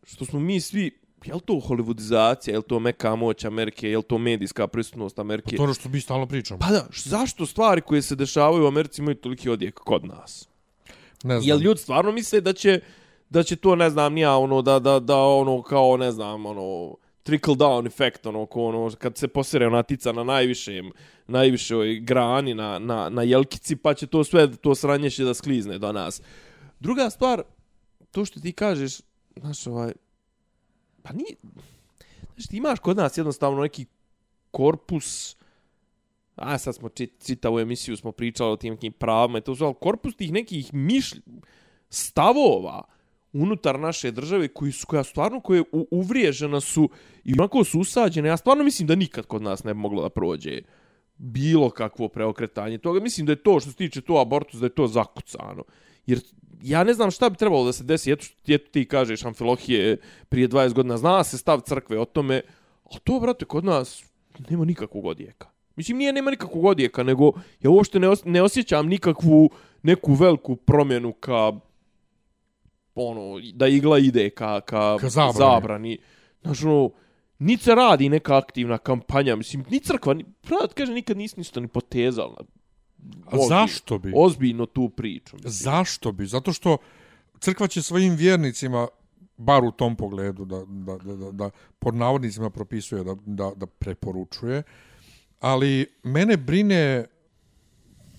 što 0.02 0.24
smo 0.24 0.40
mi 0.40 0.60
svi, 0.60 0.98
je 1.24 1.34
li 1.34 1.40
to 1.40 1.52
hollywoodizacija, 1.52 2.50
je 2.50 2.56
li 2.56 2.64
to 2.68 2.80
meka 2.80 3.16
moć 3.16 3.44
Amerike, 3.44 3.90
je 3.90 3.96
li 3.96 4.02
to 4.02 4.18
medijska 4.18 4.66
prisutnost 4.66 5.18
Amerike? 5.18 5.56
To 5.56 5.62
je 5.62 5.64
ono 5.64 5.74
što 5.74 5.88
mi 5.88 6.00
stalno 6.00 6.26
pričamo. 6.26 6.60
Pa 6.60 6.70
da, 6.70 6.86
zašto 7.04 7.46
stvari 7.46 7.80
koje 7.80 8.02
se 8.02 8.16
dešavaju 8.16 8.64
u 8.64 8.66
Americi 8.66 9.00
imaju 9.00 9.14
toliki 9.14 9.50
odjek 9.50 9.74
kod 9.74 10.04
nas? 10.04 10.48
Ne 11.24 11.40
znam. 11.40 11.48
Jel 11.48 11.60
ljudi 11.60 11.80
stvarno 11.80 12.12
misle 12.12 12.40
da 12.40 12.52
će 12.52 12.80
da 13.30 13.42
će 13.42 13.56
to 13.56 13.76
ne 13.76 13.90
znam 13.90 14.12
nija 14.12 14.36
ono 14.36 14.62
da 14.62 14.78
da 14.78 15.00
da 15.00 15.16
ono 15.16 15.62
kao 15.62 15.96
ne 15.96 16.12
znam 16.12 16.46
ono 16.46 16.96
trickle 17.28 17.56
down 17.56 17.86
efekt 17.86 18.26
ono 18.26 18.46
ko 18.46 18.64
ono 18.64 18.90
kad 18.98 19.16
se 19.16 19.28
posere 19.28 19.66
ona 19.66 19.82
tica 19.82 20.12
na 20.12 20.24
najvišem 20.24 20.92
najvišoj 21.26 21.98
grani 22.00 22.54
na, 22.54 22.78
na, 22.78 23.08
na 23.08 23.22
jelkici 23.22 23.76
pa 23.76 23.94
će 23.94 24.06
to 24.06 24.24
sve 24.24 24.56
to 24.56 24.74
sranje 24.74 25.10
će 25.10 25.24
da 25.24 25.34
sklizne 25.34 25.78
do 25.78 25.92
nas. 25.92 26.22
Druga 26.80 27.10
stvar 27.10 27.42
to 28.10 28.24
što 28.24 28.40
ti 28.40 28.52
kažeš 28.52 29.00
znaš 29.36 29.66
ovaj 29.66 29.92
pa 31.02 31.12
ni 31.12 31.36
znaš 32.34 32.46
ti 32.48 32.56
imaš 32.56 32.78
kod 32.78 32.96
nas 32.96 33.18
jednostavno 33.18 33.62
neki 33.62 33.86
korpus 34.50 35.36
a 36.36 36.58
sad 36.58 36.74
smo 36.74 36.88
čit, 36.88 37.26
čitavu 37.26 37.60
emisiju 37.60 37.96
smo 37.96 38.12
pričali 38.12 38.52
o 38.52 38.56
tim 38.56 38.74
nekim 38.74 38.92
pravima 38.92 39.38
i 39.38 39.40
to 39.40 39.56
su, 39.56 39.64
ali 39.64 39.74
korpus 39.80 40.16
tih 40.16 40.32
nekih 40.32 40.74
mišlj, 40.74 41.20
stavova 41.90 42.82
unutar 43.42 43.80
naše 43.80 44.10
države 44.10 44.48
koji 44.48 44.72
su 44.72 44.86
koja 44.86 45.04
stvarno 45.04 45.40
koje 45.40 45.60
u, 45.72 45.86
uvriježena 45.90 46.60
su 46.60 46.88
i 47.24 47.32
onako 47.32 47.64
su 47.64 47.80
usađene. 47.80 48.28
Ja 48.28 48.36
stvarno 48.36 48.64
mislim 48.64 48.88
da 48.88 48.94
nikad 48.94 49.26
kod 49.26 49.42
nas 49.42 49.64
ne 49.64 49.74
bi 49.74 49.80
moglo 49.80 50.02
da 50.02 50.08
prođe 50.08 50.62
bilo 51.16 51.70
kakvo 51.70 52.08
preokretanje 52.08 52.78
toga. 52.78 53.00
Mislim 53.00 53.26
da 53.26 53.32
je 53.32 53.42
to 53.42 53.60
što 53.60 53.70
se 53.70 53.76
tiče 53.76 54.00
to 54.00 54.20
abortus, 54.20 54.60
da 54.60 54.66
je 54.66 54.74
to 54.74 54.86
zakucano. 54.86 55.64
Jer 56.06 56.20
ja 56.62 56.84
ne 56.84 56.94
znam 56.94 57.10
šta 57.10 57.30
bi 57.30 57.36
trebalo 57.36 57.64
da 57.64 57.72
se 57.72 57.84
desi. 57.84 58.12
Eto, 58.12 58.26
eto 58.48 58.70
ti 58.70 58.84
kažeš 58.88 59.24
Amfilohije 59.24 59.96
prije 60.28 60.48
20 60.48 60.72
godina. 60.72 60.96
Zna 60.96 61.24
se 61.24 61.38
stav 61.38 61.60
crkve 61.60 62.00
o 62.00 62.04
tome. 62.04 62.42
A 62.84 62.98
to, 63.04 63.20
brate, 63.20 63.44
kod 63.44 63.64
nas 63.64 64.04
nema 64.50 64.64
nikakvog 64.64 65.04
odjeka. 65.04 65.48
Mislim, 65.76 65.98
nije 65.98 66.12
nema 66.12 66.30
nikakvog 66.30 66.64
odjeka, 66.64 67.02
nego 67.02 67.32
ja 67.60 67.70
uopšte 67.70 67.98
ne, 67.98 68.08
os 68.08 68.24
ne 68.24 68.42
osjećam 68.42 68.86
nikakvu 68.86 69.50
neku 69.82 70.14
veliku 70.14 70.56
promjenu 70.56 71.12
ka 71.12 71.52
ono, 72.98 73.40
da 73.54 73.68
igla 73.68 73.98
ide 73.98 74.30
ka, 74.30 74.60
ka, 74.60 74.96
Ka 75.00 75.08
zabrani. 75.08 75.38
zabrani. 75.38 75.98
Znaš, 76.42 76.64
ono, 76.64 76.90
niti 77.38 77.62
se 77.62 77.74
radi 77.74 78.08
neka 78.08 78.36
aktivna 78.36 78.78
kampanja, 78.78 79.36
mislim, 79.36 79.64
ni 79.70 79.80
crkva, 79.80 80.14
ni, 80.14 80.24
pravo 80.40 80.68
kaže, 80.74 80.92
nikad 80.92 81.16
nisi 81.16 81.34
ništa 81.38 81.60
ni 81.60 81.68
potezala. 81.68 82.44
A 83.26 83.38
zašto 83.48 83.98
bi? 83.98 84.12
Ozbiljno 84.16 84.66
tu 84.66 84.88
priču. 84.88 85.36
mislim. 85.36 85.52
Zašto 85.52 86.12
bi? 86.12 86.26
Zato 86.26 86.52
što 86.52 86.76
crkva 87.40 87.66
će 87.66 87.82
svojim 87.82 88.14
vjernicima 88.14 88.88
bar 89.36 89.64
u 89.64 89.72
tom 89.72 89.96
pogledu 89.96 90.44
da, 90.44 90.64
da, 90.66 90.96
da, 90.96 91.16
da, 91.16 91.30
da 91.32 91.50
pod 91.78 91.94
navodnicima 91.94 92.50
propisuje 92.50 93.04
da, 93.04 93.16
da, 93.26 93.52
da 93.56 93.66
preporučuje 93.66 94.62
Ali 95.40 95.86
mene 96.02 96.36
brine 96.36 97.04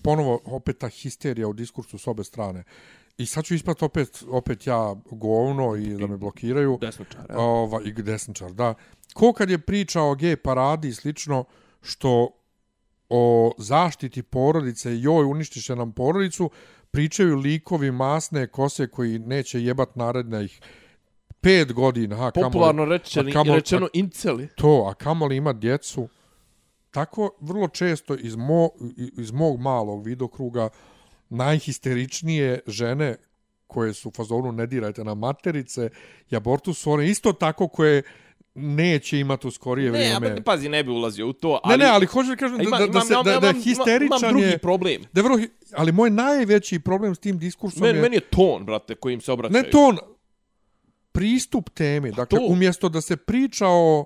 ponovo 0.02 0.40
opet 0.44 0.78
ta 0.78 0.88
histerija 0.88 1.48
u 1.48 1.52
diskursu 1.52 1.98
s 1.98 2.06
obe 2.06 2.24
strane. 2.24 2.64
I 3.20 3.26
sad 3.26 3.44
ću 3.44 3.54
ispat 3.54 3.82
opet, 3.82 4.24
opet 4.28 4.66
ja 4.66 4.94
govno 5.10 5.76
i 5.76 5.94
da 5.94 6.06
me 6.06 6.16
blokiraju. 6.16 6.78
Desničar, 6.80 7.20
ja. 7.30 7.38
Ova, 7.38 7.80
I 7.84 7.92
desničar, 7.92 8.52
da. 8.52 8.74
Ko 9.14 9.32
kad 9.32 9.50
je 9.50 9.58
priča 9.58 10.02
o 10.02 10.14
gej 10.14 10.36
paradi 10.36 10.88
i 10.88 10.92
slično, 10.92 11.44
što 11.82 12.28
o 13.08 13.52
zaštiti 13.58 14.22
porodice, 14.22 15.00
joj, 15.00 15.24
uništiše 15.24 15.76
nam 15.76 15.92
porodicu, 15.92 16.50
pričaju 16.90 17.36
likovi 17.36 17.90
masne 17.90 18.46
kose 18.46 18.86
koji 18.86 19.18
neće 19.18 19.62
jebat 19.62 19.96
narednih 19.96 20.60
pet 21.40 21.72
godina. 21.72 22.26
A, 22.26 22.30
Popularno 22.30 22.82
kamoli, 22.82 22.98
rečeno, 22.98 23.28
a 23.30 23.32
kamoli- 23.32 23.54
rečeno 23.54 23.88
inceli. 23.92 24.48
to, 24.56 24.86
a 24.90 24.94
kamoli 24.94 25.36
ima 25.36 25.52
djecu. 25.52 26.08
Tako 26.90 27.30
vrlo 27.40 27.68
često 27.68 28.14
iz, 28.14 28.36
mo, 28.36 28.68
iz 29.18 29.30
mog 29.30 29.60
malog 29.60 30.04
vidokruga 30.04 30.68
najhisteričnije 31.30 32.60
žene 32.66 33.16
koje 33.66 33.94
su 33.94 34.08
u 34.08 34.12
fazonu 34.12 34.52
ne 34.52 34.66
dirajte 34.66 35.04
na 35.04 35.14
materice 35.14 35.90
i 36.30 36.36
abortus 36.36 36.78
su 36.78 36.90
one 36.92 37.08
isto 37.08 37.32
tako 37.32 37.68
koje 37.68 38.02
neće 38.54 39.18
imati 39.18 39.46
u 39.46 39.50
skorije 39.50 39.90
Ne, 39.90 39.98
vrijeme. 39.98 40.30
a, 40.30 40.42
pazi, 40.44 40.68
ne 40.68 40.84
bi 40.84 40.90
ulazio 40.90 41.28
u 41.28 41.32
to, 41.32 41.52
Ne, 41.52 41.60
ali... 41.64 41.78
ne, 41.78 41.86
ali 41.86 42.06
hoću 42.06 42.28
da 42.28 42.36
kažem 42.36 42.56
da, 42.56 42.62
Ima- 42.62 42.78
da, 42.78 42.86
da, 42.86 42.92
imam- 42.92 43.06
se, 43.06 43.14
da, 43.14 43.22
da 43.22 43.30
imam- 43.30 43.44
je 43.44 43.50
imam- 43.50 43.62
histeričan 43.64 44.18
imam 44.18 44.30
drugi 44.30 44.46
je... 44.46 44.58
problem. 44.58 45.02
Da 45.12 45.22
vrlo, 45.22 45.38
ali 45.72 45.92
moj 45.92 46.10
najveći 46.10 46.78
problem 46.78 47.14
s 47.14 47.18
tim 47.18 47.38
diskursom 47.38 47.82
Meni, 47.82 47.98
je... 47.98 48.02
meni 48.02 48.16
je 48.16 48.20
ton, 48.20 48.64
brate, 48.64 48.94
kojim 48.94 49.20
se 49.20 49.32
obraćaju. 49.32 49.62
Ne 49.62 49.70
ton, 49.70 49.98
pristup 51.12 51.70
temi. 51.70 52.10
Dakle, 52.12 52.38
to? 52.38 52.46
umjesto 52.46 52.88
da 52.88 53.00
se 53.00 53.16
priča 53.16 53.66
o 53.68 54.04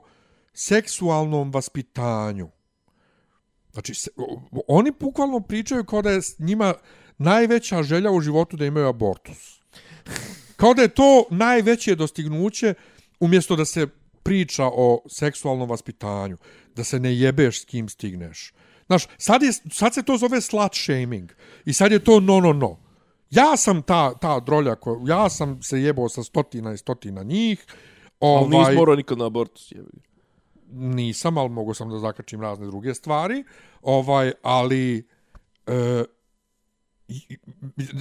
seksualnom 0.52 1.50
vaspitanju, 1.50 2.48
znači, 3.72 3.94
se, 3.94 4.10
oni 4.68 4.92
bukvalno 5.00 5.40
pričaju 5.40 5.84
kao 5.84 6.02
da 6.02 6.10
je 6.10 6.20
njima 6.38 6.74
najveća 7.24 7.82
želja 7.82 8.10
u 8.10 8.20
životu 8.20 8.56
da 8.56 8.66
imaju 8.66 8.86
abortus. 8.88 9.60
Kao 10.56 10.74
da 10.74 10.82
je 10.82 10.88
to 10.88 11.24
najveće 11.30 11.94
dostignuće, 11.94 12.74
umjesto 13.20 13.56
da 13.56 13.64
se 13.64 13.86
priča 14.22 14.64
o 14.64 15.02
seksualnom 15.08 15.70
vaspitanju, 15.70 16.36
da 16.74 16.84
se 16.84 17.00
ne 17.00 17.18
jebeš 17.18 17.62
s 17.62 17.64
kim 17.64 17.88
stigneš. 17.88 18.52
Znaš, 18.86 19.06
sad, 19.18 19.42
je, 19.42 19.52
sad 19.52 19.94
se 19.94 20.02
to 20.02 20.16
zove 20.16 20.40
slut 20.40 20.74
shaming. 20.74 21.32
I 21.64 21.72
sad 21.72 21.92
je 21.92 21.98
to 22.04 22.20
no, 22.20 22.40
no, 22.40 22.52
no. 22.52 22.78
Ja 23.30 23.56
sam 23.56 23.82
ta, 23.82 24.14
ta 24.14 24.40
drolja, 24.40 24.74
ko, 24.74 25.00
ja 25.06 25.28
sam 25.28 25.62
se 25.62 25.80
jebao 25.80 26.08
sa 26.08 26.22
stotina 26.22 26.72
i 26.72 26.76
stotina 26.76 27.22
njih. 27.22 27.66
Ali 28.20 28.44
Ovaj, 28.54 28.58
nisi 28.58 28.76
morao 28.76 28.96
nikad 28.96 29.18
na 29.18 29.26
abortus, 29.26 29.72
jebi. 29.72 30.00
nisam, 30.70 31.38
ali 31.38 31.48
mogu 31.48 31.74
sam 31.74 31.90
da 31.90 31.98
zakačim 31.98 32.40
razne 32.40 32.66
druge 32.66 32.94
stvari. 32.94 33.44
Ovaj, 33.82 34.32
ali 34.42 35.08
e, 35.66 36.04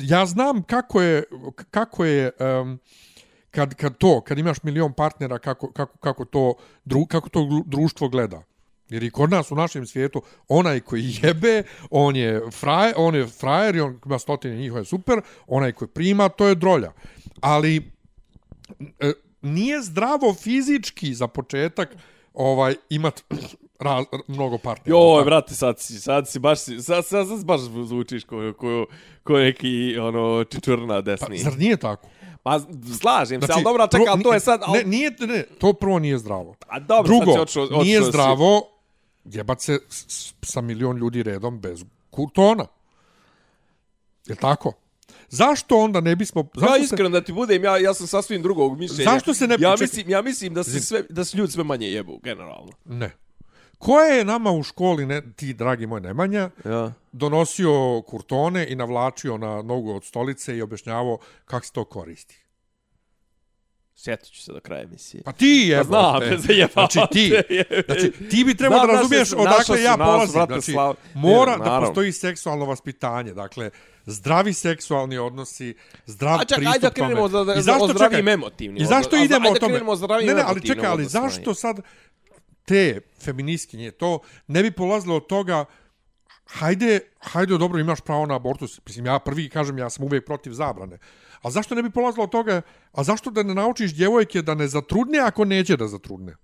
ja 0.02 0.26
znam 0.26 0.64
kako 0.64 1.02
je 1.02 1.24
kako 1.72 2.06
je 2.06 2.32
um, 2.62 2.80
kad, 3.52 3.76
kad 3.76 3.98
to, 3.98 4.22
kad 4.22 4.40
imaš 4.40 4.64
milion 4.64 4.94
partnera, 4.94 5.40
kako, 5.40 5.72
kako, 5.72 5.98
kako, 5.98 6.26
to, 6.26 6.54
dru, 6.86 7.06
kako 7.06 7.30
to 7.30 7.64
društvo 7.66 8.10
gleda. 8.10 8.44
Jer 8.90 9.04
i 9.04 9.12
kod 9.12 9.32
nas 9.32 9.52
u 9.52 9.56
našem 9.56 9.86
svijetu, 9.86 10.22
onaj 10.48 10.80
koji 10.80 11.14
jebe, 11.22 11.64
on 11.90 12.16
je, 12.16 12.42
frajer, 12.52 12.94
on 12.98 13.16
je 13.16 13.28
frajer 13.28 13.76
i 13.76 13.82
on 13.82 14.00
ima 14.06 14.20
stotine 14.20 14.58
njih, 14.58 14.74
je 14.76 14.86
super, 14.86 15.22
onaj 15.48 15.72
koji 15.72 15.88
prima, 15.88 16.30
to 16.30 16.48
je 16.48 16.56
drolja. 16.56 16.92
Ali 17.42 17.92
e, 19.00 19.12
nije 19.42 19.82
zdravo 19.82 20.34
fizički 20.34 21.14
za 21.14 21.28
početak 21.28 21.96
ovaj 22.34 22.76
imat 22.90 23.24
raz, 23.80 24.06
mnogo 24.28 24.58
partnera. 24.58 24.90
Joj, 24.92 25.24
brate, 25.26 25.54
sad 25.56 25.80
si, 25.80 25.94
sad 25.96 26.30
si 26.30 26.40
baš, 26.40 26.60
sad, 26.60 26.76
sad, 27.06 27.28
sad 27.28 27.46
baš 27.46 27.62
zvučiš 27.62 28.24
ko, 28.24 28.54
ko, 28.54 28.86
ko 29.24 29.34
neki, 29.36 29.68
ono, 30.00 30.44
čičurna 30.44 31.02
desni. 31.02 31.28
Pa, 31.30 31.44
zar 31.44 31.58
nije 31.58 31.78
tako? 31.78 32.08
Pa, 32.44 32.60
slažem 33.00 33.42
se, 33.42 33.48
ali 33.50 33.64
dobro, 33.64 33.88
čekaj, 33.88 34.08
ali 34.08 34.24
to 34.24 34.34
je 34.34 34.40
sad... 34.40 34.60
Al, 34.64 34.74
Ne, 34.74 34.84
nije, 34.84 35.12
ne, 35.20 35.44
to 35.54 35.74
prvo 35.74 36.00
nije 36.00 36.18
zdravo. 36.18 36.56
a 36.68 36.80
dobro, 36.80 37.04
Drugo, 37.06 37.26
sad 37.28 37.50
si 37.50 37.60
otišao- 37.60 37.64
otišao 37.64 37.84
nije 37.84 38.02
si- 38.02 38.06
zdravo 38.06 38.62
jebat 39.26 39.62
se 39.62 39.80
s, 39.90 40.06
s, 40.10 40.34
sa 40.44 40.62
milion 40.62 40.98
ljudi 40.98 41.24
redom 41.24 41.60
bez 41.60 41.84
kurtona. 42.10 42.66
Je 44.28 44.36
tako? 44.36 44.74
Zašto 45.30 45.78
onda 45.78 46.02
ne 46.02 46.16
bismo... 46.16 46.44
Zašto 46.54 46.74
Ja 46.74 46.80
se- 46.80 46.84
iskreno 46.86 47.10
da 47.10 47.22
ti 47.22 47.34
budem, 47.34 47.64
ja, 47.64 47.78
ja 47.78 47.94
sam 47.94 48.08
sasvim 48.08 48.42
drugog 48.42 48.80
mišljenja. 48.80 49.12
Zašto 49.12 49.34
se 49.34 49.48
ne- 49.48 49.56
Ja 49.60 49.76
mislim, 49.80 50.10
ja 50.10 50.22
mislim 50.22 50.54
da 50.54 50.64
se 50.64 50.80
sve 50.80 51.04
da 51.10 51.26
se 51.26 51.38
ljudi 51.38 51.52
sve 51.52 51.64
manje 51.64 51.88
jebu 51.88 52.20
generalno. 52.20 52.72
Ne. 52.86 53.12
Ko 53.84 54.00
je 54.00 54.26
nama 54.26 54.52
u 54.52 54.64
školi, 54.64 55.06
ne, 55.06 55.22
ti 55.34 55.54
dragi 55.54 55.88
moj 55.88 56.02
Nemanja, 56.02 56.50
Ja. 56.66 56.92
donosio 57.12 57.72
kurtone 58.02 58.68
i 58.68 58.76
navlačio 58.76 59.38
na 59.38 59.62
nogu 59.62 59.92
od 59.92 60.04
stolice 60.04 60.58
i 60.58 60.62
objašnjavao 60.62 61.18
kako 61.46 61.66
se 61.66 61.72
to 61.72 61.86
koristi? 61.86 62.40
Sjetit 63.96 64.28
ću 64.28 64.44
se 64.44 64.52
do 64.54 64.60
kraja 64.60 64.84
emisije. 64.84 65.24
Pa 65.24 65.32
ti 65.32 65.66
je, 65.68 65.78
Pa 65.78 65.84
znam, 65.84 66.20
bez 66.22 66.42
zajebavate. 66.42 66.94
Znači 66.94 67.00
ti, 67.12 67.34
znači 67.86 68.12
ti 68.28 68.44
bi 68.44 68.56
trebao 68.56 68.80
da 68.80 68.94
razumiješ 68.94 69.30
sam- 69.30 69.40
odakle 69.40 69.82
ja 69.82 69.98
polazim. 69.98 70.34
brate, 70.34 70.54
Znači, 70.54 70.72
slav- 70.72 70.96
mora 71.14 71.52
Ne, 71.52 71.64
da 71.64 71.80
postoji 71.80 72.12
seksualno 72.12 72.66
vaspitanje. 72.66 73.34
Dakle, 73.34 73.70
zdravi 74.06 74.54
seksualni 74.54 75.18
odnosi, 75.18 75.76
zdrav 76.06 76.36
A 76.36 76.46
čekaj, 76.46 76.56
pristup 76.58 76.74
ajde 76.76 76.90
krenemo 76.92 77.30
tome. 77.30 77.46
da, 77.46 77.54
da, 77.54 77.62
zašto, 77.62 77.84
o 77.84 77.88
zdravim 77.88 78.28
emotivnim. 78.28 78.84
I 78.84 78.86
zašto 78.86 79.16
idemo 79.18 79.48
o 79.48 79.52
Ajde 79.52 79.60
tome? 79.60 79.74
krenemo 79.74 79.96
ne, 80.20 80.34
ne, 80.34 80.44
ali 80.46 80.62
čekaj, 80.62 80.86
ali 80.86 81.06
zašto 81.06 81.54
sad 81.54 81.80
te 82.66 83.02
feministkinje 83.20 83.92
to 83.92 84.20
ne 84.48 84.64
bi 84.64 84.72
polazilo 84.72 85.16
od 85.16 85.28
toga 85.28 85.66
hajde, 86.46 87.00
hajde, 87.20 87.58
dobro, 87.58 87.80
imaš 87.80 88.02
pravo 88.02 88.26
na 88.26 88.36
abortus. 88.36 88.80
Mislim, 88.86 89.06
ja 89.06 89.20
prvi 89.20 89.50
kažem, 89.50 89.78
ja 89.78 89.90
sam 89.90 90.06
uvijek 90.06 90.26
protiv 90.26 90.52
zabrane. 90.54 90.98
A 91.42 91.52
zašto 91.52 91.76
ne 91.76 91.84
bi 91.84 91.90
polazilo 91.90 92.24
od 92.24 92.32
toga, 92.32 92.62
a 92.92 93.04
zašto 93.04 93.32
da 93.32 93.44
ne 93.44 93.54
naučiš 93.54 93.94
djevojke 93.94 94.42
da 94.42 94.56
ne 94.56 94.68
zatrudne 94.68 95.20
ako 95.20 95.46
neće 95.46 95.78
da 95.78 95.88
zatrudne? 95.88 96.36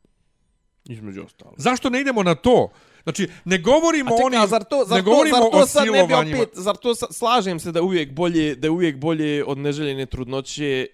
Između 0.86 1.24
ostalo. 1.24 1.54
Zašto 1.58 1.90
ne 1.90 2.02
idemo 2.02 2.24
na 2.24 2.36
to? 2.36 2.70
Znači, 3.04 3.28
ne 3.46 3.58
govorimo 3.58 4.10
A 4.10 4.18
čekaj, 4.18 4.26
onim, 4.26 4.42
a 4.42 4.48
zar 4.48 4.64
to, 4.64 4.86
zar 4.88 4.98
ne 4.98 5.04
to, 5.04 5.12
govorimo 5.12 5.38
zar 5.38 5.52
to 5.52 5.58
o 5.58 5.66
sad 5.66 5.88
ne 5.88 6.08
bi 6.08 6.14
opet, 6.14 6.50
zar 6.54 6.78
to 6.78 6.96
slažem 6.96 7.60
se 7.60 7.72
da 7.72 7.80
je 7.80 7.84
uvijek 7.84 8.12
bolje, 8.14 8.56
da 8.56 8.68
je 8.68 8.72
uvijek 8.72 8.98
bolje 8.98 9.46
od 9.46 9.58
neželjene 9.58 10.06
trudnoće 10.06 10.88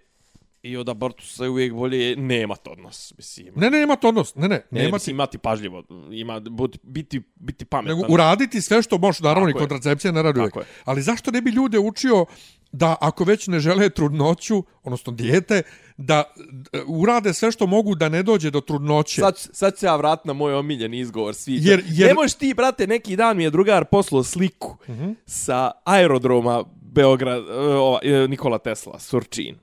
i 0.66 0.78
od 0.78 0.90
abortusa 0.90 1.44
je 1.44 1.50
uvijek 1.50 1.74
bolje 1.74 2.16
nemat 2.16 2.68
odnos, 2.68 3.14
mislim. 3.18 3.54
Ne, 3.56 3.70
ne, 3.70 3.80
nema 3.80 3.96
to 3.96 4.08
odnos. 4.10 4.36
Ne, 4.36 4.48
ne, 4.48 4.62
Ne, 4.72 4.82
nema 4.82 4.96
mislim, 4.96 5.16
imati 5.16 5.38
pažljivo, 5.38 5.84
ima, 6.12 6.40
bud, 6.42 6.78
biti, 6.84 7.22
biti 7.36 7.66
pametan. 7.66 7.98
nego 7.98 8.14
uraditi 8.14 8.62
sve 8.62 8.82
što 8.82 8.98
možeš, 8.98 9.20
naravno 9.20 9.50
i 9.50 9.52
Tako 9.52 9.60
je. 9.60 9.62
kontracepcija 9.62 10.12
ne 10.12 10.22
radi 10.22 10.40
uvijek. 10.40 10.54
Ali 10.86 11.02
zašto 11.02 11.32
ne 11.32 11.42
bi 11.42 11.52
ljude 11.52 11.80
učio 11.80 12.26
da 12.72 12.96
ako 13.02 13.24
već 13.24 13.48
ne 13.48 13.60
žele 13.60 13.90
trudnoću, 13.90 14.64
odnosno 14.84 15.14
dijete, 15.14 15.62
da 15.98 16.24
d- 16.52 16.80
urade 16.88 17.34
sve 17.34 17.52
što 17.52 17.68
mogu 17.68 17.96
da 17.96 18.10
ne 18.10 18.24
dođe 18.24 18.52
do 18.52 18.62
trudnoće. 18.62 19.22
Sad, 19.22 19.34
sad 19.38 19.80
ću 19.80 19.86
ja 19.86 19.96
vrat 19.96 20.26
na 20.26 20.34
moj 20.34 20.54
omiljeni 20.54 21.00
izgovor 21.00 21.36
svi. 21.36 21.58
Jer- 21.58 21.84
jer- 21.88 22.08
Ne 22.08 22.14
možeš 22.14 22.34
ti, 22.34 22.54
brate, 22.54 22.88
neki 22.88 23.16
dan 23.16 23.38
mi 23.38 23.44
je 23.44 23.50
drugar 23.50 23.86
poslao 23.86 24.24
sliku 24.24 24.78
Mhm. 24.84 24.94
Uh 24.94 25.00
-huh. 25.00 25.16
sa 25.26 25.72
aerodroma 25.86 26.64
Beograd, 26.92 27.40
e, 27.40 27.54
ova, 27.54 28.00
e, 28.04 28.28
Nikola 28.28 28.58
Tesla, 28.58 29.00
Surčin. 29.00 29.56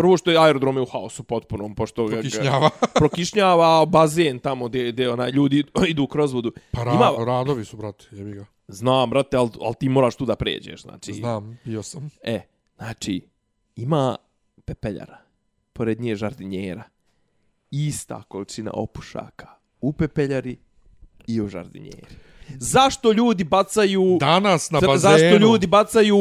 Prvo 0.00 0.16
što 0.16 0.30
je 0.30 0.38
aerodrom 0.38 0.76
je 0.76 0.82
u 0.82 0.86
haosu 0.86 1.22
potpunom, 1.22 1.74
pošto 1.74 2.04
ga- 2.04 2.08
ga- 2.08 2.14
Prokišnjava. 2.14 2.70
prokišnjava 2.94 3.86
bazen 3.86 4.38
tamo 4.38 4.68
gdje, 4.68 4.92
gdje 4.92 5.10
ona, 5.10 5.28
ljudi 5.28 5.64
idu 5.88 6.06
kroz 6.06 6.32
vodu. 6.32 6.52
Pa 6.70 6.84
ra, 6.84 6.92
Ima, 6.92 7.24
radovi 7.26 7.64
su, 7.64 7.76
brate, 7.76 8.04
jebi 8.12 8.32
ga. 8.32 8.44
znam, 8.68 9.10
brate, 9.10 9.36
ali, 9.36 9.50
ali 9.60 9.74
ti 9.74 9.88
moraš 9.88 10.16
tu 10.16 10.24
da 10.24 10.36
pređeš. 10.36 10.82
Znači, 10.82 11.12
Znam, 11.12 11.58
bio 11.64 11.82
sam. 11.82 12.10
E, 12.22 12.40
znači, 12.76 13.26
ima 13.76 14.16
pepeljara, 14.64 15.18
pored 15.72 16.00
nje 16.00 16.16
žardinjera, 16.16 16.82
ista 17.70 18.22
količina 18.22 18.70
opušaka 18.74 19.48
u 19.80 19.92
pepeljari 19.92 20.56
i 21.26 21.40
u 21.40 21.48
žardinjeri. 21.48 22.06
Zašto 22.58 23.12
ljudi 23.12 23.44
bacaju... 23.44 24.16
Danas 24.20 24.70
na 24.70 24.80
bazenu... 24.80 25.18
Zašto 25.18 25.36
ljudi 25.36 25.66
bacaju 25.66 26.16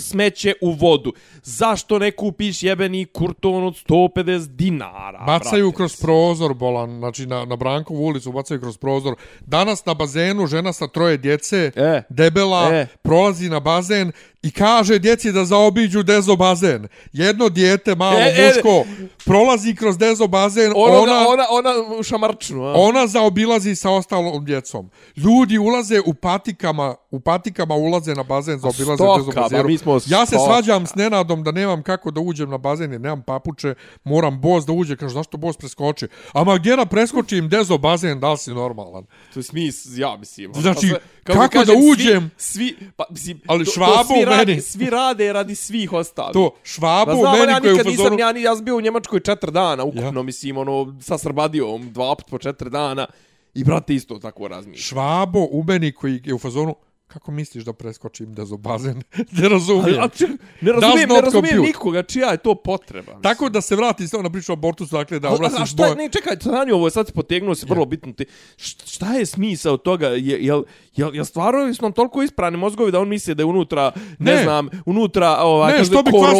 smeće 0.00 0.54
u 0.60 0.72
vodu? 0.72 1.12
Zašto 1.42 1.98
ne 1.98 2.10
kupiš 2.10 2.62
jebeni 2.62 3.04
kurton 3.04 3.64
od 3.64 3.74
150 3.88 4.46
dinara? 4.46 5.24
Bacaju 5.26 5.66
brate? 5.66 5.76
kroz 5.76 6.00
prozor, 6.00 6.54
bolan, 6.54 6.98
znači 6.98 7.26
na, 7.26 7.44
na 7.44 7.56
Brankovu 7.56 8.06
ulicu 8.06 8.32
bacaju 8.32 8.60
kroz 8.60 8.78
prozor. 8.78 9.14
Danas 9.40 9.84
na 9.84 9.94
bazenu 9.94 10.46
žena 10.46 10.72
sa 10.72 10.88
troje 10.88 11.16
djece, 11.16 11.70
E, 11.76 12.02
debela, 12.08 12.74
e. 12.74 12.86
prolazi 13.02 13.48
na 13.48 13.60
bazen 13.60 14.12
i 14.42 14.50
kaže 14.50 14.98
djeci 14.98 15.32
da 15.32 15.44
zaobiđu 15.44 16.02
dezo 16.02 16.36
bazen. 16.36 16.88
Jedno 17.12 17.48
dijete, 17.48 17.94
malo 17.94 18.18
E, 18.18 18.34
e, 18.36 18.46
muško, 18.46 18.84
prolazi 19.24 19.74
kroz 19.74 19.98
dezo 19.98 20.26
bazen, 20.26 20.72
Ona, 20.76 20.96
ona, 20.96 21.28
ona, 21.28 21.44
ona, 21.50 22.02
šamarčnu, 22.02 22.62
a? 22.62 22.72
ona 22.72 23.06
zaobilazi 23.06 23.74
sa 23.74 23.90
ostalom 23.90 24.44
djecom. 24.44 24.90
Ljudi 25.16 25.58
ulaze 25.58 26.00
u 26.00 26.14
patikama, 26.14 26.94
u 27.10 27.20
patikama 27.20 27.74
ulaze 27.74 28.14
na 28.14 28.22
bazen, 28.22 28.58
zaobilaze 28.58 28.96
stoka, 28.96 29.18
dezo 29.18 29.32
ba, 29.32 29.40
bazeru. 29.40 29.68
mi 29.68 29.78
smo 29.78 29.98
Ja 30.06 30.26
se 30.26 30.36
svađam 30.38 30.86
s 30.86 30.94
Nenadom 30.94 31.42
da 31.42 31.52
nemam 31.52 31.82
kako 31.82 32.10
da 32.10 32.20
uđem 32.20 32.50
na 32.50 32.58
bazen 32.58 32.92
jer 32.92 33.00
nemam 33.00 33.22
papuče, 33.22 33.74
moram 34.04 34.40
bos 34.40 34.66
da 34.66 34.72
uđe, 34.72 34.96
kaže 34.96 35.14
zašto 35.14 35.36
bos 35.36 35.56
preskoči? 35.56 36.06
Ama 36.32 36.58
gdje 36.58 36.76
da 36.76 36.86
preskočim 36.86 37.48
dezo 37.48 37.78
bazen, 37.78 38.20
da 38.20 38.32
li 38.32 38.38
si 38.38 38.50
normalan? 38.50 39.04
To 39.34 39.38
je 39.38 39.44
smis, 39.44 39.86
ja 39.88 40.16
mislim. 40.16 40.50
ono, 40.50 40.60
Znači, 40.62 40.80
pa 40.82 40.98
sve- 40.98 41.00
kako 41.28 41.40
kako 41.40 41.52
kažem, 41.54 41.74
da 41.74 41.92
uđem? 41.92 42.30
Svi, 42.36 42.66
svi 42.68 42.90
pa, 42.96 43.04
mislim, 43.10 43.40
Ali 43.46 43.64
to- 43.64 43.70
to 43.70 43.74
Švabo 43.74 44.04
svi 44.06 44.26
meni. 44.26 44.60
Svi 44.60 44.90
rade 44.90 45.32
radi 45.32 45.54
svih 45.54 45.92
ostalih. 45.92 46.32
To, 46.32 46.50
švabo 46.62 47.04
Pa 47.06 47.16
znam, 47.16 47.38
meni 47.38 47.52
ja 47.52 47.60
koji 47.60 47.68
je 47.68 47.72
u 47.72 47.74
nikad 47.74 47.86
nisam, 47.86 48.04
fazonu... 48.04 48.18
ja, 48.20 48.50
ja 48.50 48.56
sam 48.56 48.64
bio 48.64 48.76
u 48.76 48.80
Njemačkoj 48.80 49.20
četiri 49.20 49.50
dana, 49.50 49.84
ukupno, 49.84 50.12
Ja. 50.12 50.22
mislim, 50.22 50.56
ono, 50.58 50.96
sa 51.00 51.18
Srbadijom, 51.18 51.92
dva 51.92 52.14
put 52.14 52.26
po 52.26 52.38
četiri 52.38 52.70
dana, 52.70 53.06
i 53.54 53.64
brate 53.64 53.94
isto 53.94 54.18
tako 54.18 54.48
razmišlja. 54.48 54.82
Švabo 54.82 55.38
u 55.40 55.62
meni 55.62 55.92
koji 55.92 56.20
je 56.24 56.34
u 56.34 56.38
fazonu, 56.38 56.74
kako 57.08 57.30
misliš 57.30 57.64
da 57.64 57.72
preskočim 57.72 58.34
dezo 58.34 58.56
bazen? 58.58 59.02
ne 59.32 59.48
razumijem. 59.48 60.00
A, 60.00 60.04
a, 60.04 60.08
ček, 60.08 60.30
ne 60.60 60.72
razumijem, 60.72 61.08
ne 61.08 61.20
razumijem 61.20 61.54
compute. 61.54 61.68
nikoga, 61.68 62.02
čija 62.02 62.28
je 62.28 62.36
to 62.38 62.54
potreba. 62.56 63.00
mislim. 63.02 63.22
Tako 63.22 63.48
da 63.48 63.60
se 63.60 63.76
vrati 63.76 64.08
samo 64.08 64.22
na 64.22 64.30
priču 64.30 64.52
o 64.52 64.54
abortusu, 64.54 64.96
dakle 64.96 65.18
da 65.18 65.28
A, 65.28 65.30
a 65.30 65.34
obrasiš 65.34 65.70
šta, 65.70 65.86
je- 65.86 65.94
ne, 65.96 66.08
čekaj, 66.10 66.36
Tanju, 66.38 66.74
ovo 66.74 66.86
je 66.86 66.90
sad 66.90 67.12
potegnuo 67.12 67.54
se 67.54 67.66
vrlo 67.68 67.84
bitno. 67.86 68.12
Ti, 68.12 68.24
š- 68.56 68.76
šta 68.86 69.12
je 69.12 69.26
smisao 69.26 69.76
toga? 69.76 70.08
Je, 70.08 70.18
jel, 70.40 70.62
jel, 70.94 71.14
jel 71.14 71.24
stvarno 71.24 71.74
su 71.74 71.82
nam 71.82 71.92
toliko 71.92 72.22
isprani 72.22 72.56
mozgovi 72.56 72.92
da 72.92 73.00
on 73.00 73.08
misli 73.08 73.34
da 73.34 73.42
je 73.42 73.46
unutra, 73.46 73.92
ne, 74.18 74.34
Ne. 74.34 74.42
znam, 74.42 74.68
unutra, 74.86 75.36
ovaj, 75.36 75.72
Ne, 75.72 75.84
što 75.84 76.02
bi 76.02 76.10
korona, 76.10 76.32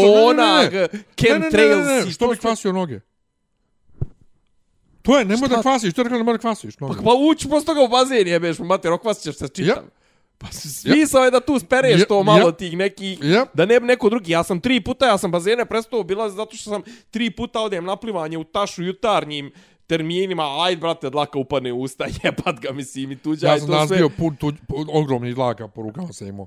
ne, 0.57 0.65
ne, 0.65 0.71
ne. 0.71 0.71
Ne, 0.73 0.81
ne, 0.81 0.89
ne, 0.93 0.99
chemtrails 1.17 1.87
ne, 1.87 1.95
i 1.95 2.05
ne, 2.05 2.11
što 2.11 2.27
to 2.27 2.31
bi 2.31 2.39
kvasio 2.39 2.73
noge? 2.73 3.01
To 5.03 5.19
je, 5.19 5.25
nemoj 5.25 5.49
da 5.49 5.63
kvasiš, 5.63 5.95
to 5.95 6.01
je 6.01 6.05
rekao 6.05 6.19
nemoj 6.19 6.35
da 6.35 6.39
kvasiš 6.39 6.79
noge. 6.79 6.97
Pa, 6.97 7.03
pa 7.03 7.11
ući 7.23 7.49
posle 7.49 7.67
toga 7.67 7.83
u 7.83 7.89
bazen 7.89 8.29
jebeš, 8.29 8.59
mater, 8.59 8.93
okvasit 8.93 9.23
ćeš 9.25 9.37
se 9.37 9.49
čitam. 9.49 9.67
Ja. 9.77 9.83
Pa 10.39 10.47
smisao 10.49 11.25
je 11.25 11.31
da 11.31 11.41
tu 11.41 11.59
spereš 11.59 12.01
Ja, 12.01 12.07
to 12.07 12.23
malo 12.23 12.39
ja. 12.41 12.53
tih 12.53 12.77
nekih, 12.77 13.19
Ja. 13.23 13.47
da 13.55 13.67
ne 13.67 13.81
neko 13.81 14.09
drugi. 14.09 14.33
Ja 14.33 14.43
sam 14.43 14.61
tri 14.61 14.81
puta, 14.81 15.07
ja 15.07 15.19
sam 15.19 15.31
bazene 15.31 15.65
prestao 15.65 16.01
obilaziti 16.01 16.37
zato 16.37 16.57
što 16.57 16.71
sam 16.71 16.83
tri 17.11 17.31
puta 17.31 17.61
odem 17.61 17.85
na 17.85 17.97
plivanje 17.97 18.39
u 18.39 18.45
tašu 18.45 18.83
jutarnjim 18.83 19.53
terminima, 19.87 20.63
aj 20.63 20.77
brate, 20.77 21.11
dlaka 21.11 21.39
upadne 21.39 21.73
u 21.73 21.81
usta, 21.81 22.05
jebat 22.23 22.61
ga, 22.61 22.73
mislim, 22.73 23.13
i 23.13 23.17
tuđa 23.17 23.49
Ja 23.49 23.59
sam 23.59 23.69
danas 23.69 23.89
sve. 23.89 23.97
bio 23.97 24.09
put, 24.09 24.39
tu, 24.39 24.53
ogromni 24.89 25.35
dlaka 25.35 25.69
po 25.69 25.83
rukama 25.83 26.13
sam 26.13 26.29
imao. 26.29 26.47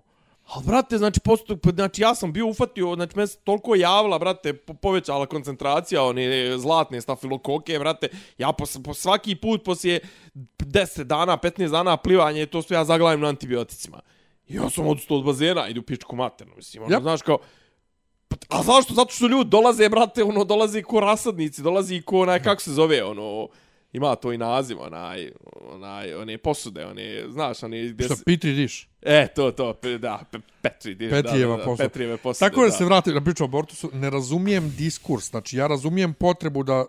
Ali, 0.54 0.66
brate, 0.66 0.97
znači, 0.97 1.20
postup, 1.20 1.68
znači, 1.74 2.02
ja 2.02 2.16
sam 2.16 2.34
bio 2.34 2.47
ufatio, 2.47 2.95
znači, 2.95 3.18
me 3.18 3.28
se 3.28 3.38
toliko 3.38 3.76
javila, 3.76 4.20
brate, 4.20 4.54
po, 4.54 4.74
povećala 4.74 5.26
koncentracija, 5.26 6.04
one 6.04 6.58
zlatne 6.58 7.02
stafilokoke, 7.02 7.80
brate, 7.80 8.10
ja 8.38 8.52
po, 8.52 8.66
po 8.84 8.93
svaki 8.93 9.36
put 9.36 9.64
poslije 9.64 9.99
10 10.36 11.04
dana, 11.04 11.38
15 11.38 11.72
dana 11.72 11.97
plivanja, 11.97 12.45
to 12.45 12.62
sve 12.62 12.78
ja 12.78 12.86
zaglavim 12.86 13.20
na 13.20 13.28
antibioticima. 13.28 13.99
I 14.47 14.56
ja 14.56 14.70
sam 14.70 14.88
odustao 14.88 15.18
od 15.18 15.24
bazena, 15.24 15.68
idu 15.68 15.82
pičku 15.82 16.16
maternu, 16.16 16.54
mislim, 16.56 16.84
ono, 16.84 16.95
Yep. 16.95 17.02
znaš, 17.02 17.22
kao, 17.22 17.38
a 18.49 18.64
zašto? 18.64 18.93
Zato 18.93 19.14
što 19.14 19.28
ljudi 19.28 19.49
dolaze, 19.49 19.89
brate, 19.89 20.24
ono, 20.24 20.43
dolazi 20.43 20.84
ko 20.84 20.99
rasadnici, 20.99 21.62
dolazi 21.62 22.02
ko, 22.02 22.20
onaj, 22.20 22.43
kako 22.43 22.62
se 22.62 22.72
zove, 22.72 23.04
ono, 23.04 23.47
ima 23.94 24.16
to 24.16 24.34
i 24.34 24.38
naziv, 24.38 24.82
onaj, 24.82 25.32
onaj, 25.62 26.14
one 26.14 26.38
posude, 26.38 26.86
one, 26.86 27.24
znaš, 27.30 27.64
one, 27.64 27.88
gdje 27.88 28.06
Šta, 28.06 28.16
Petri 28.26 28.54
diš? 28.54 28.88
E, 29.02 29.28
to, 29.36 29.52
to, 29.52 29.74
da, 29.98 30.24
pe, 30.32 30.39
Petri, 30.62 30.96
diš, 30.96 31.10
Petrijeva 31.10 31.52
da, 31.52 31.58
da, 31.58 31.64
da, 31.64 31.66
posuda. 31.66 31.84
Petrijeve 31.89 32.18
posude, 32.18 32.50
Tako 32.50 32.66
da 32.66 32.72
se 32.72 32.86
vrati 32.86 33.14
na 33.14 33.24
priču 33.24 33.44
o 33.44 33.46
abortusu, 33.46 33.89
ne 33.94 34.10
razumijem 34.10 34.74
diskurs. 34.78 35.30
Znači, 35.30 35.58
ja 35.58 35.68
razumijem 35.68 36.14
potrebu 36.14 36.64
da, 36.64 36.80
uh, 36.80 36.86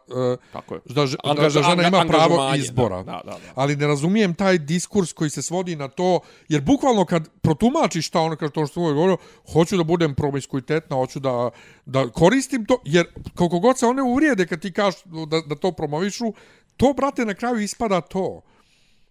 Tako 0.52 0.74
je. 0.74 0.80
da, 0.84 1.06
ž- 1.06 1.16
da, 1.24 1.30
Angaž- 1.30 1.54
da 1.54 1.62
žena 1.62 1.88
ima 1.88 2.04
pravo 2.08 2.54
izbora. 2.56 3.02
Da, 3.02 3.20
da, 3.24 3.30
da. 3.30 3.38
Ali 3.54 3.76
ne 3.76 3.86
razumijem 3.86 4.34
taj 4.34 4.58
diskurs 4.58 5.12
koji 5.12 5.30
se 5.30 5.42
svodi 5.42 5.76
na 5.76 5.88
to, 5.88 6.20
jer 6.48 6.60
bukvalno 6.60 7.04
kad 7.04 7.28
protumačiš 7.40 8.06
šta 8.06 8.20
ono 8.20 8.36
kaže 8.36 8.52
to 8.52 8.66
što 8.66 8.88
je 8.88 8.94
govorio, 8.94 9.16
hoću 9.52 9.76
da 9.76 9.84
budem 9.84 10.14
promiskuitetna, 10.14 10.96
hoću 10.96 11.20
da, 11.20 11.50
da 11.86 12.08
koristim 12.08 12.64
to, 12.66 12.80
jer 12.84 13.06
koliko 13.34 13.58
god 13.58 13.78
se 13.78 13.86
one 13.86 14.02
uvrijede 14.02 14.46
kad 14.46 14.60
ti 14.60 14.72
kažeš 14.72 15.00
da, 15.04 15.40
da 15.46 15.54
to 15.54 15.72
promovišu, 15.72 16.32
to, 16.76 16.92
brate, 16.92 17.24
na 17.24 17.34
kraju 17.34 17.58
ispada 17.58 18.00
to. 18.00 18.40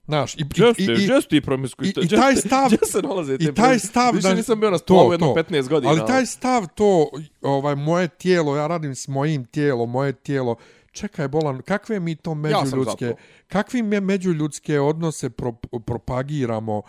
Znaš, 0.05 0.35
i, 0.35 0.45
i, 0.77 0.83
i, 0.83 1.07
jeste 1.07 1.37
i 1.37 1.41
promiskuj. 1.41 1.87
i- 1.87 1.93
i 1.95 2.07
taj 2.09 2.35
stav- 2.35 2.67
Gdje 2.73 2.87
se 2.87 3.01
nalaze 3.01 3.37
te 3.37 3.43
I 3.43 3.53
taj 3.53 3.79
stav... 3.79 4.15
Više 4.15 4.27
da- 4.27 4.33
nisam 4.33 4.59
bio 4.59 4.69
na 4.69 4.77
to, 4.77 4.83
stolu 4.83 5.11
jedno 5.11 5.27
to. 5.27 5.43
15 5.43 5.67
godina. 5.69 5.91
Ali 5.91 6.01
taj 6.07 6.25
stav, 6.25 6.67
to, 6.67 7.09
ovaj, 7.41 7.75
moje 7.75 8.07
tijelo, 8.07 8.55
ja 8.55 8.67
radim 8.67 8.95
s 8.95 9.07
mojim 9.07 9.45
tijelom, 9.45 9.89
moje 9.89 10.13
tijelo, 10.13 10.55
čekaj, 10.91 11.27
Bolan, 11.27 11.61
kakve 11.61 11.99
mi 11.99 12.15
to 12.15 12.31
Ja 12.31 12.35
međuljudske, 12.35 13.07
to. 13.07 13.15
kakvi 13.47 13.81
mi 13.83 13.99
međuljudske 14.01 14.79
odnose 14.79 15.29
pro, 15.29 15.51
propagiramo? 15.85 16.81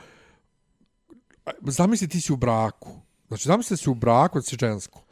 Zamisli 1.61 2.09
ti 2.09 2.21
si 2.21 2.33
u 2.33 2.37
braku. 2.37 2.91
Znači, 3.29 3.45
zamisli 3.45 3.77
si 3.77 3.91
u 3.91 3.95
braku, 3.95 4.39
da 4.39 4.43
si 4.43 4.57
žensko. 4.61 5.03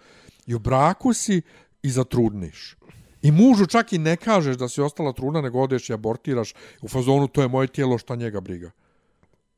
I 0.47 0.55
u 0.55 0.59
braku 0.59 1.13
si 1.13 1.43
i 1.83 1.91
zatrudniš. 1.91 2.77
I 3.23 3.31
mužu 3.31 3.67
čak 3.67 3.93
i 3.93 3.99
ne 3.99 4.17
kažeš 4.17 4.57
da 4.57 4.69
si 4.69 4.81
ostala 4.81 5.13
trudna, 5.13 5.41
nego 5.41 5.61
odeš 5.61 5.91
i 5.91 5.93
abortiraš 5.93 6.55
u 6.83 6.89
fazonu, 6.89 7.29
to 7.29 7.43
je 7.43 7.49
moje 7.49 7.69
tijelo, 7.69 7.99
šta 7.99 8.15
njega 8.17 8.41
briga. 8.41 8.71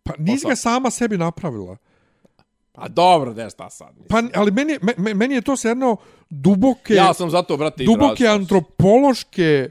Pa 0.02 0.12
nisi 0.18 0.38
sad- 0.40 0.48
ga 0.48 0.56
sama 0.56 0.90
sebi 0.90 1.18
napravila. 1.18 1.76
A 2.74 2.88
dobro, 2.88 3.32
da 3.34 3.50
šta 3.50 3.70
sad. 3.70 3.88
mislim. 3.88 4.30
Pa, 4.32 4.40
ali 4.40 4.50
meni, 4.50 4.78
me, 4.82 4.94
me- 4.96 5.14
meni 5.14 5.34
je 5.34 5.40
to 5.40 5.56
se 5.56 5.68
jedno 5.68 5.96
duboke, 6.30 6.94
ja 6.94 7.14
sam 7.14 7.30
zato, 7.30 7.56
brate, 7.56 7.84
duboke 7.84 8.26
antropološke 8.26 9.70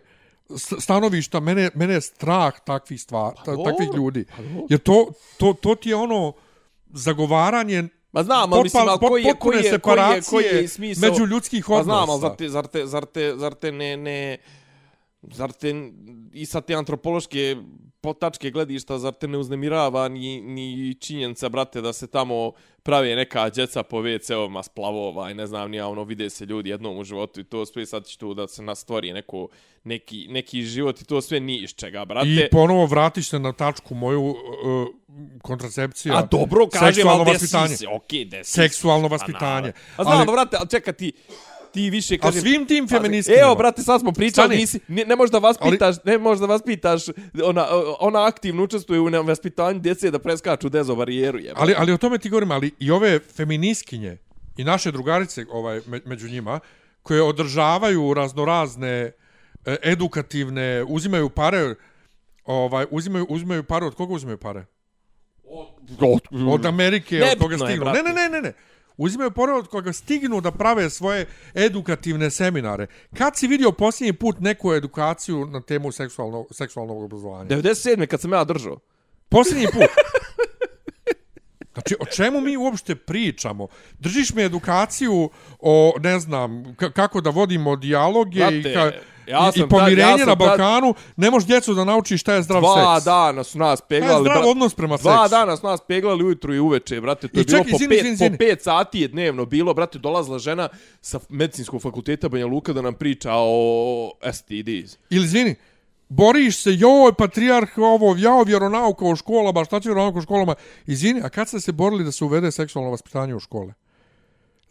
stanovišta, 0.80 1.40
mene, 1.40 1.70
mene 1.76 1.94
je 1.94 2.02
strah 2.02 2.60
takvih, 2.60 3.02
stvar, 3.02 3.34
ta, 3.46 3.52
dobro, 3.52 3.72
takvih 3.72 3.90
ljudi. 3.96 4.26
pa. 4.26 4.44
Jer 4.70 4.80
to, 4.80 5.08
to, 5.38 5.54
to 5.54 5.76
ti 5.76 5.90
je 5.90 5.96
ono 5.96 6.34
zagovaranje 6.94 7.88
Ma 8.12 8.24
znam, 8.24 8.54
ali 8.54 8.64
mislim, 8.64 8.88
ali 8.88 9.00
koji 9.00 9.24
je, 9.24 9.34
koji 9.40 9.64
je, 9.64 9.80
koji 9.80 10.00
je, 10.00 10.22
koji 10.30 10.44
je 10.44 10.68
smisao... 10.68 11.10
među 11.10 11.26
ljudskih 11.26 11.70
odnosa. 11.70 11.84
znam, 11.84 12.10
ali 12.10 12.22
zar 12.22 12.36
te, 12.36 12.50
zar 12.50 12.68
te, 12.68 12.86
zar 12.86 13.06
te, 13.06 13.34
zar 13.38 13.54
te 13.54 13.72
ne, 13.72 13.98
ne, 13.98 14.38
zar 15.22 15.52
te 15.52 15.92
i 16.34 16.46
sa 16.46 16.62
te 16.62 16.76
antropološke 16.76 17.56
potačke 18.02 18.52
gledišta, 18.52 19.00
zar 19.00 19.14
te 19.14 19.28
ne 19.28 19.38
uznemirava 19.38 20.08
ni, 20.08 20.42
ni 20.42 20.96
činjenica, 21.00 21.50
brate, 21.50 21.82
da 21.82 21.94
se 21.94 22.08
tamo 22.08 22.52
pravi 22.84 23.16
neka 23.16 23.50
djeca 23.50 23.84
po 23.84 23.98
WC-ovima 23.98 24.64
splavova 24.64 25.32
i 25.32 25.34
ne 25.34 25.48
znam, 25.48 25.72
nija 25.72 25.88
ono, 25.88 26.04
vide 26.04 26.30
se 26.30 26.46
ljudi 26.46 26.70
jednom 26.70 26.98
u 26.98 27.04
životu 27.04 27.40
i 27.40 27.44
to 27.44 27.66
sve 27.66 27.86
sad 27.86 28.06
će 28.06 28.18
tu 28.18 28.34
da 28.34 28.48
se 28.48 28.64
nastvori 28.64 29.14
neko, 29.14 29.48
neki, 29.84 30.28
neki 30.30 30.62
život 30.62 31.02
i 31.02 31.06
to 31.06 31.22
sve 31.22 31.40
ni 31.40 31.58
iz 31.58 31.76
čega, 31.76 32.06
brate. 32.06 32.30
I 32.30 32.50
ponovo 32.52 32.86
vratiš 32.86 33.30
se 33.30 33.40
na 33.40 33.54
tačku 33.54 33.96
moju 33.96 34.22
uh, 34.22 34.38
kontracepcija. 35.42 36.18
A 36.18 36.26
dobro, 36.26 36.68
kažem, 36.68 37.08
ali 37.08 37.26
desi 37.32 37.48
se, 37.48 37.88
okej, 37.88 38.26
desi 38.26 38.52
se. 38.52 38.62
Seksualno 38.62 39.10
Pa 39.10 39.16
vaspitanje. 39.16 39.46
naravno. 39.52 39.74
A 39.98 40.04
znam, 40.04 40.18
Ali- 40.18 40.32
brate, 40.32 40.58
ali 40.60 40.70
čekaj 40.70 40.94
ti, 40.94 41.12
ti 41.74 41.90
više 41.90 42.16
A 42.16 42.18
kažem... 42.18 42.42
svim 42.42 42.66
tim 42.66 42.88
Pazi, 42.88 42.96
feministkinjama. 42.96 43.46
Evo, 43.46 43.56
brate, 43.56 43.82
sad 43.82 44.02
smo 44.02 44.12
pričali, 44.12 44.48
Stani. 44.48 44.62
nisi, 44.62 44.80
ne, 44.88 45.06
ne 45.06 45.16
možeš 45.16 45.32
da 45.32 45.38
vaspitaš, 45.38 45.96
ne 46.04 46.18
možeš 46.18 46.40
da 46.40 46.46
vaspitaš, 46.46 47.02
ona, 47.44 47.68
ona 48.00 48.26
aktivno 48.26 48.64
učestvuje 48.64 49.00
u 49.00 49.26
vaspitanju 49.26 49.80
djece 49.80 50.12
da 50.12 50.20
preskaču 50.20 50.70
dezo 50.70 50.96
barijeru, 50.96 51.40
je. 51.40 51.54
Ali, 51.56 51.76
ali 51.78 51.94
o 51.94 51.98
tome 51.98 52.18
ti 52.18 52.30
govorim, 52.30 52.52
ali 52.52 52.72
i 52.80 52.92
ove 52.92 53.20
feminiskinje 53.20 54.18
i 54.58 54.64
naše 54.64 54.92
drugarice 54.92 55.46
ovaj, 55.52 55.82
me, 55.88 56.00
među 56.06 56.28
njima, 56.28 56.60
koje 57.04 57.22
održavaju 57.22 58.14
raznorazne 58.14 59.12
e, 59.66 59.76
edukativne, 59.84 60.84
uzimaju 60.88 61.30
pare, 61.30 61.76
ovaj, 62.46 62.86
uzimaju, 62.92 63.26
uzimaju 63.30 63.64
pare, 63.64 63.86
od 63.86 63.96
koga 63.96 64.14
uzimaju 64.14 64.38
pare? 64.38 64.66
Od 66.48 66.66
Amerike, 66.66 67.16
od 67.16 67.22
Nebitno 67.22 67.46
koga 67.46 67.56
je, 67.56 67.60
stignu. 67.60 67.86
Ne, 67.86 68.04
ne, 68.04 68.14
ne, 68.14 68.30
ne, 68.30 68.42
ne. 68.42 68.54
Uzimaju 68.98 69.32
pare 69.32 69.52
od 69.52 69.68
koga 69.68 69.94
stignu 69.94 70.42
da 70.42 70.52
prave 70.52 70.90
svoje 70.90 71.26
edukativne 71.54 72.30
seminare. 72.30 72.88
Kad 73.18 73.38
si 73.38 73.48
vidio 73.48 73.72
posljednji 73.72 74.14
put 74.14 74.40
neku 74.40 74.74
edukaciju 74.74 75.46
na 75.46 75.62
temu 75.62 75.92
seksualnog, 75.92 76.48
seksualnog 76.52 77.04
obrazovanja? 77.04 77.50
97. 77.50 78.06
kad 78.06 78.22
sam 78.22 78.32
ja 78.34 78.44
držao. 78.44 78.80
Posljednji 79.30 79.68
put. 79.74 79.84
Znači, 81.74 81.96
o 82.00 82.06
čemu 82.06 82.42
mi 82.42 82.58
uopšte 82.58 82.96
pričamo? 82.96 83.68
Držiš 84.00 84.34
me 84.34 84.44
edukaciju 84.44 85.30
o, 85.60 85.94
ne 86.00 86.20
znam, 86.20 86.52
ka- 86.52 86.92
kako 86.92 87.22
da 87.22 87.30
vodimo 87.30 87.76
dijaloge 87.76 88.40
i, 88.52 88.74
ka, 88.74 88.92
ja 89.32 89.52
sam 89.52 89.62
i 89.62 89.70
pomirenje 89.70 89.96
tad- 90.04 90.10
ja 90.10 90.18
sam 90.18 90.28
na 90.28 90.36
tad- 90.36 90.38
Balkanu. 90.40 90.94
Ne 91.18 91.32
možeš 91.32 91.48
djecu 91.48 91.74
da 91.74 91.84
naučiš 91.84 92.22
šta 92.22 92.34
je 92.34 92.44
zdrav 92.44 92.62
Dva 92.62 92.96
seks. 92.96 93.06
dana 93.06 93.44
su 93.44 93.58
nas 93.58 93.80
Šta 93.80 93.86
je 93.86 94.00
peglali. 94.00 94.24
zdrav 94.24 94.38
bra- 94.38 94.48
odnos 94.48 94.74
prema 94.74 94.98
Dva 94.98 95.18
seksu? 95.20 95.32
dana 95.32 95.58
su 95.58 95.66
nas 95.66 95.80
peglali 95.82 96.24
ujutru 96.24 96.54
i 96.54 96.60
uveče, 96.60 97.02
brate. 97.02 97.28
To 97.28 97.34
I 97.34 97.40
je 97.40 97.46
bilo 97.46 97.58
čekaj, 97.58 97.72
po, 97.72 97.76
izvini, 97.76 97.90
pet, 97.94 98.06
izvini. 98.06 98.32
po 98.32 98.40
pet 98.40 98.64
sati 98.64 99.00
je 99.00 99.08
dnevno 99.08 99.46
bilo, 99.46 99.74
brate, 99.74 100.00
dolazila 100.00 100.40
žena 100.40 100.70
sa 101.02 101.20
medicinskog 101.30 101.82
fakulteta 101.82 102.30
Banja 102.30 102.46
Luka 102.46 102.74
da 102.74 102.82
nam 102.82 102.94
priča 102.94 103.32
o 103.34 104.12
STDs. 104.26 104.98
Ili, 105.10 105.26
izvini, 105.26 105.56
boriš 106.10 106.58
se, 106.58 106.70
joj, 106.72 107.14
patrijarh, 107.14 107.78
ovo, 107.78 108.16
jao, 108.18 108.44
vjeronauka 108.44 109.06
u 109.06 109.16
školama, 109.16 109.66
šta 109.66 109.80
će 109.80 109.90
vjeronauka 109.90 110.20
u 110.20 110.22
školama? 110.22 110.56
Izvini, 110.86 111.22
a 111.22 111.30
kad 111.30 111.48
ste 111.48 111.60
se 111.60 111.72
borili 111.72 112.04
da 112.04 112.12
se 112.12 112.24
uvede 112.24 112.52
seksualno 112.52 112.92
vaspitanje 112.92 113.36
u 113.36 113.40
škole? 113.40 113.74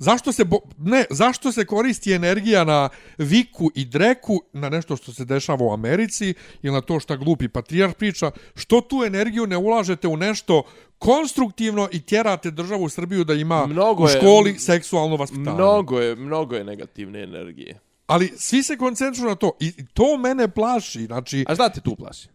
Zašto 0.00 0.32
se, 0.32 0.44
bo, 0.44 0.58
ne, 0.78 1.04
zašto 1.10 1.52
se 1.52 1.64
koristi 1.64 2.12
energija 2.12 2.64
na 2.64 2.88
viku 3.18 3.70
i 3.74 3.84
dreku, 3.84 4.42
na 4.52 4.68
nešto 4.68 4.96
što 4.96 5.12
se 5.12 5.24
dešava 5.24 5.64
u 5.64 5.72
Americi 5.72 6.34
ili 6.62 6.74
na 6.74 6.80
to 6.80 7.00
što 7.00 7.16
glupi 7.16 7.48
patrijarh 7.48 7.94
priča, 7.94 8.30
što 8.54 8.80
tu 8.80 9.04
energiju 9.06 9.46
ne 9.46 9.56
ulažete 9.56 10.08
u 10.08 10.16
nešto 10.16 10.62
konstruktivno 10.98 11.88
i 11.92 12.00
tjerate 12.00 12.50
državu 12.50 12.88
Srbiju 12.88 13.24
da 13.24 13.34
ima 13.34 13.66
Mnogo 13.66 14.04
u 14.04 14.08
je- 14.08 14.16
školi 14.16 14.58
seksualno 14.58 15.16
vaspitanje. 15.16 15.54
Mnogo 15.54 16.00
je, 16.00 16.16
mnogo 16.16 16.56
je 16.56 16.64
negativne 16.64 17.22
energije. 17.22 17.80
Ali 18.06 18.32
svi 18.36 18.62
se 18.62 18.76
koncentruju 18.76 19.28
na 19.28 19.34
to 19.34 19.52
i 19.60 19.72
to 19.86 20.16
mene 20.16 20.48
plaši, 20.48 21.04
znači, 21.04 21.44
A 21.48 21.54
šta 21.54 21.68
te 21.68 21.80
tu 21.80 21.96
plaši? 21.96 22.28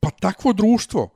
pa 0.00 0.10
takvo 0.10 0.52
društvo 0.52 1.10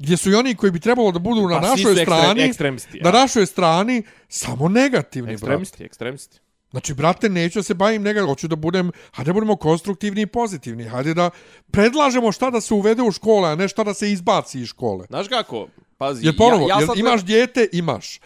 gdje 0.00 0.16
su 0.16 0.30
i 0.30 0.34
oni 0.34 0.54
koji 0.54 0.72
bi 0.72 0.80
trebalo 0.80 1.12
da 1.12 1.18
budu 1.18 1.48
na 1.48 1.60
Pa 1.60 1.66
svi 1.66 1.70
našoj 1.70 1.92
ekstrem- 1.92 2.04
strani, 2.06 2.40
ekstremisti, 2.42 3.00
na 3.00 3.10
našoj 3.10 3.46
strani, 3.46 4.02
samo 4.28 4.68
negativni, 4.68 5.26
brate. 5.26 5.34
Ekstremisti, 5.34 5.84
ekstremisti. 5.84 6.38
Znači, 6.70 6.94
brate, 6.94 7.28
neću 7.28 7.58
da 7.58 7.62
se 7.62 7.74
bavim 7.74 8.02
negativno, 8.02 8.28
hoću 8.28 8.48
da 8.48 8.56
budem, 8.56 8.90
hajde 9.12 9.28
da 9.28 9.32
budemo 9.32 9.56
konstruktivni 9.56 10.22
i 10.22 10.26
pozitivni, 10.26 10.84
hajde 10.84 11.14
da 11.14 11.30
predlažemo 11.70 12.32
šta 12.32 12.50
da 12.50 12.60
se 12.60 12.74
uvede 12.74 13.02
u 13.02 13.12
škole, 13.12 13.50
a 13.50 13.54
ne 13.54 13.68
šta 13.68 13.84
da 13.84 13.94
se 13.94 14.12
izbaci 14.12 14.60
iz 14.60 14.68
škole. 14.68 15.06
Znaš 15.06 15.28
kako? 15.28 15.68
Pazi, 15.98 16.26
Jer 16.26 16.36
ponovo, 16.36 16.68
ja, 16.68 16.80
ja 16.80 16.86
sad 16.86 16.98
imaš 16.98 17.24
dijete, 17.24 17.68
imaš. 17.72 18.20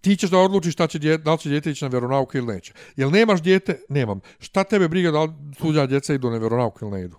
Ti 0.00 0.16
ćeš 0.16 0.30
da 0.30 0.38
odlučiš 0.38 0.72
šta 0.72 0.86
će 0.86 0.98
dijete, 0.98 1.22
da 1.22 1.32
li 1.32 1.38
će 1.38 1.48
dijete 1.48 1.70
ići 1.70 1.84
na 1.84 1.88
vjeronauku 1.88 2.38
ili 2.38 2.46
neće. 2.46 2.72
Jel 2.96 3.10
nemaš 3.10 3.42
dijete? 3.42 3.80
Nemam. 3.88 4.20
Šta 4.38 4.64
tebe 4.64 4.88
briga 4.88 5.10
da 5.10 5.22
li 5.22 5.30
tuđa 5.58 5.86
djeca 5.86 6.14
idu 6.14 6.30
na 6.30 6.38
vjeronauku 6.38 6.78
ili 6.84 6.90
ne 6.92 7.04
idu? 7.04 7.16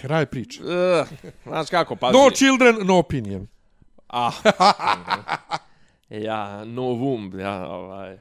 Kraj 0.00 0.26
priče. 0.26 0.62
Uh, 0.62 1.08
znaš 1.44 1.70
kako, 1.70 1.96
pazi. 1.96 2.18
No 2.18 2.30
children, 2.30 2.86
no 2.86 2.98
opinion. 2.98 3.46
Ah. 4.08 4.32
ja, 6.26 6.64
no 6.64 6.82
womb, 6.82 7.40
ja, 7.40 7.68
ovaj... 7.68 8.18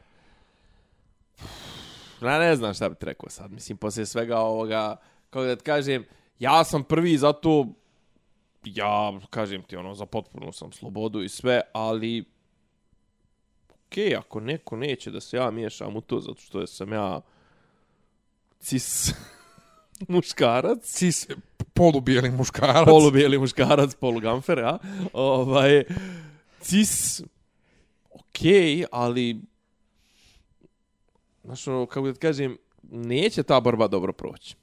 Ja 2.22 2.40
ne 2.40 2.56
znam 2.56 2.74
šta 2.74 2.90
bi 2.90 2.96
ti 2.96 3.06
rekao 3.06 3.30
sad. 3.30 3.52
Mislim, 3.52 3.78
poslije 3.78 4.06
svega 4.06 4.40
ovoga, 4.40 4.96
kako 5.30 5.46
da 5.46 5.56
ti 5.56 5.64
kažem, 5.64 6.06
ja 6.40 6.64
sam 6.64 6.84
prvi 6.84 7.18
zato, 7.18 7.68
ja, 8.64 9.20
kažem 9.30 9.64
ti, 9.64 9.76
ono, 9.76 9.96
za 9.96 10.06
potpuno 10.06 10.52
sam 10.52 10.72
slobodu 10.72 11.24
i 11.24 11.30
sve, 11.30 11.62
ali, 11.74 12.26
okej, 13.88 14.06
okay, 14.06 14.18
ako 14.18 14.40
neko 14.40 14.76
neće 14.76 15.12
da 15.12 15.22
se 15.22 15.38
ja 15.38 15.52
miješam 15.52 15.96
u 15.96 16.02
to, 16.02 16.20
zato 16.20 16.42
što 16.42 16.68
sam 16.68 16.94
ja 16.94 17.22
cis 18.60 19.14
muškarac, 20.08 20.84
Cis 20.84 21.28
polubijeli 21.78 22.32
muškarac. 22.32 22.86
polubijeli 22.86 23.38
muškarac, 23.38 23.96
polugamfer, 23.96 24.58
ja. 24.58 24.78
Ovaj, 25.14 25.84
cis, 26.62 27.22
okej, 28.12 28.86
ali, 28.92 29.42
znaš, 31.44 31.68
ono, 31.68 31.86
kako 31.86 32.08
da 32.08 32.20
kažem, 32.20 32.58
neće 32.92 33.44
ta 33.44 33.60
borba 33.60 33.88
dobro 33.88 34.14
proći. 34.14 34.56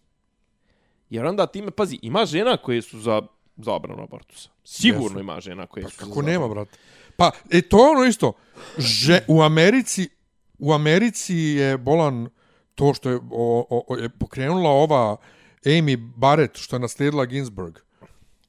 Jer 1.11 1.27
onda 1.27 1.47
time, 1.47 1.71
pazi, 1.71 1.99
ima 2.03 2.27
žena 2.27 2.57
koje 2.57 2.83
su 2.83 3.01
za 3.01 3.23
zabranu 3.57 4.03
abortusa. 4.03 4.51
Sigurno 4.65 5.05
Jesu. 5.05 5.21
ima 5.21 5.41
žena 5.41 5.67
koje 5.67 5.85
Pa 5.85 5.91
su 5.91 5.99
kako 5.99 6.23
za 6.23 6.27
nema, 6.27 6.49
brate? 6.49 6.79
Pa, 7.17 7.31
e, 7.51 7.63
to 7.63 7.85
je 7.85 7.91
ono 7.91 8.05
isto. 8.05 8.33
Že, 8.79 9.25
u 9.29 9.43
Americi, 9.43 10.09
u 10.59 10.73
Americi 10.73 11.35
je 11.35 11.79
bolan 11.79 12.29
to 12.75 12.95
što 12.95 13.11
je, 13.11 13.17
o, 13.17 13.67
o, 13.71 13.85
o, 13.89 13.97
je 13.97 14.09
pokrenula 14.09 14.71
ova 14.71 15.17
Amy 15.65 15.97
Barrett, 16.17 16.57
što 16.57 16.77
je 16.77 16.81
naslijedila 16.81 17.25
Ginsburg. 17.25 17.79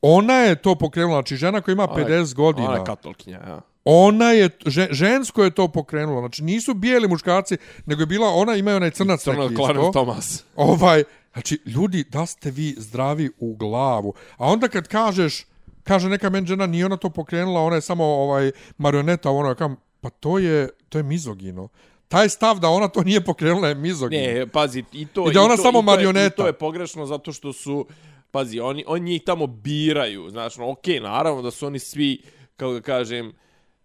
Ona 0.02 0.34
je 0.34 0.56
to 0.56 0.76
pokrenula, 0.76 1.16
znači 1.16 1.36
žena 1.36 1.62
koja 1.62 1.74
ima 1.74 1.88
Ona 1.90 2.00
je- 2.00 2.06
50 2.06 2.34
godina. 2.34 2.68
Ona 2.70 2.78
je 2.78 2.86
katolkinja, 2.86 3.38
ja. 3.48 3.62
Ona 3.86 4.32
je, 4.32 4.50
že, 4.66 4.88
žensko 4.92 5.44
je 5.44 5.52
to 5.52 5.68
pokrenula. 5.68 6.20
Znači 6.20 6.44
nisu 6.44 6.74
bijeli 6.74 7.08
muškarci, 7.08 7.58
nego 7.86 8.02
je 8.02 8.06
bila, 8.06 8.30
ona 8.30 8.56
ima 8.56 8.76
onaj 8.76 8.92
crnac 8.92 9.24
Crno 9.24 9.44
neki 9.44 9.56
Clarence 9.56 9.82
isto. 9.82 9.92
Thomas. 9.92 10.44
Ovaj, 10.56 11.04
znači, 11.34 11.60
ljudi, 11.66 12.04
da 12.04 12.26
ste 12.26 12.52
vi 12.52 12.76
zdravi 12.78 13.30
u 13.40 13.56
glavu. 13.56 14.14
A 14.38 14.48
onda 14.48 14.68
kad 14.68 14.88
kažeš, 14.88 15.46
kaže 15.84 16.10
neka 16.10 16.30
men 16.30 16.46
žena, 16.46 16.66
nije 16.66 16.86
ona 16.86 16.98
to 16.98 17.10
pokrenula, 17.10 17.62
ona 17.62 17.76
je 17.76 17.82
samo 17.82 18.04
ovaj 18.06 18.52
marioneta, 18.78 19.32
ono 19.32 19.50
je 19.50 19.56
kam, 19.56 19.76
pa 20.02 20.10
to 20.10 20.40
je, 20.40 20.70
to 20.90 20.98
je 21.00 21.04
mizogino. 21.04 21.68
Taj 22.08 22.30
stav 22.30 22.60
da 22.60 22.70
ona 22.70 22.88
to 22.88 23.04
nije 23.04 23.22
pokrenula 23.22 23.68
je 23.68 23.76
mizogino. 23.76 24.24
Ne, 24.24 24.48
pazi, 24.48 24.84
i 24.94 25.06
to... 25.06 25.30
I 25.32 25.34
da 25.34 25.42
ona 25.42 25.56
to, 25.56 25.62
samo 25.62 25.80
i 25.80 25.86
to 25.86 25.92
je- 25.92 25.96
marioneta. 25.96 26.36
I 26.36 26.38
to 26.38 26.48
je 26.48 26.54
pogrešno 26.54 27.06
zato 27.06 27.32
što 27.32 27.54
su... 27.54 27.86
Pazi, 28.32 28.60
oni, 28.60 28.84
oni 28.88 29.06
njih 29.10 29.24
tamo 29.24 29.48
biraju. 29.48 30.30
Znači, 30.30 30.60
no, 30.60 30.72
okej, 30.72 31.00
naravno 31.00 31.42
da 31.42 31.52
su 31.52 31.68
oni 31.68 31.80
svi, 31.80 32.22
kako 32.56 32.74
da 32.74 32.82
kažem, 32.82 33.34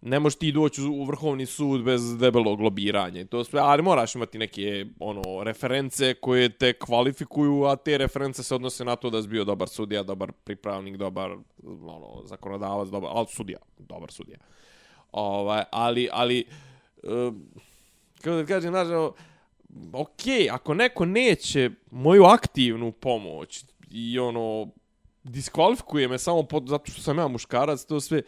ne 0.01 0.19
možeš 0.19 0.39
ti 0.39 0.51
doći 0.51 0.81
u 0.81 1.03
vrhovni 1.03 1.45
sud 1.45 1.83
bez 1.83 2.17
debelog 2.17 2.61
lobiranja 2.61 3.21
i 3.21 3.25
to 3.25 3.43
sve, 3.43 3.59
ali 3.59 3.81
moraš 3.81 4.15
imati 4.15 4.37
neke 4.37 4.85
ono 4.99 5.43
reference 5.43 6.13
koje 6.13 6.49
te 6.49 6.73
kvalifikuju, 6.73 7.63
a 7.63 7.75
te 7.75 7.97
reference 7.97 8.43
se 8.43 8.55
odnose 8.55 8.85
na 8.85 8.95
to 8.95 9.09
da 9.09 9.21
si 9.21 9.27
bio 9.27 9.43
dobar 9.43 9.69
sudija, 9.69 10.03
dobar 10.03 10.31
pripravnik, 10.31 10.97
dobar 10.97 11.31
ono, 11.63 12.21
zakonodavac, 12.25 12.89
dobar, 12.89 13.09
ali 13.13 13.27
sudija, 13.29 13.59
dobar 13.77 14.11
sudija. 14.11 14.37
Ovaj, 15.11 15.63
ali, 15.71 16.09
ali, 16.11 16.45
um, 17.03 17.45
kako 18.21 18.35
da 18.35 18.45
kažem, 18.45 18.71
znaš, 18.71 18.87
ono, 18.87 19.13
ok, 19.93 20.21
ako 20.51 20.73
neko 20.73 21.05
neće 21.05 21.69
moju 21.91 22.23
aktivnu 22.23 22.91
pomoć 22.91 23.65
i 23.89 24.19
ono, 24.19 24.67
diskvalifikuje 25.23 26.07
me 26.07 26.19
samo 26.19 26.43
pod, 26.43 26.67
zato 26.67 26.91
što 26.91 27.01
sam 27.01 27.17
ja 27.17 27.27
muškarac, 27.27 27.83
to 27.83 28.01
sve, 28.01 28.21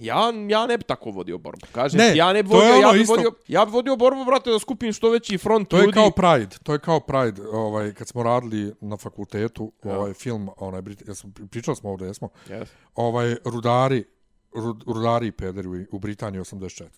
Ja, 0.00 0.18
ja 0.48 0.66
ne 0.66 0.78
bi 0.78 0.84
tako 0.84 1.10
vodio 1.10 1.38
borbu. 1.38 1.66
Kažem, 1.72 1.98
Ne, 1.98 2.16
ja 2.16 2.32
ne 2.32 2.42
bi 2.42 2.48
to 2.50 2.56
je 2.56 2.60
vodio, 2.62 2.74
ja 2.74 2.88
ono 2.88 2.92
bi 2.92 3.00
isto. 3.00 3.14
vodio, 3.14 3.30
ja 3.48 3.64
bi 3.64 3.70
vodio 3.70 3.96
borbu, 3.96 4.24
brate, 4.24 4.50
da 4.50 4.58
skupim 4.58 4.92
što 4.92 5.10
veći 5.10 5.38
front 5.38 5.68
To 5.68 5.76
je 5.76 5.82
ljudi. 5.82 5.92
kao 5.94 6.10
Pride, 6.10 6.56
to 6.62 6.72
je 6.72 6.78
kao 6.78 7.00
Pride, 7.00 7.42
ovaj 7.44 7.92
kad 7.92 8.08
smo 8.08 8.22
radili 8.22 8.74
na 8.80 8.96
fakultetu, 8.96 9.72
ovaj 9.84 10.12
film, 10.14 10.50
onaj 10.58 10.82
Brit- 10.82 11.08
jesmo 11.08 11.30
pričali 11.50 11.76
smo 11.76 11.90
ovdje, 11.90 12.06
jesmo. 12.06 12.28
Yes. 12.48 12.66
Ovaj 12.94 13.36
rudari 13.44 14.04
rud, 14.54 14.82
rudari 14.86 15.26
i 15.26 15.32
pederi 15.32 15.68
u, 15.68 15.84
u 15.90 15.98
Britaniji 15.98 16.40
84. 16.40 16.88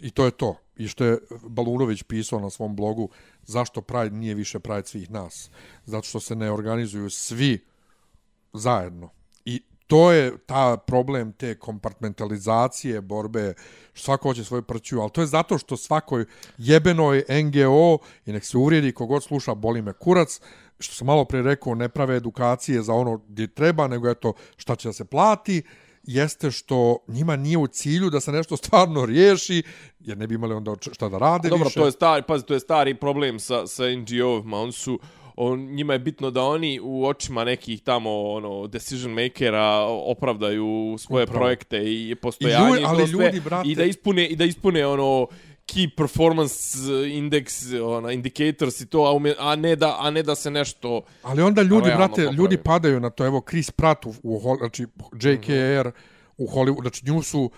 I 0.00 0.10
to 0.10 0.24
je 0.24 0.30
to. 0.30 0.56
I 0.76 0.88
što 0.88 1.04
je 1.04 1.18
Balunović 1.42 2.02
pisao 2.02 2.40
na 2.40 2.50
svom 2.50 2.76
blogu 2.76 3.08
zašto 3.42 3.80
Pride 3.80 4.16
nije 4.16 4.34
više 4.34 4.58
Pride 4.58 4.86
svih 4.86 5.10
nas. 5.10 5.50
Zato 5.84 6.08
što 6.08 6.20
se 6.20 6.36
ne 6.36 6.52
organizuju 6.52 7.10
svi 7.10 7.64
zajedno. 8.52 9.10
I 9.44 9.62
to 9.86 10.12
je 10.12 10.38
ta 10.38 10.76
problem 10.76 11.32
te 11.32 11.58
kompartmentalizacije 11.58 13.00
borbe, 13.00 13.54
svako 13.94 14.28
hoće 14.28 14.44
svoju 14.44 14.62
prću, 14.62 15.00
ali 15.00 15.10
to 15.10 15.20
je 15.20 15.26
zato 15.26 15.58
što 15.58 15.76
svakoj 15.76 16.24
jebenoj 16.58 17.24
NGO 17.28 17.98
i 18.26 18.32
nek 18.32 18.44
se 18.44 18.58
uvrijedi 18.58 18.92
kogod 18.92 19.22
sluša 19.22 19.54
boli 19.54 19.82
me 19.82 19.92
kurac, 19.92 20.40
što 20.78 20.94
sam 20.94 21.06
malo 21.06 21.24
pre 21.24 21.42
rekao, 21.42 21.74
ne 21.74 21.88
prave 21.88 22.16
edukacije 22.16 22.82
za 22.82 22.92
ono 22.92 23.16
gdje 23.16 23.46
treba, 23.46 23.88
nego 23.88 24.10
eto 24.10 24.32
šta 24.56 24.76
će 24.76 24.88
da 24.88 24.92
se 24.92 25.04
plati, 25.04 25.62
jeste 26.04 26.50
što 26.50 26.98
njima 27.08 27.36
nije 27.36 27.58
u 27.58 27.66
cilju 27.66 28.10
da 28.10 28.20
se 28.20 28.32
nešto 28.32 28.56
stvarno 28.56 29.06
riješi, 29.06 29.62
jer 30.00 30.18
ne 30.18 30.26
bi 30.26 30.34
imali 30.34 30.54
onda 30.54 30.74
šta 30.92 31.08
da 31.08 31.18
rade 31.18 31.48
Dobro, 31.48 31.64
više. 31.64 31.80
to 31.80 31.86
je 31.86 31.92
stari, 31.92 32.22
pazi, 32.22 32.44
to 32.44 32.54
je 32.54 32.60
stari 32.60 32.94
problem 32.94 33.40
sa, 33.40 33.66
sa 33.66 33.82
NGO-ovima. 33.86 34.56
On 34.56 34.72
su, 34.72 34.98
on, 35.36 35.60
njima 35.60 35.92
je 35.92 35.98
bitno 35.98 36.30
da 36.30 36.42
oni 36.42 36.80
u 36.82 37.06
očima 37.06 37.44
nekih 37.44 37.82
tamo 37.82 38.22
ono 38.22 38.66
decision 38.66 39.12
makera 39.12 39.64
opravdaju 39.88 40.66
svoje 40.98 41.24
Upravo. 41.24 41.38
projekte 41.38 41.78
i 41.84 42.14
postojanje 42.14 42.66
I 42.66 42.70
ljudi- 42.70 42.84
ali 42.86 43.08
sve, 43.08 43.24
ljudi, 43.26 43.40
brate- 43.40 43.68
i 43.68 43.74
da 43.74 43.84
ispune 43.84 44.26
i 44.26 44.36
da 44.36 44.44
ispune 44.44 44.86
ono 44.86 45.26
key 45.66 45.96
performance 45.96 46.78
index 47.06 47.74
ona 47.82 48.12
indicators 48.12 48.80
i 48.80 48.86
to 48.86 49.04
a, 49.04 49.12
ume, 49.12 49.34
a 49.38 49.56
ne 49.56 49.76
da 49.76 49.96
a 50.00 50.10
ne 50.10 50.22
da 50.22 50.34
se 50.34 50.50
nešto 50.50 51.02
Ali 51.22 51.42
onda 51.42 51.62
ljudi, 51.62 51.90
brate, 51.96 52.10
popravi. 52.10 52.36
ljudi 52.36 52.56
padaju 52.56 53.00
na 53.00 53.10
to. 53.10 53.26
Evo, 53.26 53.42
Chris 53.48 53.70
Pratt 53.70 54.06
u, 54.06 54.14
u 54.22 54.56
znači 54.58 54.86
JKR 55.12 55.90
u 56.36 56.46
Hollywood, 56.46 56.80
znači 56.80 57.02
nju 57.06 57.22
su 57.22 57.50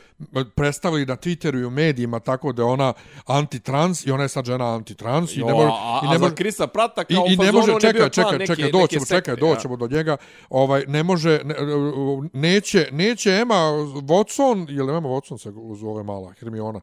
predstavili 0.54 1.06
na 1.06 1.16
Twitteru 1.16 1.60
i 1.60 1.64
u 1.64 1.70
medijima 1.70 2.20
tako 2.20 2.52
da 2.52 2.64
ona 2.64 2.92
antitrans 3.26 4.06
i 4.06 4.10
ona 4.10 4.22
je 4.22 4.28
sad 4.28 4.44
žena 4.44 4.74
antitrans 4.74 5.36
i 5.36 5.44
ne 5.44 5.52
može 5.52 5.70
i 6.04 6.08
ne 6.08 6.18
može 6.18 6.34
Krisa 6.34 6.66
Prata 6.66 7.02
i, 7.08 7.14
kao 7.14 7.24
i 7.28 7.36
ne 7.36 7.50
u 7.50 7.52
može 7.52 7.72
čekaj 7.80 8.10
čekaj 8.10 8.46
čekaj 8.46 8.70
doćemo 8.70 9.04
čekaj 9.06 9.36
doćemo 9.36 9.76
do 9.76 9.88
njega 9.88 10.16
ovaj 10.50 10.84
ne 10.86 11.02
može 11.02 11.40
ne, 11.44 11.54
neće 12.32 12.88
neće 12.92 13.30
Emma 13.30 13.54
Watson 13.94 14.78
ili 14.78 14.96
Emma 14.96 15.08
Watson 15.08 15.38
se 15.38 15.52
zove 15.80 16.02
mala 16.02 16.32
Hermiona 16.32 16.80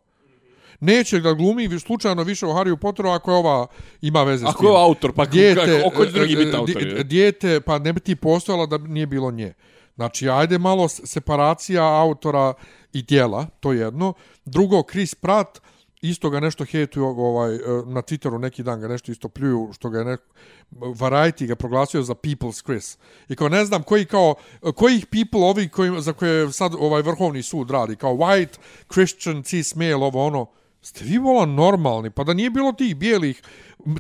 neće 0.84 1.20
da 1.20 1.34
glumi 1.34 1.68
vi 1.68 1.80
slučajno 1.80 2.24
više 2.24 2.46
u 2.46 2.50
Harry 2.50 2.76
Potteru 2.76 3.10
ako 3.10 3.32
je 3.32 3.38
ova 3.38 3.68
ima 4.02 4.24
veze 4.24 4.46
s 4.46 4.50
Ako 4.50 4.60
tim. 4.60 4.70
je 4.70 4.78
autor, 4.78 5.14
pa 5.14 5.26
dijete, 5.26 5.82
kako 5.84 6.06
će 6.06 6.12
drugi 6.12 6.36
biti 6.36 6.50
e, 6.50 6.58
autor? 6.58 6.84
di- 6.84 6.90
je? 6.90 7.04
dijete, 7.04 7.62
pa 7.62 7.80
ne 7.80 7.94
bi 7.94 8.00
ti 8.00 8.16
postojala 8.16 8.66
da 8.66 8.78
nije 8.78 9.08
bilo 9.08 9.32
nje. 9.32 9.54
Znači, 9.96 10.30
ajde 10.30 10.58
malo 10.58 10.88
separacija 10.88 11.84
autora 12.02 12.54
i 12.94 13.02
dijela, 13.02 13.46
to 13.60 13.72
je 13.74 13.80
jedno. 13.80 14.14
Drugo, 14.46 14.84
Chris 14.92 15.16
Pratt, 15.16 15.60
isto 16.02 16.30
ga 16.30 16.40
nešto 16.40 16.66
hejtuju 16.66 17.06
ovaj, 17.06 17.56
e, 17.56 17.60
na 17.86 18.02
Twitteru 18.02 18.38
neki 18.40 18.64
dan 18.64 18.82
ga 18.82 18.88
nešto 18.88 19.12
isto 19.12 19.30
pljuju, 19.30 19.70
što 19.74 19.90
ga 19.90 20.00
je 20.00 20.06
neko, 20.06 20.24
Variety 20.72 21.46
ga 21.48 21.56
proglasio 21.56 22.02
za 22.02 22.14
People's 22.14 22.64
Chris. 22.66 22.98
I 23.30 23.36
kao 23.36 23.50
ne 23.50 23.66
znam 23.66 23.84
koji 23.84 24.06
kao, 24.06 24.36
kojih 24.76 25.06
people 25.06 25.42
ovi 25.42 25.70
koji, 25.70 26.02
za 26.02 26.14
koje 26.14 26.52
sad 26.52 26.74
ovaj 26.80 27.02
vrhovni 27.02 27.44
sud 27.44 27.72
radi, 27.72 27.96
kao 27.96 28.14
white, 28.14 28.58
Christian, 28.94 29.44
cis, 29.44 29.76
male, 29.76 29.96
ovo 29.96 30.26
ono, 30.26 30.46
Ste 30.84 31.06
vi 31.06 31.18
vola 31.18 31.46
normalni, 31.46 32.10
pa 32.10 32.24
da 32.24 32.34
nije 32.34 32.50
bilo 32.50 32.72
tih 32.72 32.96
bijelih 32.96 33.42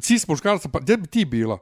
cis 0.02 0.28
muškaraca, 0.28 0.70
pa 0.70 0.80
gdje 0.80 0.98
bi 0.98 1.08
ti 1.08 1.26
bila? 1.26 1.58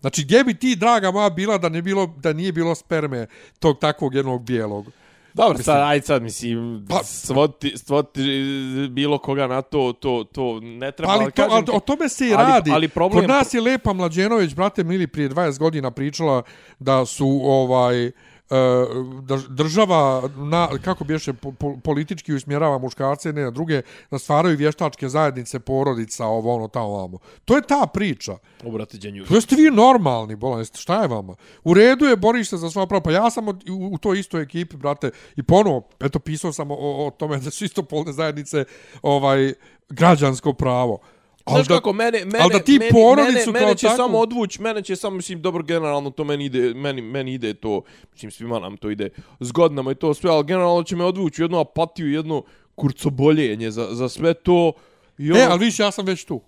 Znači, 0.00 0.24
gdje 0.24 0.44
bi 0.44 0.54
ti, 0.54 0.76
draga 0.76 1.10
moja, 1.10 1.30
bila 1.30 1.58
da, 1.58 1.68
ne 1.68 1.82
bilo, 1.82 2.06
da 2.16 2.32
nije 2.32 2.52
bilo 2.52 2.74
sperme 2.74 3.26
tog 3.58 3.78
takvog 3.78 4.14
jednog 4.14 4.42
bijelog? 4.42 4.86
Dobro, 5.34 5.52
mislim, 5.58 5.64
sad, 5.64 5.82
ajde 5.82 6.06
sad, 6.06 6.22
mislim, 6.22 6.86
pa, 6.88 7.04
svoti, 7.04 7.72
svoti 7.76 8.20
bilo 8.90 9.18
koga 9.18 9.46
na 9.46 9.62
to, 9.62 9.92
to, 9.92 10.24
to 10.24 10.60
ne 10.60 10.92
treba, 10.92 11.08
pa, 11.08 11.14
ali, 11.14 11.22
ali 11.22 11.32
to, 11.32 11.42
kažem 11.42 11.52
ali, 11.68 11.76
o 11.76 11.80
tome 11.80 12.08
se 12.08 12.26
i 12.28 12.34
ali- 12.34 12.52
radi. 12.52 12.70
ali 12.74 12.88
problem- 12.88 13.20
Kod 13.20 13.28
nas 13.28 13.54
je 13.54 13.60
Lepa 13.60 13.92
Mlađenović, 13.92 14.54
brate 14.54 14.84
Mili, 14.84 15.06
prije 15.06 15.28
20 15.30 15.58
godina 15.58 15.90
pričala 15.90 16.42
da 16.78 17.06
su 17.06 17.40
ovaj 17.44 18.06
da 18.06 18.10
država 19.48 20.30
na, 20.36 20.68
kako 20.84 21.04
bješe 21.04 21.32
po, 21.32 21.52
po, 21.52 21.76
politički 21.84 22.34
usmjerava 22.34 22.78
muškarce 22.78 23.32
ne 23.32 23.42
na 23.42 23.50
druge 23.50 23.82
da 24.10 24.18
stvaraju 24.18 24.56
vještačke 24.56 25.08
zajednice 25.08 25.60
porodica 25.60 26.26
ovo 26.26 26.54
ono 26.54 26.68
tamo 26.68 26.96
vamo 26.96 27.18
to 27.44 27.56
je 27.56 27.62
ta 27.62 27.86
priča 27.94 28.38
O, 28.64 28.70
brate, 28.70 28.98
Đenju. 28.98 29.24
To 29.24 29.34
jeste 29.34 29.56
vi 29.56 29.70
normalni, 29.70 30.36
bolan, 30.36 30.64
šta 30.64 31.02
je 31.02 31.08
vama? 31.08 31.36
U 31.64 31.74
redu 31.74 32.04
je, 32.04 32.16
boriš 32.16 32.48
se 32.48 32.56
za 32.56 32.70
svoja 32.70 32.86
prava, 32.86 33.02
pa 33.02 33.12
ja 33.12 33.30
sam 33.30 33.48
od, 33.48 33.68
u, 33.68 33.94
u 33.94 33.98
toj 33.98 34.20
istoj 34.20 34.42
ekipi, 34.42 34.76
brate, 34.76 35.10
i 35.36 35.42
ponovo, 35.42 35.88
eto, 36.00 36.18
pisao 36.18 36.52
sam 36.52 36.70
o, 36.70 36.74
o 36.74 37.10
tome 37.10 37.38
da 37.44 37.50
su 37.50 37.64
isto 37.64 37.82
polne 37.82 38.12
zajednice 38.12 38.64
ovaj, 39.02 39.52
građansko 39.88 40.52
pravo. 40.52 40.98
Znaš 41.50 41.68
da- 41.68 41.74
kako, 41.74 41.92
mene, 41.92 42.24
mene, 42.24 42.48
da 42.48 42.58
ti 42.58 42.78
meni, 42.78 42.90
porodicu 42.92 43.26
mene, 43.46 43.52
kao 43.52 43.52
mene 43.60 43.74
će 43.74 43.86
takvu- 43.86 43.96
samo 43.96 44.18
odvuć, 44.18 44.58
mene 44.58 44.82
će 44.82 44.96
samo, 44.96 45.16
mislim, 45.16 45.42
dobro, 45.42 45.62
generalno 45.62 46.10
to 46.10 46.24
meni 46.24 46.44
ide, 46.44 46.74
meni, 46.74 47.02
meni 47.02 47.34
ide 47.34 47.54
to, 47.54 47.82
mislim, 48.12 48.30
svima 48.30 48.58
nam 48.58 48.76
to 48.76 48.90
ide 48.90 49.08
s 49.40 49.52
godinama 49.52 49.92
i 49.92 49.94
to 49.94 50.14
sve, 50.14 50.30
ali 50.30 50.44
generalno 50.44 50.82
će 50.82 50.96
me 50.96 51.04
odvući 51.04 51.42
u 51.42 51.44
jednu 51.44 51.58
apatiju, 51.58 52.12
jedno 52.12 52.42
kurcoboljenje 52.74 53.70
za, 53.70 53.88
za 53.90 54.08
sve 54.08 54.34
to. 54.34 54.72
I 55.18 55.32
ono, 55.32 55.40
E, 55.40 55.44
ali 55.44 55.58
viš, 55.60 55.78
ja 55.78 55.90
sam 55.90 56.06
već 56.06 56.24
tu. 56.24 56.40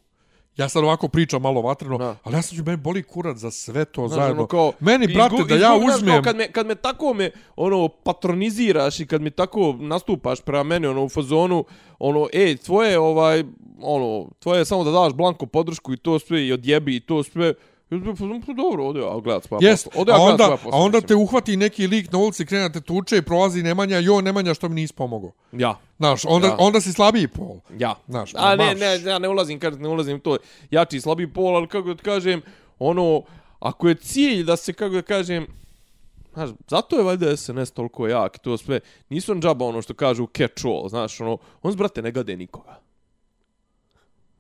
Ja 0.57 0.69
sad 0.69 0.85
ovako 0.85 1.09
pričam 1.09 1.43
malo 1.43 1.63
vatreno, 1.63 1.99
Da. 1.99 2.17
ali 2.25 2.35
ja 2.35 2.43
sam 2.43 2.57
ću, 2.59 2.65
meni 2.65 2.77
boli 2.77 3.03
kurac 3.03 3.37
za 3.37 3.51
sve 3.51 3.85
to 3.85 4.09
Znaš, 4.09 4.17
zajedno. 4.17 4.35
ono, 4.35 4.47
kao, 4.47 4.73
meni, 4.81 5.07
brate, 5.07 5.35
izgu- 5.37 5.49
da 5.49 5.55
ja 5.57 5.77
izgu- 5.77 5.87
uzmem... 5.89 6.11
Kao 6.11 6.23
kad, 6.23 6.37
me, 6.37 6.49
kad 6.49 6.67
me 6.67 6.75
tako 6.75 7.15
me 7.15 7.31
ono 7.57 7.89
patroniziraš 7.89 9.01
i 9.01 9.07
kad 9.07 9.21
mi 9.21 9.31
tako 9.31 9.77
nastupaš 9.81 10.41
prema 10.41 10.63
meni 10.63 10.87
ono 10.87 11.05
u 11.05 11.09
fazonu 11.09 11.65
ono 11.99 12.29
ej 12.33 12.57
tvoje 12.57 12.99
ovaj 12.99 13.45
ono 13.81 14.29
tvoje 14.39 14.59
je 14.59 14.65
samo 14.65 14.85
da 14.85 14.91
daš 14.93 15.13
blanko 15.13 15.47
podršku 15.47 15.93
i 15.93 15.97
to 15.97 16.19
sve 16.19 16.47
i 16.47 16.53
odjebi 16.53 16.97
i 16.97 17.01
to 17.01 17.23
sve 17.23 17.55
Pa 18.47 18.53
dobro, 18.53 18.87
ode 18.87 19.01
ja 19.01 19.21
gledat 19.25 19.45
svoja 19.45 19.69
Jest, 19.71 19.85
posla. 19.85 20.01
Ode 20.03 20.13
a 20.13 20.17
ja 20.17 20.21
onda, 20.23 20.59
a 20.65 20.77
onda 20.77 21.01
te 21.01 21.15
uhvati 21.15 21.57
neki 21.57 21.87
lik 21.87 22.13
na 22.13 22.19
ulici, 22.19 22.47
krene 22.47 22.69
da 22.69 22.73
te 22.73 22.81
tuče 22.81 23.17
i 23.17 23.23
prolazi 23.23 23.63
Nemanja, 23.63 23.99
jo, 23.99 24.21
Nemanja, 24.21 24.55
što 24.55 24.69
mi 24.69 24.75
nisi 24.75 24.95
pomogao. 24.95 25.33
Ja, 25.53 25.79
Znaš, 25.99 26.25
onda, 26.25 26.47
Ja. 26.49 26.57
onda 26.59 26.81
si 26.81 26.93
slabiji 26.93 27.29
pol. 27.29 27.57
ja. 27.79 27.95
Znaš, 28.09 28.31
A 28.35 28.57
ne, 28.57 28.75
ne, 28.75 29.01
ja 29.01 29.19
ne 29.19 29.29
ulazim, 29.29 29.59
kažem, 29.61 29.83
ne 29.83 29.89
ulazim 29.89 30.21
to 30.21 30.37
jači 30.71 30.97
i 30.97 31.01
slabi 31.01 31.33
pol, 31.33 31.57
ali 31.57 31.69
kako 31.69 31.95
da 31.95 32.03
kažem, 32.03 32.43
ono, 32.79 33.23
ako 33.61 33.89
je 33.89 33.95
cilj 33.95 34.45
da 34.45 34.57
se, 34.57 34.73
kako 34.73 34.95
da 34.95 35.03
kažem, 35.03 35.47
Znaš, 36.35 36.51
zato 36.69 36.97
je 36.97 37.05
valjda 37.05 37.37
SNS 37.37 37.71
toliko 37.71 38.07
jak 38.09 38.37
i 38.37 38.41
to 38.41 38.57
sve. 38.59 38.81
Nisu 39.09 39.33
on 39.33 39.41
džaba 39.41 39.65
ono 39.65 39.83
što 39.83 39.95
kažu 39.95 40.27
catch 40.37 40.67
all, 40.67 40.89
znaš, 40.89 41.21
ono, 41.21 41.39
on 41.63 41.75
brate 41.75 42.03
ne 42.03 42.11
gade 42.13 42.37
nikoga. 42.37 42.81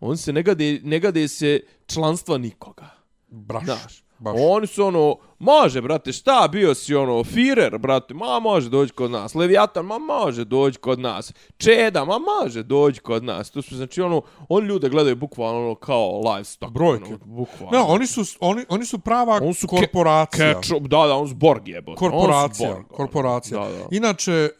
On 0.01 0.17
se 0.17 0.33
ne 0.33 0.43
gade, 0.43 0.81
ne 0.83 1.01
gade 1.01 1.29
se 1.29 1.61
članstva 1.87 2.39
nikoga. 2.39 3.02
Braš, 3.35 3.65
Znaš, 3.65 4.03
baš. 4.19 4.35
oni 4.41 4.67
su 4.67 4.85
ono, 4.85 5.17
može, 5.39 5.81
brate, 5.81 6.13
šta, 6.13 6.49
bio 6.53 6.75
si 6.75 6.95
ono, 6.95 7.25
Firer, 7.25 7.79
brate, 7.79 8.15
ma 8.15 8.41
može 8.41 8.71
doći 8.71 8.93
kod 8.93 9.11
nas, 9.11 9.35
Leviatan, 9.35 9.87
ma 9.87 9.99
može 9.99 10.45
doći 10.45 10.79
kod 10.79 10.99
nas, 10.99 11.33
Čeda, 11.57 12.05
ma 12.05 12.15
može 12.19 12.63
doći 12.63 13.01
kod 13.01 13.25
nas, 13.25 13.51
to 13.51 13.63
su, 13.63 13.77
znači, 13.77 14.03
ono, 14.03 14.23
oni 14.49 14.67
ljude 14.69 14.89
gledaju 14.89 15.17
bukvalno 15.17 15.61
ono, 15.61 15.75
kao 15.75 16.21
livestock. 16.21 16.73
Brojke. 16.73 17.05
Ono, 17.05 17.19
bukvalno. 17.19 17.79
Ne, 17.79 17.85
oni 17.85 18.07
su, 18.07 18.23
oni, 18.41 18.65
oni 18.69 18.87
su 18.87 18.99
prava 18.99 19.41
On 19.43 19.55
su 19.55 19.67
ke- 19.69 19.77
korporacija. 19.77 20.53
Catch, 20.55 20.73
da, 20.81 21.07
da, 21.07 21.15
on 21.17 21.29
su 21.29 21.35
Borg 21.35 21.69
jebote. 21.69 21.99
korporacija, 21.99 22.69
On 22.69 22.75
Borg, 22.75 22.87
ono. 22.89 22.97
korporacija. 22.97 23.61
Da, 23.61 23.69
da. 23.69 23.85
Inače, 23.91 24.33
e, 24.33 24.51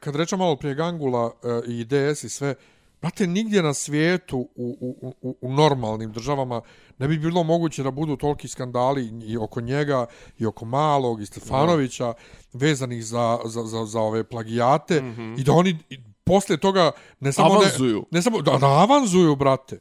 kad 0.00 0.16
rečem 0.16 0.38
malo 0.38 0.56
prije 0.56 0.74
Gangula 0.74 1.30
e, 1.44 1.70
i 1.70 1.84
DS 1.84 2.24
i 2.24 2.28
sve, 2.28 2.54
brate, 3.02 3.26
nigdje 3.26 3.62
na 3.62 3.74
svijetu 3.74 4.38
u, 4.38 4.76
u, 4.80 5.14
u, 5.22 5.36
u 5.40 5.52
normalnim 5.52 6.12
državama 6.12 6.60
ne 6.98 7.08
bi 7.08 7.18
bilo 7.18 7.42
moguće 7.42 7.82
da 7.82 7.90
budu 7.90 8.16
toliki 8.16 8.48
skandali 8.48 9.10
i 9.24 9.36
oko 9.36 9.60
njega, 9.60 10.06
i 10.38 10.46
oko 10.46 10.64
Malog, 10.64 11.22
i 11.22 11.26
Stefanovića, 11.26 12.14
vezanih 12.52 13.04
za, 13.04 13.38
za, 13.44 13.62
za, 13.62 13.84
za 13.84 14.00
ove 14.00 14.24
plagijate, 14.24 15.02
mm 15.02 15.16
-hmm. 15.16 15.40
i 15.40 15.44
da 15.44 15.52
oni 15.52 15.78
i 15.90 15.98
posle 16.24 16.56
toga 16.56 16.90
ne 17.20 17.32
samo... 17.32 17.54
Avanzuju. 17.54 17.98
Ne, 18.10 18.18
ne 18.18 18.22
samo, 18.22 18.42
da, 18.42 18.58
da 18.58 18.66
avanzuju, 18.66 19.36
brate. 19.36 19.78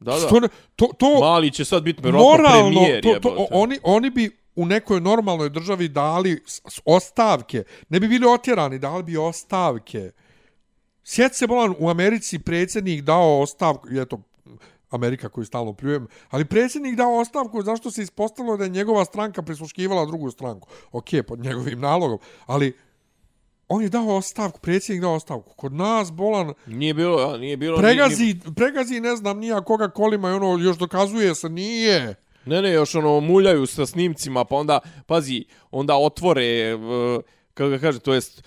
Da, 0.00 0.18
da. 0.18 0.28
To, 0.28 0.40
ne- 0.40 0.48
to, 0.76 0.88
to, 0.98 1.18
Mali 1.20 1.50
će 1.50 1.64
sad 1.64 1.82
biti 1.82 2.02
vjerojatno 2.02 2.44
premijer, 2.44 3.02
to, 3.02 3.08
to, 3.08 3.28
jebote. 3.28 3.48
oni, 3.54 3.78
oni 3.82 4.10
bi 4.10 4.38
u 4.56 4.66
nekoj 4.66 5.00
normalnoj 5.00 5.50
državi 5.50 5.88
dali 5.88 6.42
ostavke. 6.84 7.64
Ne 7.88 8.00
bi 8.00 8.08
bili 8.08 8.26
otjerani, 8.26 8.78
dali 8.78 9.02
bi 9.02 9.16
ostavke. 9.16 10.10
Sjeti 11.08 11.36
se, 11.36 11.46
bolan, 11.46 11.74
u 11.78 11.90
Americi 11.90 12.38
predsjednik 12.38 13.02
dao 13.02 13.40
ostavku, 13.40 13.88
eto, 13.90 14.20
Amerika 14.90 15.28
koju 15.28 15.44
stalno 15.44 15.72
pljujem, 15.72 16.06
ali 16.30 16.44
predsjednik 16.44 16.96
dao 16.96 17.18
ostavku 17.18 17.62
zašto 17.62 17.90
se 17.90 18.02
ispostavilo 18.02 18.56
da 18.56 18.64
je 18.64 18.70
njegova 18.70 19.04
stranka 19.04 19.42
prisluškivala 19.42 20.06
drugu 20.06 20.30
stranku. 20.30 20.68
Ok, 20.92 21.04
pod 21.26 21.38
njegovim 21.38 21.80
nalogom, 21.80 22.18
ali 22.46 22.76
on 23.68 23.82
je 23.82 23.88
dao 23.88 24.16
ostavku, 24.16 24.60
predsjednik 24.60 25.02
dao 25.02 25.14
ostavku. 25.14 25.54
Kod 25.54 25.72
nas, 25.72 26.12
bolan, 26.12 26.54
Nije 26.66 26.94
bilo, 26.94 27.38
nije 27.38 27.56
bilo... 27.56 27.78
pregazi, 27.78 28.36
pregazi 28.56 29.00
ne 29.00 29.16
znam 29.16 29.38
nija 29.38 29.60
koga 29.60 29.88
kolima 29.88 30.30
i 30.30 30.32
ono 30.32 30.64
još 30.64 30.76
dokazuje 30.76 31.34
se, 31.34 31.48
nije. 31.48 32.14
Ne, 32.44 32.62
ne, 32.62 32.72
još 32.72 32.94
ono 32.94 33.20
muljaju 33.20 33.66
sa 33.66 33.86
snimcima, 33.86 34.44
pa 34.44 34.56
onda, 34.56 34.78
pazi, 35.06 35.44
onda 35.70 35.96
otvore, 35.96 36.44
e, 36.44 36.78
kako 37.54 37.70
ga 37.70 37.78
kaže, 37.78 37.98
to 37.98 38.14
jest 38.14 38.42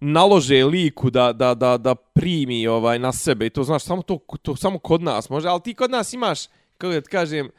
nalože 0.00 0.64
liku 0.64 1.10
da, 1.10 1.32
da, 1.32 1.54
da, 1.54 1.78
da 1.78 1.94
primi 1.94 2.66
ovaj 2.66 2.98
na 2.98 3.12
sebe. 3.12 3.46
I 3.46 3.50
to 3.50 3.64
znaš 3.64 3.84
samo 3.84 4.02
to, 4.02 4.18
to 4.42 4.56
samo 4.56 4.78
kod 4.78 5.02
nas 5.02 5.30
može 5.30 5.48
ali 5.48 5.62
ti 5.62 5.74
kod 5.74 5.90
nas 5.90 6.12
imaš 6.12 6.46
kako 6.78 6.92
da 6.92 7.00
ti 7.00 7.10
kažem 7.10 7.50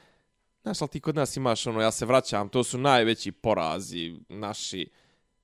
znaš 0.63 0.81
ali 0.81 0.89
ti 0.89 0.99
kod 0.99 1.15
nas 1.15 1.38
imaš 1.38 1.67
ono 1.67 1.81
ja 1.81 1.91
se 1.91 2.05
vraćam 2.05 2.49
to 2.49 2.63
su 2.63 2.77
najveći 2.77 3.31
porazi 3.31 4.15
naši. 4.30 4.89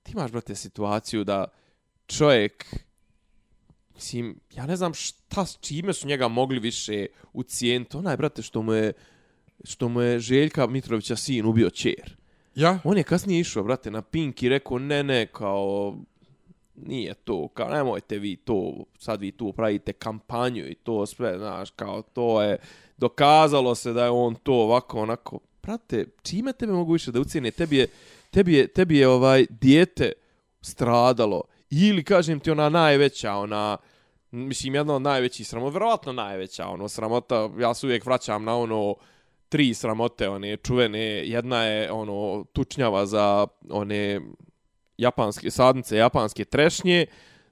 Ti 0.03 0.11
imaš 0.11 0.31
brate 0.31 0.55
situaciju 0.55 1.23
da 1.23 1.45
čovjek 2.07 2.75
mislim 3.95 4.39
ja 4.55 4.65
ne 4.65 4.75
znam 4.75 4.93
šta 4.93 5.45
s 5.45 5.57
čime 5.61 5.93
su 5.93 6.07
njega 6.07 6.27
mogli 6.27 6.59
više 6.59 7.05
ucijeniti. 7.33 7.97
Onaj 7.97 8.17
brate 8.17 8.41
što 8.41 8.61
mu 8.61 8.73
je 8.73 8.93
što 9.63 9.89
mu 9.89 10.01
je 10.01 10.19
Željka 10.19 10.67
Mitrovića 10.67 11.15
sin 11.15 11.45
ubio 11.45 11.69
čer. 11.69 12.15
Ja? 12.55 12.79
On 12.83 12.97
je 12.97 13.03
kasnije 13.03 13.39
išao, 13.39 13.63
brate, 13.63 13.91
na 13.91 14.01
Pink 14.01 14.43
i 14.43 14.49
rekao, 14.49 14.79
ne, 14.79 15.03
ne, 15.03 15.25
kao, 15.25 15.95
nije 16.75 17.13
to, 17.13 17.47
kao, 17.47 17.69
nemojte 17.69 18.17
vi 18.17 18.35
to, 18.35 18.85
sad 18.99 19.21
vi 19.21 19.31
tu 19.31 19.53
pravite 19.53 19.93
kampanju 19.93 20.69
i 20.69 20.75
to 20.75 21.05
sve, 21.05 21.37
znaš, 21.37 21.69
kao, 21.69 22.01
to 22.01 22.41
je, 22.41 22.57
dokazalo 22.97 23.75
se 23.75 23.93
da 23.93 24.03
je 24.03 24.09
on 24.09 24.35
to 24.35 24.53
ovako, 24.53 25.01
onako, 25.01 25.39
prate, 25.61 26.05
čime 26.23 26.53
tebe 26.53 26.73
mogu 26.73 26.93
više 26.93 27.11
da 27.11 27.19
ucijene, 27.19 27.51
tebi 27.51 27.77
je, 27.77 27.87
tebi 28.31 28.53
je, 28.53 28.67
tebi 28.67 28.97
je 28.97 29.07
ovaj, 29.07 29.45
dijete 29.49 30.11
stradalo, 30.61 31.41
ili, 31.69 32.03
kažem 32.03 32.39
ti, 32.39 32.51
ona 32.51 32.69
najveća, 32.69 33.35
ona, 33.35 33.77
mislim, 34.31 34.75
jedna 34.75 34.95
od 34.95 35.01
najvećih 35.01 35.47
sramota, 35.47 35.73
verovatno 35.73 36.13
najveća, 36.13 36.67
ono, 36.67 36.89
sramota, 36.89 37.49
ja 37.59 37.73
se 37.73 37.85
uvijek 37.85 38.05
vraćam 38.05 38.43
na 38.43 38.57
ono, 38.57 38.95
tri 39.49 39.73
sramote, 39.73 40.29
one 40.29 40.57
čuvene, 40.57 40.99
jedna 41.27 41.63
je 41.63 41.91
ono 41.91 42.45
tučnjava 42.53 43.05
za 43.05 43.47
one 43.69 44.21
japanske 44.97 45.51
sadnice, 45.51 45.97
japanske 45.97 46.45
trešnje, 46.45 47.05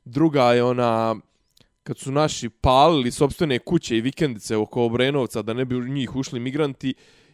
druga 0.06 0.54
je 0.54 0.64
ona 0.64 1.16
kad 1.84 1.98
su 1.98 2.12
naši 2.12 2.50
palili 2.50 3.12
sopstvene 3.12 3.60
kuće 3.60 3.98
i 3.98 4.02
vikendice 4.02 4.58
oko 4.58 4.86
Obrenovca 4.86 5.42
da 5.42 5.54
ne 5.54 5.66
bi 5.66 5.76
u 5.76 5.88
njih 5.88 6.16
ušli 6.16 6.40
migranti 6.40 6.94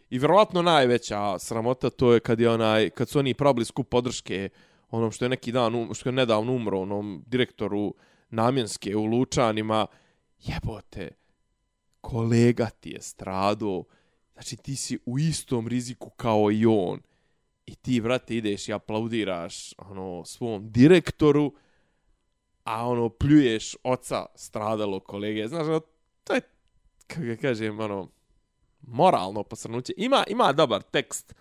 i 0.09 0.19
vjerovatno 0.19 0.61
najveća 0.61 1.39
sramota 1.39 1.89
to 1.89 2.13
je 2.13 2.19
kad 2.19 2.39
je 2.39 2.49
onaj 2.49 2.89
kad 2.89 3.09
su 3.09 3.19
oni 3.19 3.33
probali 3.33 3.65
skup 3.65 3.89
podrške 3.89 4.49
onom 4.91 5.11
što 5.11 5.25
je 5.25 5.29
neki 5.29 5.51
dan 5.51 5.75
um, 5.75 5.93
što 5.93 6.09
je 6.09 6.13
nedavno 6.13 6.53
umro 6.53 6.79
onom 6.79 7.23
direktoru 7.27 7.93
namjenske 8.29 8.95
u 8.95 9.05
Lučanima. 9.05 9.87
Jebote 10.39 11.09
kolega 12.01 12.69
ti 12.69 12.89
je 12.89 13.01
strado. 13.01 13.83
Znači 14.33 14.57
ti 14.57 14.75
si 14.75 14.99
u 15.05 15.19
istom 15.19 15.67
riziku 15.67 16.09
kao 16.09 16.51
i 16.51 16.65
on. 16.65 16.99
I 17.69 17.75
ti, 17.75 17.99
vrate, 17.99 18.35
ideš 18.35 18.67
i 18.67 18.73
aplaudiraš 18.73 19.73
ono, 19.77 20.25
svom 20.25 20.71
direktoru, 20.71 21.53
a 22.63 22.87
ono, 22.87 23.09
pljuješ 23.09 23.75
oca 23.83 24.25
stradalo 24.35 24.99
kolege. 24.99 25.47
Znaš, 25.47 25.67
ono, 25.67 25.81
to 26.23 26.33
je, 26.33 26.41
kako 27.07 27.21
ga 27.21 27.35
kažem, 27.35 27.79
ono, 27.79 28.09
moralno 28.81 29.43
posrnuće. 29.43 29.93
Ima, 29.97 30.23
ima 30.27 30.53
dobar 30.53 30.81
tekst, 30.81 31.35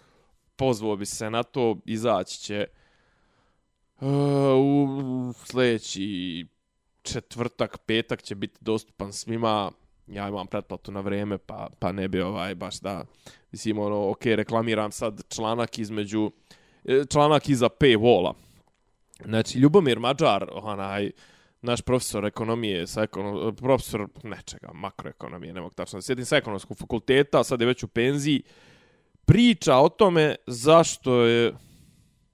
pozvao 0.57 0.97
bi 0.97 1.07
se 1.07 1.31
na 1.31 1.43
to, 1.43 1.79
izaći 1.85 2.41
će 2.41 2.67
uh, 4.01 4.09
u 4.59 5.33
sljedeći 5.47 6.47
četvrtak, 7.03 7.79
petak 7.87 8.23
će 8.23 8.35
biti 8.35 8.59
dostupan 8.61 9.13
svima. 9.13 9.71
Ja 10.11 10.29
imam 10.29 10.47
pretplatu 10.47 10.93
na 10.93 11.01
vrijeme, 11.01 11.39
pa, 11.39 11.69
pa 11.79 11.93
ne 11.93 12.09
bi 12.09 12.21
ovaj 12.21 12.55
baš 12.55 12.81
da... 12.81 13.05
Mislim, 13.53 13.79
ono, 13.79 14.11
ok, 14.11 14.25
reklamiram 14.25 14.93
sad 14.93 15.23
članak 15.29 15.79
između... 15.79 16.31
E, 16.85 17.05
članak 17.11 17.49
iza 17.49 17.69
paywalla. 17.69 18.33
Znači, 19.25 19.59
Ljubomir 19.59 19.99
Mađar, 19.99 20.49
onaj, 20.53 21.11
naš 21.63 21.81
profesor 21.81 22.25
ekonomije, 22.25 22.87
sa 22.87 23.03
ekono, 23.03 23.53
profesor 23.53 24.09
nečega, 24.23 24.71
makroekonomije, 24.75 25.53
ne 25.53 25.61
mogu 25.61 25.75
tačno 25.75 25.97
da 25.97 26.03
sjetim, 26.03 26.25
sa 26.25 26.37
ekonomskog 26.37 26.79
fakulteta, 26.79 27.45
sad 27.45 27.61
je 27.61 27.67
već 27.67 27.83
u 27.83 27.89
penziji, 27.89 28.43
priča 29.25 29.77
o 29.77 29.89
tome 29.89 30.37
zašto 30.47 31.25
je, 31.25 31.53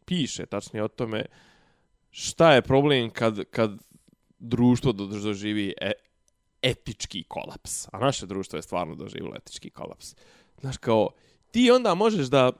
piše 0.05 0.47
tačnije 0.47 0.85
o 0.85 0.89
tome, 0.89 1.25
šta 2.11 2.53
je 2.53 2.63
problem 2.63 3.11
kad, 3.11 3.45
kad 3.51 3.71
društvo 4.39 4.93
doživi 4.93 5.75
e, 5.81 5.93
etički 6.65 7.25
kolaps. 7.29 7.89
A 7.93 7.99
naše 7.99 8.27
društvo 8.27 8.57
je 8.57 8.63
stvarno 8.63 8.95
doživjelo 8.95 9.37
etički 9.37 9.71
kolaps. 9.71 10.15
Znaš, 10.61 10.77
kao, 10.77 11.11
ti 11.51 11.71
onda 11.71 11.95
možeš 11.95 12.27
da, 12.27 12.53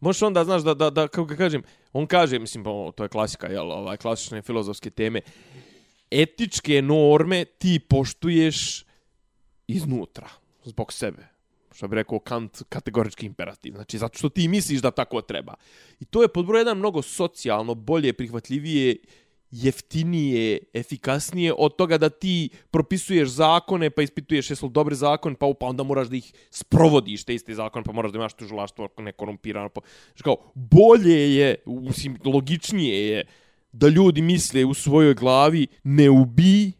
možeš 0.00 0.22
onda, 0.22 0.44
znaš, 0.44 0.62
da, 0.62 0.74
da, 0.74 0.90
da 0.90 1.08
kako 1.08 1.24
ga 1.24 1.36
kažem, 1.36 1.62
on 1.92 2.06
kaže, 2.06 2.38
mislim, 2.38 2.64
pa, 2.64 2.70
to 2.96 3.02
je 3.02 3.08
klasika, 3.08 3.46
jel, 3.46 3.72
ovaj, 3.72 3.96
klasične 3.96 4.42
filozofske 4.42 4.90
teme, 4.90 5.20
etičke 6.10 6.82
norme 6.82 7.44
ti 7.44 7.78
poštuješ 7.88 8.84
iznutra, 9.66 10.28
zbog 10.64 10.92
sebe. 10.92 11.32
Što 11.74 11.88
bi 11.88 11.96
rekao 11.96 12.18
Kant, 12.18 12.62
kategorički 12.68 13.26
imperativ. 13.26 13.74
Znači, 13.74 13.98
zato 13.98 14.18
što 14.18 14.28
ti 14.28 14.48
misliš 14.48 14.80
da 14.80 14.90
tako 14.90 15.20
treba. 15.20 15.54
I 16.00 16.04
to 16.04 16.22
je 16.22 16.28
pod 16.28 16.46
broj 16.46 16.60
jedan 16.60 16.78
mnogo 16.78 17.02
socijalno, 17.02 17.74
bolje, 17.74 18.12
prihvatljivije, 18.12 18.96
jeftinije, 19.52 20.58
efikasnije 20.74 21.52
od 21.58 21.76
toga 21.76 21.98
da 21.98 22.08
ti 22.08 22.48
propisuješ 22.70 23.28
zakone, 23.28 23.90
pa 23.90 24.02
ispituješ 24.02 24.50
jesu 24.50 24.66
li 24.66 24.72
dobri 24.72 24.94
zakon, 24.94 25.34
pa, 25.34 25.46
pa 25.60 25.66
onda 25.66 25.82
moraš 25.82 26.08
da 26.08 26.16
ih 26.16 26.32
sprovodiš, 26.50 27.24
te 27.24 27.34
iste 27.34 27.54
zakone, 27.54 27.84
pa 27.84 27.92
moraš 27.92 28.12
da 28.12 28.18
imaš 28.18 28.34
tužilaštvo 28.34 28.88
nekorumpirano. 28.98 29.68
Pa, 29.68 29.80
znači 30.06 30.22
kao, 30.22 30.36
bolje 30.54 31.36
je, 31.36 31.56
mislim, 31.66 32.18
logičnije 32.24 33.08
je 33.08 33.24
da 33.72 33.88
ljudi 33.88 34.22
misle 34.22 34.64
u 34.64 34.74
svojoj 34.74 35.14
glavi 35.14 35.66
ne 35.84 36.10
ubi, 36.10 36.72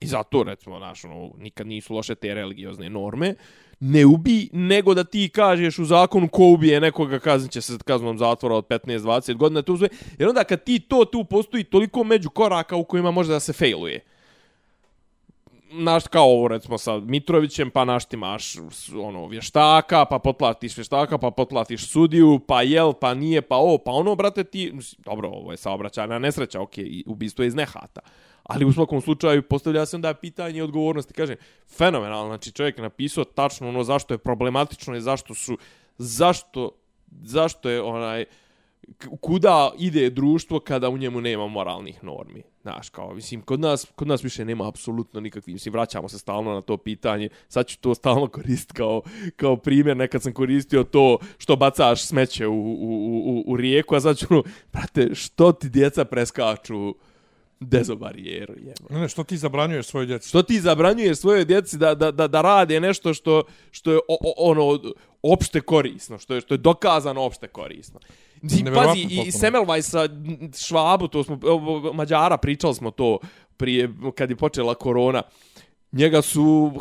i 0.00 0.06
zato, 0.06 0.42
recimo, 0.42 0.78
naš 0.78 1.04
ono, 1.04 1.32
nikad 1.38 1.66
nisu 1.66 1.94
loše 1.94 2.14
te 2.14 2.34
religiozne 2.34 2.90
norme, 2.90 3.34
ne 3.80 4.06
ubi, 4.06 4.48
nego 4.52 4.94
da 4.94 5.04
ti 5.04 5.28
kažeš 5.28 5.78
u 5.78 5.84
zakonu 5.84 6.28
ko 6.28 6.44
ubije 6.44 6.80
nekoga 6.80 7.18
kaznit 7.18 7.52
će 7.52 7.60
se 7.60 7.78
kaznom 7.84 8.18
zatvora 8.18 8.54
od 8.54 8.66
15-20 8.66 9.36
godina. 9.36 9.62
To 9.62 9.72
uzme. 9.72 9.88
Jer 10.18 10.28
onda 10.28 10.44
kad 10.44 10.64
ti 10.64 10.78
to, 10.78 11.04
tu 11.04 11.24
postoji 11.24 11.64
toliko 11.64 12.04
među 12.04 12.30
koraka 12.30 12.76
u 12.76 12.84
kojima 12.84 13.10
može 13.10 13.32
da 13.32 13.40
se 13.40 13.52
failuje. 13.52 14.04
Naš 15.72 16.06
kao 16.06 16.24
ovo, 16.24 16.48
recimo 16.48 16.78
sa 16.78 16.98
Mitrovićem, 16.98 17.70
pa 17.70 17.84
naš 17.84 18.04
ti 18.04 18.16
maš 18.16 18.54
ono, 19.02 19.26
vještaka, 19.26 20.04
pa 20.04 20.18
potplatiš 20.18 20.76
vještaka, 20.76 21.18
pa 21.18 21.30
potplatiš 21.30 21.90
sudiju, 21.90 22.40
pa 22.48 22.62
jel, 22.62 22.92
pa 22.92 23.14
nije, 23.14 23.42
pa 23.42 23.56
ovo, 23.56 23.78
pa 23.78 23.92
ono, 23.92 24.14
brate, 24.14 24.44
ti, 24.44 24.72
dobro, 24.98 25.28
ovo 25.28 25.50
je 25.50 25.56
saobraćajna 25.56 26.18
nesreća, 26.18 26.60
okej, 26.60 26.84
okay, 26.84 27.02
ubistvo 27.06 27.42
je 27.42 27.48
iz 27.48 27.54
nehata. 27.54 28.00
Ali 28.50 28.64
u 28.64 28.72
svakom 28.72 29.00
slučaju 29.00 29.42
postavlja 29.42 29.86
se 29.86 29.96
onda 29.96 30.14
pitanje 30.14 30.62
odgovornosti. 30.62 31.14
Kažem, 31.14 31.36
fenomenalno, 31.76 32.28
znači 32.28 32.52
čovjek 32.52 32.78
je 32.78 32.82
napisao 32.82 33.24
tačno 33.24 33.68
ono 33.68 33.84
zašto 33.84 34.14
je 34.14 34.18
problematično 34.18 34.96
i 34.96 35.00
zašto 35.00 35.34
su, 35.34 35.58
zašto, 35.98 36.70
zašto 37.22 37.70
je 37.70 37.82
onaj, 37.82 38.24
kuda 39.20 39.72
ide 39.78 40.10
društvo 40.10 40.60
kada 40.60 40.88
u 40.88 40.98
njemu 40.98 41.20
nema 41.20 41.46
moralnih 41.46 42.04
normi. 42.04 42.42
Znaš, 42.62 42.88
kao, 42.88 43.14
mislim, 43.14 43.42
kod 43.42 43.60
nas, 43.60 43.86
kod 43.94 44.08
nas 44.08 44.24
više 44.24 44.44
nema 44.44 44.68
apsolutno 44.68 45.20
nikakvih, 45.20 45.54
mislim, 45.54 45.72
vraćamo 45.72 46.08
se 46.08 46.18
stalno 46.18 46.54
na 46.54 46.60
to 46.60 46.76
pitanje, 46.76 47.28
sad 47.48 47.66
ću 47.66 47.80
to 47.80 47.94
stalno 47.94 48.26
koristiti 48.26 48.74
kao, 48.74 49.02
kao 49.36 49.56
primjer, 49.56 49.96
nekad 49.96 50.22
sam 50.22 50.32
koristio 50.32 50.84
to 50.84 51.18
što 51.38 51.56
bacaš 51.56 52.04
smeće 52.04 52.46
u, 52.46 52.54
u, 52.54 53.22
u, 53.26 53.44
u 53.46 53.56
rijeku, 53.56 53.94
a 53.94 54.00
sad 54.00 54.18
ću, 54.18 54.26
brate, 54.72 55.14
što 55.14 55.52
ti 55.52 55.68
djeca 55.68 56.04
preskaču 56.04 56.94
dezobarijeru, 57.60 58.54
jebo. 58.56 58.94
Ne, 58.94 59.00
ne, 59.00 59.08
što 59.08 59.24
ti 59.24 59.36
zabranjuješ 59.36 59.86
svoje 59.86 60.06
djeci? 60.06 60.28
Što 60.28 60.42
ti 60.42 60.60
zabranjuješ 60.60 61.18
svojoj 61.18 61.44
djeci 61.44 61.78
da, 61.78 61.94
da, 61.94 62.10
da, 62.10 62.28
da 62.28 62.40
rade 62.40 62.80
nešto 62.80 63.14
što, 63.14 63.42
što 63.70 63.92
je 63.92 63.96
o, 63.96 64.02
o, 64.08 64.50
ono 64.50 64.80
opšte 65.22 65.60
korisno, 65.60 66.18
što 66.18 66.34
je, 66.34 66.40
što 66.40 66.54
je 66.54 66.58
dokazano 66.58 67.22
opšte 67.22 67.48
korisno. 67.48 68.00
Neverovatno 68.42 68.92
pazi, 68.92 69.00
i 69.00 69.16
potpuno. 69.16 69.32
Semmelweisa, 69.32 70.08
Švabu, 70.66 71.08
to 71.08 71.24
smo, 71.24 71.38
Mađara, 71.94 72.36
pričali 72.36 72.74
smo 72.74 72.90
to 72.90 73.18
prije, 73.56 73.90
kad 74.14 74.30
je 74.30 74.36
počela 74.36 74.74
korona. 74.74 75.22
Njega 75.92 76.22
su 76.22 76.72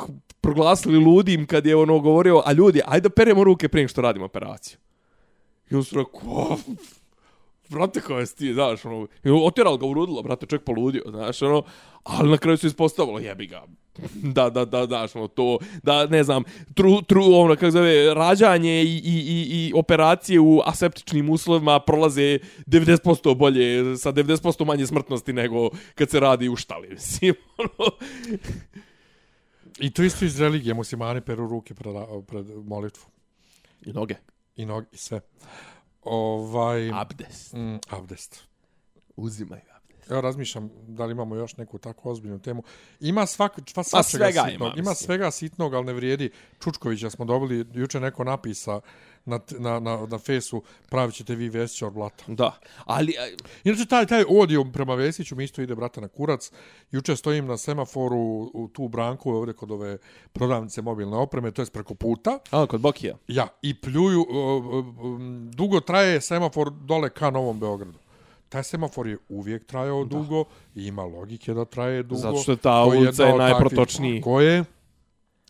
proglasili 0.42 0.98
ludim 0.98 1.48
kad 1.48 1.66
je 1.66 1.76
ono 1.76 2.00
govorio, 2.00 2.42
a 2.46 2.52
ljudi, 2.52 2.82
ajde 2.86 3.10
da 3.10 3.16
peremo 3.16 3.44
ruke 3.44 3.70
prije 3.70 3.88
što 3.88 4.02
radimo 4.02 4.26
operaciju. 4.26 4.78
I 5.70 5.76
on 5.76 5.84
su 5.84 5.96
rekao, 5.96 6.58
brate, 7.70 8.02
kao 8.02 8.20
jesi 8.20 8.36
ti, 8.36 8.54
znaš, 8.54 8.86
ono, 8.86 9.08
otjeral 9.24 9.78
ga 9.78 9.86
u 9.86 9.94
rudilo, 9.94 10.22
brate, 10.22 10.46
čovjek 10.46 10.64
poludio, 10.64 11.04
znaš, 11.10 11.42
ono, 11.42 11.64
ali 12.04 12.30
na 12.30 12.38
kraju 12.38 12.58
se 12.58 12.68
ispostavilo, 12.68 13.20
jebi 13.20 13.48
ga, 13.48 13.64
da, 14.36 14.50
da, 14.50 14.66
da, 14.66 14.86
znaš, 14.86 15.16
ono, 15.16 15.28
to, 15.28 15.58
da, 15.84 16.06
ne 16.06 16.24
znam, 16.24 16.44
tru, 16.74 17.02
tru, 17.02 17.24
ono, 17.34 17.56
kako 17.56 17.72
zove, 17.72 18.14
rađanje 18.14 18.84
i, 18.84 18.98
i, 18.98 19.18
i, 19.28 19.68
i 19.68 19.74
operacije 19.76 20.40
u 20.40 20.62
aseptičnim 20.66 21.30
uslovima 21.30 21.80
prolaze 21.80 22.40
90% 22.68 23.36
bolje, 23.36 23.98
sa 23.98 24.12
90% 24.12 24.66
manje 24.66 24.88
smrtnosti 24.88 25.34
nego 25.34 25.70
kad 25.96 26.10
se 26.10 26.20
radi 26.20 26.50
u 26.50 26.56
štali, 26.56 26.90
mislim, 26.94 27.34
ono, 27.58 27.92
I 29.80 29.90
to 29.92 30.04
isto 30.04 30.26
iz 30.26 30.40
religije, 30.40 30.74
muslimani 30.74 31.22
peru 31.22 31.48
ruke 31.48 31.74
pred, 31.74 31.96
pred 32.28 32.46
molitvu. 32.66 33.06
i 33.86 33.94
noge, 33.94 34.16
I 34.56 34.66
noge, 34.66 34.88
i 34.92 34.98
sve. 34.98 35.22
Ovaj... 36.04 36.92
abdes, 36.94 37.54
Mm, 37.54 37.76
abdest. 37.90 38.44
uzimaj 39.16 39.60
abdes. 39.76 40.10
Evo 40.12 40.22
razmišljam 40.22 40.70
da 40.88 41.06
li 41.06 41.12
imamo 41.12 41.36
još 41.36 41.58
neku 41.58 41.78
tako 41.78 42.12
ozbiljnu 42.12 42.40
temu. 42.40 42.64
Ima 43.00 43.26
svak, 43.26 43.60
sva, 43.68 43.84
svačega 43.84 44.26
svega 44.26 44.40
ima, 44.40 44.50
sitnog. 44.52 44.78
Ima 44.78 44.90
mislim. 44.90 44.96
svega 45.06 45.32
sitnog, 45.32 45.74
ali 45.74 45.86
ne 45.86 45.94
vrijedi. 45.94 46.32
Čučkovića 46.64 47.10
smo 47.10 47.26
dobili, 47.26 47.66
juče 47.74 48.00
neko 48.00 48.24
napisa 48.24 48.80
na, 49.30 49.40
na, 49.60 49.80
na, 49.80 50.06
na 50.06 50.18
fesu, 50.20 50.62
pravit 50.90 51.16
ćete 51.16 51.36
vi 51.36 51.50
Vesića 51.50 51.88
od 51.88 51.94
blata. 51.94 52.24
Da, 52.28 52.60
ali, 52.86 53.14
a, 53.20 53.36
Inače, 53.64 53.86
taj, 53.86 54.06
taj 54.06 54.24
odio 54.30 54.66
prema 54.74 54.96
Vesiću 54.96 55.36
mi 55.36 55.44
isto 55.44 55.62
ide, 55.62 55.76
brate, 55.76 56.02
na 56.02 56.08
kurac. 56.08 56.52
Juče 56.92 57.16
stojim 57.16 57.46
na 57.46 57.58
semaforu 57.58 58.18
u 58.54 58.70
tu 58.74 58.88
branku 58.88 59.32
ovdje 59.32 59.54
kod 59.54 59.72
ove 59.72 59.98
prodavnice 60.34 60.82
mobilne 60.82 61.18
opreme, 61.18 61.52
to 61.52 61.62
je 61.62 61.66
preko 61.66 61.94
puta. 61.96 62.40
a, 62.52 62.66
kod 62.66 62.82
Bokija. 62.82 63.16
Ja, 63.28 63.48
i 63.62 63.82
pljuju, 63.82 64.26
um, 65.00 65.52
dugo 65.54 65.80
traje 65.80 66.22
semafor 66.22 66.72
dole 66.72 67.10
ka 67.10 67.30
Novom 67.30 67.60
Beogradu. 67.60 67.98
Taj 68.50 68.64
semafor 68.64 69.08
je 69.08 69.18
uvijek 69.30 69.66
trajao 69.66 70.04
da. 70.06 70.18
dugo 70.18 70.44
i 70.76 70.86
ima 70.86 71.04
logike 71.04 71.54
da 71.54 71.66
traje 71.66 72.04
dugo. 72.04 72.22
Zato 72.22 72.38
što 72.38 72.56
ta 72.56 72.84
To 72.84 72.90
ulica 72.90 73.24
je 73.24 73.30
takvih- 73.30 73.38
najprotočniji. 73.40 74.20
Tako 74.22 74.42
je. 74.42 74.64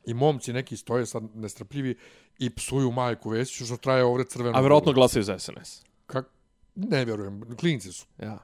I 0.05 0.13
momci 0.13 0.53
neki 0.53 0.77
stoje 0.77 1.05
sad 1.05 1.23
nestrpljivi 1.35 1.95
i 2.39 2.49
psuju 2.49 2.91
majku 2.91 3.29
Vesiću 3.29 3.65
što 3.65 3.77
traje 3.77 4.03
ovdje 4.03 4.25
crveno. 4.25 4.57
A 4.57 4.61
vjerojatno 4.61 4.93
glasaju 4.93 5.23
za 5.23 5.39
SNS. 5.39 5.83
Kak... 6.05 6.25
Ne 6.75 7.05
vjerujem, 7.05 7.55
klinci 7.59 7.91
su. 7.91 8.05
Ja. 8.17 8.37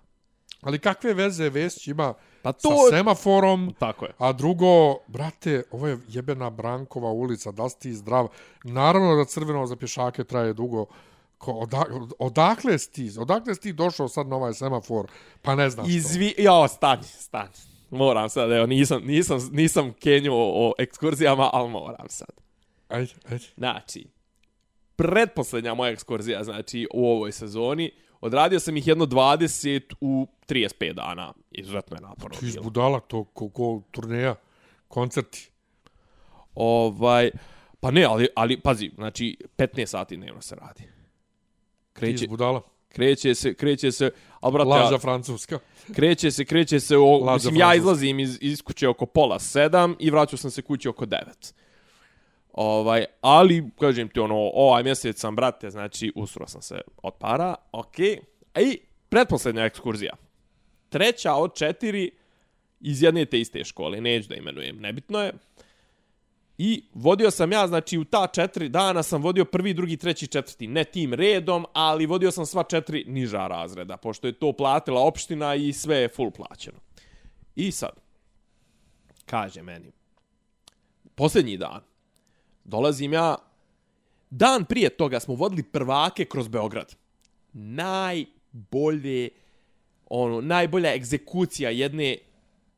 Ali 0.61 0.79
kakve 0.79 1.13
veze 1.13 1.49
Vesić 1.49 1.87
ima 1.87 2.13
Pa 2.41 2.51
to... 2.51 2.69
sa 2.69 2.97
semaforom, 2.97 3.73
Tako 3.79 4.05
je. 4.05 4.11
a 4.17 4.31
drugo, 4.33 4.97
brate, 5.07 5.63
ovo 5.71 5.87
je 5.87 5.97
jebena 6.07 6.49
Brankova 6.49 7.11
ulica, 7.11 7.51
da 7.51 7.69
si 7.69 7.79
ti 7.79 7.93
zdrav. 7.93 8.27
Naravno 8.63 9.15
da 9.15 9.25
crveno 9.25 9.65
za 9.65 9.75
pješake 9.75 10.23
traje 10.23 10.53
dugo. 10.53 10.85
Ko, 11.37 11.51
oda, 11.51 11.85
odakle 12.19 12.77
si 12.77 12.91
ti? 12.91 13.11
Odakle 13.19 13.55
si 13.55 13.61
ti 13.61 13.73
došao 13.73 14.07
sad 14.07 14.27
na 14.27 14.35
ovaj 14.35 14.53
semafor? 14.53 15.07
Pa 15.41 15.55
ne 15.55 15.69
znam 15.69 15.85
što. 15.85 15.97
Izvi... 15.97 16.33
Jo, 16.37 16.67
stani, 16.67 17.03
stani. 17.03 17.49
Moram 17.91 18.29
sad, 18.29 18.51
evo, 18.51 18.65
nisam, 18.65 19.01
nisam, 19.05 19.49
nisam 19.51 19.93
kenjuo 19.99 20.67
o 20.67 20.73
ekskurzijama, 20.77 21.49
ali 21.53 21.69
moram 21.69 22.09
sad. 22.09 22.44
Ajde, 22.87 23.13
ajde. 23.29 23.45
Znači, 23.57 24.07
predposlednja 24.95 25.73
moja 25.73 25.91
ekskurzija, 25.91 26.43
znači, 26.43 26.87
u 26.93 27.09
ovoj 27.11 27.31
sezoni, 27.31 27.91
odradio 28.21 28.59
sam 28.59 28.77
ih 28.77 28.87
jedno 28.87 29.05
20 29.05 29.93
u 30.01 30.27
35 30.47 30.93
dana. 30.93 31.33
Izuzetno 31.51 31.97
je 31.97 32.01
naporno 32.01 32.37
Ti 32.39 32.45
iz 32.45 32.51
bilo. 32.53 32.63
budala 32.63 32.99
to 32.99 33.23
ko, 33.23 33.49
ko 33.49 33.81
turneja, 33.91 34.35
koncerti. 34.87 35.49
Ovaj, 36.55 37.31
pa 37.79 37.91
ne, 37.91 38.03
ali, 38.03 38.27
ali, 38.35 38.59
pazi, 38.59 38.91
znači, 38.95 39.37
15 39.57 39.85
sati 39.85 40.17
dnevno 40.17 40.41
se 40.41 40.55
radi. 40.55 40.83
Ti 40.83 40.89
Kreće, 41.93 42.23
iz 42.25 42.29
budala. 42.29 42.61
kreće 42.89 43.35
se, 43.35 43.53
kreće 43.53 43.91
se, 43.91 44.11
ali 44.39 44.53
brate, 44.53 44.69
Laža 44.69 44.93
ja, 44.95 44.99
francuska. 44.99 45.59
kreće 45.95 46.31
se, 46.31 46.45
kreće 46.45 46.79
se, 46.79 46.97
o, 46.97 47.33
mislim, 47.33 47.55
ja 47.55 47.75
izlazim 47.75 48.19
iz, 48.19 48.37
iz 48.41 48.61
kuće 48.61 48.87
oko 48.87 49.05
pola 49.05 49.39
sedam 49.39 49.95
i 49.99 50.09
vraćao 50.09 50.37
sam 50.37 50.51
se 50.51 50.61
kući 50.61 50.87
oko 50.89 51.05
devet. 51.05 51.53
Ovaj, 52.55 53.05
ali, 53.21 53.69
kažem 53.79 54.09
ti, 54.09 54.19
ono, 54.19 54.35
ovaj 54.53 54.83
mjesec 54.83 55.19
sam, 55.19 55.35
brate, 55.35 55.69
znači, 55.69 56.11
usro 56.15 56.47
sam 56.47 56.61
se 56.61 56.81
od 57.03 57.13
para, 57.19 57.55
okej. 57.71 58.19
Okay. 58.53 58.71
I, 58.71 58.79
pretposlednja 59.09 59.65
ekskurzija. 59.65 60.13
treća 60.89 61.33
od 61.33 61.55
četiri 61.55 62.11
iz 62.79 63.03
jedne 63.03 63.25
te 63.25 63.39
iste 63.39 63.63
škole, 63.63 64.01
neću 64.01 64.29
da 64.29 64.35
imenujem, 64.35 64.77
nebitno 64.77 65.19
je. 65.19 65.33
I 66.57 66.83
vodio 66.93 67.31
sam 67.31 67.51
ja, 67.51 67.67
znači 67.67 67.97
u 67.97 68.03
ta 68.03 68.27
četiri 68.27 68.69
dana 68.69 69.03
sam 69.03 69.21
vodio 69.21 69.45
prvi, 69.45 69.73
drugi, 69.73 69.97
treći, 69.97 70.27
četvrti, 70.27 70.67
ne 70.67 70.83
tim 70.83 71.13
redom, 71.13 71.65
ali 71.73 72.05
vodio 72.05 72.31
sam 72.31 72.45
sva 72.45 72.63
četiri 72.63 73.03
niža 73.07 73.47
razreda, 73.47 73.97
pošto 73.97 74.27
je 74.27 74.33
to 74.33 74.53
platila 74.53 75.01
opština 75.01 75.55
i 75.55 75.73
sve 75.73 75.97
je 75.97 76.09
full 76.09 76.31
plaćeno. 76.31 76.79
I 77.55 77.71
sad, 77.71 77.91
kaže 79.25 79.61
meni, 79.61 79.91
posljednji 81.15 81.57
dan, 81.57 81.81
dolazim 82.65 83.13
ja, 83.13 83.35
dan 84.29 84.65
prije 84.65 84.89
toga 84.89 85.19
smo 85.19 85.35
vodili 85.35 85.63
prvake 85.63 86.25
kroz 86.25 86.47
Beograd. 86.47 86.95
Najbolje, 87.53 89.29
ono, 90.09 90.41
najbolja 90.41 90.95
egzekucija 90.95 91.69
jedne 91.69 92.17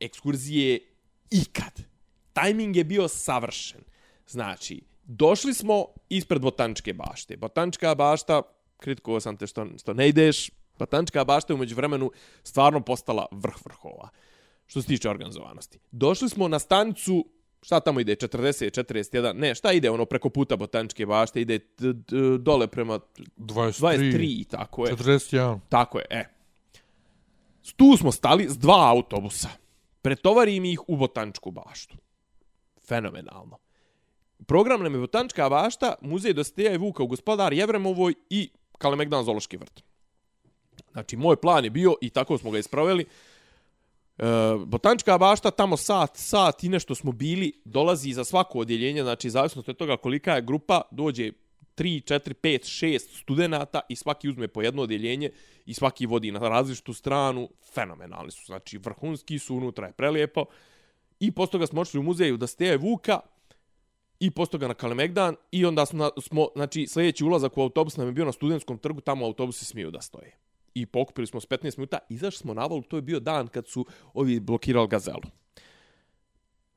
ekskurzije 0.00 0.80
ikad. 1.30 1.82
Tajming 2.32 2.76
je 2.76 2.84
bio 2.84 3.08
savršen. 3.08 3.80
Znači, 4.28 4.80
došli 5.04 5.54
smo 5.54 5.86
ispred 6.08 6.42
Botaničke 6.42 6.92
bašte. 6.92 7.36
Botanička 7.36 7.94
bašta, 7.94 8.42
kritikovao 8.76 9.20
sam 9.20 9.36
te 9.36 9.46
što, 9.46 9.66
što 9.78 9.94
ne 9.94 10.08
ideš, 10.08 10.50
Botanička 10.78 11.24
bašta 11.24 11.52
je 11.52 11.54
umeđu 11.54 11.76
vremenu 11.76 12.10
stvarno 12.42 12.80
postala 12.80 13.26
vrh 13.30 13.56
vrhova 13.64 14.08
što 14.68 14.82
se 14.82 14.88
tiče 14.88 15.10
organizovanosti. 15.10 15.78
Došli 15.90 16.28
smo 16.28 16.48
na 16.48 16.58
stanicu, 16.58 17.26
šta 17.62 17.80
tamo 17.80 18.00
ide, 18.00 18.16
40, 18.16 18.82
41, 18.82 19.32
ne, 19.32 19.54
šta 19.54 19.72
ide 19.72 19.90
ono 19.90 20.04
preko 20.04 20.30
puta 20.30 20.56
Botaničke 20.56 21.06
bašte, 21.06 21.40
ide 21.40 21.58
dole 22.38 22.66
prema 22.66 22.98
23, 23.36 23.80
23 23.80 24.46
tako 24.48 24.86
je. 24.86 24.96
41. 24.96 25.58
Tako 25.68 25.98
je, 25.98 26.04
e. 26.10 26.24
Tu 27.76 27.96
smo 27.96 28.12
stali 28.12 28.48
s 28.48 28.58
dva 28.58 28.90
autobusa. 28.90 29.48
Pretovarim 30.02 30.64
ih 30.64 30.80
u 30.88 30.96
Botaničku 30.96 31.50
baštu. 31.50 31.96
Fenomenalno. 32.88 33.58
Program 34.46 34.82
nam 34.82 34.94
je 34.94 35.00
Botanička 35.00 35.48
bašta, 35.48 35.94
muzej 36.00 36.32
Dosteja 36.32 36.72
i 36.74 36.78
Vuka 36.78 37.02
u 37.02 37.06
gospodar 37.06 37.52
Jevremovoj 37.52 38.14
i 38.30 38.50
Kalemegdan 38.78 39.24
Zološki 39.24 39.56
vrt. 39.56 39.82
Znači, 40.92 41.16
moj 41.16 41.36
plan 41.36 41.64
je 41.64 41.70
bio, 41.70 41.94
i 42.00 42.10
tako 42.10 42.38
smo 42.38 42.50
ga 42.50 42.58
ispravili, 42.58 43.04
E, 44.18 44.24
botanička 44.66 45.18
bašta, 45.18 45.50
tamo 45.50 45.76
sat, 45.76 46.10
sat 46.16 46.64
i 46.64 46.68
nešto 46.68 46.94
smo 46.94 47.12
bili, 47.12 47.52
dolazi 47.64 48.12
za 48.12 48.24
svako 48.24 48.58
odjeljenje, 48.58 49.02
znači 49.02 49.30
zavisno 49.30 49.62
od 49.66 49.76
toga 49.76 49.96
kolika 49.96 50.34
je 50.34 50.42
grupa, 50.42 50.82
dođe 50.90 51.32
3, 51.76 52.14
4, 52.14 52.34
5, 52.42 52.58
6 52.86 53.20
studenta 53.22 53.80
i 53.88 53.96
svaki 53.96 54.28
uzme 54.28 54.48
po 54.48 54.62
jedno 54.62 54.82
odjeljenje 54.82 55.30
i 55.66 55.74
svaki 55.74 56.06
vodi 56.06 56.32
na 56.32 56.48
različitu 56.48 56.92
stranu, 56.92 57.48
fenomenalni 57.74 58.30
su, 58.30 58.46
znači 58.46 58.78
vrhunski 58.78 59.38
su, 59.38 59.56
unutra 59.56 59.86
je 59.86 59.92
prelijepo. 59.92 60.44
I 61.20 61.32
posto 61.32 61.52
toga 61.52 61.66
smo 61.66 61.80
ošli 61.80 62.00
u 62.00 62.02
muzeju 62.02 62.36
da 62.36 62.46
steje 62.46 62.76
Vuka 62.76 63.20
i 64.20 64.30
posto 64.30 64.52
toga 64.52 64.68
na 64.68 64.74
Kalemegdan 64.74 65.36
i 65.50 65.64
onda 65.64 65.86
smo, 65.86 66.10
smo, 66.20 66.48
znači 66.56 66.86
sljedeći 66.86 67.24
ulazak 67.24 67.58
u 67.58 67.62
autobus 67.62 67.96
nam 67.96 68.06
je 68.06 68.12
bio 68.12 68.24
na 68.24 68.32
studentskom 68.32 68.78
trgu, 68.78 69.00
tamo 69.00 69.26
autobusi 69.26 69.64
smiju 69.64 69.90
da 69.90 70.00
stoje 70.00 70.47
i 70.80 70.86
pokupili 70.86 71.26
smo 71.26 71.40
s 71.40 71.48
15 71.48 71.78
minuta, 71.78 71.98
izašli 72.08 72.38
smo 72.38 72.54
na 72.54 72.66
valu, 72.66 72.82
to 72.82 72.96
je 72.96 73.02
bio 73.02 73.20
dan 73.20 73.48
kad 73.48 73.68
su 73.68 73.86
ovi 74.14 74.40
blokirali 74.40 74.88
gazelu. 74.88 75.22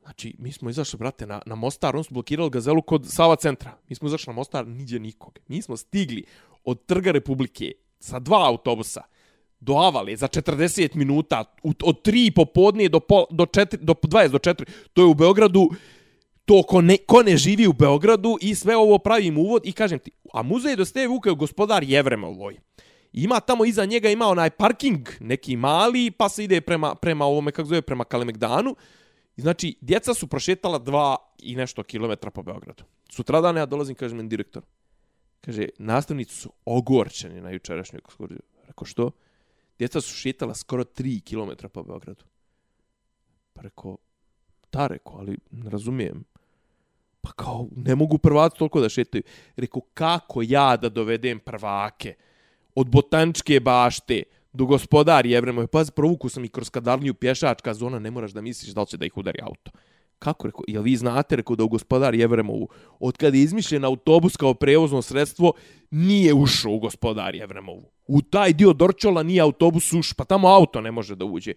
Znači, 0.03 0.35
mi 0.39 0.51
smo 0.51 0.69
izašli, 0.69 0.97
brate, 0.97 1.27
na, 1.27 1.41
na 1.45 1.55
Mostar, 1.55 1.95
oni 1.95 2.03
su 2.03 2.13
blokirali 2.13 2.49
gazelu 2.49 2.81
kod 2.81 3.05
Sava 3.09 3.35
centra. 3.35 3.77
Mi 3.89 3.95
smo 3.95 4.07
izašli 4.07 4.31
na 4.31 4.35
Mostar, 4.35 4.67
niđe 4.67 4.99
nikog. 4.99 5.39
Mi 5.47 5.61
smo 5.61 5.77
stigli 5.77 6.23
od 6.63 6.85
Trga 6.85 7.11
Republike 7.11 7.71
sa 7.99 8.19
dva 8.19 8.47
autobusa 8.47 9.01
do 9.59 9.77
Avale 9.77 10.15
za 10.15 10.27
40 10.27 10.95
minuta, 10.95 11.43
od 11.63 12.01
3 12.07 12.33
popodnije 12.35 12.89
do, 12.89 12.99
pol, 12.99 13.25
do, 13.29 13.45
4, 13.45 13.77
do 13.77 13.93
20 13.93 14.27
do 14.27 14.37
4. 14.37 14.65
To 14.93 15.01
je 15.01 15.05
u 15.05 15.13
Beogradu, 15.13 15.69
to 16.45 16.63
ko 16.63 16.81
ne, 16.81 16.97
ko 16.97 17.23
ne 17.23 17.37
živi 17.37 17.67
u 17.67 17.73
Beogradu 17.73 18.37
i 18.41 18.55
sve 18.55 18.77
ovo 18.77 18.97
pravim 18.97 19.37
uvod 19.37 19.65
i 19.65 19.71
kažem 19.71 19.99
ti, 19.99 20.11
a 20.33 20.41
muzej 20.41 20.75
do 20.75 20.85
Vuka 21.09 21.29
je 21.29 21.35
gospodar 21.35 21.83
Jevremovoj 21.83 22.57
ima 23.13 23.39
tamo 23.39 23.65
iza 23.65 23.85
njega 23.85 24.09
ima 24.09 24.27
onaj 24.27 24.49
parking 24.49 25.09
neki 25.19 25.55
mali 25.55 26.11
pa 26.11 26.29
se 26.29 26.43
ide 26.43 26.61
prema 26.61 26.95
prema 26.95 27.25
ovome 27.25 27.51
kako 27.51 27.67
zove 27.67 27.81
prema 27.81 28.03
Kalemegdanu. 28.03 28.75
I 29.37 29.41
znači 29.41 29.75
djeca 29.81 30.13
su 30.13 30.27
prošetala 30.27 30.79
dva 30.79 31.17
i 31.39 31.55
nešto 31.55 31.83
kilometra 31.83 32.31
po 32.31 32.43
Beogradu. 32.43 32.83
Sutradan 33.09 33.57
ja 33.57 33.65
dolazim 33.65 33.95
kaže 33.95 34.15
mi 34.15 34.27
direktor. 34.27 34.63
Kaže 35.41 35.67
nastavnici 35.77 36.35
su 36.35 36.53
ogorčeni 36.65 37.41
na 37.41 37.49
jučerašnju 37.49 37.99
ekskurziju 37.99 38.41
rekao 38.67 38.85
što? 38.85 39.11
Djeca 39.77 40.01
su 40.01 40.15
šetala 40.15 40.53
skoro 40.53 40.83
3 40.83 41.21
km 41.23 41.67
po 41.67 41.83
Beogradu. 41.83 42.23
Pa 43.53 43.61
rekao 43.61 43.97
ta 44.69 44.87
rekao 44.87 45.17
ali 45.17 45.37
ne 45.51 45.69
razumijem. 45.69 46.23
Pa 47.21 47.31
kao 47.31 47.67
ne 47.75 47.95
mogu 47.95 48.17
prvaci 48.17 48.57
toliko 48.57 48.81
da 48.81 48.89
šetaju. 48.89 49.23
Rekao 49.55 49.81
kako 49.93 50.41
ja 50.41 50.77
da 50.77 50.89
dovedem 50.89 51.39
prvake? 51.39 52.15
Od 52.75 52.87
botaničke 52.87 53.59
bašte 53.59 54.23
do 54.53 54.65
gospodar 54.65 55.25
Jevremove. 55.25 55.67
Pazi, 55.67 55.91
provuku 55.91 56.29
sam 56.29 56.45
i 56.45 56.49
kroz 56.49 56.69
kadarniju 56.69 57.13
pješačka 57.13 57.73
zona, 57.73 57.99
ne 57.99 58.11
moraš 58.11 58.31
da 58.31 58.41
misliš 58.41 58.73
da 58.73 58.81
li 58.81 58.87
će 58.87 58.97
da 58.97 59.05
ih 59.05 59.17
udari 59.17 59.39
auto. 59.41 59.71
Kako 60.19 60.47
rekao? 60.47 60.63
Jel 60.67 60.81
vi 60.81 60.95
znate, 60.95 61.35
rekao, 61.35 61.55
da 61.55 61.63
u 61.63 61.67
gospodar 61.67 62.15
Jevremovu, 62.15 62.69
od 62.99 63.17
kada 63.17 63.37
je 63.37 63.43
izmišljen 63.43 63.85
autobus 63.85 64.37
kao 64.37 64.53
prevozno 64.53 65.01
sredstvo, 65.01 65.53
nije 65.91 66.33
ušao 66.33 66.71
u 66.71 66.79
gospodar 66.79 67.35
Jevremovu. 67.35 67.91
U 68.07 68.21
taj 68.21 68.53
dio 68.53 68.73
Dorčola 68.73 69.23
nije 69.23 69.41
autobus 69.41 69.93
uš, 69.93 70.13
pa 70.13 70.23
tamo 70.23 70.47
auto 70.47 70.81
ne 70.81 70.91
može 70.91 71.15
da 71.15 71.25
uđe. 71.25 71.53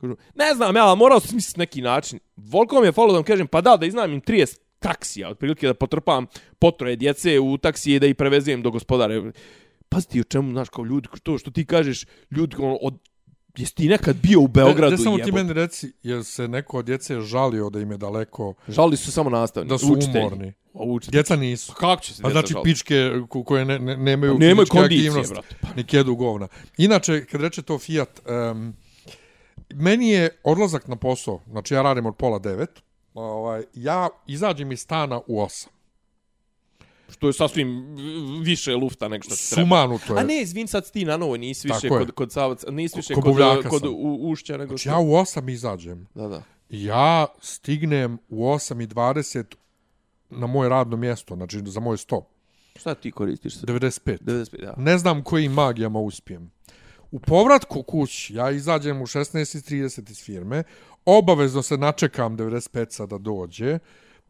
Kažu, 0.00 0.16
ne 0.34 0.54
znam, 0.54 0.76
ja, 0.76 0.94
morao 0.94 1.20
sam 1.20 1.28
smisliti 1.28 1.60
neki 1.60 1.82
način. 1.82 2.18
Volko 2.36 2.80
mi 2.80 2.86
je 2.86 2.92
falo 2.92 3.12
da 3.12 3.18
vam 3.18 3.24
kažem, 3.24 3.46
pa 3.46 3.60
da, 3.60 3.76
da 3.76 3.86
iznam 3.86 4.12
im 4.12 4.20
30 4.20 4.58
taksija, 4.78 5.28
otprilike 5.28 5.66
da 5.66 5.74
potrpam 5.74 6.26
potroje 6.58 6.96
djece 6.96 7.40
u 7.40 7.58
taksije 7.58 7.98
da 7.98 8.06
ih 8.06 8.14
prevezujem 8.16 8.62
do 8.62 8.70
gospodara 8.70 9.32
pazite 9.90 10.20
o 10.20 10.24
čemu, 10.24 10.52
znaš, 10.52 10.68
kao 10.68 10.84
ljudi, 10.84 11.08
to 11.22 11.38
što 11.38 11.50
ti 11.50 11.64
kažeš, 11.64 12.06
ljudi, 12.30 12.56
ono, 12.58 12.74
od, 12.74 12.94
jesi 13.56 13.74
ti 13.74 13.88
nekad 13.88 14.16
bio 14.16 14.40
u 14.40 14.48
Beogradu? 14.48 14.90
Ne, 14.90 14.96
ne 14.96 15.04
samo 15.04 15.18
ti 15.18 15.32
meni 15.32 15.52
reci, 15.52 15.92
jer 16.02 16.24
se 16.24 16.48
neko 16.48 16.78
od 16.78 16.84
djece 16.84 17.20
žalio 17.20 17.70
da 17.70 17.80
im 17.80 17.90
je 17.90 17.96
daleko... 17.96 18.54
Žali 18.68 18.96
su 18.96 19.12
samo 19.12 19.30
nastavni, 19.30 19.68
Da 19.68 19.78
su 19.78 19.92
učitelji. 19.92 20.18
umorni. 20.18 20.52
Učitelji. 20.72 21.12
Djeca 21.12 21.36
nisu. 21.36 21.72
Pa 21.72 21.78
kako 21.78 22.02
će 22.02 22.14
se 22.14 22.22
pa 22.22 22.30
znači 22.30 22.52
žaliti? 22.52 22.70
pičke 22.70 23.10
koje 23.44 23.64
ne, 23.64 23.78
ne, 23.78 23.96
nemaju, 23.96 24.32
pa 24.32 24.38
nemaju 24.38 24.66
kondicije, 24.70 25.10
brate. 25.10 25.56
Pa. 25.60 25.68
Ni 25.76 25.84
kjedu 25.84 26.14
govna. 26.14 26.48
Inače, 26.78 27.24
kad 27.26 27.40
reče 27.40 27.62
to 27.62 27.78
Fiat, 27.78 28.20
um, 28.50 28.74
meni 29.74 30.10
je 30.10 30.40
odlazak 30.44 30.88
na 30.88 30.96
posao, 30.96 31.40
znači 31.50 31.74
ja 31.74 31.82
radim 31.82 32.06
od 32.06 32.16
pola 32.16 32.38
devet, 32.38 32.82
ovaj, 33.14 33.62
ja 33.74 34.08
izađem 34.26 34.72
iz 34.72 34.80
stana 34.80 35.20
u 35.26 35.40
osam 35.40 35.79
što 37.10 37.26
je 37.26 37.32
sasvim 37.32 37.96
više 38.42 38.74
lufta 38.74 39.08
nego 39.08 39.22
što 39.22 39.36
se 39.36 39.54
treba. 39.54 39.66
Sumanuto 39.68 40.14
je. 40.14 40.20
A 40.20 40.24
ne, 40.24 40.42
izvin, 40.42 40.66
sad 40.66 40.90
ti 40.90 41.04
na 41.04 41.16
novo, 41.16 41.36
nisi 41.36 41.68
više 41.68 41.80
Tako 41.80 41.98
kod, 41.98 42.08
je. 42.08 42.12
kod 42.12 42.32
Savac, 42.32 42.64
nisi 42.70 42.96
više 42.96 43.14
Ko- 43.14 43.22
kod, 43.22 43.36
kod 43.36 43.70
kod, 43.70 43.84
u, 43.84 44.18
ušća 44.30 44.56
nego 44.56 44.68
Znači 44.68 44.80
što... 44.80 44.90
ja 44.90 44.98
u 44.98 45.14
osam 45.14 45.48
izađem. 45.48 46.06
Da, 46.14 46.28
da. 46.28 46.42
Ja 46.70 47.26
stignem 47.40 48.18
u 48.28 48.44
8.20 48.44 49.44
na 50.30 50.46
moje 50.46 50.68
radno 50.68 50.96
mjesto, 50.96 51.36
znači 51.36 51.62
za 51.66 51.80
moj 51.80 51.98
stop. 51.98 52.24
Šta 52.76 52.94
ti 52.94 53.10
koristiš? 53.10 53.54
sad? 53.54 53.68
95. 53.68 54.18
95, 54.22 54.60
da. 54.62 54.74
Ne 54.76 54.98
znam 54.98 55.22
kojim 55.22 55.52
magijama 55.52 55.98
uspijem. 55.98 56.50
U 57.10 57.18
povratku 57.18 57.82
kući, 57.82 58.34
ja 58.34 58.50
izađem 58.50 59.02
u 59.02 59.06
16.30 59.06 60.10
iz 60.10 60.22
firme, 60.22 60.62
obavezno 61.04 61.62
se 61.62 61.76
načekam 61.76 62.36
95 62.36 62.90
sada 62.90 63.18
dođe, 63.18 63.78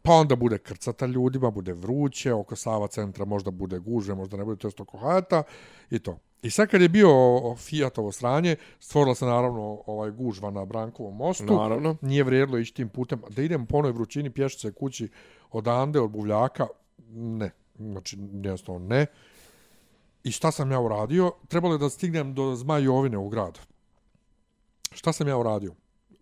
pa 0.02 0.12
onda 0.12 0.36
bude 0.36 0.58
krcata 0.58 1.06
ljudima, 1.06 1.50
bude 1.50 1.72
vruće, 1.72 2.32
oko 2.32 2.56
Sava 2.56 2.88
centra 2.88 3.24
možda 3.24 3.50
bude 3.50 3.78
guže, 3.78 4.14
možda 4.14 4.36
ne 4.36 4.44
bude 4.44 4.58
to 4.58 4.68
isto 4.68 4.82
oko 4.82 4.98
Hajata 4.98 5.42
i 5.90 5.98
to. 5.98 6.18
I 6.42 6.50
sad 6.50 6.68
kad 6.68 6.80
je 6.80 6.88
bio 6.88 7.08
Fiatovo 7.56 8.12
sranje, 8.12 8.56
stvorila 8.78 9.14
se 9.14 9.24
naravno 9.24 9.82
ovaj 9.86 10.10
gužva 10.10 10.50
na 10.50 10.64
Brankovom 10.64 11.16
mostu. 11.16 11.56
Naravno. 11.56 11.96
Nije 12.00 12.24
vrijedilo 12.24 12.58
ići 12.58 12.74
tim 12.74 12.88
putem. 12.88 13.22
Da 13.28 13.42
idem 13.42 13.66
po 13.66 13.76
onoj 13.76 13.92
vrućini 13.92 14.30
pješice 14.30 14.72
kući 14.72 15.08
od 15.50 15.68
Ande, 15.68 16.00
od 16.00 16.10
Buvljaka, 16.10 16.66
ne. 17.12 17.50
Znači, 17.78 18.18
jednostavno 18.32 18.86
ne. 18.86 19.06
I 20.24 20.30
šta 20.30 20.50
sam 20.50 20.72
ja 20.72 20.80
uradio? 20.80 21.32
Trebalo 21.48 21.74
je 21.74 21.78
da 21.78 21.90
stignem 21.90 22.34
do 22.34 22.54
Zmajovine 22.54 23.18
u 23.18 23.28
grad. 23.28 23.58
Šta 24.92 25.12
sam 25.12 25.28
ja 25.28 25.36
uradio? 25.36 25.74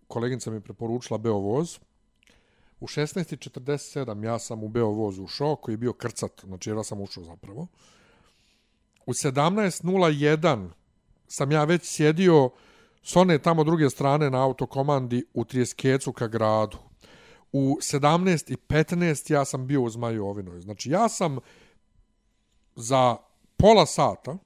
Koleginica 0.07 0.49
mi 0.49 0.57
je 0.57 0.61
preporučila 0.61 1.17
Beovoz. 1.17 1.79
U 2.79 2.87
16.47 2.87 4.25
ja 4.25 4.39
sam 4.39 4.63
u 4.63 4.67
Beovoz 4.67 5.19
ušao, 5.19 5.55
koji 5.55 5.73
je 5.73 5.77
bio 5.77 5.93
krcat, 5.93 6.31
znači 6.43 6.69
ja 6.69 6.83
sam 6.83 7.01
ušao 7.01 7.23
zapravo. 7.23 7.67
U 9.05 9.13
17.01 9.13 10.69
sam 11.27 11.51
ja 11.51 11.63
već 11.63 11.81
sjedio 11.83 12.49
s 13.03 13.15
one 13.15 13.39
tamo 13.39 13.63
druge 13.63 13.89
strane 13.89 14.29
na 14.29 14.43
autokomandi 14.43 15.25
u 15.33 15.45
Trijeskecu 15.45 16.13
ka 16.13 16.27
gradu. 16.27 16.77
U 17.51 17.77
17.15 17.81 19.33
ja 19.33 19.45
sam 19.45 19.67
bio 19.67 19.81
u 19.81 19.89
Zmajovinoj. 19.89 20.61
Znači 20.61 20.89
ja 20.89 21.09
sam 21.09 21.37
za 22.75 23.17
pola 23.57 23.85
sata 23.85 24.37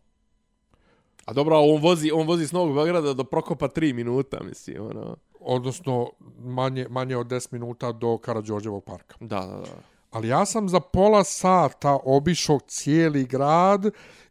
A 1.25 1.33
dobro, 1.33 1.59
on 1.59 1.81
vozi, 1.81 2.11
on 2.11 2.27
vozi 2.27 2.47
s 2.47 2.51
Novog 2.51 2.75
Beograda 2.75 3.13
do 3.13 3.23
Prokopa 3.23 3.67
3 3.67 3.93
minuta, 3.93 4.43
mislim, 4.43 4.81
ono. 4.81 5.15
Odnosno, 5.43 6.09
manje, 6.39 6.87
manje 6.89 7.17
od 7.17 7.27
10 7.27 7.53
minuta 7.53 7.91
do 7.91 8.17
Karadžorđevog 8.17 8.83
parka. 8.83 9.15
Da, 9.19 9.39
da, 9.39 9.55
da. 9.55 9.75
Ali 10.11 10.27
ja 10.27 10.45
sam 10.45 10.69
za 10.69 10.79
pola 10.79 11.23
sata 11.23 11.97
obišao 12.05 12.59
cijeli 12.59 13.25
grad 13.25 13.85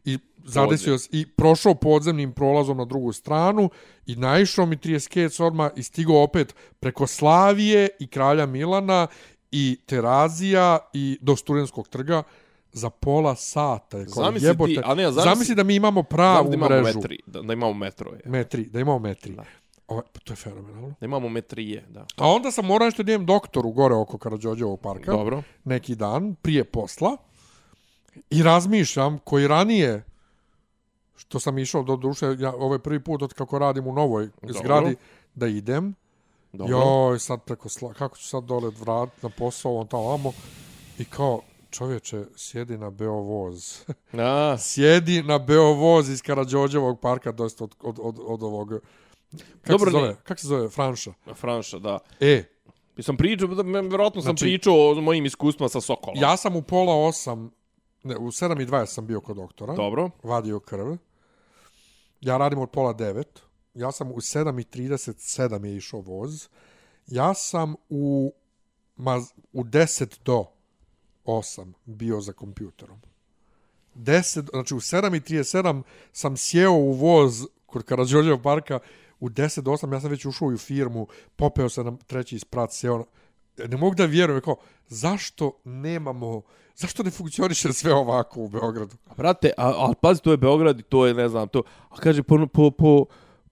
i 0.05 0.17
zadesio 0.45 0.97
i 1.11 1.25
prošao 1.27 1.75
podzemnim 1.75 2.31
prolazom 2.31 2.77
na 2.77 2.85
drugu 2.85 3.13
stranu 3.13 3.69
i 4.05 4.15
naišao 4.15 4.65
mi 4.65 4.77
30 4.77 5.07
kec 5.09 5.39
odmah 5.39 5.71
i 5.75 5.83
stigao 5.83 6.23
opet 6.23 6.55
preko 6.79 7.07
Slavije 7.07 7.87
i 7.99 8.07
Kralja 8.07 8.45
Milana 8.45 9.07
i 9.51 9.79
Terazija 9.85 10.77
i 10.93 11.17
do 11.21 11.35
Studenskog 11.35 11.87
trga 11.87 12.23
za 12.71 12.89
pola 12.89 13.35
sata. 13.35 13.97
Je, 13.97 14.05
Zamisli 14.05 14.47
jebote, 14.47 14.73
ti- 14.73 14.81
a 14.83 14.95
ne, 14.95 15.03
zamisli- 15.03 15.23
zamisli 15.23 15.55
da 15.55 15.63
mi 15.63 15.75
imamo 15.75 16.03
pravu 16.03 16.49
da 16.49 16.55
imamo 16.55 16.69
mrežu. 16.71 16.97
metri, 16.97 17.19
da, 17.25 17.41
da 17.41 17.53
imamo 17.53 17.73
metro, 17.75 18.11
je. 18.13 18.21
Metri, 18.25 18.65
da 18.65 18.79
imamo 18.79 18.99
metri. 18.99 19.37
Ovo, 19.93 20.01
pa 20.13 20.19
to 20.19 20.33
je 20.33 20.37
fenomenalno. 20.37 20.93
Imamo 21.01 21.29
metrije, 21.29 21.85
da. 21.89 22.05
A 22.17 22.27
onda 22.27 22.51
sam 22.51 22.65
morao 22.65 22.85
nešto 22.85 23.01
idem 23.01 23.25
doktoru 23.25 23.71
gore 23.71 23.95
oko 23.95 24.17
Karadžođevog 24.17 24.79
parka. 24.79 25.11
Dobro. 25.11 25.43
neki 25.63 25.95
dan 25.95 26.35
prije 26.41 26.63
posla 26.63 27.17
i 28.29 28.43
razmišljam 28.43 29.19
koji 29.23 29.47
ranije 29.47 30.03
što 31.15 31.39
sam 31.39 31.57
išao 31.57 31.83
do 31.83 31.95
duše, 31.95 32.35
ja, 32.39 32.53
ovo 32.53 32.75
je 32.75 32.79
prvi 32.79 32.99
put 32.99 33.21
od 33.21 33.33
kako 33.33 33.59
radim 33.59 33.87
u 33.87 33.93
novoj 33.93 34.29
Dobro. 34.41 34.53
zgradi 34.53 34.95
da 35.35 35.47
idem. 35.47 35.95
Dobro. 36.53 36.77
Joj, 36.77 37.19
sad 37.19 37.43
preko 37.43 37.69
sla, 37.69 37.93
kako 37.93 38.17
ću 38.17 38.27
sad 38.27 38.43
dole 38.43 38.71
vrat 38.79 39.09
na 39.21 39.29
posao, 39.29 39.75
on 39.75 39.87
tamo 39.87 40.03
vamo. 40.03 40.33
I 40.99 41.05
kao, 41.05 41.41
čovječe, 41.69 42.25
sjedi 42.35 42.77
na 42.77 42.89
Beovoz. 42.89 43.85
A, 44.13 44.57
sjedi 44.69 45.23
na 45.23 45.39
Beovoz 45.39 46.09
iz 46.09 46.21
Karadžođevog 46.21 46.99
parka, 46.99 47.31
dosta 47.31 47.63
od, 47.63 47.75
od, 47.81 47.99
od, 48.01 48.19
od 48.25 48.43
ovog... 48.43 48.73
Kako 49.61 49.69
Dobro, 49.69 49.91
se 49.91 49.97
ne. 49.97 50.01
zove? 50.01 50.15
Kako 50.23 50.39
se 50.39 50.47
zove? 50.47 50.69
Franša. 50.69 51.13
Franša, 51.33 51.79
da. 51.79 51.99
E, 52.19 52.43
I 52.97 53.03
sam 53.03 53.17
pričao, 53.17 53.47
vjerojatno 53.47 54.21
sam 54.21 54.29
Znači- 54.29 54.45
pričao 54.45 54.91
o 54.91 55.01
mojim 55.01 55.25
iskustvima 55.25 55.69
sa 55.69 55.81
Sokolom. 55.81 56.17
ja 56.17 56.37
sam 56.37 56.55
u 56.55 56.61
pola 56.61 56.95
osam, 56.97 57.51
ne, 58.03 58.17
u 58.17 58.31
sedam 58.31 58.61
i 58.61 58.65
dvadeset 58.65 58.95
sam 58.95 59.07
bio 59.07 59.21
kod 59.21 59.35
doktora. 59.35 59.73
Dobro. 59.73 60.09
vadio 60.23 60.59
krv. 60.59 60.95
Ja 62.21 62.37
radim 62.37 62.59
od 62.59 62.69
pola 62.69 62.93
devet. 62.93 63.41
Ja 63.73 63.91
sam 63.91 64.11
u 64.11 64.15
7.37 64.15 65.65
je 65.65 65.77
išao 65.77 65.99
voz. 65.99 66.47
Ja 67.07 67.33
sam 67.33 67.75
u, 67.89 68.33
ma, 68.95 69.21
u 69.53 69.63
10 69.63 70.19
do 70.25 70.45
8 71.25 71.73
bio 71.85 72.21
za 72.21 72.33
kompjuterom. 72.33 73.01
10, 73.95 74.49
znači 74.49 74.75
u 74.75 74.79
7.37 74.79 75.81
sam 76.11 76.37
sjeo 76.37 76.71
u 76.71 76.91
voz 76.91 77.45
kod 77.65 77.83
Karadžođeva 77.83 78.37
parka 78.37 78.79
u 79.23 79.29
10 79.29 79.61
do 79.61 79.71
8, 79.71 79.93
ja 79.93 79.99
sam 79.99 80.09
već 80.09 80.25
ušao 80.25 80.47
u 80.47 80.57
firmu, 80.57 81.07
popeo 81.35 81.69
se 81.69 81.83
na 81.83 81.97
treći 82.07 82.39
sprat, 82.39 82.73
sjeo 82.73 82.97
na, 82.97 83.05
ne 83.67 83.77
mogu 83.77 83.95
da 83.95 84.05
vjerujem, 84.05 84.41
kao, 84.41 84.55
zašto 84.87 85.51
nemamo, 85.63 86.41
zašto 86.75 87.03
ne 87.03 87.11
funkcioniše 87.11 87.73
sve 87.73 87.93
ovako 87.93 88.41
u 88.41 88.49
Beogradu? 88.49 88.95
Brate, 89.17 89.51
a, 89.57 89.69
a 89.69 89.93
pazi, 90.01 90.21
to 90.21 90.31
je 90.31 90.37
Beograd 90.37 90.79
i 90.79 90.83
to 90.83 91.05
je, 91.05 91.13
ne 91.13 91.29
znam, 91.29 91.47
to... 91.47 91.63
A 91.89 91.95
kaže, 91.95 92.23
po, 92.23 92.47
po, 92.47 92.71
po, 92.71 93.05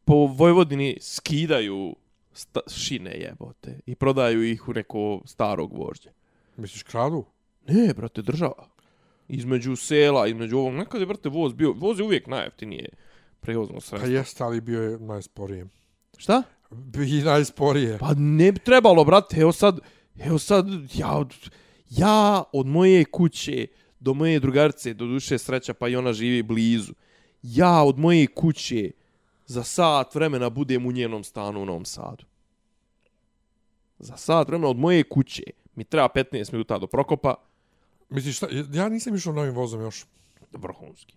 po 0.05 0.15
Vojvodini 0.15 0.97
skidaju 1.01 1.95
sta, 2.33 2.59
šine 2.67 3.11
jebote 3.11 3.79
i 3.85 3.95
prodaju 3.95 4.43
ih 4.43 4.67
u 4.67 4.73
neko 4.73 5.21
staro 5.25 5.67
gvožđe. 5.67 6.09
Misliš 6.57 6.83
kradu? 6.83 7.25
Ne, 7.67 7.93
brate, 7.93 8.21
država. 8.21 8.67
Između 9.27 9.75
sela, 9.75 10.27
između 10.27 10.57
ovog, 10.57 10.73
nekad 10.73 11.01
je, 11.01 11.07
brate, 11.07 11.29
voz 11.29 11.53
bio, 11.53 11.71
voz 11.71 11.99
je 11.99 12.05
uvijek 12.05 12.27
najjeftinije 12.27 12.89
prevozno 13.41 13.75
Pa 13.75 13.81
sredstvo. 13.81 14.09
jeste, 14.09 14.43
ali 14.43 14.61
bio 14.61 14.83
je 14.83 14.99
najsporije. 14.99 15.67
Šta? 16.17 16.43
I 17.07 17.21
najsporije. 17.21 17.97
Pa 17.97 18.13
ne 18.13 18.51
bi 18.51 18.59
trebalo, 18.59 19.03
brate, 19.03 19.41
evo 19.41 19.51
sad, 19.51 19.79
evo 20.19 20.39
sad, 20.39 20.65
ja 20.93 21.13
od, 21.17 21.35
ja 21.89 22.43
od 22.53 22.67
moje 22.67 23.05
kuće 23.05 23.67
do 23.99 24.13
moje 24.13 24.39
drugarice, 24.39 24.93
do 24.93 25.05
duše 25.05 25.37
sreća, 25.37 25.73
pa 25.73 25.87
i 25.87 25.95
ona 25.95 26.13
živi 26.13 26.43
blizu, 26.43 26.93
ja 27.41 27.81
od 27.83 27.99
moje 27.99 28.27
kuće 28.27 28.91
za 29.45 29.63
sat 29.63 30.15
vremena 30.15 30.49
budem 30.49 30.85
u 30.85 30.91
njenom 30.91 31.23
stanu 31.23 31.61
u 31.61 31.65
Novom 31.65 31.85
Sadu. 31.85 32.25
Za 33.99 34.17
sat 34.17 34.47
vremena 34.47 34.69
od 34.69 34.77
moje 34.77 35.03
kuće 35.03 35.43
mi 35.75 35.83
treba 35.83 36.07
15 36.15 36.53
minuta 36.53 36.77
do 36.77 36.87
Prokopa, 36.87 37.35
Misliš, 38.09 38.37
šta, 38.37 38.47
ja 38.73 38.89
nisam 38.89 39.15
išao 39.15 39.33
novim 39.33 39.55
vozom 39.55 39.81
još. 39.81 40.05
vrhunski. 40.51 41.15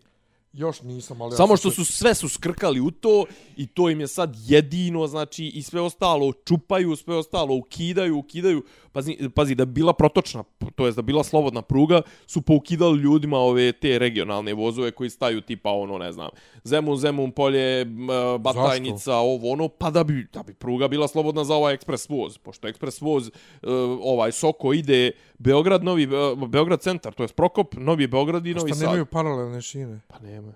Još 0.57 0.83
nisam, 0.83 1.23
ali... 1.23 1.33
ja 1.33 1.37
Samo 1.37 1.49
sam 1.49 1.57
što 1.57 1.71
su 1.71 1.85
sve 1.85 2.15
su 2.15 2.29
skrkali 2.29 2.81
u 2.81 2.91
to 2.91 3.25
i 3.57 3.67
to 3.67 3.91
im 3.91 4.01
je 4.01 4.07
sad 4.07 4.37
jedino, 4.47 5.07
znači 5.07 5.47
i 5.47 5.63
sve 5.63 5.81
ostalo 5.81 6.33
čupaju, 6.33 6.97
sve 6.97 7.17
ostalo 7.17 7.55
ukidaju, 7.55 8.19
ukidaju. 8.19 8.65
Pazi, 8.93 9.19
pazi 9.35 9.55
da 9.55 9.65
bi 9.65 9.73
bila 9.73 9.93
protočna, 9.93 10.45
to 10.75 10.87
jest 10.87 10.97
da 10.97 11.03
bi 11.03 11.07
bila 11.07 11.25
slobodna 11.25 11.63
pruga, 11.63 12.03
su 12.27 12.43
poukidali 12.43 12.99
ljudima 12.99 13.39
ove 13.39 13.73
te 13.73 13.99
regionalne 13.99 14.55
vozove 14.55 14.91
koji 14.91 15.11
staju 15.11 15.41
tipa 15.41 15.71
ono, 15.71 15.99
ne 15.99 16.13
znam, 16.13 16.29
Zemun, 16.65 16.97
Zemun, 16.97 17.33
Polje, 17.33 17.85
Batajnica, 18.39 19.17
ovo 19.17 19.53
ono, 19.53 19.69
pa 19.69 19.91
da 19.91 20.05
bi, 20.05 20.27
da 20.33 20.43
bi 20.43 20.55
pruga 20.55 20.89
bila 20.89 21.09
slobodna 21.09 21.45
za 21.45 21.55
ovaj 21.55 21.75
ekspres 21.75 22.09
voz. 22.09 22.39
Pošto 22.39 22.69
ekspres 22.69 23.01
voz, 23.01 23.29
e, 23.29 23.31
ovaj 24.03 24.33
Soko 24.33 24.73
ide 24.73 25.11
Beograd, 25.45 25.85
Novi, 25.85 26.07
Be- 26.07 26.47
Beograd 26.49 26.81
centar, 26.81 27.15
to 27.15 27.23
je 27.23 27.29
Prokop, 27.29 27.75
Novi 27.77 28.07
Beograd 28.07 28.47
i 28.47 28.55
Novi 28.55 28.69
Šta 28.69 28.75
Sad. 28.75 28.85
nemaju 28.85 29.07
paralelne 29.07 29.63
šine? 29.63 30.01
Pa 30.09 30.19
nema. 30.19 30.53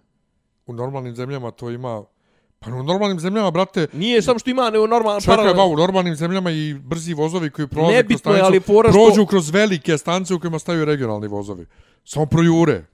U 0.66 0.72
normalnim 0.72 1.14
zemljama 1.14 1.50
to 1.50 1.70
ima... 1.70 2.04
Pa 2.60 2.70
u 2.70 2.82
normalnim 2.82 3.20
zemljama, 3.20 3.50
brate, 3.50 3.86
Nije 3.92 4.22
samo 4.22 4.38
što 4.38 4.50
ima 4.50 4.70
nego 4.70 4.86
normalno 4.86 5.20
čekaj, 5.20 5.54
ba, 5.54 5.64
u 5.64 5.76
normalnim 5.76 6.14
zemljama 6.14 6.50
i 6.50 6.74
brzi 6.74 7.14
vozovi 7.14 7.50
koji 7.50 7.68
prolaze 7.68 7.96
Nebitno 7.96 8.18
kroz 8.22 8.36
je, 8.36 8.38
stanicu, 8.38 8.46
ali 8.46 8.60
fora 8.62 8.90
što- 8.90 9.06
prođu 9.06 9.26
kroz 9.26 9.50
velike 9.50 9.98
stanice 9.98 10.34
u 10.34 10.40
kojima 10.40 10.58
staju 10.58 10.84
regionalni 10.84 11.28
vozovi. 11.28 11.66
Samo 12.04 12.26
projure. 12.26 12.84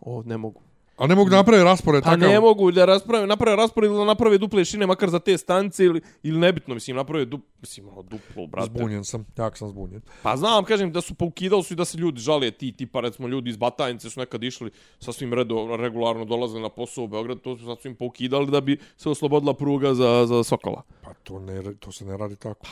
O, 0.00 0.22
ne 0.26 0.36
mogu. 0.36 0.60
A 1.00 1.06
ne 1.06 1.14
mogu 1.14 1.30
da 1.30 1.36
naprave 1.36 1.64
raspored 1.64 2.02
Pa 2.04 2.10
takav. 2.10 2.28
ne 2.28 2.40
mogu 2.40 2.70
da 2.70 2.84
rasprave, 2.84 3.26
naprave 3.26 3.56
raspored 3.56 3.90
ili 3.90 3.98
da 3.98 4.04
naprave 4.04 4.38
duple 4.38 4.64
šine 4.64 4.86
makar 4.86 5.10
za 5.10 5.18
te 5.18 5.38
stanice 5.38 5.84
ili, 5.84 6.00
ili 6.22 6.38
nebitno, 6.38 6.74
mislim, 6.74 6.96
naprave 6.96 7.24
du, 7.24 7.40
mislim, 7.60 7.88
ono, 7.88 8.02
duplo, 8.02 8.46
brate. 8.46 8.66
Zbunjen 8.66 9.04
sam, 9.04 9.24
jak 9.38 9.56
sam 9.58 9.68
zbunjen. 9.68 10.00
Pa 10.22 10.36
znam, 10.36 10.64
kažem, 10.64 10.92
da 10.92 11.00
su 11.00 11.14
poukidali 11.14 11.62
su 11.64 11.72
i 11.74 11.76
da 11.76 11.84
se 11.84 11.98
ljudi 11.98 12.20
žale, 12.20 12.50
ti, 12.50 12.72
tipa, 12.72 13.00
recimo, 13.00 13.28
ljudi 13.28 13.50
iz 13.50 13.56
Batajnice 13.56 14.10
su 14.10 14.20
nekad 14.20 14.42
išli, 14.44 14.70
sasvim 14.98 15.34
redo, 15.34 15.76
regularno 15.76 16.24
dolazili 16.24 16.62
na 16.62 16.68
posao 16.68 17.04
u 17.04 17.08
Beograd, 17.08 17.40
to 17.40 17.56
su 17.56 17.64
sasvim 17.66 17.94
poukidali 17.96 18.46
da 18.46 18.60
bi 18.60 18.78
se 18.96 19.08
oslobodila 19.08 19.54
pruga 19.54 19.94
za, 19.94 20.26
za 20.26 20.44
Sokola. 20.44 20.82
Pa 21.02 21.14
to, 21.14 21.38
ne, 21.38 21.74
to 21.74 21.92
se 21.92 22.04
ne 22.04 22.16
radi 22.16 22.36
tako. 22.36 22.66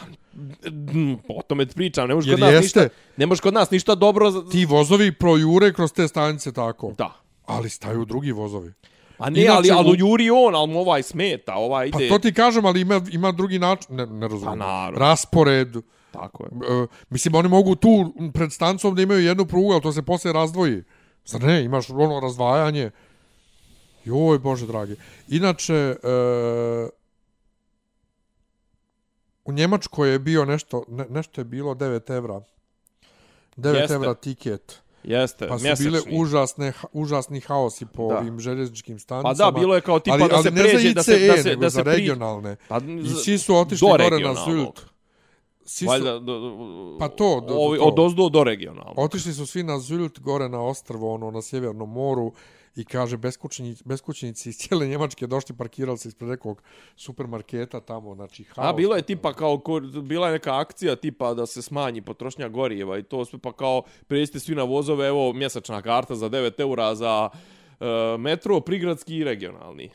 Mm, 0.92 1.12
O 1.28 1.42
tome 1.48 1.66
ti 1.66 1.74
pričam, 1.74 2.08
ne 2.08 2.14
može 2.14 2.30
Jer 2.30 2.36
kod 2.40 2.44
nas 2.44 2.52
jeste. 2.52 2.80
ništa, 2.80 2.94
ne 3.16 3.26
može 3.26 3.42
kod 3.42 3.54
nas 3.54 3.70
ništa 3.70 3.94
dobro 3.94 4.30
za... 4.30 4.48
Ti 4.50 4.64
vozovi 4.64 5.12
projure 5.12 5.72
kroz 5.72 5.92
te 5.92 6.08
stanice 6.08 6.52
tako. 6.52 6.92
Da. 6.98 7.27
Ali 7.48 7.70
staju 7.70 8.04
drugi 8.04 8.32
vozovi. 8.32 8.72
A 9.18 9.30
ne, 9.30 9.40
Inače, 9.42 9.56
ali, 9.56 9.70
ali 9.70 9.90
u- 9.90 9.96
Juri 9.96 10.30
on, 10.30 10.54
ali 10.54 10.68
mu 10.68 10.80
ovaj 10.80 11.02
smeta, 11.02 11.54
ovaj 11.54 11.90
Pa 11.90 11.98
ide... 11.98 12.08
to 12.08 12.18
ti 12.18 12.32
kažem, 12.34 12.66
ali 12.66 12.80
ima, 12.80 13.00
ima 13.10 13.32
drugi 13.32 13.58
način. 13.58 13.96
Ne, 13.96 14.06
ne 14.06 14.28
razumijem. 14.28 14.58
Pa 14.58 14.66
naravno. 14.66 14.98
Raspored. 14.98 15.76
Tako 16.12 16.44
je. 16.44 16.82
E, 16.82 16.86
mislim, 17.10 17.34
oni 17.34 17.48
mogu 17.48 17.74
tu 17.74 18.14
pred 18.34 18.52
stancom 18.52 18.94
da 18.94 19.02
imaju 19.02 19.20
jednu 19.20 19.46
prugu, 19.46 19.72
ali 19.72 19.82
to 19.82 19.92
se 19.92 20.02
posle 20.02 20.32
razdvoji. 20.32 20.82
Zar 21.24 21.42
ne, 21.42 21.64
imaš 21.64 21.90
ono 21.90 22.20
razdvajanje. 22.20 22.90
Joj, 24.04 24.38
Bože 24.38 24.66
dragi. 24.66 24.96
Inače, 25.28 25.74
e, 25.74 25.96
u 29.44 29.52
Njemačkoj 29.52 30.12
je 30.12 30.18
bio 30.18 30.44
nešto, 30.44 30.84
ne, 30.88 31.06
nešto 31.10 31.40
je 31.40 31.44
bilo 31.44 31.74
9 31.74 32.16
evra. 32.16 32.40
9 33.56 33.74
Jeste. 33.80 33.94
evra 33.94 34.14
tiket. 34.14 34.80
Jeste, 35.04 35.48
Pa 35.48 35.58
su 35.58 35.62
mjesečni. 35.64 35.90
bile 35.90 36.02
užasne, 36.12 36.72
užasni 36.92 37.40
haosi 37.40 37.86
po 37.86 38.08
Da. 38.08 38.18
ovim 38.18 38.40
željezničkim 38.40 38.96
Pa 38.96 39.00
stanicama. 39.00 39.34
da, 39.34 39.50
bilo 39.50 39.74
je 39.74 39.80
kao 39.80 39.98
tipa 39.98 40.14
ali, 40.14 40.28
da 40.28 40.36
se 40.36 40.42
za 40.42 40.50
pređe, 40.52 40.94
da 40.94 41.02
se, 41.02 41.16
ICE, 41.16 41.26
da 41.28 41.42
se, 41.42 41.56
da 41.56 41.68
za 41.68 41.78
se 41.78 41.84
pri... 41.84 41.92
regionalne. 41.92 42.56
Pa, 42.68 42.76
I 42.78 43.08
svi 43.14 43.38
su 43.38 43.56
otišli 43.56 43.88
do 43.88 43.96
gore 43.98 44.18
na. 44.18 44.34
Zült. 44.36 44.80
Svi 45.64 45.78
su, 45.78 45.88
Valjda, 45.88 46.12
do, 46.12 46.38
do, 46.40 46.96
Pa 46.98 47.08
to, 47.08 47.40
do- 47.40 47.54
ovi, 47.56 47.78
to. 47.78 47.84
od 47.84 47.98
ozdo 47.98 48.28
do 48.28 48.44
regionalnog. 48.44 48.98
Otišli 48.98 49.32
su 49.32 49.46
svi 49.46 49.62
na 49.62 49.78
Zült, 49.78 50.18
gore 50.18 50.48
na 50.48 50.62
ostrvo, 50.62 51.14
ono, 51.14 51.30
na 51.30 51.42
Sjevernom 51.42 51.90
moru 51.90 52.32
i 52.78 52.84
kaže, 52.84 53.16
beskućnici, 53.16 53.82
beskućnici 53.84 54.48
iz 54.48 54.56
cijele 54.56 54.86
Njemačke 54.86 55.26
došli, 55.26 55.56
parkirali 55.56 55.98
se 55.98 56.08
ispred 56.08 56.30
nekog 56.30 56.62
supermarketa 56.96 57.80
tamo, 57.80 58.14
znači, 58.14 58.44
haos. 58.44 58.68
A 58.68 58.72
bilo 58.72 58.96
je 58.96 59.02
tipa 59.02 59.32
kao, 59.32 59.60
bila 60.02 60.26
je 60.26 60.32
neka 60.32 60.60
akcija 60.60 60.96
tipa 60.96 61.34
da 61.34 61.46
se 61.46 61.62
smanji 61.62 62.02
potrošnja 62.02 62.48
gorijeva 62.48 62.98
i 62.98 63.02
to 63.02 63.24
sve 63.24 63.38
pa 63.38 63.52
kao 63.52 63.82
prejeste 64.06 64.40
svi 64.40 64.54
na 64.54 64.62
vozove, 64.62 65.08
evo 65.08 65.32
mjesečna 65.32 65.82
karta 65.82 66.14
za 66.14 66.28
9 66.28 66.60
eura 66.60 66.94
za 66.94 67.30
e, 67.80 67.84
metro, 68.18 68.60
prigradski 68.60 69.16
i 69.16 69.24
regionalni. 69.24 69.90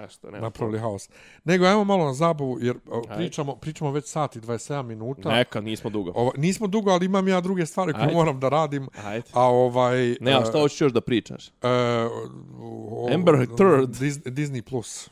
Nešto, 0.00 0.30
nema. 0.30 0.42
napravili 0.44 0.78
haos. 0.78 1.08
Nego, 1.44 1.64
ajmo 1.64 1.84
malo 1.84 2.04
na 2.04 2.14
zabavu, 2.14 2.58
jer 2.60 2.76
Ajde. 2.92 3.16
pričamo, 3.16 3.56
pričamo 3.56 3.90
već 3.90 4.06
sat 4.06 4.36
i 4.36 4.40
27 4.40 4.82
minuta. 4.82 5.28
Neka, 5.32 5.60
nismo 5.60 5.90
dugo. 5.90 6.12
Ovo, 6.14 6.32
nismo 6.36 6.66
dugo, 6.66 6.90
ali 6.90 7.06
imam 7.06 7.28
ja 7.28 7.40
druge 7.40 7.66
stvari 7.66 7.92
koje 7.92 8.02
Ajde. 8.02 8.14
moram 8.14 8.40
da 8.40 8.48
radim. 8.48 8.88
Ajde. 9.04 9.28
A 9.32 9.42
ovaj... 9.42 10.16
Ne, 10.20 10.32
a 10.32 10.40
e, 10.42 10.44
šta 10.48 10.60
hoćeš 10.60 10.80
još 10.80 10.92
da 10.92 11.00
pričaš? 11.00 11.48
e, 11.48 11.52
o- 12.60 13.08
Amber. 13.14 13.34
Dis- 13.34 14.22
Disney 14.24 14.62
Plus. 14.62 15.10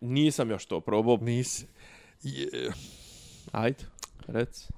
Nisam 0.00 0.50
još 0.50 0.66
to 0.66 0.80
probao. 0.80 1.16
Nisi. 1.20 1.66
Je, 2.22 2.72
Ajde, 3.52 3.84
reci. 4.26 4.68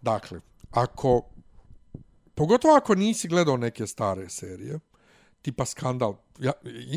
dakle, 0.00 0.40
ako... 0.70 1.22
Pogotovo 2.34 2.74
ako 2.74 2.94
nisi 2.94 3.28
gledao 3.28 3.56
neke 3.56 3.86
stare 3.86 4.28
serije, 4.28 4.78
tipa 5.42 5.64
Skandal, 5.64 6.16
ja, 6.38 6.52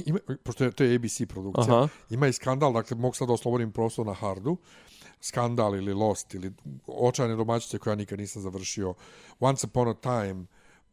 ima, 0.05 0.19
pošto 0.43 0.63
je, 0.63 0.71
to 0.71 0.83
je 0.83 0.95
ABC 0.95 1.21
produkcija, 1.27 1.75
Aha. 1.75 1.87
ima 2.09 2.27
i 2.27 2.33
Skandal, 2.33 2.73
dakle 2.73 2.97
mogu 2.97 3.15
sad 3.15 3.27
da 3.27 3.33
oslobodim 3.33 3.71
prostor 3.71 4.05
na 4.05 4.13
Hardu, 4.13 4.57
Skandal 5.21 5.75
ili 5.75 5.93
Lost 5.93 6.33
ili 6.33 6.51
Očajne 6.87 7.35
domaćice 7.35 7.77
koja 7.79 7.95
nikad 7.95 8.19
nisam 8.19 8.41
završio, 8.41 8.93
Once 9.39 9.67
Upon 9.67 9.87
a 9.87 9.93
Time, 9.93 10.45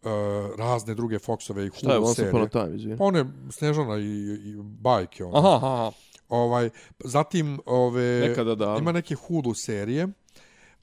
uh, 0.03 0.11
razne 0.59 0.95
druge 0.95 1.19
Foxove 1.19 1.67
i 1.67 1.71
Šta 1.77 1.93
je 1.93 1.99
Hulu 1.99 2.09
Once 2.09 2.23
serije. 2.23 2.31
Upon 2.31 2.43
a 2.43 2.49
Time, 2.49 2.77
izvini? 2.77 2.97
Pa 2.99 3.05
one 3.05 3.25
Snežana 3.51 3.99
i, 3.99 4.03
i 4.45 4.57
bajke. 4.63 5.25
One. 5.25 5.39
Aha, 5.39 5.57
aha. 5.57 5.91
Ovaj, 6.29 6.71
zatim 7.05 7.61
ove, 7.67 8.21
Nekada 8.29 8.55
da. 8.55 8.77
ima 8.81 8.93
neke 8.93 9.15
Hulu 9.15 9.55
serije. 9.55 10.09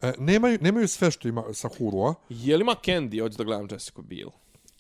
E, 0.02 0.14
nemaju, 0.18 0.58
nemaju 0.62 0.88
sve 0.88 1.12
što 1.12 1.28
ima 1.28 1.44
sa 1.54 1.70
Hulu-a. 1.78 2.14
Je 2.30 2.58
li 2.58 2.62
ima 2.62 2.76
Candy, 2.86 3.22
hoću 3.22 3.38
da 3.38 3.44
gledam 3.44 3.68
Jessica 3.72 4.02
Biel? 4.02 4.30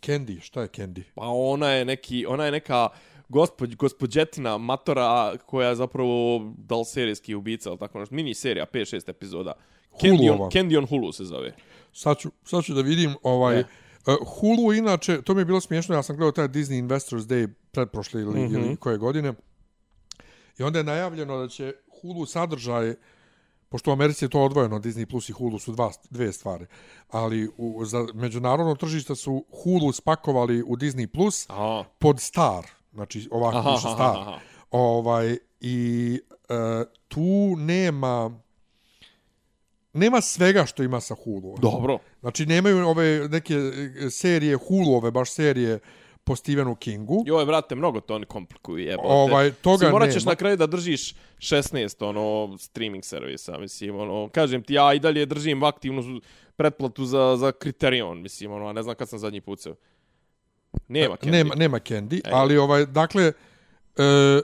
Candy, 0.01 0.39
šta 0.41 0.61
je 0.61 0.67
Candy? 0.67 1.03
Pa 1.15 1.27
ona 1.27 1.69
je 1.69 1.85
neki, 1.85 2.25
ona 2.25 2.45
je 2.45 2.51
neka 2.51 2.89
gospođ, 3.29 3.75
gospođetina 3.75 4.57
matora 4.57 5.37
koja 5.45 5.69
je 5.69 5.75
zapravo 5.75 6.51
da 6.57 6.75
li 6.75 6.85
serijski 6.85 7.35
ubica 7.35 7.69
ili 7.69 7.79
tako 7.79 7.99
nešto. 7.99 8.15
Mini 8.15 8.33
serija, 8.33 8.65
5-6 8.73 9.09
epizoda. 9.09 9.53
Candy 10.01 10.31
on. 10.31 10.51
Candy 10.51 10.77
on 10.77 10.85
Hulu 10.85 11.11
se 11.11 11.23
zove. 11.25 11.53
Sad 11.93 12.17
ću, 12.17 12.31
sad 12.43 12.63
ću 12.63 12.73
da 12.73 12.81
vidim 12.81 13.15
ovaj... 13.23 13.59
E. 13.59 13.63
Uh, 14.07 14.27
Hulu, 14.27 14.73
inače, 14.73 15.21
to 15.21 15.33
mi 15.33 15.41
je 15.41 15.45
bilo 15.45 15.61
smiješno, 15.61 15.95
ja 15.95 16.03
sam 16.03 16.15
gledao 16.15 16.31
taj 16.31 16.47
Disney 16.47 16.79
Investors 16.79 17.23
Day 17.23 17.47
pretprošle 17.71 18.21
ili, 18.21 18.39
mm 18.39 18.43
Mhm. 18.43 18.55
-hmm. 18.55 18.65
ili 18.65 18.75
koje 18.75 18.97
godine. 18.97 19.33
I 20.59 20.63
onda 20.63 20.79
je 20.79 20.83
najavljeno 20.83 21.37
da 21.37 21.47
će 21.47 21.73
Hulu 22.01 22.25
sadržaj, 22.25 22.93
pošto 23.69 23.91
u 23.91 23.93
Americi 23.93 24.25
je 24.25 24.29
to 24.29 24.41
odvojeno, 24.41 24.79
Disney 24.79 25.05
Plus 25.05 25.29
i 25.29 25.31
Hulu 25.31 25.59
su 25.59 25.71
dva, 25.71 25.91
dve 26.09 26.33
stvari, 26.33 26.65
ali 27.09 27.49
u, 27.57 27.85
za 27.85 28.07
međunarodno 28.13 28.75
tržište 28.75 29.15
su 29.15 29.45
Hulu 29.63 29.91
spakovali 29.91 30.63
u 30.63 30.75
Disney 30.75 31.07
Plus 31.07 31.49
Aha. 31.49 31.83
pod 31.99 32.19
Star, 32.19 32.67
znači 32.93 33.27
ovako 33.31 33.57
Aha, 33.57 33.73
piše 33.75 33.87
aha, 33.87 33.95
Star. 33.95 34.17
aha. 34.21 34.39
Ovaj, 34.71 35.37
I 35.61 36.19
e, 36.49 36.83
tu 37.07 37.55
nema 37.57 38.39
nema 39.93 40.21
svega 40.21 40.65
što 40.65 40.83
ima 40.83 41.01
sa 41.01 41.15
Hulu. 41.23 41.57
Dobro. 41.57 41.97
Znači 42.19 42.45
nemaju 42.45 42.87
ove 42.87 43.27
neke 43.29 43.55
serije 44.09 44.57
Hulu-ove, 44.57 45.11
baš 45.11 45.31
serije 45.31 45.79
po 46.27 46.35
Stephenu 46.35 46.75
Kingu. 46.75 47.23
Joj, 47.25 47.45
brate, 47.45 47.75
mnogo 47.75 47.99
to 47.99 48.15
oni 48.15 48.25
komplikuju, 48.25 48.77
jebote. 48.77 49.07
Ovaj, 49.07 49.51
toga 49.51 49.73
Mislim, 49.73 49.91
morat 49.91 50.13
ćeš 50.13 50.23
nema. 50.23 50.31
na 50.31 50.35
kraju 50.35 50.57
da 50.57 50.67
držiš 50.67 51.13
16 51.39 52.05
ono 52.05 52.57
streaming 52.57 53.05
servisa, 53.05 53.57
mislim, 53.57 53.95
ono, 53.95 54.29
kažem 54.29 54.63
ti, 54.63 54.73
ja 54.73 54.93
i 54.93 54.99
dalje 54.99 55.25
držim 55.25 55.63
aktivnu 55.63 56.21
pretplatu 56.55 57.05
za, 57.05 57.35
za 57.37 57.51
Criterion, 57.51 58.21
mislim, 58.21 58.51
ono, 58.51 58.67
a 58.67 58.73
ne 58.73 58.83
znam 58.83 58.95
kad 58.95 59.09
sam 59.09 59.19
zadnji 59.19 59.41
pucao. 59.41 59.75
Nema 60.87 61.15
Candy. 61.15 61.31
Nema, 61.31 61.55
nema 61.55 61.79
Candy, 61.79 62.21
ali 62.31 62.57
ovaj, 62.57 62.85
dakle, 62.85 63.23
e, 63.23 64.41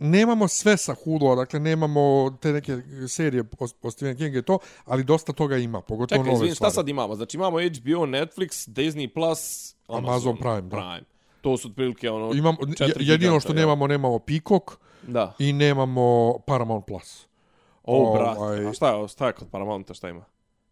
nemamo 0.00 0.48
sve 0.48 0.76
sa 0.76 0.94
Hulu, 1.04 1.36
dakle 1.36 1.60
nemamo 1.60 2.30
te 2.40 2.52
neke 2.52 2.78
serije 3.08 3.44
o, 3.58 3.66
o 3.82 3.90
Stephen 3.90 4.16
Kingu 4.16 4.38
i 4.38 4.42
to, 4.42 4.58
ali 4.84 5.04
dosta 5.04 5.32
toga 5.32 5.56
ima, 5.56 5.80
pogotovo 5.80 6.18
Čekaj, 6.18 6.24
nove 6.24 6.34
izvini, 6.34 6.50
šta 6.50 6.56
stvari. 6.56 6.74
sad 6.74 6.88
imamo? 6.88 7.14
Znači 7.14 7.36
imamo 7.36 7.56
HBO, 7.58 8.06
Netflix, 8.06 8.68
Disney+, 8.68 9.14
Plus, 9.14 9.74
Amazon, 9.88 10.08
Amazon 10.08 10.36
Prime, 10.36 10.60
da. 10.60 10.68
Prime. 10.76 11.02
To 11.40 11.56
su 11.56 11.68
otprilike 11.68 12.10
ono... 12.10 12.34
Imamo, 12.34 12.56
četiri 12.78 13.06
jedino 13.06 13.16
giganta, 13.18 13.40
što 13.40 13.52
nemamo, 13.52 13.86
nemamo 13.86 14.18
Peacock 14.18 14.70
Da. 15.02 15.34
i 15.38 15.52
nemamo 15.52 16.38
Paramount 16.46 16.86
Plus. 16.86 17.26
O, 17.84 18.12
brat. 18.14 18.36
Ovaj- 18.38 18.66
A 18.66 18.72
šta 18.72 18.90
je, 18.90 19.08
šta 19.08 19.26
je 19.26 19.32
kod 19.32 19.48
Paramounta, 19.50 19.94
šta 19.94 20.08
ima? 20.08 20.24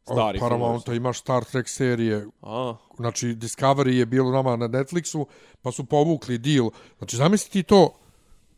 Stari 0.05 0.39
Paramounta 0.39 0.95
imaš 0.95 1.19
Star 1.21 1.45
Trek 1.45 1.69
serije, 1.69 2.27
A, 2.43 2.75
znači 2.97 3.27
Discovery 3.27 3.89
je 3.89 4.07
bilo 4.07 4.31
nama 4.33 4.57
na 4.57 4.69
Netflixu, 4.69 5.27
pa 5.63 5.73
su 5.73 5.85
povukli 5.85 6.39
deal. 6.39 6.71
Znači 6.99 7.17
zamisli 7.17 7.51
ti 7.51 7.63
to, 7.63 7.93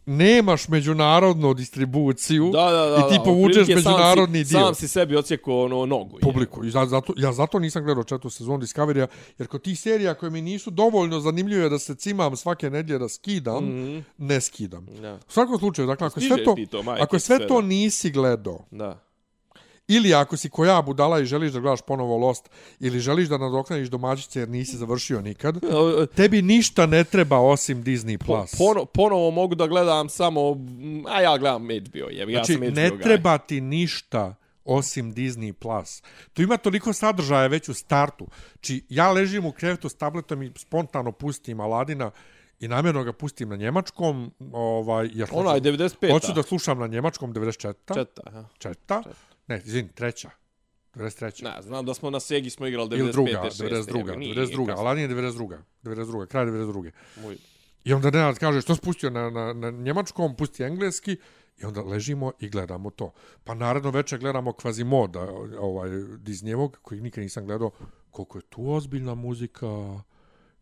nemaš 0.06 0.68
međunarodnu 0.68 1.54
distribuciju 1.54 2.50
da, 2.52 2.64
da, 2.64 2.86
da. 2.86 2.96
i 2.98 3.10
ti 3.10 3.18
povučeš 3.24 3.56
otprilike 3.58 3.82
sam 3.82 3.92
međunarodni 3.92 4.44
si, 4.44 4.52
deal. 4.52 4.64
Sam 4.64 4.74
si 4.74 4.88
sebi 4.88 5.16
ocijekao 5.16 5.60
ono 5.60 5.86
nogu. 5.86 6.16
je. 6.16 6.20
publiku. 6.22 6.64
I 6.64 6.70
za- 6.70 6.86
zato, 6.86 7.12
ja 7.16 7.32
zato 7.32 7.58
nisam 7.58 7.84
gledao 7.84 8.04
četvrtu 8.04 8.30
sezonu 8.30 8.58
Discovery-a, 8.58 9.06
jer 9.38 9.48
kod 9.48 9.62
tih 9.62 9.80
serija 9.80 10.14
koje 10.14 10.30
mi 10.30 10.40
nisu 10.42 10.70
dovoljno 10.70 11.20
zanimljive 11.20 11.68
da 11.68 11.78
se 11.78 11.94
cimam 11.94 12.36
svake 12.36 12.70
nedlje 12.70 12.98
da 12.98 13.08
skidam, 13.08 13.64
Mhm. 13.64 13.98
ne 14.18 14.40
skidam. 14.40 14.86
Da. 14.92 15.14
U 15.14 15.32
svakom 15.32 15.58
slučaju, 15.58 15.86
dakle, 15.86 16.06
ako 16.06 16.20
Stižeš 16.20 16.34
sve 16.34 16.44
to, 16.44 16.56
to, 16.68 16.82
majke 16.82 17.02
ako 17.02 17.18
sve 17.18 17.36
sve, 17.36 17.46
to 17.46 17.60
nisi 17.60 18.10
gledao, 18.10 18.64
Da. 18.70 19.09
Ili 19.90 20.14
ako 20.14 20.36
si 20.36 20.50
ko 20.50 20.64
ja 20.64 20.82
budala 20.82 21.20
i 21.20 21.26
želiš 21.26 21.52
da 21.52 21.60
gledaš 21.60 21.80
ponovo 21.82 22.16
Lost, 22.18 22.50
ili 22.80 23.00
želiš 23.00 23.28
da 23.28 23.38
nadoknadiš 23.38 23.88
domaćice 23.88 24.40
jer 24.40 24.48
nisi 24.48 24.76
završio 24.76 25.20
nikad, 25.20 25.54
tebi 26.16 26.42
ništa 26.42 26.86
ne 26.86 27.04
treba 27.04 27.38
osim 27.38 27.84
Disney+. 27.84 28.18
Po, 28.18 28.24
Plus. 28.26 28.50
pono, 28.58 28.84
ponovo 28.84 29.30
mogu 29.30 29.54
da 29.54 29.66
gledam 29.66 30.08
samo... 30.08 30.56
A 31.08 31.20
ja 31.20 31.38
gledam 31.38 31.62
HBO, 31.64 32.08
jebi, 32.10 32.32
ja 32.32 32.38
Znači, 32.38 32.52
sam 32.52 32.62
HBO 32.62 32.70
ne 32.72 32.90
guy. 32.90 33.02
treba 33.02 33.38
ti 33.38 33.60
ništa 33.60 34.34
osim 34.64 35.14
Disney+. 35.14 35.52
Plus. 35.52 36.02
Tu 36.32 36.42
ima 36.42 36.56
toliko 36.56 36.92
sadržaja 36.92 37.46
već 37.46 37.68
u 37.68 37.74
startu. 37.74 38.26
Či 38.60 38.84
ja 38.88 39.10
ležim 39.10 39.46
u 39.46 39.52
krevetu 39.52 39.88
s 39.88 39.94
tabletom 39.94 40.42
i 40.42 40.52
spontano 40.56 41.12
pustim 41.12 41.60
Aladina 41.60 42.10
i 42.60 42.68
namjerno 42.68 43.04
ga 43.04 43.12
pustim 43.12 43.48
na 43.48 43.56
njemačkom. 43.56 44.30
Ovaj, 44.52 45.08
jer 45.12 45.28
Ona 45.32 45.50
je 45.50 45.54
hoću- 45.54 45.62
95. 45.62 46.12
Hoću 46.12 46.32
da 46.32 46.42
slušam 46.42 46.78
na 46.78 46.86
njemačkom 46.86 47.32
94. 47.32 47.94
Četa, 47.94 48.22
aha. 48.26 48.44
Četa. 48.58 49.02
Ne, 49.50 49.62
izvini, 49.64 49.88
treća. 49.94 50.30
93. 50.94 51.44
Ne, 51.44 51.62
znam 51.62 51.84
da 51.86 51.94
smo 51.94 52.10
na 52.10 52.20
Segi 52.20 52.50
smo 52.50 52.66
igrali 52.66 52.88
95. 52.88 52.98
Ili 52.98 53.12
druga, 53.12 53.30
6, 53.30 53.64
92. 53.64 54.16
nije 54.16 54.34
92. 54.34 54.66
kasno. 54.66 54.82
Aladin 54.82 55.02
je 55.02 55.16
92. 55.16 55.58
92. 55.82 56.26
Kraj 56.26 56.46
92. 56.46 56.90
Moj. 57.22 57.36
I 57.84 57.92
onda 57.92 58.10
Nenad 58.10 58.38
kaže 58.38 58.60
što 58.60 58.74
spustio 58.74 59.10
na, 59.10 59.30
na, 59.30 59.52
na 59.52 59.70
njemačkom, 59.70 60.36
pusti 60.36 60.62
engleski 60.62 61.16
i 61.58 61.64
onda 61.64 61.82
ležimo 61.82 62.32
i 62.38 62.48
gledamo 62.48 62.90
to. 62.90 63.12
Pa 63.44 63.54
naredno 63.54 63.90
večer 63.90 64.18
gledamo 64.18 64.52
Kvazimoda, 64.52 65.20
ovaj, 65.58 65.90
Disneyevog, 66.18 66.76
koji 66.82 67.00
nikad 67.00 67.22
nisam 67.22 67.46
gledao. 67.46 67.70
Koliko 68.10 68.38
je 68.38 68.42
tu 68.42 68.70
ozbiljna 68.70 69.14
muzika. 69.14 69.66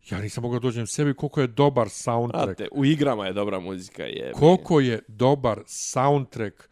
Ja 0.09 0.19
nisam 0.21 0.41
mogao 0.41 0.59
dođem 0.59 0.87
sebi 0.87 1.13
koliko 1.13 1.41
je 1.41 1.47
dobar 1.47 1.89
soundtrack. 1.89 2.45
Brate, 2.45 2.67
u 2.71 2.85
igrama 2.85 3.25
je 3.25 3.33
dobra 3.33 3.59
muzika, 3.59 4.03
je. 4.03 4.31
Koliko 4.31 4.79
je 4.79 5.01
dobar 5.07 5.63
soundtrack 5.67 6.69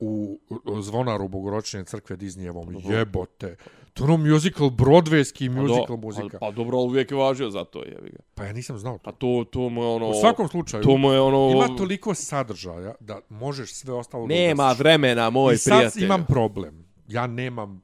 u 0.00 0.38
Zvonaru 0.82 1.28
Bogoročne 1.28 1.84
crkve 1.84 2.16
Disneyevom. 2.16 2.90
Jebote. 2.90 3.56
To 3.92 4.04
je 4.04 4.10
ono 4.10 4.16
musical, 4.24 4.66
broadwayski 4.68 5.50
musical 5.50 5.96
muzika. 5.96 6.38
Pa 6.38 6.50
dobro, 6.50 6.78
ali 6.78 6.86
uvijek 6.86 7.10
je 7.10 7.16
važio 7.16 7.50
za 7.50 7.64
to, 7.64 7.84
jebi 7.84 8.10
ga. 8.10 8.18
Pa 8.34 8.44
ja 8.44 8.52
nisam 8.52 8.78
znao 8.78 8.98
to. 8.98 9.02
Pa 9.02 9.12
to, 9.12 9.44
to 9.50 9.68
mu 9.68 9.82
je 9.82 9.88
ono... 9.88 10.08
U 10.08 10.14
svakom 10.14 10.48
slučaju, 10.48 10.82
To 10.82 10.96
mu 10.96 11.12
je 11.12 11.20
ono... 11.20 11.50
ima 11.56 11.76
toliko 11.76 12.14
sadržaja 12.14 12.94
da 13.00 13.20
možeš 13.28 13.74
sve 13.74 13.94
ostalo 13.94 14.26
da 14.26 14.34
Nema 14.34 14.62
ugasiš. 14.64 14.78
vremena, 14.78 15.30
moj 15.30 15.54
I 15.54 15.58
sad 15.58 15.76
prijatelj. 15.78 16.04
imam 16.04 16.24
problem. 16.26 16.86
Ja 17.08 17.26
nemam... 17.26 17.82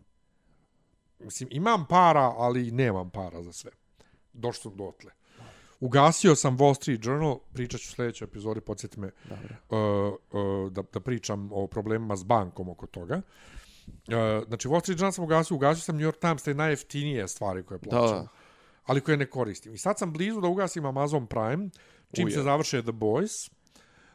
Mislim, 1.18 1.48
imam 1.52 1.86
para, 1.88 2.32
ali 2.36 2.70
nemam 2.70 3.10
para 3.10 3.42
za 3.42 3.52
sve. 3.52 3.70
Došao 4.32 4.62
sam 4.62 4.76
dotle. 4.76 5.10
Ugasio 5.80 6.34
sam 6.34 6.58
Wall 6.58 6.74
Street 6.74 7.04
Journal, 7.04 7.38
pričat 7.52 7.80
ću 7.80 7.88
u 7.90 7.94
sljedećoj 7.94 8.24
epizodi, 8.26 8.60
podsjeti 8.60 9.00
me 9.00 9.06
uh, 9.30 9.36
uh, 10.32 10.72
da, 10.72 10.82
da 10.92 11.00
pričam 11.00 11.48
o 11.52 11.66
problemima 11.66 12.16
s 12.16 12.24
bankom 12.24 12.68
oko 12.68 12.86
toga. 12.86 13.22
Uh, 13.86 14.14
znači, 14.48 14.68
Wall 14.68 14.80
Street 14.80 14.98
Journal 15.00 15.12
sam 15.12 15.24
ugasio, 15.24 15.54
ugasio 15.54 15.80
sam 15.80 15.96
New 15.96 16.06
York 16.10 16.18
Times, 16.20 16.42
te 16.42 16.54
najjeftinije 16.54 17.28
stvari 17.28 17.62
koje 17.62 17.78
plaćam. 17.78 18.18
Da. 18.18 18.28
Ali 18.84 19.00
koje 19.00 19.16
ne 19.16 19.26
koristim. 19.26 19.74
I 19.74 19.78
sad 19.78 19.98
sam 19.98 20.12
blizu 20.12 20.40
da 20.40 20.48
ugasim 20.48 20.84
Amazon 20.84 21.26
Prime, 21.26 21.68
čim 22.12 22.24
Uje. 22.24 22.32
se 22.34 22.42
završe 22.42 22.82
The 22.82 22.92
Boys. 22.92 23.50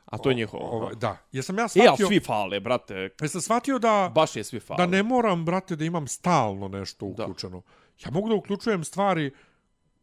A 0.06 0.18
to 0.18 0.30
je 0.30 0.36
njihovo. 0.36 0.64
Ovaj, 0.66 0.88
aha. 0.88 0.96
da. 0.96 1.08
Ja 1.32 1.42
E, 1.50 1.54
ali 1.58 1.70
shvatio, 1.70 2.08
svi 2.08 2.20
fale, 2.20 2.60
brate. 2.60 3.10
jesam 3.22 3.42
shvatio 3.42 3.80
da, 3.80 4.12
Baš 4.16 4.36
je 4.36 4.44
svi 4.44 4.60
fale. 4.60 4.78
da 4.78 4.86
ne 4.86 5.04
moram, 5.04 5.46
brate, 5.46 5.76
da 5.76 5.86
imam 5.86 6.08
stalno 6.08 6.68
nešto 6.68 7.14
Da. 7.18 7.24
uključeno. 7.24 7.62
Ja 8.06 8.12
mogu 8.12 8.30
da 8.30 8.36
uključujem 8.36 8.84
stvari 8.84 9.32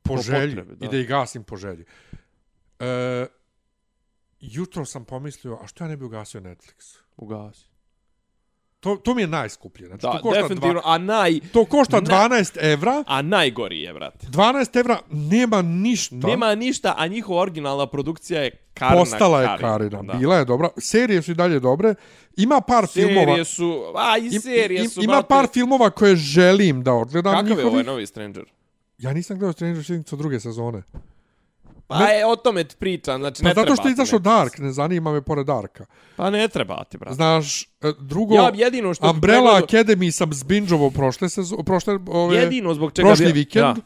po, 0.09 0.15
Po 0.15 0.23
želji 0.23 0.51
potrebi, 0.51 0.77
da. 0.77 0.87
i 0.87 0.91
da 0.91 0.97
ih 0.97 1.09
gasim 1.09 1.43
po 1.43 1.57
želji. 1.57 1.85
E, 2.81 3.27
jutro 4.41 4.85
sam 4.85 5.05
pomislio, 5.05 5.55
a 5.55 5.67
što 5.67 5.85
ja 5.85 5.89
ne 5.89 5.97
bi 5.97 6.05
ugasio 6.05 6.41
Netflix? 6.41 6.97
Ugasi. 7.17 7.69
To, 8.81 8.97
to 8.97 9.15
mi 9.15 9.23
je 9.23 9.27
najskuplje. 9.29 9.87
Znači, 9.87 10.03
Da, 10.03 10.13
to 10.13 10.19
košta 10.21 10.43
definitivno, 10.43 10.73
dva, 10.75 10.83
a 10.85 10.99
naj... 10.99 11.41
to 11.53 11.65
košta 11.65 11.97
na- 11.97 12.07
12 12.29 12.59
evra. 12.63 13.05
A 13.07 13.23
najgori 13.23 13.81
je, 13.81 13.93
brate. 13.95 14.27
12 14.27 14.77
evra 14.77 14.99
nema 15.11 15.63
ništa. 15.63 16.17
Nema 16.17 16.55
ništa, 16.55 16.95
a 16.97 17.07
njihova 17.07 17.43
originalna 17.43 17.87
produkcija 17.87 18.41
je 18.41 18.51
Karina 18.75 18.97
Postala 18.97 19.41
je 19.41 19.47
Karina. 19.49 19.69
Karina. 19.69 20.03
Da. 20.03 20.13
Bila 20.13 20.37
je 20.37 20.45
dobra. 20.45 20.69
Serije 20.79 21.23
su 21.23 21.31
i 21.31 21.35
dalje 21.35 21.61
dobre. 21.61 21.95
Ima 22.37 22.61
par 22.61 22.87
filmova. 22.87 23.27
Serije 23.27 23.45
su, 23.45 23.83
a 23.97 24.19
i 24.19 24.25
im- 24.25 24.41
serije 24.41 24.83
im- 24.83 24.89
su, 24.91 25.03
ima 25.03 25.23
par 25.23 25.47
filmova 25.47 25.91
koje 25.91 26.17
želim 26.17 26.83
da 26.83 26.93
odgledam 26.93 27.33
Kakav 27.33 27.49
je 27.49 27.55
njihovih. 27.55 27.73
ovaj 27.73 27.85
novi 27.85 28.07
Stranger? 28.07 28.45
Ja 28.99 29.13
nisam 29.13 29.39
gledao 29.39 29.53
Stranger 29.53 29.85
Things 29.85 30.13
od 30.13 30.19
druge 30.19 30.41
sezone. 30.41 30.83
Pa 31.87 31.99
je, 31.99 32.27
o 32.27 32.37
tome 32.37 32.65
ti 32.65 32.77
pričam, 32.77 33.21
znači 33.21 33.43
Pa 33.43 33.49
ne 33.49 33.55
zato 33.55 33.63
treba 33.63 33.77
što 33.77 33.89
je 33.89 33.93
izašao. 33.93 34.19
Dark, 34.19 34.59
ne 34.59 34.73
zanima 34.73 35.13
me 35.13 35.23
pored 35.23 35.47
Darka. 35.47 35.87
Pa 36.17 36.31
ne 36.31 36.49
treba 36.49 36.85
ti, 36.85 36.99
brate. 36.99 37.15
Znaš, 37.15 37.63
e, 37.63 37.67
drugo, 38.01 38.35
Ja 38.35 38.51
jedino 38.57 38.95
što 38.95 39.11
Umbrella 39.11 39.51
pregledao- 39.53 39.95
Academy 39.95 40.11
sam 40.11 40.33
zbinđovao 40.33 40.91
prošle 40.91 41.29
sezone, 41.29 41.65
prošle, 41.65 41.99
ove, 42.07 42.37
Jedino 42.37 42.75
zbog 42.75 42.93
čega 42.93 43.09
prošli 43.09 43.27
bi- 43.27 43.33
vikend. 43.33 43.65
Da. 43.67 43.83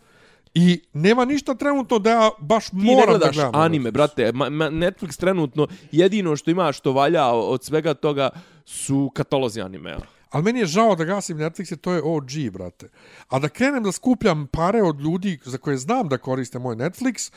I 0.55 0.80
nema 0.93 1.24
ništa 1.24 1.55
trenutno 1.55 1.98
da 1.98 2.10
ja 2.10 2.30
baš 2.40 2.66
Ti 2.66 2.76
ne 2.76 2.94
moram 2.94 3.18
da 3.20 3.30
gledam. 3.30 3.55
anime, 3.55 3.90
brate. 3.90 4.32
Ma, 4.32 4.48
ma, 4.48 4.64
Netflix 4.64 5.16
trenutno 5.16 5.66
jedino 5.93 6.36
što 6.36 6.51
ima 6.51 6.72
što 6.72 6.93
valja 6.93 7.26
od 7.26 7.64
svega 7.64 7.94
toga 7.94 8.30
su 8.64 9.10
katalozi 9.14 9.60
animea. 9.60 9.98
Ali 10.32 10.44
meni 10.44 10.60
je 10.60 10.66
žao 10.66 10.94
da 10.96 11.04
gasim 11.04 11.38
Netflix, 11.38 11.76
to 11.76 11.92
je 11.92 12.02
OG, 12.04 12.52
brate. 12.52 12.88
A 13.28 13.38
da 13.38 13.48
krenem 13.48 13.82
da 13.82 13.92
skupljam 13.92 14.46
pare 14.46 14.82
od 14.82 15.00
ljudi 15.00 15.38
za 15.44 15.59
koje 15.59 15.76
znam 15.76 16.09
da 16.09 16.18
koriste 16.18 16.59
moj 16.59 16.76
Netflix, 16.76 17.32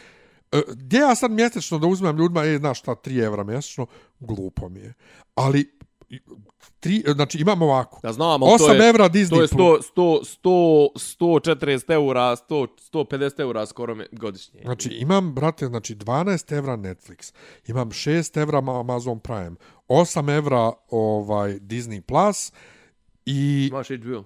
e, 0.51 0.61
gdje 0.69 0.97
ja 0.97 1.15
sad 1.15 1.31
mjesečno 1.31 1.79
da 1.79 1.87
uzmem 1.87 2.17
ljudima, 2.17 2.45
e, 2.45 2.57
znaš 2.57 2.79
šta, 2.79 2.91
3 2.91 3.25
evra 3.25 3.43
mjesečno, 3.43 3.85
glupo 4.19 4.69
mi 4.69 4.79
je. 4.79 4.93
Ali, 5.35 5.77
tri, 6.79 7.03
znači 7.15 7.37
imam 7.37 7.61
ovako. 7.61 7.99
Da 8.03 8.13
znam, 8.13 8.43
ali 8.43 8.57
to 8.57 8.65
8 8.65 8.81
je, 8.81 8.89
evra 8.89 9.09
Disney 9.09 9.29
to 9.29 9.41
je 9.41 9.47
Plus. 9.47 9.91
100, 9.95 10.19
100, 10.43 10.89
100, 11.19 11.55
140 11.55 11.93
eura, 11.93 12.35
100, 12.35 12.67
150 12.93 13.41
eura 13.41 13.65
skoro 13.65 13.95
me, 13.95 14.07
godišnje. 14.11 14.61
Znači, 14.63 14.89
imam, 14.89 15.33
brate, 15.33 15.67
znači 15.67 15.95
12 15.95 16.57
evra 16.57 16.77
Netflix, 16.77 17.33
imam 17.67 17.91
6 17.91 18.41
evra 18.41 18.61
ma- 18.61 18.79
Amazon 18.79 19.19
Prime, 19.19 19.55
8 19.87 20.37
evra 20.37 20.71
ovaj, 20.89 21.59
Disney 21.59 22.01
Plus 22.01 22.51
i 23.25 23.67
Imaš 23.71 23.87
HBO. 23.89 24.23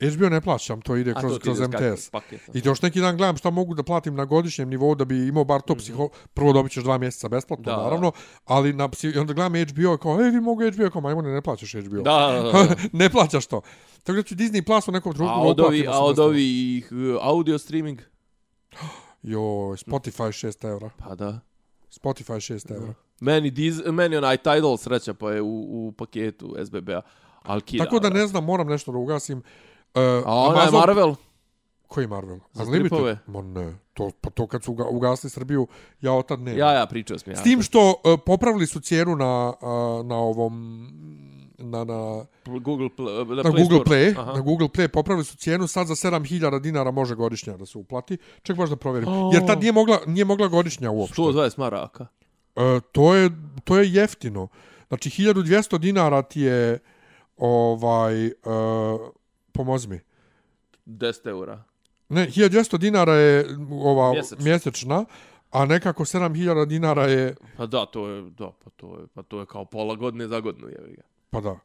HBO 0.00 0.28
ne 0.28 0.40
plaćam, 0.40 0.80
to 0.80 0.96
ide 0.96 1.14
kroz, 1.14 1.32
to 1.32 1.38
kroz 1.38 1.60
MTS. 1.60 2.10
I 2.54 2.60
još 2.64 2.82
neki 2.82 3.00
dan 3.00 3.16
gledam 3.16 3.36
šta 3.36 3.50
mogu 3.50 3.74
da 3.74 3.82
platim 3.82 4.14
na 4.14 4.24
godišnjem 4.24 4.68
nivou 4.68 4.94
da 4.94 5.04
bi 5.04 5.28
imao 5.28 5.44
bar 5.44 5.60
to 5.60 5.74
psiho... 5.74 6.08
Prvo 6.34 6.52
dobit 6.52 6.72
ćeš 6.72 6.82
dva 6.82 6.98
mjeseca 6.98 7.28
besplatno, 7.28 7.64
Da, 7.64 7.82
naravno, 7.82 8.12
ali 8.44 8.72
na 8.72 8.88
psi... 8.88 9.08
i 9.08 9.18
onda 9.18 9.32
gledam 9.32 9.52
HBO 9.52 9.94
i 9.94 9.98
kao, 9.98 10.20
ej, 10.24 10.30
vi 10.30 10.40
mogu 10.40 10.62
HBO, 10.72 10.90
kao, 10.90 11.00
majmone, 11.00 11.32
ne 11.32 11.42
plaćaš 11.42 11.72
HBO. 11.72 12.02
Da, 12.02 12.42
da, 12.42 12.52
da, 12.52 12.74
ne 12.98 13.10
plaćaš 13.10 13.46
to. 13.46 13.60
Tako 14.02 14.16
da 14.16 14.22
ću 14.22 14.34
Disney 14.34 14.64
Plus 14.64 14.88
u 14.88 14.92
nekom 14.92 15.12
trenutku 15.12 15.38
A 15.38 15.42
od 15.42 15.60
ovi, 15.60 15.80
uplatim 15.80 15.92
a 15.92 16.04
od 16.04 16.16
80 16.16 16.20
evra. 16.20 16.24
ovih 16.24 16.88
uh, 16.92 17.18
audio 17.20 17.58
streaming? 17.58 18.00
Joj, 19.22 19.76
Spotify 19.76 20.46
6 20.46 20.68
evra. 20.68 20.90
Pa 20.98 21.14
da. 21.14 21.40
Spotify 21.90 22.54
6 22.54 22.74
evra. 22.76 22.94
Meni, 23.20 23.50
diz, 23.50 23.82
meni 23.86 24.16
onaj 24.16 24.36
Tidal 24.36 24.76
sreća 24.76 25.14
pa 25.14 25.32
je 25.32 25.42
u, 25.42 25.86
u 25.86 25.92
paketu 25.92 26.56
SBB-a. 26.64 27.00
Al 27.48 27.60
kida, 27.60 27.84
Tako 27.84 27.98
da 27.98 28.08
brate. 28.08 28.20
ne 28.20 28.26
znam, 28.26 28.44
moram 28.44 28.66
nešto 28.66 28.92
da 28.92 28.98
ugasim. 28.98 29.38
Uh, 29.38 30.02
A 30.26 30.34
onaj 30.34 30.70
Marvel? 30.72 31.14
Koji 31.86 32.06
Marvel? 32.06 32.38
Za 32.52 32.62
Unlimited? 32.62 32.86
stripove? 32.86 33.18
Ma 33.26 33.42
ne, 33.42 33.74
to, 33.94 34.10
pa 34.20 34.30
to 34.30 34.46
kad 34.46 34.62
su 34.64 34.72
uga- 34.72 34.88
ugasli 34.88 35.30
Srbiju, 35.30 35.66
ja 36.00 36.12
od 36.12 36.26
tad 36.26 36.40
ne. 36.40 36.56
Ja, 36.56 36.72
ja, 36.72 36.86
pričao 36.86 37.18
sam 37.18 37.32
ja. 37.32 37.36
S 37.36 37.42
tim 37.42 37.62
što 37.62 37.88
uh, 37.88 38.20
popravili 38.26 38.66
su 38.66 38.80
cijenu 38.80 39.16
na, 39.16 39.52
uh, 39.60 40.06
na 40.06 40.16
ovom 40.16 40.86
na, 41.58 41.84
na, 41.84 42.24
Google, 42.60 42.88
Play, 42.88 43.28
na, 43.28 43.34
na 43.34 43.42
Play 43.42 43.62
Google 43.62 43.80
Store. 43.80 43.84
Play, 43.84 44.18
Aha. 44.18 44.32
na 44.32 44.40
Google 44.40 44.68
Play 44.68 44.88
popravili 44.88 45.24
su 45.24 45.36
cijenu, 45.36 45.66
sad 45.66 45.86
za 45.86 45.94
7000 45.94 46.60
dinara 46.60 46.90
može 46.90 47.14
godišnja 47.14 47.56
da 47.56 47.66
se 47.66 47.78
uplati. 47.78 48.18
Ček 48.42 48.56
baš 48.56 48.70
da 48.70 48.76
provjerim. 48.76 49.08
Jer 49.32 49.46
tad 49.46 49.60
nije 49.60 49.72
mogla, 49.72 49.98
nije 50.06 50.24
mogla 50.24 50.48
godišnja 50.48 50.90
uopšte. 50.90 51.22
120 51.22 51.58
maraka. 51.58 52.06
E, 52.56 52.80
to, 52.92 53.14
je, 53.14 53.30
to 53.64 53.78
je 53.78 53.92
jeftino. 53.92 54.48
Znači, 54.88 55.10
1200 55.10 55.78
dinara 55.78 56.22
ti 56.22 56.40
je 56.40 56.78
ovaj, 57.38 58.26
e, 58.26 58.32
pomozi 59.52 59.88
mi. 59.88 60.00
10 60.86 61.28
eura. 61.28 61.64
Ne, 62.08 62.26
1200 62.26 62.78
dinara 62.78 63.14
je 63.14 63.46
ova 63.72 64.12
Mjesečno. 64.12 64.44
mjesečna, 64.44 65.04
a 65.50 65.64
nekako 65.66 66.04
7000 66.04 66.66
dinara 66.66 67.04
je, 67.04 67.34
Pa 67.56 67.66
da, 67.66 67.86
to 67.86 68.08
je, 68.08 68.22
da, 68.30 68.50
pa 68.64 68.70
to 68.70 68.98
je, 68.98 69.06
pa 69.14 69.22
to 69.22 69.40
je 69.40 69.46
kao 69.46 69.64
pola 69.64 69.94
godine 69.94 70.28
za 70.28 70.40
godinu, 70.40 70.68
jevi 70.68 70.94
ga. 70.96 71.02
pa 71.30 71.40
da, 71.40 71.58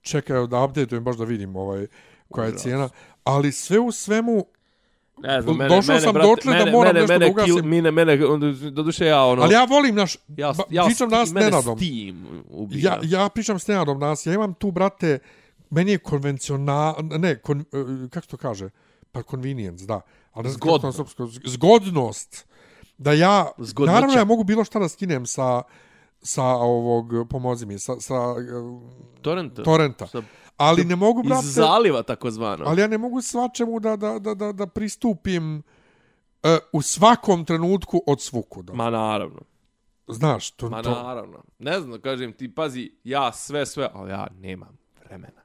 čekaj 0.00 0.46
da 0.46 0.64
updateujem 0.64 1.04
baš 1.04 1.16
da 1.16 1.24
vidim 1.24 1.56
ovaj, 1.56 1.86
koja 2.30 2.44
je 2.44 2.50
Užas. 2.50 2.62
cijena. 2.62 2.88
Ali 3.24 3.52
sve 3.52 3.78
u 3.78 3.92
svemu, 3.92 4.44
Ne 5.20 5.42
znam, 5.42 5.56
mene, 5.56 5.68
Došao 5.68 5.88
mene, 5.88 6.00
sam 6.00 6.12
brate, 6.14 6.28
dotle 6.28 6.52
da 6.52 6.58
mene, 6.58 6.70
moram 6.72 6.88
mene, 6.88 7.00
nešto 7.00 7.12
mene, 7.14 7.26
da 7.26 7.30
ugasim. 7.32 7.54
Kill, 7.54 7.64
mene, 7.64 7.90
mene, 7.90 8.16
do 8.70 8.82
duše 8.82 9.06
ja, 9.06 9.24
ono... 9.24 9.42
ali 9.42 9.54
ja 9.54 9.64
volim 9.64 9.94
naš, 9.94 10.16
ja, 10.28 10.52
ba- 10.52 10.64
ja, 10.70 10.84
pričam 10.84 11.10
danas 11.10 11.28
s 11.28 11.32
mene 11.32 11.46
Nenadom. 11.46 11.76
Steam 11.78 12.26
ubija. 12.50 12.98
Ja, 13.02 13.20
ja 13.20 13.28
pričam 13.28 13.58
s 13.58 13.66
Nenadom 13.66 14.00
danas, 14.00 14.26
ja 14.26 14.34
imam 14.34 14.54
tu, 14.54 14.70
brate, 14.70 15.18
meni 15.70 15.90
je 15.90 15.98
konvencional, 15.98 16.94
ne, 17.02 17.36
kon, 17.36 17.60
eh, 17.60 17.64
kako 18.10 18.24
se 18.24 18.30
to 18.30 18.36
kaže? 18.36 18.70
Pa 19.12 19.22
convenience, 19.22 19.86
da. 19.86 20.00
Ali 20.32 20.50
Zgodno. 20.50 20.92
srpskom- 20.92 21.40
Zgodnost. 21.46 22.46
Da 22.98 23.12
ja, 23.12 23.46
Zgodnoća. 23.58 23.94
naravno 23.94 24.16
ja 24.16 24.24
mogu 24.24 24.44
bilo 24.44 24.64
šta 24.64 24.78
da 24.78 24.88
skinem 24.88 25.26
sa, 25.26 25.62
sa 26.22 26.44
ovog, 26.44 27.28
pomozi 27.30 27.66
mi, 27.66 27.78
sa, 27.78 28.00
sa 28.00 28.14
eh, 28.14 28.88
Torrent. 29.22 29.62
torrenta. 29.64 30.06
Sa- 30.06 30.22
Ali 30.58 30.84
ne 30.84 30.96
mogu, 30.96 31.22
brate, 31.22 31.46
Iz 31.46 31.54
zaliva, 31.54 32.02
takozvano. 32.02 32.64
ali 32.66 32.80
ja 32.80 32.86
ne 32.86 32.98
mogu 32.98 33.22
svačemu 33.22 33.80
da, 33.80 33.96
da, 33.96 34.18
da, 34.18 34.34
da, 34.34 34.52
da 34.52 34.66
pristupim 34.66 35.62
eh, 36.42 36.58
u 36.72 36.82
svakom 36.82 37.44
trenutku 37.44 38.02
od 38.06 38.22
svukuda. 38.22 38.72
Ma 38.72 38.90
naravno. 38.90 39.40
Znaš, 40.08 40.50
to, 40.50 40.70
Ma 40.70 40.82
to, 40.82 40.90
naravno. 40.90 41.42
Ne 41.58 41.80
znam, 41.80 42.00
kažem 42.00 42.32
ti, 42.32 42.54
pazi, 42.54 42.92
ja 43.04 43.32
sve, 43.32 43.66
sve, 43.66 43.88
ali 43.94 44.10
ja 44.10 44.26
nemam 44.40 44.78
vremena. 45.04 45.40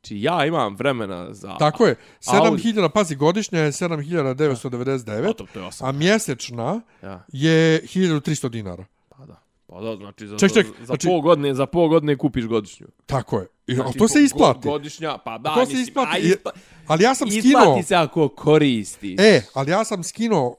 Či 0.00 0.22
ja 0.22 0.46
imam 0.46 0.76
vremena 0.76 1.34
za... 1.34 1.56
Tako 1.58 1.86
je. 1.86 1.96
Audi. 2.26 2.62
7000, 2.62 2.88
pazi, 2.88 3.16
godišnja 3.16 3.58
je 3.58 3.72
7999, 3.72 5.26
Pa 5.26 5.32
to, 5.32 5.46
to 5.52 5.60
je 5.60 5.70
a 5.80 5.92
mjesečna 5.92 6.80
Ja, 7.02 7.24
je 7.32 7.82
1300 7.82 8.48
dinara. 8.48 8.84
Pa 9.74 9.80
da. 9.80 9.96
Znači 9.96 10.26
za, 10.26 10.38
Ček, 10.38 10.52
ček, 10.52 10.66
za, 10.78 10.84
znači- 10.84 11.06
pol 11.06 11.20
godine, 11.20 11.54
za 11.54 11.66
pol 11.66 11.88
godine 11.88 12.16
kupiš 12.16 12.44
godišnju. 12.46 12.86
Tako 13.06 13.38
je. 13.38 13.46
I, 13.66 13.74
Znači, 13.74 13.86
znači, 13.86 13.98
to 13.98 14.08
se 14.08 14.22
isplati. 14.22 14.68
Godišnja, 14.68 15.18
pa 15.18 15.38
da, 15.38 15.48
to 15.50 15.54
se 15.56 15.60
mislim, 15.62 15.82
isplati. 15.82 16.10
a 16.12 16.18
I- 16.18 16.22
ispa, 16.22 16.50
Ali 16.86 17.04
ja 17.04 17.14
sam 17.14 17.28
skinuo... 17.30 17.60
isplati 17.60 17.82
se 17.82 17.94
ako 17.94 18.28
koristiš 18.28 19.16
E, 19.20 19.42
ali 19.54 19.70
ja 19.70 19.84
sam 19.84 20.02
skinuo, 20.02 20.56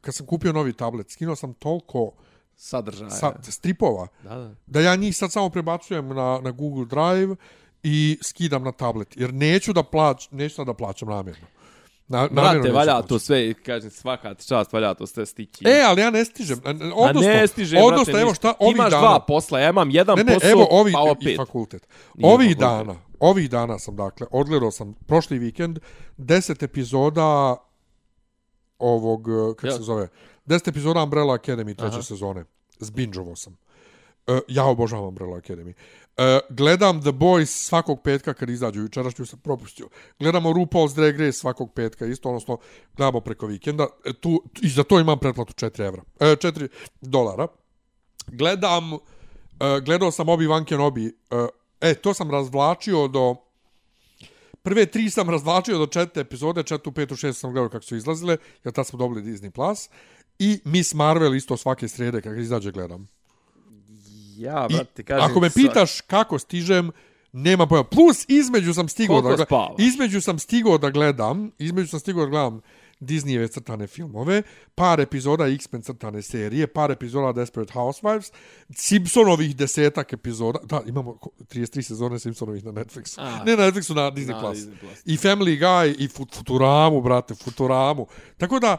kad 0.00 0.14
sam 0.14 0.26
kupio 0.26 0.52
novi 0.52 0.72
tablet, 0.72 1.10
skinuo 1.10 1.36
sam 1.36 1.54
toliko 1.54 2.12
sadržaja. 2.56 3.10
sa, 3.10 3.34
stripova, 3.42 4.06
Da, 4.22 4.28
da. 4.30 4.54
da 4.66 4.80
ja 4.80 4.96
njih 4.96 5.16
sad 5.16 5.32
samo 5.32 5.50
prebacujem 5.50 6.08
na, 6.08 6.40
na 6.42 6.50
Google 6.50 6.84
Drive 6.86 7.36
i 7.82 8.18
skidam 8.22 8.62
na 8.64 8.72
tablet. 8.72 9.16
Jer 9.16 9.34
neću 9.34 9.72
da 9.72 9.82
plać, 9.82 10.28
neću 10.30 10.64
da 10.64 10.74
plaćam 10.74 11.08
namjerno. 11.08 11.46
Na, 12.10 12.28
Brate, 12.28 12.70
valja 12.70 13.02
to 13.02 13.18
sve, 13.18 13.54
kažem, 13.54 13.90
svaka 13.90 14.34
ti 14.34 14.46
čast, 14.46 14.72
valja 14.72 14.94
to 14.94 15.06
sve 15.06 15.26
stići. 15.26 15.64
E, 15.64 15.82
ali 15.82 16.00
ja 16.00 16.10
ne 16.10 16.24
stižem. 16.24 16.58
Odnosno, 16.94 17.30
ne 17.30 17.46
stiže, 17.46 17.78
odnosno 17.78 18.04
brate, 18.04 18.22
evo 18.22 18.34
šta, 18.34 18.54
ovih 18.58 18.74
imaš 18.74 18.90
dana... 18.90 19.02
dva 19.02 19.20
posla, 19.20 19.60
ja 19.60 19.70
imam 19.70 19.90
jedan 19.90 20.18
Ne, 20.18 20.24
ne, 20.24 20.34
posao, 20.34 20.50
evo 20.50 20.66
ovi 20.70 20.92
pa 20.92 20.98
i 20.98 21.10
opet. 21.10 21.36
fakultet. 21.36 21.88
Nije 22.14 22.34
ovih 22.34 22.48
fakultet. 22.50 22.86
dana, 22.86 22.94
ovih 23.20 23.50
dana 23.50 23.78
sam 23.78 23.96
dakle 23.96 24.26
odgledao 24.30 24.70
sam 24.70 24.94
prošli 25.06 25.38
vikend 25.38 25.78
10 26.18 26.64
epizoda 26.64 27.56
ovog 28.78 29.28
eh, 29.28 29.54
kako 29.56 29.66
Ja. 29.66 29.72
se 29.72 29.82
zove 29.82 30.08
10 30.46 30.68
epizoda 30.68 31.02
Umbrella 31.02 31.34
Academy 31.34 31.76
treće 31.76 31.94
Aha. 31.94 32.02
sezone. 32.02 32.44
Zbinđovao 32.78 33.36
sam. 33.36 33.56
Uh, 34.26 34.38
ja 34.48 34.64
obožavam 34.64 35.08
Umbrella 35.08 35.36
Academy. 35.36 35.72
Uh, 36.20 36.24
gledam 36.50 37.00
The 37.00 37.10
Boys 37.10 37.44
svakog 37.44 38.02
petka 38.02 38.34
kad 38.34 38.50
izađu, 38.50 38.80
jučerašnju 38.80 39.26
sam 39.26 39.38
propustio. 39.38 39.88
Gledamo 40.18 40.50
RuPaul's 40.50 40.94
Drag 40.94 41.20
Race 41.20 41.38
svakog 41.38 41.74
petka, 41.74 42.06
isto, 42.06 42.28
odnosno 42.28 42.58
gledamo 42.96 43.20
preko 43.20 43.46
vikenda. 43.46 43.86
E, 44.04 44.12
tu, 44.12 44.42
I 44.62 44.68
za 44.68 44.84
to 44.84 45.00
imam 45.00 45.18
pretplatu 45.18 45.52
4 45.52 45.86
evra. 45.86 46.02
E, 46.20 46.32
uh, 46.32 46.38
4 46.38 46.68
dolara. 47.00 47.46
Gledam, 48.26 48.92
uh, 48.92 49.00
gledao 49.84 50.10
sam 50.10 50.26
Obi-Wan 50.26 50.64
Kenobi. 50.64 51.06
E, 51.06 51.10
e, 51.80 51.94
to 51.94 52.14
sam 52.14 52.30
razvlačio 52.30 53.08
do... 53.08 53.36
Prve 54.62 54.86
tri 54.86 55.10
sam 55.10 55.30
razvlačio 55.30 55.78
do 55.78 55.86
četvrte 55.86 56.20
epizode, 56.20 56.62
četvrtu, 56.62 56.92
petu, 56.92 57.16
šestu 57.16 57.40
sam 57.40 57.52
gledao 57.52 57.68
kako 57.68 57.84
su 57.84 57.96
izlazile, 57.96 58.36
jer 58.64 58.72
tad 58.72 58.86
smo 58.86 58.98
dobili 58.98 59.22
Disney+. 59.22 59.50
Plus. 59.50 59.88
I 60.38 60.60
Miss 60.64 60.94
Marvel 60.94 61.34
isto 61.34 61.56
svake 61.56 61.88
srede 61.88 62.20
kako 62.20 62.36
izađe 62.36 62.70
gledam. 62.72 63.08
Ja, 64.40 64.66
brate, 64.70 65.02
kažem... 65.02 65.30
ako 65.30 65.40
me 65.40 65.50
pitaš 65.50 66.00
kako 66.00 66.38
stižem, 66.38 66.90
nema 67.32 67.66
pojma. 67.66 67.84
Plus 67.84 68.24
između 68.28 68.74
sam 68.74 68.88
stigao 68.88 69.22
Koliko 69.22 69.36
da 69.36 69.44
gledam, 69.44 69.74
između 69.78 70.20
sam 70.20 70.38
stigao 70.38 70.78
da 70.78 70.90
gledam, 70.90 71.50
između 71.58 71.88
sam 71.88 72.00
stigao 72.00 72.24
da 72.24 72.30
gledam 72.30 72.60
Disneyjeve 73.00 73.50
crtane 73.50 73.86
filmove, 73.86 74.42
par 74.74 75.00
epizoda 75.00 75.46
X-Men 75.46 75.82
crtane 75.82 76.22
serije, 76.22 76.66
par 76.66 76.90
epizoda 76.90 77.32
Desperate 77.32 77.72
Housewives, 77.72 78.32
Simpsonovih 78.74 79.56
desetak 79.56 80.12
epizoda, 80.12 80.58
da, 80.62 80.82
imamo 80.86 81.12
ko- 81.12 81.30
33 81.38 81.82
sezone 81.82 82.18
Simpsonovih 82.18 82.64
na 82.64 82.72
Netflixu. 82.72 83.14
A. 83.18 83.44
ne 83.44 83.56
na 83.56 83.64
Netflixu, 83.64 83.94
na 83.94 84.10
Disney+. 84.10 84.34
Na 84.34 84.40
Plus. 84.40 84.58
Disney 84.58 84.78
Plus. 84.80 85.02
I 85.06 85.16
Family 85.16 85.58
Guy, 85.58 85.94
i 85.98 86.08
Fut- 86.08 86.34
Futuramu, 86.36 87.00
brate, 87.00 87.34
Futuramu. 87.34 88.06
Tako 88.38 88.58
da, 88.58 88.76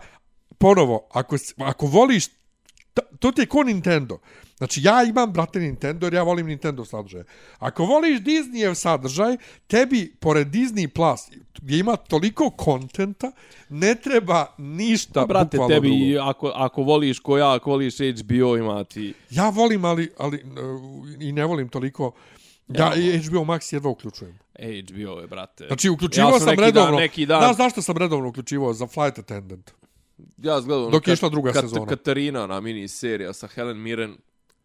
ponovo, 0.58 1.08
ako, 1.12 1.36
ako 1.58 1.88
voliš, 1.88 2.28
ta- 2.94 3.18
to 3.20 3.32
ti 3.32 3.42
je 3.42 3.46
ko 3.46 3.64
Nintendo. 3.64 4.20
Znači, 4.58 4.82
ja 4.84 5.04
imam, 5.04 5.34
brate, 5.34 5.60
Nintendo, 5.60 6.06
jer 6.06 6.14
ja 6.14 6.24
volim 6.24 6.48
Nintendo 6.48 6.86
sadržaje. 6.86 7.24
Ako 7.60 7.86
voliš 7.86 8.20
Disneyev 8.20 8.74
sadržaj, 8.74 9.38
tebi, 9.68 10.16
pored 10.20 10.48
Disney 10.48 10.88
Plus, 10.88 11.22
gdje 11.62 11.80
ima 11.80 11.96
toliko 11.96 12.50
kontenta, 12.50 13.32
ne 13.70 13.96
treba 13.96 14.46
ništa, 14.58 15.26
Brate, 15.26 15.58
bukvalno 15.58 15.76
tebi, 15.76 16.12
drugo. 16.12 16.30
ako, 16.30 16.48
ako 16.48 16.84
voliš 16.84 17.20
ko 17.20 17.38
ja, 17.38 17.56
ako 17.56 17.70
voliš 17.70 17.96
HBO, 17.98 18.58
ima 18.58 18.84
ti... 18.84 19.14
Ja 19.30 19.50
volim, 19.50 19.86
ali, 19.86 20.12
ali 20.18 20.38
uh, 20.38 21.08
i 21.20 21.32
ne 21.32 21.46
volim 21.46 21.70
toliko. 21.70 22.12
Ja, 22.68 22.96
i 22.96 23.18
HBO 23.18 23.40
Max 23.40 23.74
jedva 23.74 23.90
uključujem. 23.90 24.40
HBO 24.60 25.20
je, 25.20 25.28
brate. 25.28 25.68
Znači, 25.68 25.90
uključivao 25.90 26.32
Ja 26.32 26.40
sam 26.40 26.50
neki 26.50 26.62
redovno. 26.62 26.92
Dan, 26.92 27.00
neki 27.00 27.26
dan, 27.26 27.40
Znaš 27.42 27.58
zašto 27.58 27.82
sam 27.82 27.98
redovno 27.98 28.30
uključivao? 28.30 28.74
Za 28.74 28.88
Flight 28.88 29.20
Attendant. 29.20 29.72
Ja 30.38 30.60
gledam... 30.60 30.82
ono 30.84 30.90
dok 30.90 31.08
je 31.08 31.14
išla 31.14 31.30
druga 31.30 31.52
Kat- 31.52 31.62
sezona. 31.62 31.86
Katarina, 31.86 32.44
ona 32.44 32.62
mini 32.62 32.88
serija 32.88 33.34
sa 33.34 33.48
Helen 33.48 33.78
Mirren. 33.82 34.18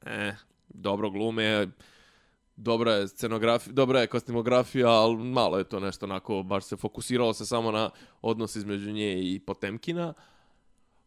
Eh, 0.06 0.34
dobro 0.68 1.10
glume, 1.10 1.68
dobra 2.56 2.92
je 2.92 3.08
scenografija, 3.08 3.72
dobra 3.72 4.00
je 4.00 4.06
kostimografija, 4.06 4.88
ali 4.88 5.16
malo 5.16 5.58
je 5.58 5.64
to 5.64 5.80
nešto 5.80 6.06
onako, 6.06 6.42
baš 6.42 6.64
se 6.64 6.76
fokusiralo 6.76 7.32
se 7.32 7.46
samo 7.46 7.70
na 7.70 7.90
odnos 8.22 8.56
između 8.56 8.92
nje 8.92 9.34
i 9.34 9.40
Potemkina. 9.46 10.14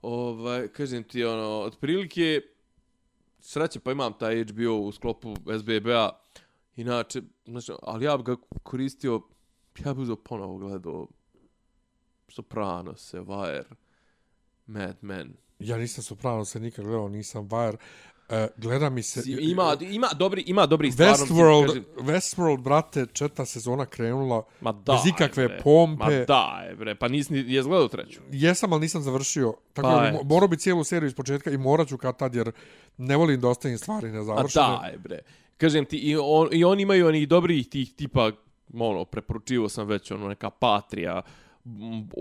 Ovaj, 0.01 0.67
kažem 0.67 1.03
ti, 1.03 1.23
ono, 1.23 1.61
otprilike, 1.61 2.41
sreće 3.39 3.79
pa 3.79 3.91
imam 3.91 4.13
taj 4.13 4.43
HBO 4.43 4.75
u 4.75 4.91
sklopu 4.91 5.35
SBB-a, 5.59 6.09
inače, 6.75 7.21
znači, 7.45 7.71
ali 7.81 8.05
ja 8.05 8.17
bi 8.17 8.23
ga 8.23 8.35
koristio, 8.63 9.21
ja 9.85 9.93
bi 9.93 10.01
uzeo 10.01 10.15
ponovo 10.15 10.57
gledao 10.57 11.07
Sopranos, 12.27 13.13
Wire, 13.13 13.63
Mad 14.69 14.97
Men. 15.01 15.33
Ja 15.59 15.77
nisam 15.77 16.03
soprano 16.03 16.45
se 16.45 16.59
nikad 16.59 16.85
gledao, 16.85 17.09
nisam 17.09 17.49
Wire. 17.49 17.77
Uh, 18.29 18.35
gleda 18.57 18.89
mi 18.89 19.03
se... 19.03 19.23
Ima, 19.39 19.77
ima 19.81 20.07
dobri, 20.15 20.43
ima 20.47 20.65
dobri 20.65 20.91
stvarno. 20.91 21.13
Westworld, 21.25 21.67
kažem, 21.67 21.85
Westworld, 21.97 22.61
brate, 22.61 23.05
četvrta 23.13 23.45
sezona 23.45 23.85
krenula. 23.85 24.43
Ma 24.61 24.71
da, 24.71 24.93
bez 24.93 25.01
ikakve 25.13 25.47
bre. 25.47 25.59
pompe. 25.63 26.03
Ma 26.19 26.25
da, 26.25 26.61
bre, 26.77 26.95
pa 26.95 27.07
nisi 27.07 27.33
ni 27.33 27.53
je 27.53 27.63
gledao 27.63 27.87
treću. 27.87 28.19
Jesam, 28.31 28.73
ali 28.73 28.81
nisam 28.81 29.01
završio. 29.01 29.53
Tako 29.73 29.87
Pa 29.87 29.95
da 29.95 30.05
je. 30.05 30.19
morao 30.23 30.47
bi 30.47 30.57
cijelu 30.57 30.83
seriju 30.83 31.07
iz 31.07 31.13
početka 31.15 31.51
i 31.51 31.57
morat 31.57 31.87
ću 31.87 31.97
kad 31.97 32.17
tad, 32.17 32.35
jer 32.35 32.51
ne 32.97 33.15
volim 33.17 33.41
da 33.41 33.47
ostavim 33.47 33.77
stvari 33.77 34.07
Ma 34.07 34.17
nezavršene. 34.17 34.65
da, 34.81 34.87
je, 34.87 34.97
bre. 34.97 35.19
Kažem 35.57 35.85
ti, 35.85 35.97
i, 35.97 36.15
on, 36.17 36.49
i 36.51 36.63
oni 36.63 36.81
imaju 36.83 37.07
onih 37.07 37.27
dobrih 37.27 37.67
tih 37.69 37.93
tipa, 37.95 38.31
ono, 38.73 39.05
preporučivo 39.05 39.69
sam 39.69 39.87
već, 39.87 40.11
ono, 40.11 40.27
neka 40.27 40.49
Patrija, 40.49 41.15
m, 41.15 41.23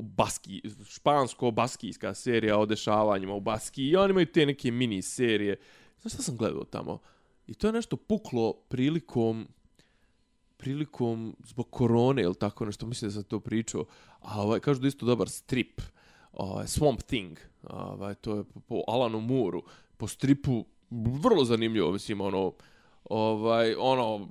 baski, 0.03 0.63
špansko-baskijska 0.89 2.15
serija 2.15 2.59
o 2.59 2.67
dešavanjima 2.67 3.35
u 3.35 3.41
Baskiji 3.41 3.89
i 3.89 3.97
oni 3.97 4.11
imaju 4.11 4.27
te 4.27 4.47
neke 4.47 4.71
mini 4.71 5.03
serije. 5.03 5.57
Znaš 6.01 6.13
šta 6.13 6.23
sam 6.23 6.37
gledao 6.37 6.65
tamo? 6.65 6.99
I 7.47 7.55
to 7.55 7.67
je 7.67 7.73
nešto 7.73 7.97
puklo 7.97 8.53
prilikom 8.53 9.49
prilikom 10.59 11.37
zbog 11.45 11.71
korone 11.71 12.23
ili 12.23 12.35
tako 12.35 12.65
nešto, 12.65 12.87
mislim 12.87 13.09
da 13.09 13.13
sam 13.13 13.23
to 13.23 13.41
pričao, 13.41 13.85
a 14.21 14.43
ovaj, 14.43 14.61
kažu 14.61 14.81
da 14.81 14.87
je 14.87 14.89
isto 14.89 15.07
dobar 15.07 15.29
strip, 15.29 15.81
ovaj, 16.33 16.67
Swamp 16.67 17.03
Thing, 17.03 17.39
ovaj, 17.63 18.15
to 18.15 18.37
je 18.37 18.45
po, 18.45 18.61
po 18.61 18.83
Alanu 18.87 19.21
Mooreu, 19.21 19.63
po 19.97 20.07
stripu 20.07 20.65
vrlo 20.91 21.45
zanimljivo, 21.45 21.93
mislim, 21.93 22.21
ono, 22.21 22.53
ovaj, 23.05 23.75
ono, 23.79 24.29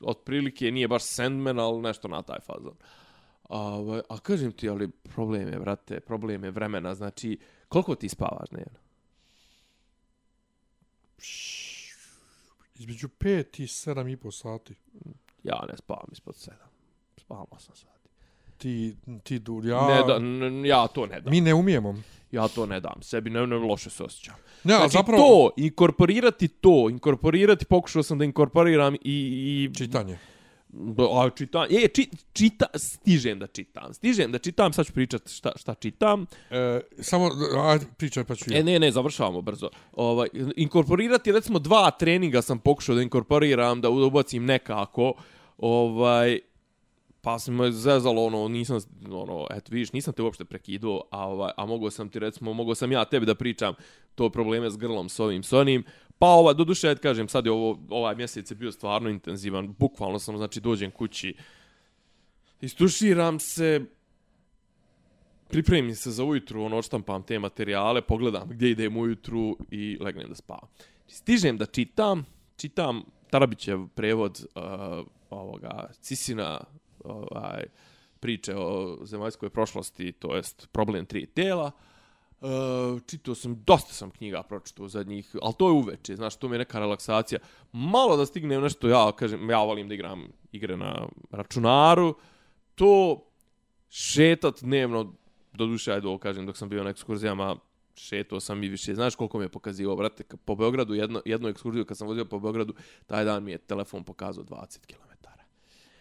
otprilike 0.00 0.70
nije 0.70 0.88
baš 0.88 1.02
Sandman, 1.04 1.58
ali 1.58 1.82
nešto 1.82 2.08
na 2.08 2.22
taj 2.22 2.40
fazon. 2.40 2.74
A, 3.48 3.60
ovaj, 3.60 4.00
a 4.08 4.18
kažem 4.18 4.52
ti, 4.52 4.68
ali 4.68 4.88
problem 4.88 5.48
je, 5.52 5.58
brate, 5.58 6.00
problem 6.00 6.44
je 6.44 6.50
vremena, 6.50 6.94
znači, 6.94 7.38
koliko 7.68 7.94
ti 7.94 8.08
spavaš 8.08 8.48
dnevno? 8.50 8.78
Između 12.74 13.08
5 13.08 13.62
i 13.62 13.66
7 13.66 14.12
i 14.12 14.16
po 14.16 14.30
sati. 14.30 14.74
Ja 15.44 15.64
ne 15.70 15.76
spavam 15.76 16.06
ispod 16.12 16.34
7. 16.34 16.50
Spavam 17.16 17.46
8 17.50 17.58
sati. 17.58 18.08
Ti, 18.58 18.96
ti 19.22 19.38
du, 19.38 19.62
ja... 19.64 19.86
Ne 19.86 20.02
da, 20.06 20.16
n, 20.16 20.64
ja 20.64 20.86
to 20.86 21.06
ne 21.06 21.20
dam. 21.20 21.30
Mi 21.30 21.40
ne 21.40 21.54
umijemo. 21.54 21.94
Ja 22.32 22.48
to 22.48 22.66
ne 22.66 22.80
dam. 22.80 23.02
Sebi 23.02 23.30
ne, 23.30 23.46
ne 23.46 23.56
loše 23.56 23.90
se 23.90 24.04
osjećam. 24.04 24.34
Ne, 24.64 24.74
Znači, 24.76 24.92
zapravo... 24.92 25.18
to, 25.22 25.50
inkorporirati 25.56 26.48
to, 26.48 26.86
inkorporirati, 26.90 27.64
pokušao 27.64 28.02
sam 28.02 28.18
da 28.18 28.24
inkorporiram 28.24 28.94
i... 28.94 28.98
i 29.04 29.70
Čitanje. 29.74 30.18
A, 31.12 31.30
čitam, 31.36 31.66
je, 31.70 31.88
či, 31.88 32.08
čita, 32.32 32.66
stižem 32.74 33.38
da 33.38 33.46
čitam. 33.46 33.94
Stižem 33.94 34.32
da 34.32 34.38
čitam, 34.38 34.72
sad 34.72 34.86
ću 34.86 34.92
pričat 34.92 35.28
šta, 35.30 35.52
šta 35.56 35.74
čitam. 35.74 36.26
E, 36.50 36.80
samo, 36.98 37.30
ajde, 37.64 37.86
pričaj 37.96 38.24
pa 38.24 38.34
ću 38.34 38.44
ja. 38.50 38.58
E, 38.58 38.62
ne, 38.62 38.78
ne, 38.78 38.90
završavamo 38.90 39.40
brzo. 39.42 39.70
Ovaj, 39.92 40.28
inkorporirati, 40.56 41.32
recimo, 41.32 41.58
dva 41.58 41.90
treninga 41.90 42.42
sam 42.42 42.58
pokušao 42.58 42.94
da 42.94 43.02
inkorporiram, 43.02 43.80
da 43.80 43.90
ubacim 43.90 44.44
nekako. 44.44 45.12
Ovaj, 45.58 46.40
pa 47.26 47.38
sam 47.38 47.54
me 47.54 47.72
zezalo, 47.72 48.24
ono, 48.24 48.48
nisam, 48.48 48.78
ono, 49.10 49.46
eto, 49.50 49.68
vidiš, 49.70 49.92
nisam 49.92 50.14
te 50.14 50.22
uopšte 50.22 50.44
prekidao, 50.44 51.02
a, 51.10 51.28
ovaj, 51.28 51.52
a 51.56 51.66
mogo 51.66 51.90
sam 51.90 52.08
ti, 52.08 52.18
recimo, 52.18 52.52
mogo 52.52 52.74
sam 52.74 52.92
ja 52.92 53.04
tebi 53.04 53.26
da 53.26 53.34
pričam 53.34 53.74
to 54.14 54.30
probleme 54.30 54.70
s 54.70 54.76
grlom, 54.76 55.08
s 55.08 55.20
ovim, 55.20 55.42
s 55.42 55.52
onim. 55.52 55.84
Pa, 56.18 56.26
ova, 56.26 56.52
do 56.52 56.64
duše, 56.64 56.94
kažem, 56.96 57.28
sad 57.28 57.46
je 57.46 57.52
ovo, 57.52 57.78
ovaj 57.88 58.14
mjesec 58.14 58.50
je 58.50 58.54
bio 58.54 58.72
stvarno 58.72 59.08
intenzivan. 59.08 59.74
Bukvalno 59.78 60.18
sam, 60.18 60.36
znači, 60.36 60.60
dođem 60.60 60.90
kući, 60.90 61.34
istuširam 62.60 63.40
se, 63.40 63.80
pripremim 65.48 65.94
se 65.94 66.10
za 66.10 66.24
ujutru, 66.24 66.62
ono, 66.62 66.76
odštampam 66.76 67.22
te 67.22 67.38
materijale, 67.38 68.02
pogledam 68.02 68.48
gdje 68.48 68.70
idem 68.70 68.96
ujutru 68.96 69.56
i 69.70 69.98
legnem 70.00 70.28
da 70.28 70.34
spavam. 70.34 70.68
Znači, 70.76 71.16
stižem 71.16 71.58
da 71.58 71.66
čitam, 71.66 72.24
čitam 72.56 73.02
Tarabićev 73.30 73.86
prevod 73.94 74.46
uh, 74.54 74.62
ovoga 75.30 75.90
Cisina 76.00 76.60
ovaj, 77.04 77.64
priče 78.20 78.54
o 78.56 78.98
zemaljskoj 79.02 79.50
prošlosti, 79.50 80.12
to 80.12 80.36
jest 80.36 80.68
problem 80.72 81.06
tri 81.06 81.26
tela. 81.26 81.66
Uh, 81.66 81.95
čitao 83.06 83.34
sam, 83.34 83.62
dosta 83.66 83.92
sam 83.92 84.10
knjiga 84.10 84.42
pročitao 84.42 84.88
zadnjih, 84.88 85.36
ali 85.42 85.54
to 85.58 85.68
je 85.68 85.72
uveče, 85.72 86.16
znaš, 86.16 86.36
to 86.36 86.48
mi 86.48 86.54
je 86.54 86.58
neka 86.58 86.78
relaksacija. 86.78 87.40
Malo 87.72 88.16
da 88.16 88.26
stignem 88.26 88.62
nešto, 88.62 88.88
ja 88.88 89.12
kažem, 89.12 89.50
ja 89.50 89.62
volim 89.62 89.88
da 89.88 89.94
igram 89.94 90.28
igre 90.52 90.76
na 90.76 91.08
računaru, 91.30 92.14
to 92.74 93.24
šetat 93.90 94.62
dnevno, 94.62 95.12
do 95.52 95.66
duše, 95.66 95.92
ajde 95.92 96.08
ovo 96.08 96.18
kažem, 96.18 96.46
dok 96.46 96.56
sam 96.56 96.68
bio 96.68 96.84
na 96.84 96.90
ekskurzijama, 96.90 97.56
šetao 97.96 98.40
sam 98.40 98.64
i 98.64 98.68
više. 98.68 98.94
Znaš 98.94 99.14
koliko 99.14 99.38
mi 99.38 99.44
je 99.44 99.48
pokazivao, 99.48 99.96
brate, 99.96 100.22
kad 100.22 100.40
po 100.40 100.54
Beogradu, 100.54 100.94
jedno, 100.94 101.22
jednu 101.24 101.48
ekskurziju 101.48 101.84
kad 101.84 101.96
sam 101.96 102.08
vozio 102.08 102.24
po 102.24 102.38
Beogradu, 102.38 102.74
taj 103.06 103.24
dan 103.24 103.44
mi 103.44 103.50
je 103.50 103.58
telefon 103.58 104.04
pokazao 104.04 104.44
20 104.44 104.86
km. 104.86 105.06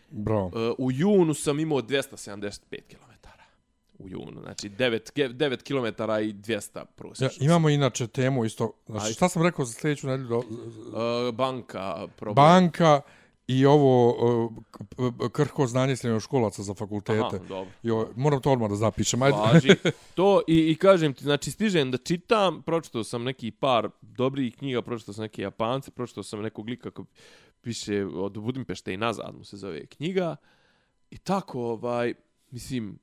Bro. 0.09 0.45
Uh, 0.45 0.51
u 0.77 0.91
junu 0.91 1.33
sam 1.33 1.59
imao 1.59 1.81
275 1.81 2.59
km. 2.89 3.27
U 3.99 4.09
junu, 4.09 4.41
znači 4.41 4.69
9, 4.69 4.99
9 5.29 5.63
km 5.63 5.85
i 6.23 6.33
200 6.33 6.77
Ja, 6.77 6.85
prosječno. 6.85 7.45
imamo 7.45 7.69
inače 7.69 8.07
temu 8.07 8.45
isto. 8.45 8.71
Znači, 8.85 9.03
Ajde. 9.03 9.13
šta 9.13 9.29
sam 9.29 9.43
rekao 9.43 9.65
za 9.65 9.73
sljedeću 9.73 10.07
nedelju? 10.07 10.27
Do- 10.29 10.43
Uh, 11.27 11.35
banka, 11.35 12.07
problem. 12.15 12.35
Banka 12.35 13.01
i 13.47 13.65
ovo 13.65 14.09
uh, 14.09 14.51
krhko 15.31 15.67
znanje 15.67 15.95
srednjoškolaca 15.95 16.63
za 16.63 16.73
fakultete. 16.73 17.19
Aha, 17.19 17.37
dobro. 17.39 17.71
Jo, 17.83 18.09
moram 18.15 18.41
to 18.41 18.51
odmah 18.51 18.69
da 18.69 18.75
zapišem. 18.75 19.21
Ajde. 19.21 19.37
Važi. 19.37 19.69
To 20.15 20.41
i, 20.47 20.71
i 20.71 20.75
kažem 20.75 21.13
ti, 21.13 21.23
znači 21.23 21.51
stižem 21.51 21.91
da 21.91 21.97
čitam, 21.97 22.61
pročitao 22.61 23.03
sam 23.03 23.23
neki 23.23 23.51
par 23.51 23.89
dobrih 24.01 24.55
knjiga, 24.55 24.81
pročitao 24.81 25.13
sam 25.13 25.21
neke 25.21 25.41
Japance, 25.41 25.91
pročitao 25.91 26.23
sam 26.23 26.41
nekog 26.41 26.69
lika 26.69 26.91
ko 26.91 27.05
piše 27.61 28.05
od 28.05 28.31
Budimpešte 28.33 28.93
i 28.93 28.97
nazad 28.97 29.35
mu 29.37 29.43
se 29.43 29.57
zove 29.57 29.85
knjiga. 29.85 30.35
I 31.11 31.17
tako, 31.17 31.61
ovaj, 31.61 32.13
mislim, 32.51 32.99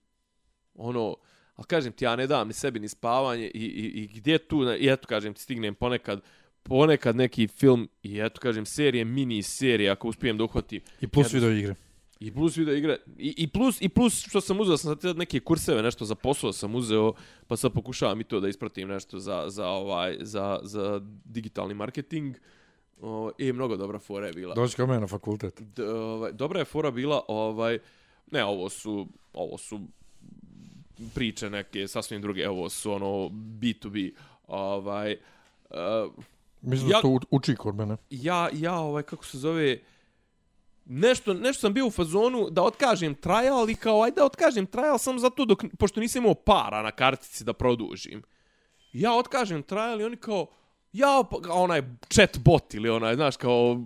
ono, 0.74 1.16
ali 1.56 1.66
kažem 1.66 1.92
ti, 1.92 2.04
ja 2.04 2.16
ne 2.16 2.26
dam 2.26 2.48
ni 2.48 2.54
sebi 2.54 2.80
ni 2.80 2.88
spavanje 2.88 3.46
i, 3.46 3.64
i, 3.64 4.02
i 4.02 4.06
gdje 4.06 4.38
tu, 4.38 4.62
i 4.78 4.88
eto 4.88 5.06
kažem 5.08 5.34
ti, 5.34 5.40
stignem 5.40 5.74
ponekad, 5.74 6.20
ponekad 6.62 7.16
neki 7.16 7.48
film 7.48 7.88
i 8.02 8.20
eto 8.20 8.40
kažem 8.40 8.66
serije, 8.66 9.04
mini 9.04 9.42
serije, 9.42 9.90
ako 9.90 10.08
uspijem 10.08 10.38
da 10.38 10.44
uhvatim. 10.44 10.80
I 11.00 11.06
plus 11.08 11.26
Jedno- 11.34 11.48
video 11.48 11.58
igre. 11.58 11.74
I 12.20 12.30
plus 12.30 12.56
video 12.56 12.74
igre. 12.74 12.98
I, 13.18 13.34
i, 13.36 13.46
plus, 13.48 13.82
I 13.82 13.88
plus 13.88 14.26
što 14.28 14.40
sam 14.40 14.60
uzeo, 14.60 14.76
sam 14.76 15.00
sad 15.00 15.16
neke 15.16 15.40
kurseve, 15.40 15.82
nešto 15.82 16.04
za 16.04 16.14
posao 16.14 16.52
sam 16.52 16.74
uzeo, 16.74 17.12
pa 17.46 17.56
sad 17.56 17.72
pokušavam 17.72 18.20
i 18.20 18.24
to 18.24 18.40
da 18.40 18.48
ispratim 18.48 18.88
nešto 18.88 19.18
za, 19.18 19.44
za, 19.48 19.68
ovaj, 19.68 20.16
za, 20.20 20.60
za 20.62 21.00
digitalni 21.24 21.74
marketing. 21.74 22.36
O, 23.00 23.30
I 23.38 23.52
mnogo 23.52 23.76
dobra 23.76 23.98
fora 23.98 24.26
je 24.26 24.32
bila. 24.32 24.54
Dođi 24.54 24.76
kod 24.76 24.88
mene 24.88 25.00
na 25.00 25.06
fakultet. 25.06 25.62
D, 25.76 25.84
ovaj, 25.84 26.32
dobra 26.32 26.58
je 26.58 26.64
fora 26.64 26.90
bila, 26.90 27.22
ovaj, 27.28 27.78
ne, 28.30 28.44
ovo 28.44 28.68
su, 28.68 29.08
ovo 29.32 29.58
su 29.58 29.80
priče 31.14 31.50
neke 31.50 31.88
sasvim 31.88 32.22
druge, 32.22 32.42
evo 32.42 32.68
su 32.68 32.92
ono 32.92 33.06
B2B, 33.30 34.12
ovaj, 34.46 35.16
uh, 35.70 35.76
Mislim 36.62 36.90
Ja- 36.90 36.96
da 36.96 37.02
to 37.02 37.18
uči 37.30 37.56
kod 37.56 37.74
mene. 37.74 37.96
ja, 38.10 38.48
ja, 38.52 38.74
ovaj, 38.74 39.02
kako 39.02 39.24
se 39.24 39.38
zove, 39.38 39.78
nešto, 40.84 41.34
nešto 41.34 41.60
sam 41.60 41.74
bio 41.74 41.86
u 41.86 41.90
fazonu 41.90 42.50
da 42.50 42.62
otkažem 42.62 43.14
trial 43.14 43.70
i 43.70 43.74
kao, 43.74 44.02
ajde 44.02 44.14
da 44.14 44.24
otkažem 44.24 44.66
trial 44.66 44.98
samo 44.98 45.18
zato 45.18 45.44
dok, 45.44 45.64
pošto 45.78 46.00
nisam 46.00 46.22
imao 46.22 46.34
para 46.34 46.82
na 46.82 46.90
kartici 46.90 47.44
da 47.44 47.52
produžim. 47.52 48.22
Ja 48.92 49.12
otkažem 49.14 49.62
trial 49.62 50.00
i 50.00 50.04
oni 50.04 50.16
kao, 50.16 50.46
ja, 50.92 51.22
pa, 51.30 51.52
onaj 51.52 51.82
chat 52.08 52.38
bot 52.38 52.74
ili 52.74 52.88
onaj, 52.90 53.14
znaš, 53.14 53.36
kao, 53.36 53.76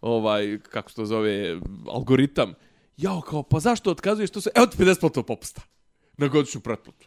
ovaj, 0.00 0.58
kako 0.62 0.90
se 0.90 0.96
to 0.96 1.06
zove, 1.06 1.60
algoritam. 1.88 2.54
Ja, 2.96 3.20
kao, 3.20 3.42
pa 3.42 3.60
zašto 3.60 3.90
otkazuješ 3.90 4.30
to 4.30 4.40
sve? 4.40 4.52
Evo 4.54 4.66
ti 4.66 4.76
50% 4.78 5.22
popusta 5.22 5.62
na 6.16 6.28
godišnju 6.28 6.60
pretplatu. 6.60 7.06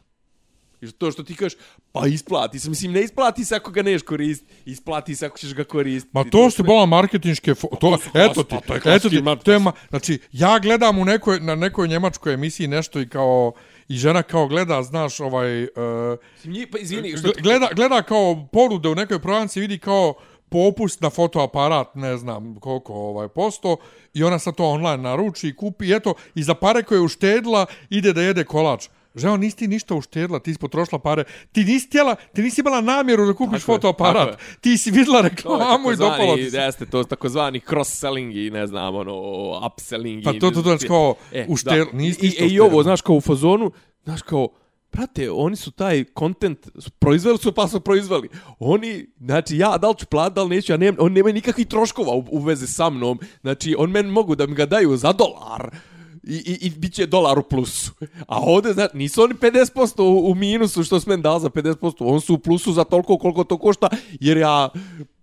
I 0.82 0.92
to 0.92 1.12
što 1.12 1.24
ti 1.24 1.36
kažeš, 1.36 1.58
pa 1.92 2.08
isplati 2.08 2.60
se. 2.60 2.70
Mislim, 2.70 2.92
ne 2.92 3.04
isplati 3.04 3.46
se 3.46 3.56
ako 3.56 3.72
ga 3.72 3.82
neš 3.82 4.02
koristiti. 4.02 4.54
Isplati 4.66 5.16
se 5.16 5.26
ako 5.26 5.38
ćeš 5.38 5.54
ga 5.54 5.64
koristiti. 5.64 6.10
Ma 6.14 6.24
to 6.24 6.52
su 6.52 6.64
bola 6.64 6.86
marketinške 6.86 7.52
fo- 7.52 7.80
to 7.80 7.98
su 7.98 8.10
eto 8.14 8.44
ti 8.44 8.56
pa 8.68 8.80
to 8.80 8.90
je 8.90 8.96
eto 8.96 9.10
ti 9.10 9.24
to 9.44 9.52
je 9.52 9.60
ma, 9.60 9.72
znači 9.90 10.20
ja 10.32 10.60
gledam 10.60 11.00
u 11.00 11.06
nekoj 11.06 11.40
na 11.40 11.56
nekoj 11.56 11.88
njemačkoj 11.88 12.34
emisiji 12.34 12.68
nešto 12.68 13.00
i 13.00 13.10
kao 13.10 13.52
i 13.88 13.96
žena 13.96 14.24
kao 14.24 14.48
gleda 14.48 14.84
znaš 14.84 15.20
ovaj 15.20 15.64
uh, 15.64 15.70
pa 16.72 16.78
izvini, 16.78 17.18
što 17.18 17.32
ti... 17.32 17.42
gleda 17.42 17.70
gleda 17.76 18.02
kao 18.02 18.48
porude 18.52 18.90
u 18.90 18.96
nekoj 18.96 19.20
prodavnici 19.20 19.60
vidi 19.60 19.80
kao 19.80 20.14
popust 20.50 21.02
na 21.02 21.10
fotoaparat, 21.10 21.96
ne 21.96 22.18
znam 22.18 22.56
koliko 22.60 22.94
ovaj 22.94 23.28
posto 23.28 23.78
i 24.14 24.24
ona 24.24 24.40
sad 24.40 24.56
to 24.56 24.66
online 24.66 24.98
naruči 24.98 25.48
i 25.48 25.56
kupi 25.56 25.86
i 25.86 25.94
eto 25.94 26.14
i 26.36 26.44
za 26.44 26.54
pare 26.54 26.84
koje 26.84 26.98
je 26.98 27.02
uštedila 27.02 27.66
ide 27.90 28.14
da 28.14 28.22
jede 28.22 28.44
kolač. 28.44 28.88
Žao, 29.18 29.38
nisi 29.38 29.58
ti 29.58 29.68
ništa 29.68 29.96
uštedila, 29.96 30.40
ti 30.40 30.54
si 30.54 30.60
potrošila 30.60 31.00
pare. 31.00 31.24
Ti 31.52 31.64
nisi 31.64 31.88
htjela, 31.88 32.16
ti 32.16 32.42
nisi 32.42 32.62
imala 32.62 32.82
namjeru 32.82 33.26
da 33.26 33.34
kupiš 33.34 33.62
Tako 33.62 33.72
je, 33.72 33.76
fotoaparat. 33.76 34.30
tako 34.30 34.44
Ti 34.62 34.78
si 34.78 34.92
vidjela 34.92 35.18
je 35.18 35.24
reklamu 35.24 35.92
i 35.92 35.96
dopalo 35.96 36.36
ti 36.36 36.52
se. 36.52 36.58
jeste, 36.58 36.86
to 36.86 37.04
takozvani 37.04 37.60
cross-selling 37.62 38.38
i 38.38 38.52
ne 38.52 38.68
znam, 38.68 38.96
ono, 38.96 39.14
upselling. 39.68 40.24
Pa 40.24 40.34
to, 40.34 40.40
to, 40.42 40.52
to, 40.52 40.62
znači 40.62 40.88
kao, 40.88 41.16
E, 41.32 41.46
uštel, 41.50 41.86
da. 41.86 41.92
nisi 41.94 42.20
I, 42.20 42.26
ništa 42.26 42.44
i, 42.44 42.48
I 42.48 42.60
ovo, 42.60 42.68
uštedila. 42.68 42.84
znaš, 42.84 43.02
kao 43.02 43.16
u 43.16 43.22
fazonu, 43.22 43.72
znaš, 44.04 44.22
kao, 44.22 44.48
brate, 44.92 45.32
oni 45.32 45.56
su 45.56 45.72
taj 45.72 46.04
content 46.20 46.68
proizveli 46.92 47.38
su 47.38 47.52
pa 47.52 47.68
su 47.68 47.80
proizveli. 47.80 48.30
Oni, 48.60 49.06
znači, 49.20 49.58
ja 49.58 49.78
da 49.78 49.90
li 49.90 49.96
ću 49.96 50.06
plat, 50.06 50.34
da 50.34 50.44
li 50.44 50.50
neću, 50.50 50.74
ja 50.74 50.78
nemam, 50.78 50.96
on 51.00 51.14
nema 51.14 51.32
nikakvih 51.32 51.68
troškova 51.68 52.14
u, 52.14 52.26
u 52.32 52.40
vezi 52.40 52.68
sa 52.68 52.90
mnom. 52.90 53.20
Znači, 53.42 53.76
on 53.78 53.92
meni 53.92 54.12
mogu 54.12 54.36
da 54.36 54.48
mi 54.48 54.56
ga 54.56 54.66
daju 54.66 54.98
za 54.98 55.14
dolar 55.14 55.70
i, 56.28 56.36
i, 56.36 56.58
i 56.62 56.70
bit 56.72 56.94
će 56.94 57.06
dolar 57.06 57.40
u 57.40 57.44
plusu. 57.44 57.92
A 58.20 58.40
ovde, 58.40 58.74
znači, 58.74 58.98
nisu 58.98 59.24
oni 59.24 59.34
50% 59.34 60.02
u, 60.02 60.32
u 60.32 60.36
minusu 60.36 60.84
što 60.84 61.00
su 61.00 61.10
meni 61.10 61.24
dali 61.24 61.42
za 61.42 61.50
50%, 61.50 61.94
on 62.00 62.22
su 62.22 62.34
u 62.34 62.40
plusu 62.40 62.74
za 62.74 62.84
toliko 62.84 63.18
koliko 63.18 63.44
to 63.44 63.58
košta, 63.58 63.88
jer 64.12 64.38
ja 64.38 64.70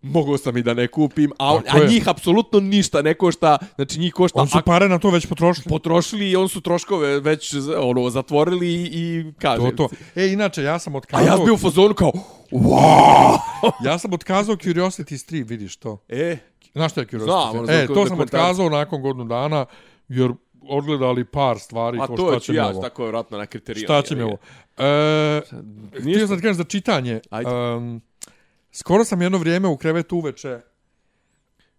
mogao 0.02 0.38
sam 0.38 0.56
i 0.56 0.62
da 0.62 0.74
ne 0.74 0.88
kupim, 0.88 1.32
a, 1.38 1.56
Tako 1.56 1.76
a 1.76 1.80
je. 1.80 1.88
njih 1.88 2.08
apsolutno 2.08 2.60
ništa 2.60 3.02
ne 3.02 3.14
košta, 3.14 3.58
znači 3.74 3.98
njih 4.00 4.12
košta 4.12 4.40
On 4.40 4.48
su 4.48 4.58
ak- 4.58 4.62
pare 4.62 4.88
na 4.88 4.98
to 4.98 5.10
već 5.10 5.26
potrošili. 5.26 5.64
potrošili 5.68 6.30
i 6.30 6.36
on 6.36 6.48
su 6.48 6.60
troškove 6.60 7.20
već 7.20 7.54
ono 7.78 8.10
zatvorili 8.10 8.68
i, 8.68 8.82
i 8.84 9.24
To, 9.40 9.70
to. 9.70 9.88
E, 10.16 10.26
inače, 10.26 10.62
ja 10.62 10.78
sam 10.78 10.94
A 10.94 10.98
otkazao... 10.98 11.26
ja 11.26 11.36
sam 11.36 11.44
bio 11.44 11.54
u 11.54 11.58
fazonu 11.58 11.94
kao, 11.94 12.12
wow! 12.52 13.38
Ja 13.84 13.98
sam 13.98 14.12
otkazao 14.12 14.56
Curiosity 14.56 15.16
Stream, 15.16 15.44
vidiš 15.44 15.76
to. 15.76 15.98
E, 16.08 16.36
Znaš 16.72 16.92
što 16.92 17.00
je 17.00 17.06
Curiosity 17.06 17.48
Stream? 17.48 17.58
ono, 17.58 17.72
E, 17.72 17.86
to 17.86 18.06
sam 18.06 18.20
otkazao 18.20 18.68
nakon 18.68 19.02
godinu 19.02 19.24
dana, 19.24 19.66
jer 20.08 20.30
odgledali 20.68 21.24
par 21.24 21.58
stvari, 21.58 21.98
a 22.02 22.06
ko 22.06 22.16
to 22.16 22.40
ću 22.40 22.54
ja, 22.54 22.68
ovo. 22.68 22.80
tako 22.80 23.02
je 23.02 23.08
vratno 23.08 23.38
na 23.38 23.46
kriteriju. 23.46 23.84
Šta 23.84 24.02
će 24.02 24.16
mi 24.16 24.22
ovo? 24.22 24.36
E, 24.78 25.40
htio 26.00 26.26
sam 26.26 26.36
da 26.36 26.42
kažem 26.42 26.54
za 26.54 26.64
čitanje. 26.64 27.20
Ajde. 27.30 27.50
Um, 27.50 28.02
skoro 28.72 29.04
sam 29.04 29.22
jedno 29.22 29.38
vrijeme 29.38 29.68
u 29.68 29.76
krevetu 29.76 30.16
uveče. 30.16 30.60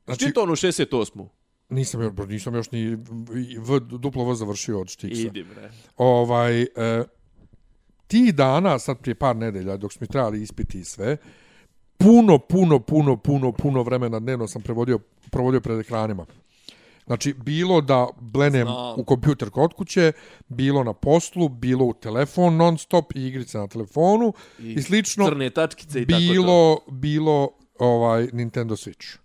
Znači, 0.06 0.26
Čito 0.26 0.41
ono 0.44 0.56
68. 0.56 1.28
Nisam, 1.70 2.02
još- 2.02 2.28
nisam 2.28 2.56
još 2.56 2.72
ni 2.72 2.95
v, 3.60 3.80
duplo 3.80 4.26
V 4.26 4.36
završio 4.36 4.82
od 4.82 4.88
Štiksa. 4.88 5.22
Idi, 5.22 5.44
bre. 5.44 5.72
Ovaj, 5.98 6.62
e, 6.62 6.68
tih 8.07 8.36
dana, 8.36 8.80
sad 8.80 8.99
prije 8.99 9.16
par 9.16 9.36
nedelja, 9.36 9.78
dok 9.78 9.94
smo 9.94 9.99
mi 10.02 10.07
trebali 10.07 10.41
ispiti 10.41 10.80
i 10.80 10.84
sve, 10.84 11.18
puno, 11.98 12.40
puno, 12.40 12.80
puno, 12.80 13.18
puno, 13.18 13.52
puno 13.52 13.84
vremena 13.84 14.20
dnevno 14.20 14.48
sam 14.48 14.62
prevodio, 14.62 14.99
provodio 15.32 15.62
pred 15.62 15.80
ekranima. 15.80 16.26
Znači, 17.06 17.34
bilo 17.34 17.82
da 17.82 18.07
blenem 18.19 18.68
Znam. 18.68 18.99
u 18.99 19.03
kompjuter 19.03 19.49
kod 19.49 19.73
kuće, 19.73 20.11
bilo 20.48 20.84
na 20.84 20.94
poslu, 20.94 21.49
bilo 21.49 21.86
u 21.86 21.94
telefon 21.94 22.56
non 22.56 22.77
stop 22.77 23.15
i 23.15 23.27
igrice 23.27 23.57
na 23.57 23.68
telefonu 23.68 24.34
i, 24.60 24.73
i 24.73 24.82
slično. 24.82 25.26
Crne 25.26 25.49
tačkice 25.49 26.02
i 26.02 26.06
tako 26.06 26.19
to. 26.19 26.32
bilo, 26.32 26.80
bilo 26.88 27.49
ovaj 27.80 28.27
Nintendo 28.34 28.76
Switch. 28.76 29.18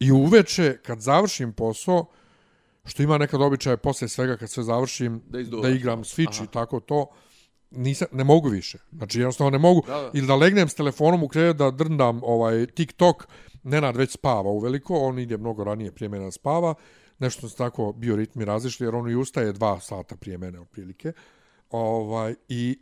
I 0.00 0.12
uveče, 0.12 0.76
kad 0.82 1.00
završim 1.00 1.52
posao, 1.52 2.06
što 2.84 3.02
ima 3.02 3.18
nekad 3.18 3.42
običaj 3.42 3.76
posle 3.76 4.08
svega 4.08 4.36
kad 4.36 4.50
sve 4.50 4.62
završim, 4.62 5.22
Da 5.28 5.42
da 5.42 5.68
igram 5.68 6.04
Switch 6.04 6.36
Aha. 6.36 6.44
i 6.44 6.52
tako 6.52 6.80
to, 6.80 7.06
nisam, 7.70 8.08
ne 8.12 8.24
mogu 8.24 8.48
više. 8.48 8.78
Znači, 8.92 9.18
jednostavno 9.18 9.50
ne 9.50 9.58
mogu. 9.58 9.82
Da, 9.86 9.94
da. 9.94 10.10
Ili 10.14 10.26
da 10.26 10.34
legnem 10.36 10.68
s 10.68 10.74
telefonom 10.74 11.22
u 11.22 11.28
krevet 11.28 11.56
da 11.56 11.70
drndam 11.70 12.20
ovaj 12.22 12.66
TikTok, 12.66 13.26
Nenad 13.62 13.96
već 13.96 14.10
spava 14.10 14.50
uveliko, 14.50 14.98
on 14.98 15.18
ide 15.18 15.36
mnogo 15.36 15.64
ranije 15.64 15.92
prije 15.92 16.08
mene 16.08 16.32
spava, 16.32 16.74
nešto 17.20 17.48
su 17.48 17.56
tako 17.56 17.92
bioritmi 17.92 18.44
različili, 18.44 18.86
jer 18.86 18.94
on 18.94 19.10
i 19.10 19.14
ustaje 19.14 19.52
dva 19.52 19.80
sata 19.80 20.16
prije 20.16 20.38
mene, 20.38 20.60
otprilike. 20.60 21.12
Ovaj, 21.70 22.34
I 22.48 22.78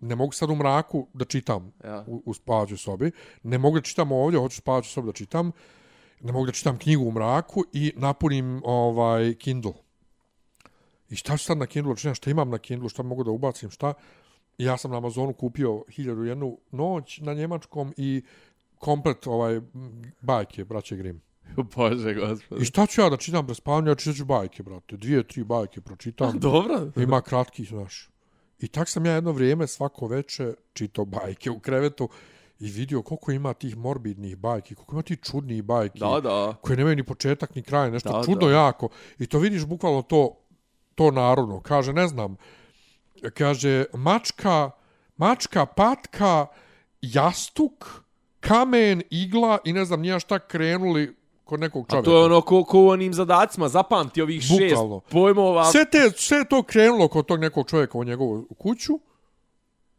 ne 0.00 0.14
mogu 0.16 0.32
sad 0.32 0.50
u 0.50 0.56
mraku 0.56 1.06
da 1.14 1.24
čitam 1.24 1.72
Ja. 1.84 2.04
u, 2.06 2.22
u 2.26 2.34
spavaćoj 2.34 2.76
sobi. 2.76 3.10
Ne 3.42 3.58
mogu 3.58 3.76
da 3.76 3.82
čitam 3.82 4.12
ovdje, 4.12 4.40
hoću 4.40 4.54
u 4.54 4.62
spavaćoj 4.62 4.90
sobi 4.90 5.06
da 5.06 5.12
čitam. 5.12 5.52
Ne 6.20 6.32
mogu 6.32 6.46
da 6.46 6.52
čitam 6.52 6.78
knjigu 6.78 7.04
u 7.04 7.12
mraku 7.12 7.64
i 7.72 7.92
napunim 7.96 8.62
ovaj 8.64 9.34
Kindle. 9.34 9.72
I 11.10 11.16
šta 11.16 11.36
ću 11.36 11.44
sad 11.44 11.58
na 11.58 11.66
Kindle 11.66 11.96
čitam? 11.96 12.14
Šta 12.14 12.30
imam 12.30 12.50
na 12.50 12.58
Kindle? 12.58 12.88
Šta 12.88 13.02
mogu 13.02 13.24
da 13.24 13.30
ubacim? 13.30 13.70
Šta? 13.70 13.94
Ja 14.58 14.76
sam 14.76 14.90
na 14.90 14.96
Amazonu 14.96 15.32
kupio 15.32 15.70
1001 15.70 16.56
noć 16.70 17.18
na 17.20 17.34
njemačkom 17.34 17.94
i 17.96 18.22
komplet 18.78 19.26
ovaj 19.26 19.60
bajke, 20.20 20.64
braće 20.64 20.96
Grimm. 20.96 21.29
Bože, 21.76 22.14
gospod. 22.14 22.62
I 22.62 22.64
šta 22.64 22.86
ću 22.86 23.00
ja 23.00 23.08
da 23.10 23.16
čitam 23.16 23.46
bez 23.46 23.56
spavanja? 23.56 23.88
Ja 23.88 23.94
ću 23.94 24.24
bajke, 24.24 24.62
brate. 24.62 24.96
Dvije, 24.96 25.22
tri 25.22 25.44
bajke 25.44 25.80
pročitam. 25.80 26.38
Dobro. 26.38 26.86
Ima 26.96 27.20
kratki, 27.20 27.64
znaš. 27.64 28.10
I 28.58 28.68
tak 28.68 28.88
sam 28.88 29.06
ja 29.06 29.12
jedno 29.12 29.32
vrijeme 29.32 29.66
svako 29.66 30.06
veče 30.06 30.54
čitao 30.72 31.04
bajke 31.04 31.50
u 31.50 31.58
krevetu 31.58 32.08
i 32.60 32.70
vidio 32.70 33.02
koliko 33.02 33.32
ima 33.32 33.54
tih 33.54 33.76
morbidnih 33.76 34.36
bajki, 34.36 34.74
koliko 34.74 34.94
ima 34.94 35.02
tih 35.02 35.18
čudnih 35.22 35.62
bajki. 35.62 35.98
Da, 35.98 36.20
da. 36.20 36.54
Koje 36.62 36.76
nemaju 36.76 36.96
ni 36.96 37.02
početak 37.02 37.54
ni 37.54 37.62
kraj, 37.62 37.90
nešto 37.90 38.12
da, 38.12 38.24
čudno 38.24 38.48
da. 38.48 38.54
jako. 38.54 38.88
I 39.18 39.26
to 39.26 39.38
vidiš 39.38 39.64
bukvalno 39.64 40.02
to, 40.02 40.36
to 40.94 41.10
narodno. 41.10 41.60
Kaže, 41.60 41.92
ne 41.92 42.08
znam, 42.08 42.36
kaže, 43.34 43.84
mačka, 43.94 44.70
mačka, 45.16 45.66
patka, 45.66 46.46
jastuk, 47.02 48.04
kamen, 48.40 49.02
igla 49.10 49.58
i 49.64 49.72
ne 49.72 49.84
znam 49.84 50.00
nija 50.00 50.18
šta 50.18 50.38
krenuli 50.38 51.19
kod 51.50 51.60
nekog 51.60 51.86
A 51.88 51.90
čovjeka. 51.90 52.04
to 52.04 52.18
je 52.18 52.24
ono 52.24 52.40
ko, 52.40 52.64
ko 52.64 52.80
u 52.80 52.88
onim 52.88 53.14
zadacima, 53.14 53.68
zapamti 53.68 54.22
ovih 54.22 54.42
šest 54.42 54.60
Bukvalno. 54.70 55.00
pojmova. 55.00 55.64
Sve, 55.64 55.84
te, 55.90 56.10
sve 56.16 56.44
to 56.44 56.62
krenulo 56.62 57.08
kod 57.08 57.26
tog 57.26 57.40
nekog 57.40 57.68
čovjeka 57.68 57.98
u 57.98 58.04
njegovu 58.04 58.46
kuću. 58.58 58.92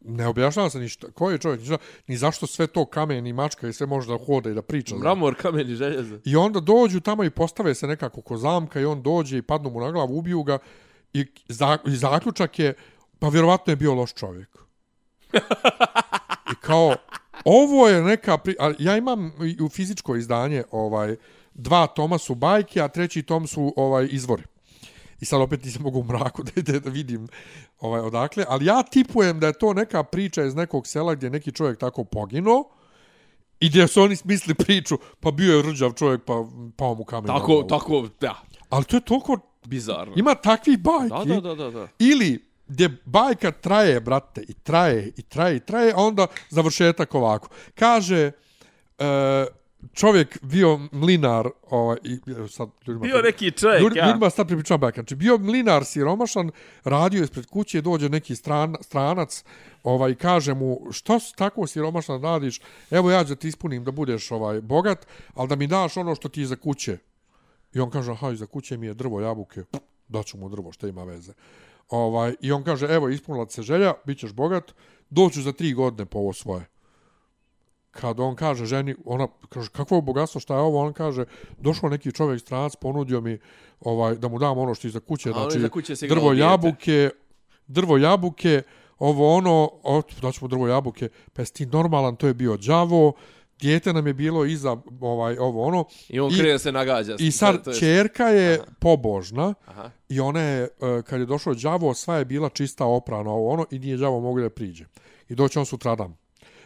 Ne 0.00 0.26
objašnjava 0.26 0.70
se 0.70 0.78
ništa. 0.78 1.10
Ko 1.10 1.30
je 1.30 1.38
čovjek? 1.38 1.60
Ništa, 1.60 1.76
ni 2.06 2.16
zašto 2.16 2.46
sve 2.46 2.66
to 2.66 2.84
kamen 2.84 3.26
i 3.26 3.32
mačka 3.32 3.68
i 3.68 3.72
sve 3.72 3.86
može 3.86 4.08
da 4.08 4.18
hoda 4.26 4.50
i 4.50 4.54
da 4.54 4.62
priča. 4.62 4.96
Mramor, 4.96 5.34
kamen 5.34 5.70
i 5.70 5.74
željezo. 5.74 6.18
I 6.24 6.36
onda 6.36 6.60
dođu 6.60 7.00
tamo 7.00 7.24
i 7.24 7.30
postave 7.30 7.74
se 7.74 7.86
nekako 7.86 8.20
ko 8.20 8.36
zamka 8.36 8.80
i 8.80 8.84
on 8.84 9.02
dođe 9.02 9.38
i 9.38 9.42
padnu 9.42 9.70
mu 9.70 9.80
na 9.80 9.90
glavu, 9.90 10.18
ubiju 10.18 10.42
ga. 10.42 10.58
I, 11.12 11.26
za, 11.48 11.78
i 11.86 11.96
zaključak 11.96 12.58
je, 12.58 12.74
pa 13.18 13.28
vjerovatno 13.28 13.72
je 13.72 13.76
bio 13.76 13.94
loš 13.94 14.14
čovjek. 14.14 14.48
I 16.52 16.54
kao, 16.60 16.94
ovo 17.44 17.88
je 17.88 18.02
neka... 18.02 18.38
Pri... 18.38 18.56
A 18.60 18.72
ja 18.78 18.96
imam 18.96 19.32
u 19.60 19.68
fizičko 19.68 20.16
izdanje 20.16 20.64
ovaj 20.70 21.16
dva 21.54 21.86
toma 21.86 22.18
su 22.18 22.34
bajke, 22.34 22.80
a 22.80 22.88
treći 22.88 23.22
tom 23.22 23.46
su 23.46 23.72
ovaj 23.76 24.08
izvori. 24.10 24.42
I 25.20 25.24
sad 25.24 25.40
opet 25.40 25.64
nisam 25.64 25.82
mogu 25.82 26.00
u 26.00 26.04
mraku 26.04 26.42
da, 26.66 26.78
da, 26.78 26.90
vidim 26.90 27.28
ovaj, 27.80 28.00
odakle. 28.00 28.44
Ali 28.48 28.66
ja 28.66 28.82
tipujem 28.82 29.40
da 29.40 29.46
je 29.46 29.58
to 29.58 29.74
neka 29.74 30.02
priča 30.02 30.44
iz 30.44 30.54
nekog 30.54 30.86
sela 30.86 31.14
gdje 31.14 31.26
je 31.26 31.30
neki 31.30 31.52
čovjek 31.52 31.78
tako 31.78 32.04
poginuo 32.04 32.70
i 33.60 33.68
gdje 33.68 33.88
su 33.88 34.02
oni 34.02 34.16
smisli 34.16 34.54
priču, 34.54 34.98
pa 35.20 35.30
bio 35.30 35.56
je 35.56 35.62
rđav 35.62 35.92
čovjek, 35.92 36.24
pa 36.24 36.44
pao 36.76 36.94
mu 36.94 37.04
kamen. 37.04 37.26
Tako, 37.26 37.62
tako, 37.62 38.08
da. 38.20 38.42
Ali 38.68 38.84
to 38.84 38.96
je 38.96 39.00
toliko... 39.00 39.38
Bizarno. 39.66 40.12
Ima 40.16 40.34
takvih 40.34 40.78
bajki. 40.78 41.28
Da, 41.28 41.34
da, 41.34 41.40
da, 41.40 41.54
da, 41.54 41.70
da. 41.70 41.88
Ili 41.98 42.52
gdje 42.68 43.02
bajka 43.04 43.50
traje, 43.50 44.00
brate, 44.00 44.42
i 44.48 44.54
traje, 44.54 45.12
i 45.16 45.22
traje, 45.22 45.56
i 45.56 45.60
traje, 45.60 45.92
a 45.92 45.96
onda 45.96 46.26
završetak 46.50 47.14
ovako. 47.14 47.48
Kaže, 47.74 48.32
e, 48.98 49.46
čovjek 49.92 50.38
bio 50.42 50.80
mlinar, 50.92 51.48
ovaj, 51.70 51.96
i, 52.02 52.18
sad 52.48 52.68
ljudima... 52.86 53.02
Bio 53.02 53.22
neki 53.22 53.50
čovjek, 53.50 53.82
Ljudi, 53.82 53.98
ja. 53.98 54.06
ljudima 54.06 54.30
sad 54.30 54.46
pripričavam 54.46 54.80
bajak. 54.80 54.94
Znači, 54.94 55.14
bio 55.14 55.38
mlinar 55.38 55.84
siromašan, 55.84 56.50
radio 56.84 57.22
ispred 57.22 57.46
kuće, 57.46 57.80
dođe 57.80 58.08
neki 58.08 58.36
stran, 58.36 58.76
stranac, 58.80 59.44
ovaj, 59.82 60.14
kaže 60.14 60.54
mu, 60.54 60.80
što 60.90 61.18
tako 61.36 61.66
siromašan 61.66 62.22
radiš, 62.22 62.60
evo 62.90 63.10
ja 63.10 63.24
ću 63.24 63.28
da 63.28 63.34
ti 63.34 63.48
ispunim 63.48 63.84
da 63.84 63.90
budeš 63.90 64.30
ovaj 64.30 64.60
bogat, 64.60 65.06
ali 65.34 65.48
da 65.48 65.56
mi 65.56 65.66
daš 65.66 65.96
ono 65.96 66.14
što 66.14 66.28
ti 66.28 66.40
je 66.40 66.46
za 66.46 66.56
kuće. 66.56 66.98
I 67.74 67.80
on 67.80 67.90
kaže, 67.90 68.12
aha, 68.12 68.34
za 68.34 68.46
kuće 68.46 68.76
mi 68.76 68.86
je 68.86 68.94
drvo 68.94 69.20
jabuke, 69.20 69.62
daću 70.08 70.38
mu 70.38 70.48
drvo, 70.48 70.72
što 70.72 70.86
ima 70.86 71.04
veze. 71.04 71.32
Ovaj, 71.88 72.34
I 72.40 72.52
on 72.52 72.64
kaže, 72.64 72.86
evo, 72.86 73.08
ispunila 73.08 73.48
se 73.48 73.62
želja, 73.62 73.92
bit 74.04 74.18
ćeš 74.18 74.32
bogat, 74.32 74.72
doću 75.10 75.42
za 75.42 75.52
tri 75.52 75.72
godine 75.72 76.06
po 76.06 76.18
ovo 76.18 76.32
svoje 76.32 76.71
kad 77.92 78.20
on 78.20 78.36
kaže 78.36 78.66
ženi, 78.66 78.94
ona 79.04 79.28
kaže 79.48 79.70
kakvo 79.70 80.00
bogatstvo, 80.00 80.40
šta 80.40 80.54
je 80.54 80.60
ovo, 80.60 80.80
on 80.80 80.92
kaže 80.92 81.24
došao 81.58 81.90
neki 81.90 82.12
čovjek 82.12 82.40
stranac, 82.40 82.76
ponudio 82.76 83.20
mi 83.20 83.38
ovaj 83.80 84.14
da 84.14 84.28
mu 84.28 84.38
dam 84.38 84.58
ono 84.58 84.74
što 84.74 84.88
je 84.88 84.92
za 84.92 85.00
kuće, 85.00 85.30
A 85.30 85.32
znači 85.32 85.60
za 85.60 85.68
kuće 85.68 85.94
drvo 86.02 86.32
jabuke, 86.32 87.10
drvo 87.66 87.98
jabuke, 87.98 88.62
ovo 88.98 89.36
ono, 89.36 89.52
o, 89.82 90.02
daćemo 90.22 90.48
drvo 90.48 90.68
jabuke, 90.68 91.08
pa 91.32 91.42
jesi 91.42 91.54
ti 91.54 91.66
normalan, 91.66 92.16
to 92.16 92.26
je 92.26 92.34
bio 92.34 92.56
đavo, 92.56 93.12
dijete 93.60 93.92
nam 93.92 94.06
je 94.06 94.14
bilo 94.14 94.44
iza 94.44 94.76
ovaj 95.00 95.36
ovo 95.38 95.62
ono 95.62 95.84
I 96.08 96.20
on 96.20 96.30
krene 96.30 96.58
se 96.58 96.72
nagađa. 96.72 97.16
i 97.18 97.30
sad 97.30 97.64
To 97.64 97.70
je- 97.70 97.76
čerka 97.76 98.24
je 98.24 98.54
Aha. 98.54 98.64
pobožna 98.80 99.54
Aha. 99.66 99.90
i 100.08 100.20
ona 100.20 100.40
je, 100.40 100.62
e, 100.62 100.68
kad 101.02 101.20
je 101.20 101.26
došao 101.26 101.54
đavo, 101.54 101.94
sva 101.94 102.16
je 102.16 102.24
bila 102.24 102.48
čista 102.48 102.84
oprana 102.86 103.30
ovo 103.30 103.48
ono 103.50 103.66
i 103.70 103.78
nije 103.78 103.96
đavo 103.96 104.20
mogli 104.20 104.42
da 104.42 104.50
priđe. 104.50 104.84
I 105.28 105.34
doći 105.34 105.58
on 105.58 105.66
sutradan. 105.66 106.14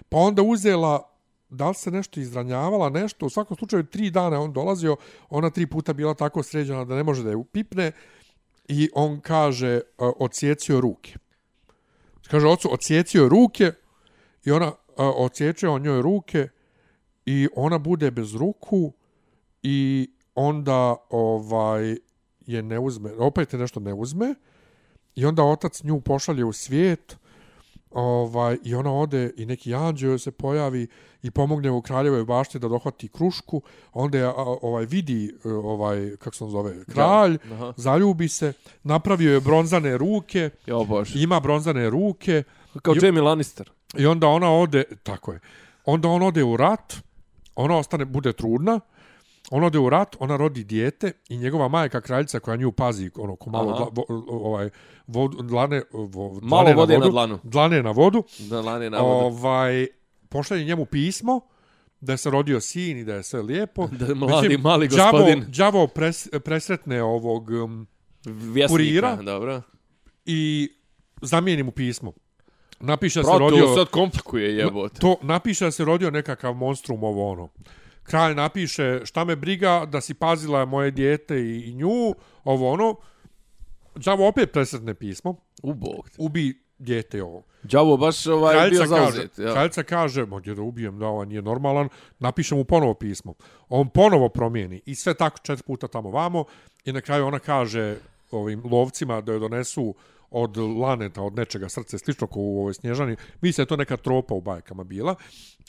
Pa 0.09 0.17
onda 0.17 0.43
uzela, 0.43 1.16
da 1.49 1.69
li 1.69 1.75
se 1.75 1.91
nešto 1.91 2.21
izranjavala, 2.21 2.91
nešto, 2.91 3.27
u 3.27 3.31
svakom 3.31 3.57
slučaju 3.57 3.87
tri 3.87 4.11
dana 4.11 4.41
on 4.41 4.53
dolazio, 4.53 4.97
ona 5.31 5.51
tri 5.51 5.67
puta 5.67 5.93
bila 5.93 6.15
tako 6.15 6.43
sređena 6.43 6.85
da 6.85 6.95
ne 6.95 7.03
može 7.03 7.23
da 7.23 7.31
je 7.31 7.37
upipne 7.37 7.93
i 8.69 8.91
on 8.95 9.21
kaže, 9.21 9.81
uh, 9.99 10.13
odsjecio 10.19 10.81
ruke. 10.81 11.15
Kaže, 12.31 12.47
ocu, 12.47 12.73
odsjecio 12.73 13.29
ruke 13.29 13.73
i 14.45 14.51
ona 14.51 14.67
e, 14.67 15.03
uh, 15.03 15.15
odsjeće 15.17 15.69
on 15.69 15.83
njoj 15.83 16.03
ruke 16.03 16.49
i 17.27 17.49
ona 17.57 17.79
bude 17.79 18.11
bez 18.11 18.35
ruku 18.35 18.93
i 19.63 20.11
onda 20.35 20.97
ovaj 21.11 21.97
je 22.47 22.63
ne 22.63 22.79
uzme, 22.79 23.13
opet 23.13 23.53
je 23.53 23.59
nešto 23.59 23.81
ne 23.81 23.95
uzme 23.95 24.35
i 25.15 25.27
onda 25.27 25.43
otac 25.43 25.83
nju 25.83 26.01
pošalje 26.01 26.45
u 26.45 26.53
svijet 26.53 27.17
ovaj, 27.91 28.59
i 28.65 28.75
ona 28.75 28.93
ode 28.93 29.33
i 29.37 29.47
neki 29.47 29.75
anđeo 29.75 30.19
se 30.19 30.31
pojavi 30.31 30.87
i 31.23 31.31
pomogne 31.31 31.71
u 31.71 31.83
kraljevoj 31.83 32.25
bašti 32.25 32.59
da 32.59 32.69
dohvati 32.69 33.09
krušku, 33.09 33.63
onda 33.93 34.19
je 34.19 34.29
ovaj 34.63 34.85
vidi 34.85 35.35
e, 35.45 35.49
ovaj 35.49 36.17
kako 36.17 36.37
se 36.37 36.45
on 36.45 36.51
zove 36.51 36.85
kralj, 36.85 37.39
Aha. 37.53 37.73
zaljubi 37.77 38.29
se, 38.29 38.53
napravio 38.83 39.35
je 39.35 39.41
bronzane 39.41 39.99
ruke, 39.99 40.51
Jo, 40.67 40.85
bože. 40.85 41.19
ima 41.19 41.41
bronzane 41.41 41.91
ruke 41.91 42.43
Kao 42.83 42.95
I- 42.95 42.99
Jamie 43.03 43.23
Lannister. 43.23 43.71
i 43.99 44.07
onda 44.07 44.29
ona 44.29 44.53
ode, 44.53 44.85
tako 45.03 45.33
je, 45.33 45.41
onda 45.85 46.09
on 46.09 46.23
ode 46.23 46.45
u 46.45 46.57
rat, 46.57 46.95
ona 47.57 47.77
ostane, 47.77 48.05
bude 48.05 48.33
trudna, 48.33 48.81
on 49.51 49.65
ode 49.65 49.79
u 49.79 49.91
rat, 49.91 50.17
ona 50.21 50.37
rodi 50.37 50.65
dijete 50.65 51.13
i 51.29 51.37
njegova 51.37 51.69
majka 51.69 52.01
kraljica 52.01 52.41
koja 52.41 52.57
nju 52.57 52.73
pazi, 52.73 53.11
ono, 53.17 53.37
ko 53.37 53.51
malo 53.51 53.71
Aha. 53.71 53.79
dla, 53.79 53.89
vo, 53.93 54.25
ovaj, 54.29 54.71
vod, 55.07 55.35
dlane, 55.43 55.83
vo, 55.93 56.41
Malo 56.43 56.63
dlane 56.63 56.75
vode 56.75 56.93
na 56.93 56.99
na 56.99 57.05
vodu, 57.05 57.13
dlanu. 57.13 57.39
Dlane 57.43 57.83
na 57.83 57.91
vodu. 57.91 58.23
Da, 58.39 58.61
lani 58.61 58.91
na 58.91 59.01
vodu. 59.01 59.27
Ovaj, 59.27 59.87
pošalje 60.29 60.65
njemu 60.65 60.85
pismo 60.85 61.41
da 62.01 62.17
se 62.17 62.31
rodio 62.31 62.61
sin 62.61 62.99
i 62.99 63.05
da 63.05 63.15
je 63.15 63.23
sve 63.23 63.43
lijepo. 63.43 63.89
Da 63.99 64.07
je 64.07 64.15
mladi, 64.15 64.59
mali 64.59 64.89
đavo, 64.89 65.19
gospodin. 65.19 65.45
đavo 65.49 65.87
pres, 65.87 66.29
presretne 66.45 67.03
ovog 67.03 67.51
um, 67.51 67.87
Vjesnika, 68.25 68.69
kurira. 68.69 69.17
dobro. 69.17 69.63
i 70.25 70.71
zamijeni 71.23 71.63
mu 71.63 71.71
pismo. 71.71 72.13
Napiše 72.81 73.23
se 73.23 73.39
rodio... 73.39 73.75
sad 73.75 73.89
komplikuje 73.89 74.57
jebote. 74.57 75.01
To 75.01 75.17
napiše 75.23 75.71
se 75.71 75.85
rodio 75.85 76.11
nekakav 76.11 76.55
monstrum 76.55 77.05
ovo 77.05 77.31
ono. 77.31 77.49
Kralj 78.07 78.35
napiše 78.35 79.01
šta 79.05 79.25
me 79.25 79.37
briga 79.37 79.85
da 79.89 80.01
si 80.01 80.15
pazila 80.15 80.65
moje 80.65 80.91
dijete 80.91 81.41
i, 81.41 81.71
i 81.71 81.75
nju, 81.75 82.15
ovo 82.45 82.71
ono. 82.73 82.97
Đavo 83.95 84.29
opet 84.29 84.53
presretne 84.53 84.95
pismo, 84.95 85.37
U 85.63 85.75
bog. 85.75 86.11
ubi 86.19 86.63
dijete 86.79 87.19
i 87.19 87.21
ovo. 87.21 87.43
Đavo 87.63 87.97
baš 87.97 88.27
ovaj 88.27 88.71
bio 88.71 88.79
Kraljica 88.79 88.97
kaže, 88.97 89.13
zauzet. 89.13 89.39
Ja. 89.39 89.53
kraljica 89.53 89.83
kaže, 89.83 90.27
mođe 90.27 90.55
da 90.55 90.63
ubijem, 90.63 90.99
da 90.99 91.07
ovaj 91.07 91.27
nije 91.27 91.43
normalan, 91.43 91.89
napiše 92.19 92.55
mu 92.55 92.65
ponovo 92.65 92.95
pismo. 92.95 93.35
On 93.69 93.89
ponovo 93.89 94.29
promijeni 94.29 94.81
i 94.87 94.95
sve 94.95 95.15
tako 95.15 95.39
četiri 95.43 95.65
puta 95.67 95.89
tamo 95.89 96.11
vamo 96.11 96.45
i 96.85 96.93
na 96.93 97.01
kraju 97.01 97.27
ona 97.27 97.39
kaže 97.39 97.97
ovim 98.31 98.63
lovcima 98.65 99.21
da 99.21 99.33
je 99.33 99.39
donesu 99.39 99.95
od 100.31 100.57
laneta, 100.57 101.23
od 101.23 101.35
nečega 101.37 101.69
srce, 101.69 101.99
slično 101.99 102.27
kao 102.27 102.43
u 102.43 102.61
ovoj 102.61 102.75
snježani. 102.75 103.17
Misli 103.41 103.63
da 103.63 103.63
je 103.63 103.67
to 103.69 103.77
neka 103.77 103.97
tropa 103.97 104.35
u 104.35 104.41
bajkama 104.41 104.85
bila, 104.85 105.15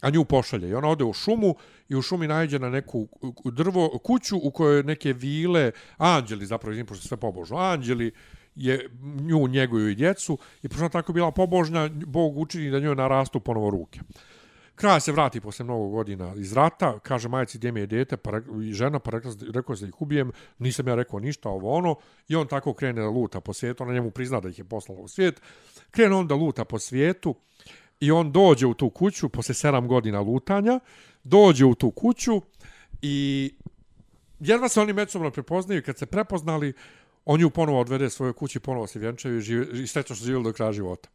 a 0.02 0.10
nju 0.10 0.26
pošalje. 0.26 0.70
I 0.70 0.74
ona 0.74 0.88
ode 0.88 1.04
u 1.04 1.14
šumu 1.14 1.56
i 1.90 1.96
u 1.96 2.02
šumi 2.02 2.28
najde 2.28 2.60
na 2.60 2.70
neku 2.70 3.08
drvo, 3.46 4.00
kuću 4.04 4.38
u 4.44 4.52
kojoj 4.52 4.84
neke 4.84 5.14
vile, 5.14 5.72
anđeli 5.98 6.46
zapravo, 6.46 6.72
izvim, 6.72 6.86
pošto 6.86 7.08
sve 7.08 7.18
pobožno, 7.18 7.58
anđeli 7.58 8.12
je 8.56 8.90
nju 9.22 9.48
njeguju 9.48 9.90
i 9.90 9.96
djecu 9.96 10.38
i 10.64 10.70
pošto 10.70 10.90
tako 10.90 11.14
bila 11.14 11.32
pobožna, 11.32 11.90
Bog 12.06 12.38
učini 12.38 12.72
da 12.72 12.80
njoj 12.80 12.96
narastu 12.96 13.40
ponovo 13.40 13.70
ruke. 13.70 14.00
Kralj 14.76 15.00
se 15.00 15.12
vrati 15.12 15.42
posle 15.42 15.66
mnogo 15.66 15.88
godina 15.90 16.34
iz 16.36 16.54
rata, 16.54 17.00
kaže 17.00 17.30
majici 17.30 17.58
gdje 17.58 17.72
mi 17.72 17.80
je 17.80 17.88
dete, 17.88 18.18
pa 18.18 18.32
i 18.64 18.74
žena, 18.74 19.00
pa 19.00 19.12
rekla, 19.12 19.32
rekao 19.54 19.76
se 19.76 19.86
da 19.86 19.90
ih 19.90 20.02
ubijem, 20.02 20.32
nisam 20.60 20.88
ja 20.88 20.96
rekao 20.96 21.20
ništa, 21.20 21.50
ovo 21.50 21.72
ono, 21.72 21.96
i 22.28 22.36
on 22.36 22.48
tako 22.48 22.74
krene 22.74 23.02
da 23.02 23.10
luta 23.10 23.42
po 23.42 23.54
svijetu, 23.54 23.84
ona 23.84 23.94
njemu 23.94 24.12
prizna 24.12 24.40
da 24.40 24.50
ih 24.50 24.60
je 24.60 24.66
poslala 24.66 25.02
u 25.02 25.08
svijet, 25.08 25.42
krene 25.92 26.16
on 26.16 26.28
da 26.28 26.36
luta 26.36 26.66
po 26.66 26.80
svijetu 26.80 27.36
i 28.00 28.12
on 28.12 28.32
dođe 28.32 28.66
u 28.66 28.74
tu 28.74 28.90
kuću, 28.90 29.30
posle 29.30 29.56
sedam 29.56 29.88
godina 29.88 30.20
lutanja, 30.22 30.80
dođe 31.24 31.66
u 31.66 31.76
tu 31.76 31.92
kuću 31.92 32.42
i 33.02 33.54
jedva 34.40 34.70
se 34.70 34.82
oni 34.82 34.94
međusobno 34.94 35.32
prepoznaju, 35.32 35.84
kad 35.86 35.98
se 35.98 36.06
prepoznali, 36.06 36.74
on 37.26 37.42
ju 37.42 37.50
ponovo 37.50 37.80
odvede 37.80 38.10
svoje 38.10 38.34
kući, 38.34 38.60
ponovo 38.60 38.88
se 38.88 39.00
vjenčaju 39.00 39.38
i, 39.38 39.42
žive, 39.42 39.84
i 39.84 39.88
srećno 39.88 40.16
su 40.16 40.24
živjeli 40.26 40.44
do 40.44 40.54
kraja 40.54 40.72
života. 40.72 41.10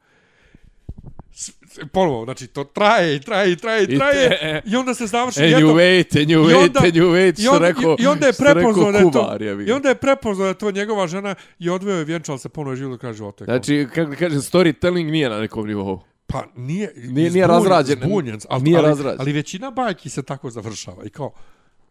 Ponovo, 1.93 2.25
znači 2.25 2.47
to 2.47 2.65
traje 2.65 3.17
i 3.17 3.21
traje 3.21 3.53
i 3.53 3.57
traje 3.57 3.85
i 3.85 3.99
traje 3.99 4.29
te- 4.29 4.63
i 4.67 4.77
onda 4.77 4.95
se 4.95 5.07
završi 5.07 5.41
And 5.41 5.51
you 5.53 5.75
wait, 5.75 6.21
and 6.21 6.31
you 6.31 6.51
I 6.51 6.55
wait, 6.55 6.65
onda- 6.67 6.81
and 6.85 6.93
you 6.95 7.13
wait, 7.13 7.43
što 7.43 7.59
rekao, 7.59 7.97
i, 7.99 8.07
onda 8.07 8.27
je 8.27 8.33
što 8.33 8.45
prepoznao 8.45 8.93
da 8.93 8.99
je 8.99 9.11
to 9.13 9.39
i 9.67 9.73
onda 9.73 9.89
je 9.89 9.95
prepoznao 9.95 10.45
da 10.45 10.49
je 10.49 10.59
to 10.59 10.71
njegova 10.71 11.07
žena 11.07 11.35
i 11.59 11.71
odveo 11.71 11.97
je 11.97 12.05
vjenčal 12.05 12.39
se 12.39 12.49
ponovo 12.49 12.77
živjeli 12.77 12.95
do 12.95 12.99
kraja 12.99 13.13
života. 13.13 13.45
Znači, 13.45 13.87
kako 13.95 14.13
kažem, 14.19 14.41
storytelling 14.41 15.11
nije 15.11 15.29
na 15.29 15.41
nekom 15.41 15.67
nivou. 15.67 16.01
Pa 16.27 16.45
nije, 16.57 16.93
Nije- 16.97 17.31
nije 17.31 17.47
razrađen. 17.47 17.99
Zbunjen, 17.99 18.41
ali, 18.49 18.63
Nije 18.63 18.79
ali, 18.79 18.87
razrađen. 18.87 19.21
ali 19.21 19.33
većina 19.33 19.71
bajki 19.71 20.09
se 20.09 20.23
tako 20.23 20.51
završava. 20.51 21.05
I 21.05 21.11
kao, 21.11 21.33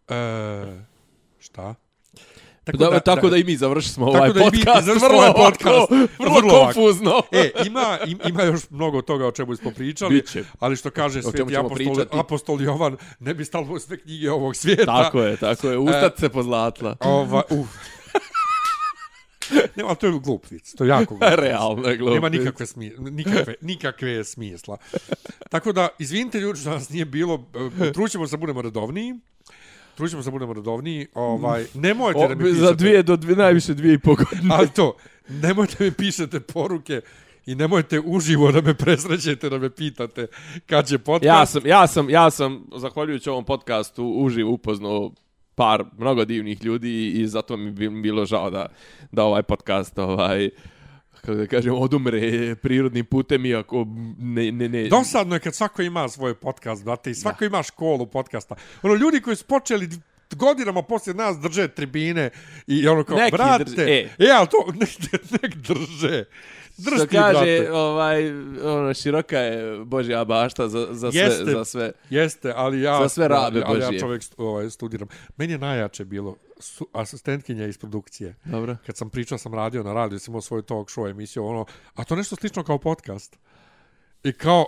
e, 0.08 0.14
šta? 1.38 1.74
Tako 2.64 2.78
da, 2.78 3.00
tako 3.00 3.28
da 3.28 3.36
i 3.36 3.44
mi 3.44 3.56
završimo 3.56 4.06
ovaj 4.06 4.20
Tako 4.20 4.32
da 4.32 4.40
i 4.40 4.44
mi 4.44 4.50
podcast. 4.56 4.86
završimo 4.86 5.08
vrlo 5.08 5.20
ovaj 5.20 5.32
podcast. 5.44 5.90
Vrlo, 6.18 6.34
Vrlo 6.36 6.52
ovako. 6.52 6.64
konfuzno. 6.64 7.22
E, 7.32 7.50
ima, 7.66 7.98
im- 8.06 8.18
ima 8.26 8.42
još 8.42 8.70
mnogo 8.70 9.02
toga 9.02 9.26
o 9.26 9.32
čemu 9.32 9.56
smo 9.56 9.70
pričali, 9.70 10.14
Biće. 10.14 10.44
ali 10.58 10.76
što 10.76 10.90
kaže 10.90 11.22
sveti 11.22 11.56
apostol, 11.56 11.96
apostol 12.12 12.62
Jovan, 12.62 12.96
ne 13.20 13.34
bi 13.34 13.44
stalo 13.44 13.78
sve 13.78 13.96
knjige 13.98 14.30
ovog 14.30 14.56
svijeta. 14.56 14.84
Tako 15.02 15.20
je, 15.20 15.36
tako 15.36 15.68
je. 15.68 15.78
Ustat 15.78 16.18
se 16.18 16.28
pozlatla. 16.28 16.96
Ova, 17.00 17.42
uf. 17.50 17.68
ne, 19.76 19.84
ali 19.86 19.96
to 19.96 20.06
je 20.06 20.20
glup 20.24 20.50
vic, 20.50 20.74
to 20.74 20.84
je 20.84 20.88
jako 20.88 21.14
glup. 21.14 21.30
Realno 21.34 21.88
je 21.88 21.96
glupo. 21.96 22.14
Nema 22.14 22.28
nikakve, 22.28 22.66
smije, 22.66 22.96
nikakve, 22.98 23.54
nikakve 23.60 24.24
smisla. 24.24 24.76
Tako 25.50 25.72
da, 25.72 25.88
izvinite 25.98 26.40
ljudi 26.40 26.60
što 26.60 26.70
nas 26.70 26.88
nije 26.88 27.04
bilo, 27.04 27.44
trućemo 27.94 28.26
se 28.26 28.30
da 28.30 28.40
budemo 28.40 28.62
redovniji. 28.62 29.14
Trućemo 29.94 30.22
se 30.22 30.26
da 30.26 30.30
budemo 30.32 30.52
redovniji. 30.52 31.06
Ovaj, 31.14 31.66
nemojte 31.74 32.28
da 32.28 32.34
mi 32.34 32.42
O, 32.42 32.46
pišete. 32.46 32.66
za 32.66 32.72
dvije 32.72 33.02
do 33.02 33.16
dvije, 33.16 33.36
najviše 33.36 33.74
dvije 33.74 33.94
i 33.94 33.98
po 33.98 34.14
godine. 34.14 34.54
Ali 34.54 34.68
to, 34.70 34.96
nemojte 35.28 35.84
mi 35.84 35.92
pišete 35.92 36.40
poruke 36.40 37.00
i 37.46 37.54
nemojte 37.54 38.00
uživo 38.00 38.52
da 38.52 38.60
me 38.60 38.74
presrećete, 38.74 39.48
da 39.48 39.58
me 39.58 39.70
pitate 39.70 40.26
kad 40.66 40.88
će 40.88 40.98
podcast. 40.98 41.26
Ja 41.26 41.46
sam, 41.46 41.66
ja 41.66 41.86
sam, 41.86 42.10
ja 42.10 42.30
sam, 42.30 42.64
zahvaljujući 42.76 43.30
ovom 43.30 43.44
podcastu, 43.44 44.04
uživo 44.04 44.50
upoznao 44.52 45.12
par 45.54 45.84
mnogo 45.98 46.24
divnih 46.24 46.64
ljudi 46.64 47.10
i 47.10 47.26
zato 47.26 47.56
mi 47.56 47.70
bi 47.70 47.88
bilo 47.88 48.24
žao 48.24 48.50
da, 48.50 48.66
da 49.12 49.24
ovaj 49.24 49.42
podcast, 49.42 49.98
ovaj, 49.98 50.50
kako 51.20 51.34
da 51.34 51.46
kažem, 51.46 51.74
odumre 51.74 52.54
prirodnim 52.54 53.06
putem, 53.06 53.46
iako 53.46 53.86
ne, 54.18 54.52
ne, 54.52 54.68
ne... 54.68 54.88
Dosadno 54.88 55.36
je 55.36 55.40
kad 55.40 55.54
svako 55.54 55.82
ima 55.82 56.08
svoj 56.08 56.34
podcast, 56.34 56.84
brate, 56.84 57.10
i 57.10 57.14
svako 57.14 57.44
ima 57.44 57.62
školu 57.62 58.06
podcasta. 58.06 58.54
Ono, 58.82 58.94
ljudi 58.94 59.20
koji 59.20 59.36
su 59.36 59.44
počeli 59.44 59.88
godinama 60.36 60.82
poslije 60.82 61.14
nas 61.14 61.38
drže 61.38 61.68
tribine 61.68 62.30
i 62.66 62.88
ono 62.88 63.04
kao, 63.04 63.16
Neki 63.16 63.36
brate, 63.36 63.64
drže, 63.64 63.82
e. 63.82 64.08
e, 64.18 64.30
ali 64.30 64.46
to, 64.46 64.72
nek, 64.80 64.90
nek 65.42 65.56
drže. 65.56 66.24
Drž 66.84 66.94
Što 66.94 67.06
ti, 67.06 67.16
kaže, 67.16 67.38
brate. 67.58 67.72
ovaj, 67.72 68.30
ono, 68.64 68.94
široka 68.94 69.38
je 69.38 69.84
Božja 69.84 70.24
bašta 70.24 70.68
za, 70.68 70.88
za, 70.90 71.12
sve, 71.12 71.20
Jeste. 71.20 71.44
za 71.46 71.64
sve. 71.64 71.92
Jeste, 72.10 72.52
ali 72.56 72.80
ja... 72.82 72.98
Za 72.98 73.08
sve 73.08 73.28
rabe 73.28 73.62
ali 73.66 73.80
ja 73.80 73.86
Božje. 73.86 74.00
čovjek 74.00 74.22
st- 74.22 74.34
ovaj, 74.38 74.70
studiram. 74.70 75.08
Meni 75.36 75.52
je 75.52 75.58
najjače 75.58 76.04
bilo 76.04 76.36
su, 76.58 76.88
asistentkinja 76.92 77.66
iz 77.66 77.78
produkcije. 77.78 78.34
Dobro. 78.44 78.76
Kad 78.86 78.96
sam 78.96 79.10
pričao, 79.10 79.38
sam 79.38 79.54
radio 79.54 79.82
na 79.82 79.92
radiju, 79.92 80.18
sam 80.18 80.32
imao 80.32 80.40
svoj 80.40 80.62
talk 80.62 80.88
show 80.88 81.10
emisiju, 81.10 81.44
ono, 81.46 81.64
a 81.94 82.04
to 82.04 82.16
nešto 82.16 82.36
slično 82.36 82.64
kao 82.64 82.78
podcast. 82.78 83.36
I 84.24 84.32
kao, 84.32 84.66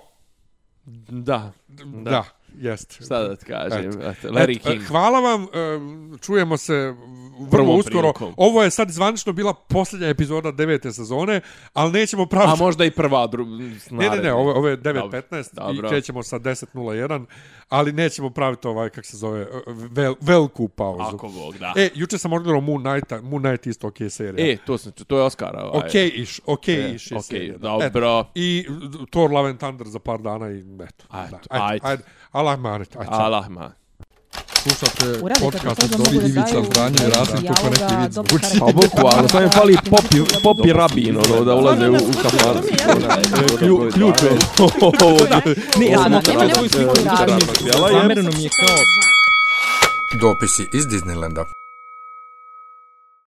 Da. 1.08 1.52
da, 1.68 1.84
da 1.84 2.24
jeste. 2.58 3.04
Šta 3.04 3.22
da 3.22 3.36
ti 3.36 3.44
kažem? 3.44 3.88
Eto. 3.88 4.10
Eto, 4.10 4.28
Larry 4.28 4.56
Et, 4.56 4.62
King. 4.62 4.86
Hvala 4.86 5.20
vam, 5.20 5.42
em, 5.42 6.18
čujemo 6.22 6.56
se 6.56 6.94
vrlo 7.38 7.50
Prvom 7.50 7.78
uskoro. 7.78 8.12
prilikom. 8.12 8.34
Ovo 8.36 8.62
je 8.62 8.70
sad 8.70 8.90
zvanično 8.90 9.32
bila 9.32 9.54
posljednja 9.54 10.08
epizoda 10.08 10.50
devete 10.50 10.92
sezone, 10.92 11.40
ali 11.72 11.92
nećemo 11.92 12.22
A 12.22 12.26
praviti... 12.26 12.62
možda 12.62 12.84
i 12.84 12.90
prva, 12.90 13.26
dru... 13.26 13.44
Ne, 13.90 14.10
ne, 14.10 14.16
ne, 14.16 14.32
ovo, 14.32 14.52
ovo 14.54 14.68
je 14.68 14.76
Dobro, 14.76 15.02
9.15 15.02 15.74
i 15.74 15.88
krećemo 15.88 16.22
sa 16.22 16.38
10.01, 16.38 17.24
ali 17.68 17.92
nećemo 17.92 18.30
praviti 18.30 18.68
ovaj, 18.68 18.90
kak 18.90 19.04
se 19.06 19.16
zove, 19.16 19.46
vel, 19.66 20.14
veliku 20.20 20.68
pauzu. 20.68 21.02
Ako 21.02 21.28
Bog, 21.28 21.58
da. 21.58 21.72
E, 21.76 21.90
juče 21.94 22.18
sam 22.18 22.32
odgledao 22.32 22.60
Moon 22.60 22.82
Knight, 22.82 23.22
Moon 23.22 23.42
Knight 23.42 23.66
isto 23.66 23.86
ok 23.86 23.96
serija. 24.10 24.52
E, 24.52 24.56
to, 24.66 24.78
sam, 24.78 24.92
to 24.92 25.16
je 25.16 25.22
Oscara. 25.22 25.64
Ovaj. 25.64 25.88
ok 25.88 25.94
iš, 25.94 26.40
ok 26.46 26.68
E, 26.68 26.92
iš 26.94 27.10
je 27.10 27.16
ok, 27.16 27.24
serija. 27.24 27.52
da. 27.52 27.58
dobro. 27.58 27.86
Eto, 27.86 28.30
I 28.34 28.66
Thor 29.10 29.30
Love 29.30 29.50
and 29.50 29.58
Thunder 29.58 29.86
za 29.88 29.98
par 29.98 30.20
dana 30.22 30.50
i 30.50 30.58
eto. 30.58 31.04
Ajde, 31.08 31.30
da. 31.30 31.36
ajde. 31.50 31.64
ajde. 31.64 31.80
ajde. 31.82 32.02
Allah 32.32 32.58
manet, 32.58 32.96
ajde. 32.96 33.08
Allah, 33.10 33.48
ma. 33.48 33.83
Slušate 34.64 35.20
kad 35.20 35.40
podcast 35.40 35.82
od 35.84 35.98
mogu 35.98 36.10
da 36.12 36.26
Ivica 36.26 36.40
daju 36.42 36.64
Franje 36.74 36.96
i 37.06 37.10
Rasim, 37.10 37.46
kako 37.48 37.70
neki 37.70 38.14
dobro 38.14 38.38
zvuči. 38.38 38.58
Pa 38.60 38.66
bukvalno, 38.66 39.28
samo 39.28 39.42
im 39.42 39.50
fali 39.50 39.76
popi, 39.90 40.20
popi 40.42 40.72
rabin, 40.72 41.16
ono, 41.18 41.44
da 41.44 41.54
ulaze 41.54 41.88
u. 41.88 41.96
Klju- 43.58 43.92
Ključ 43.92 44.22
je 44.22 44.30
Ne, 45.78 45.86
ja 45.86 45.98
sam 45.98 46.12
nema 46.12 46.22
sliku 46.22 46.40
razlike. 46.40 46.78
Instagrama. 47.02 47.40
Zamereno 47.92 48.30
mi 48.30 48.42
je 48.42 48.48
kao 48.50 48.76
Dopisi 50.20 50.68
iz 50.72 50.86
Disneylanda. 50.86 51.44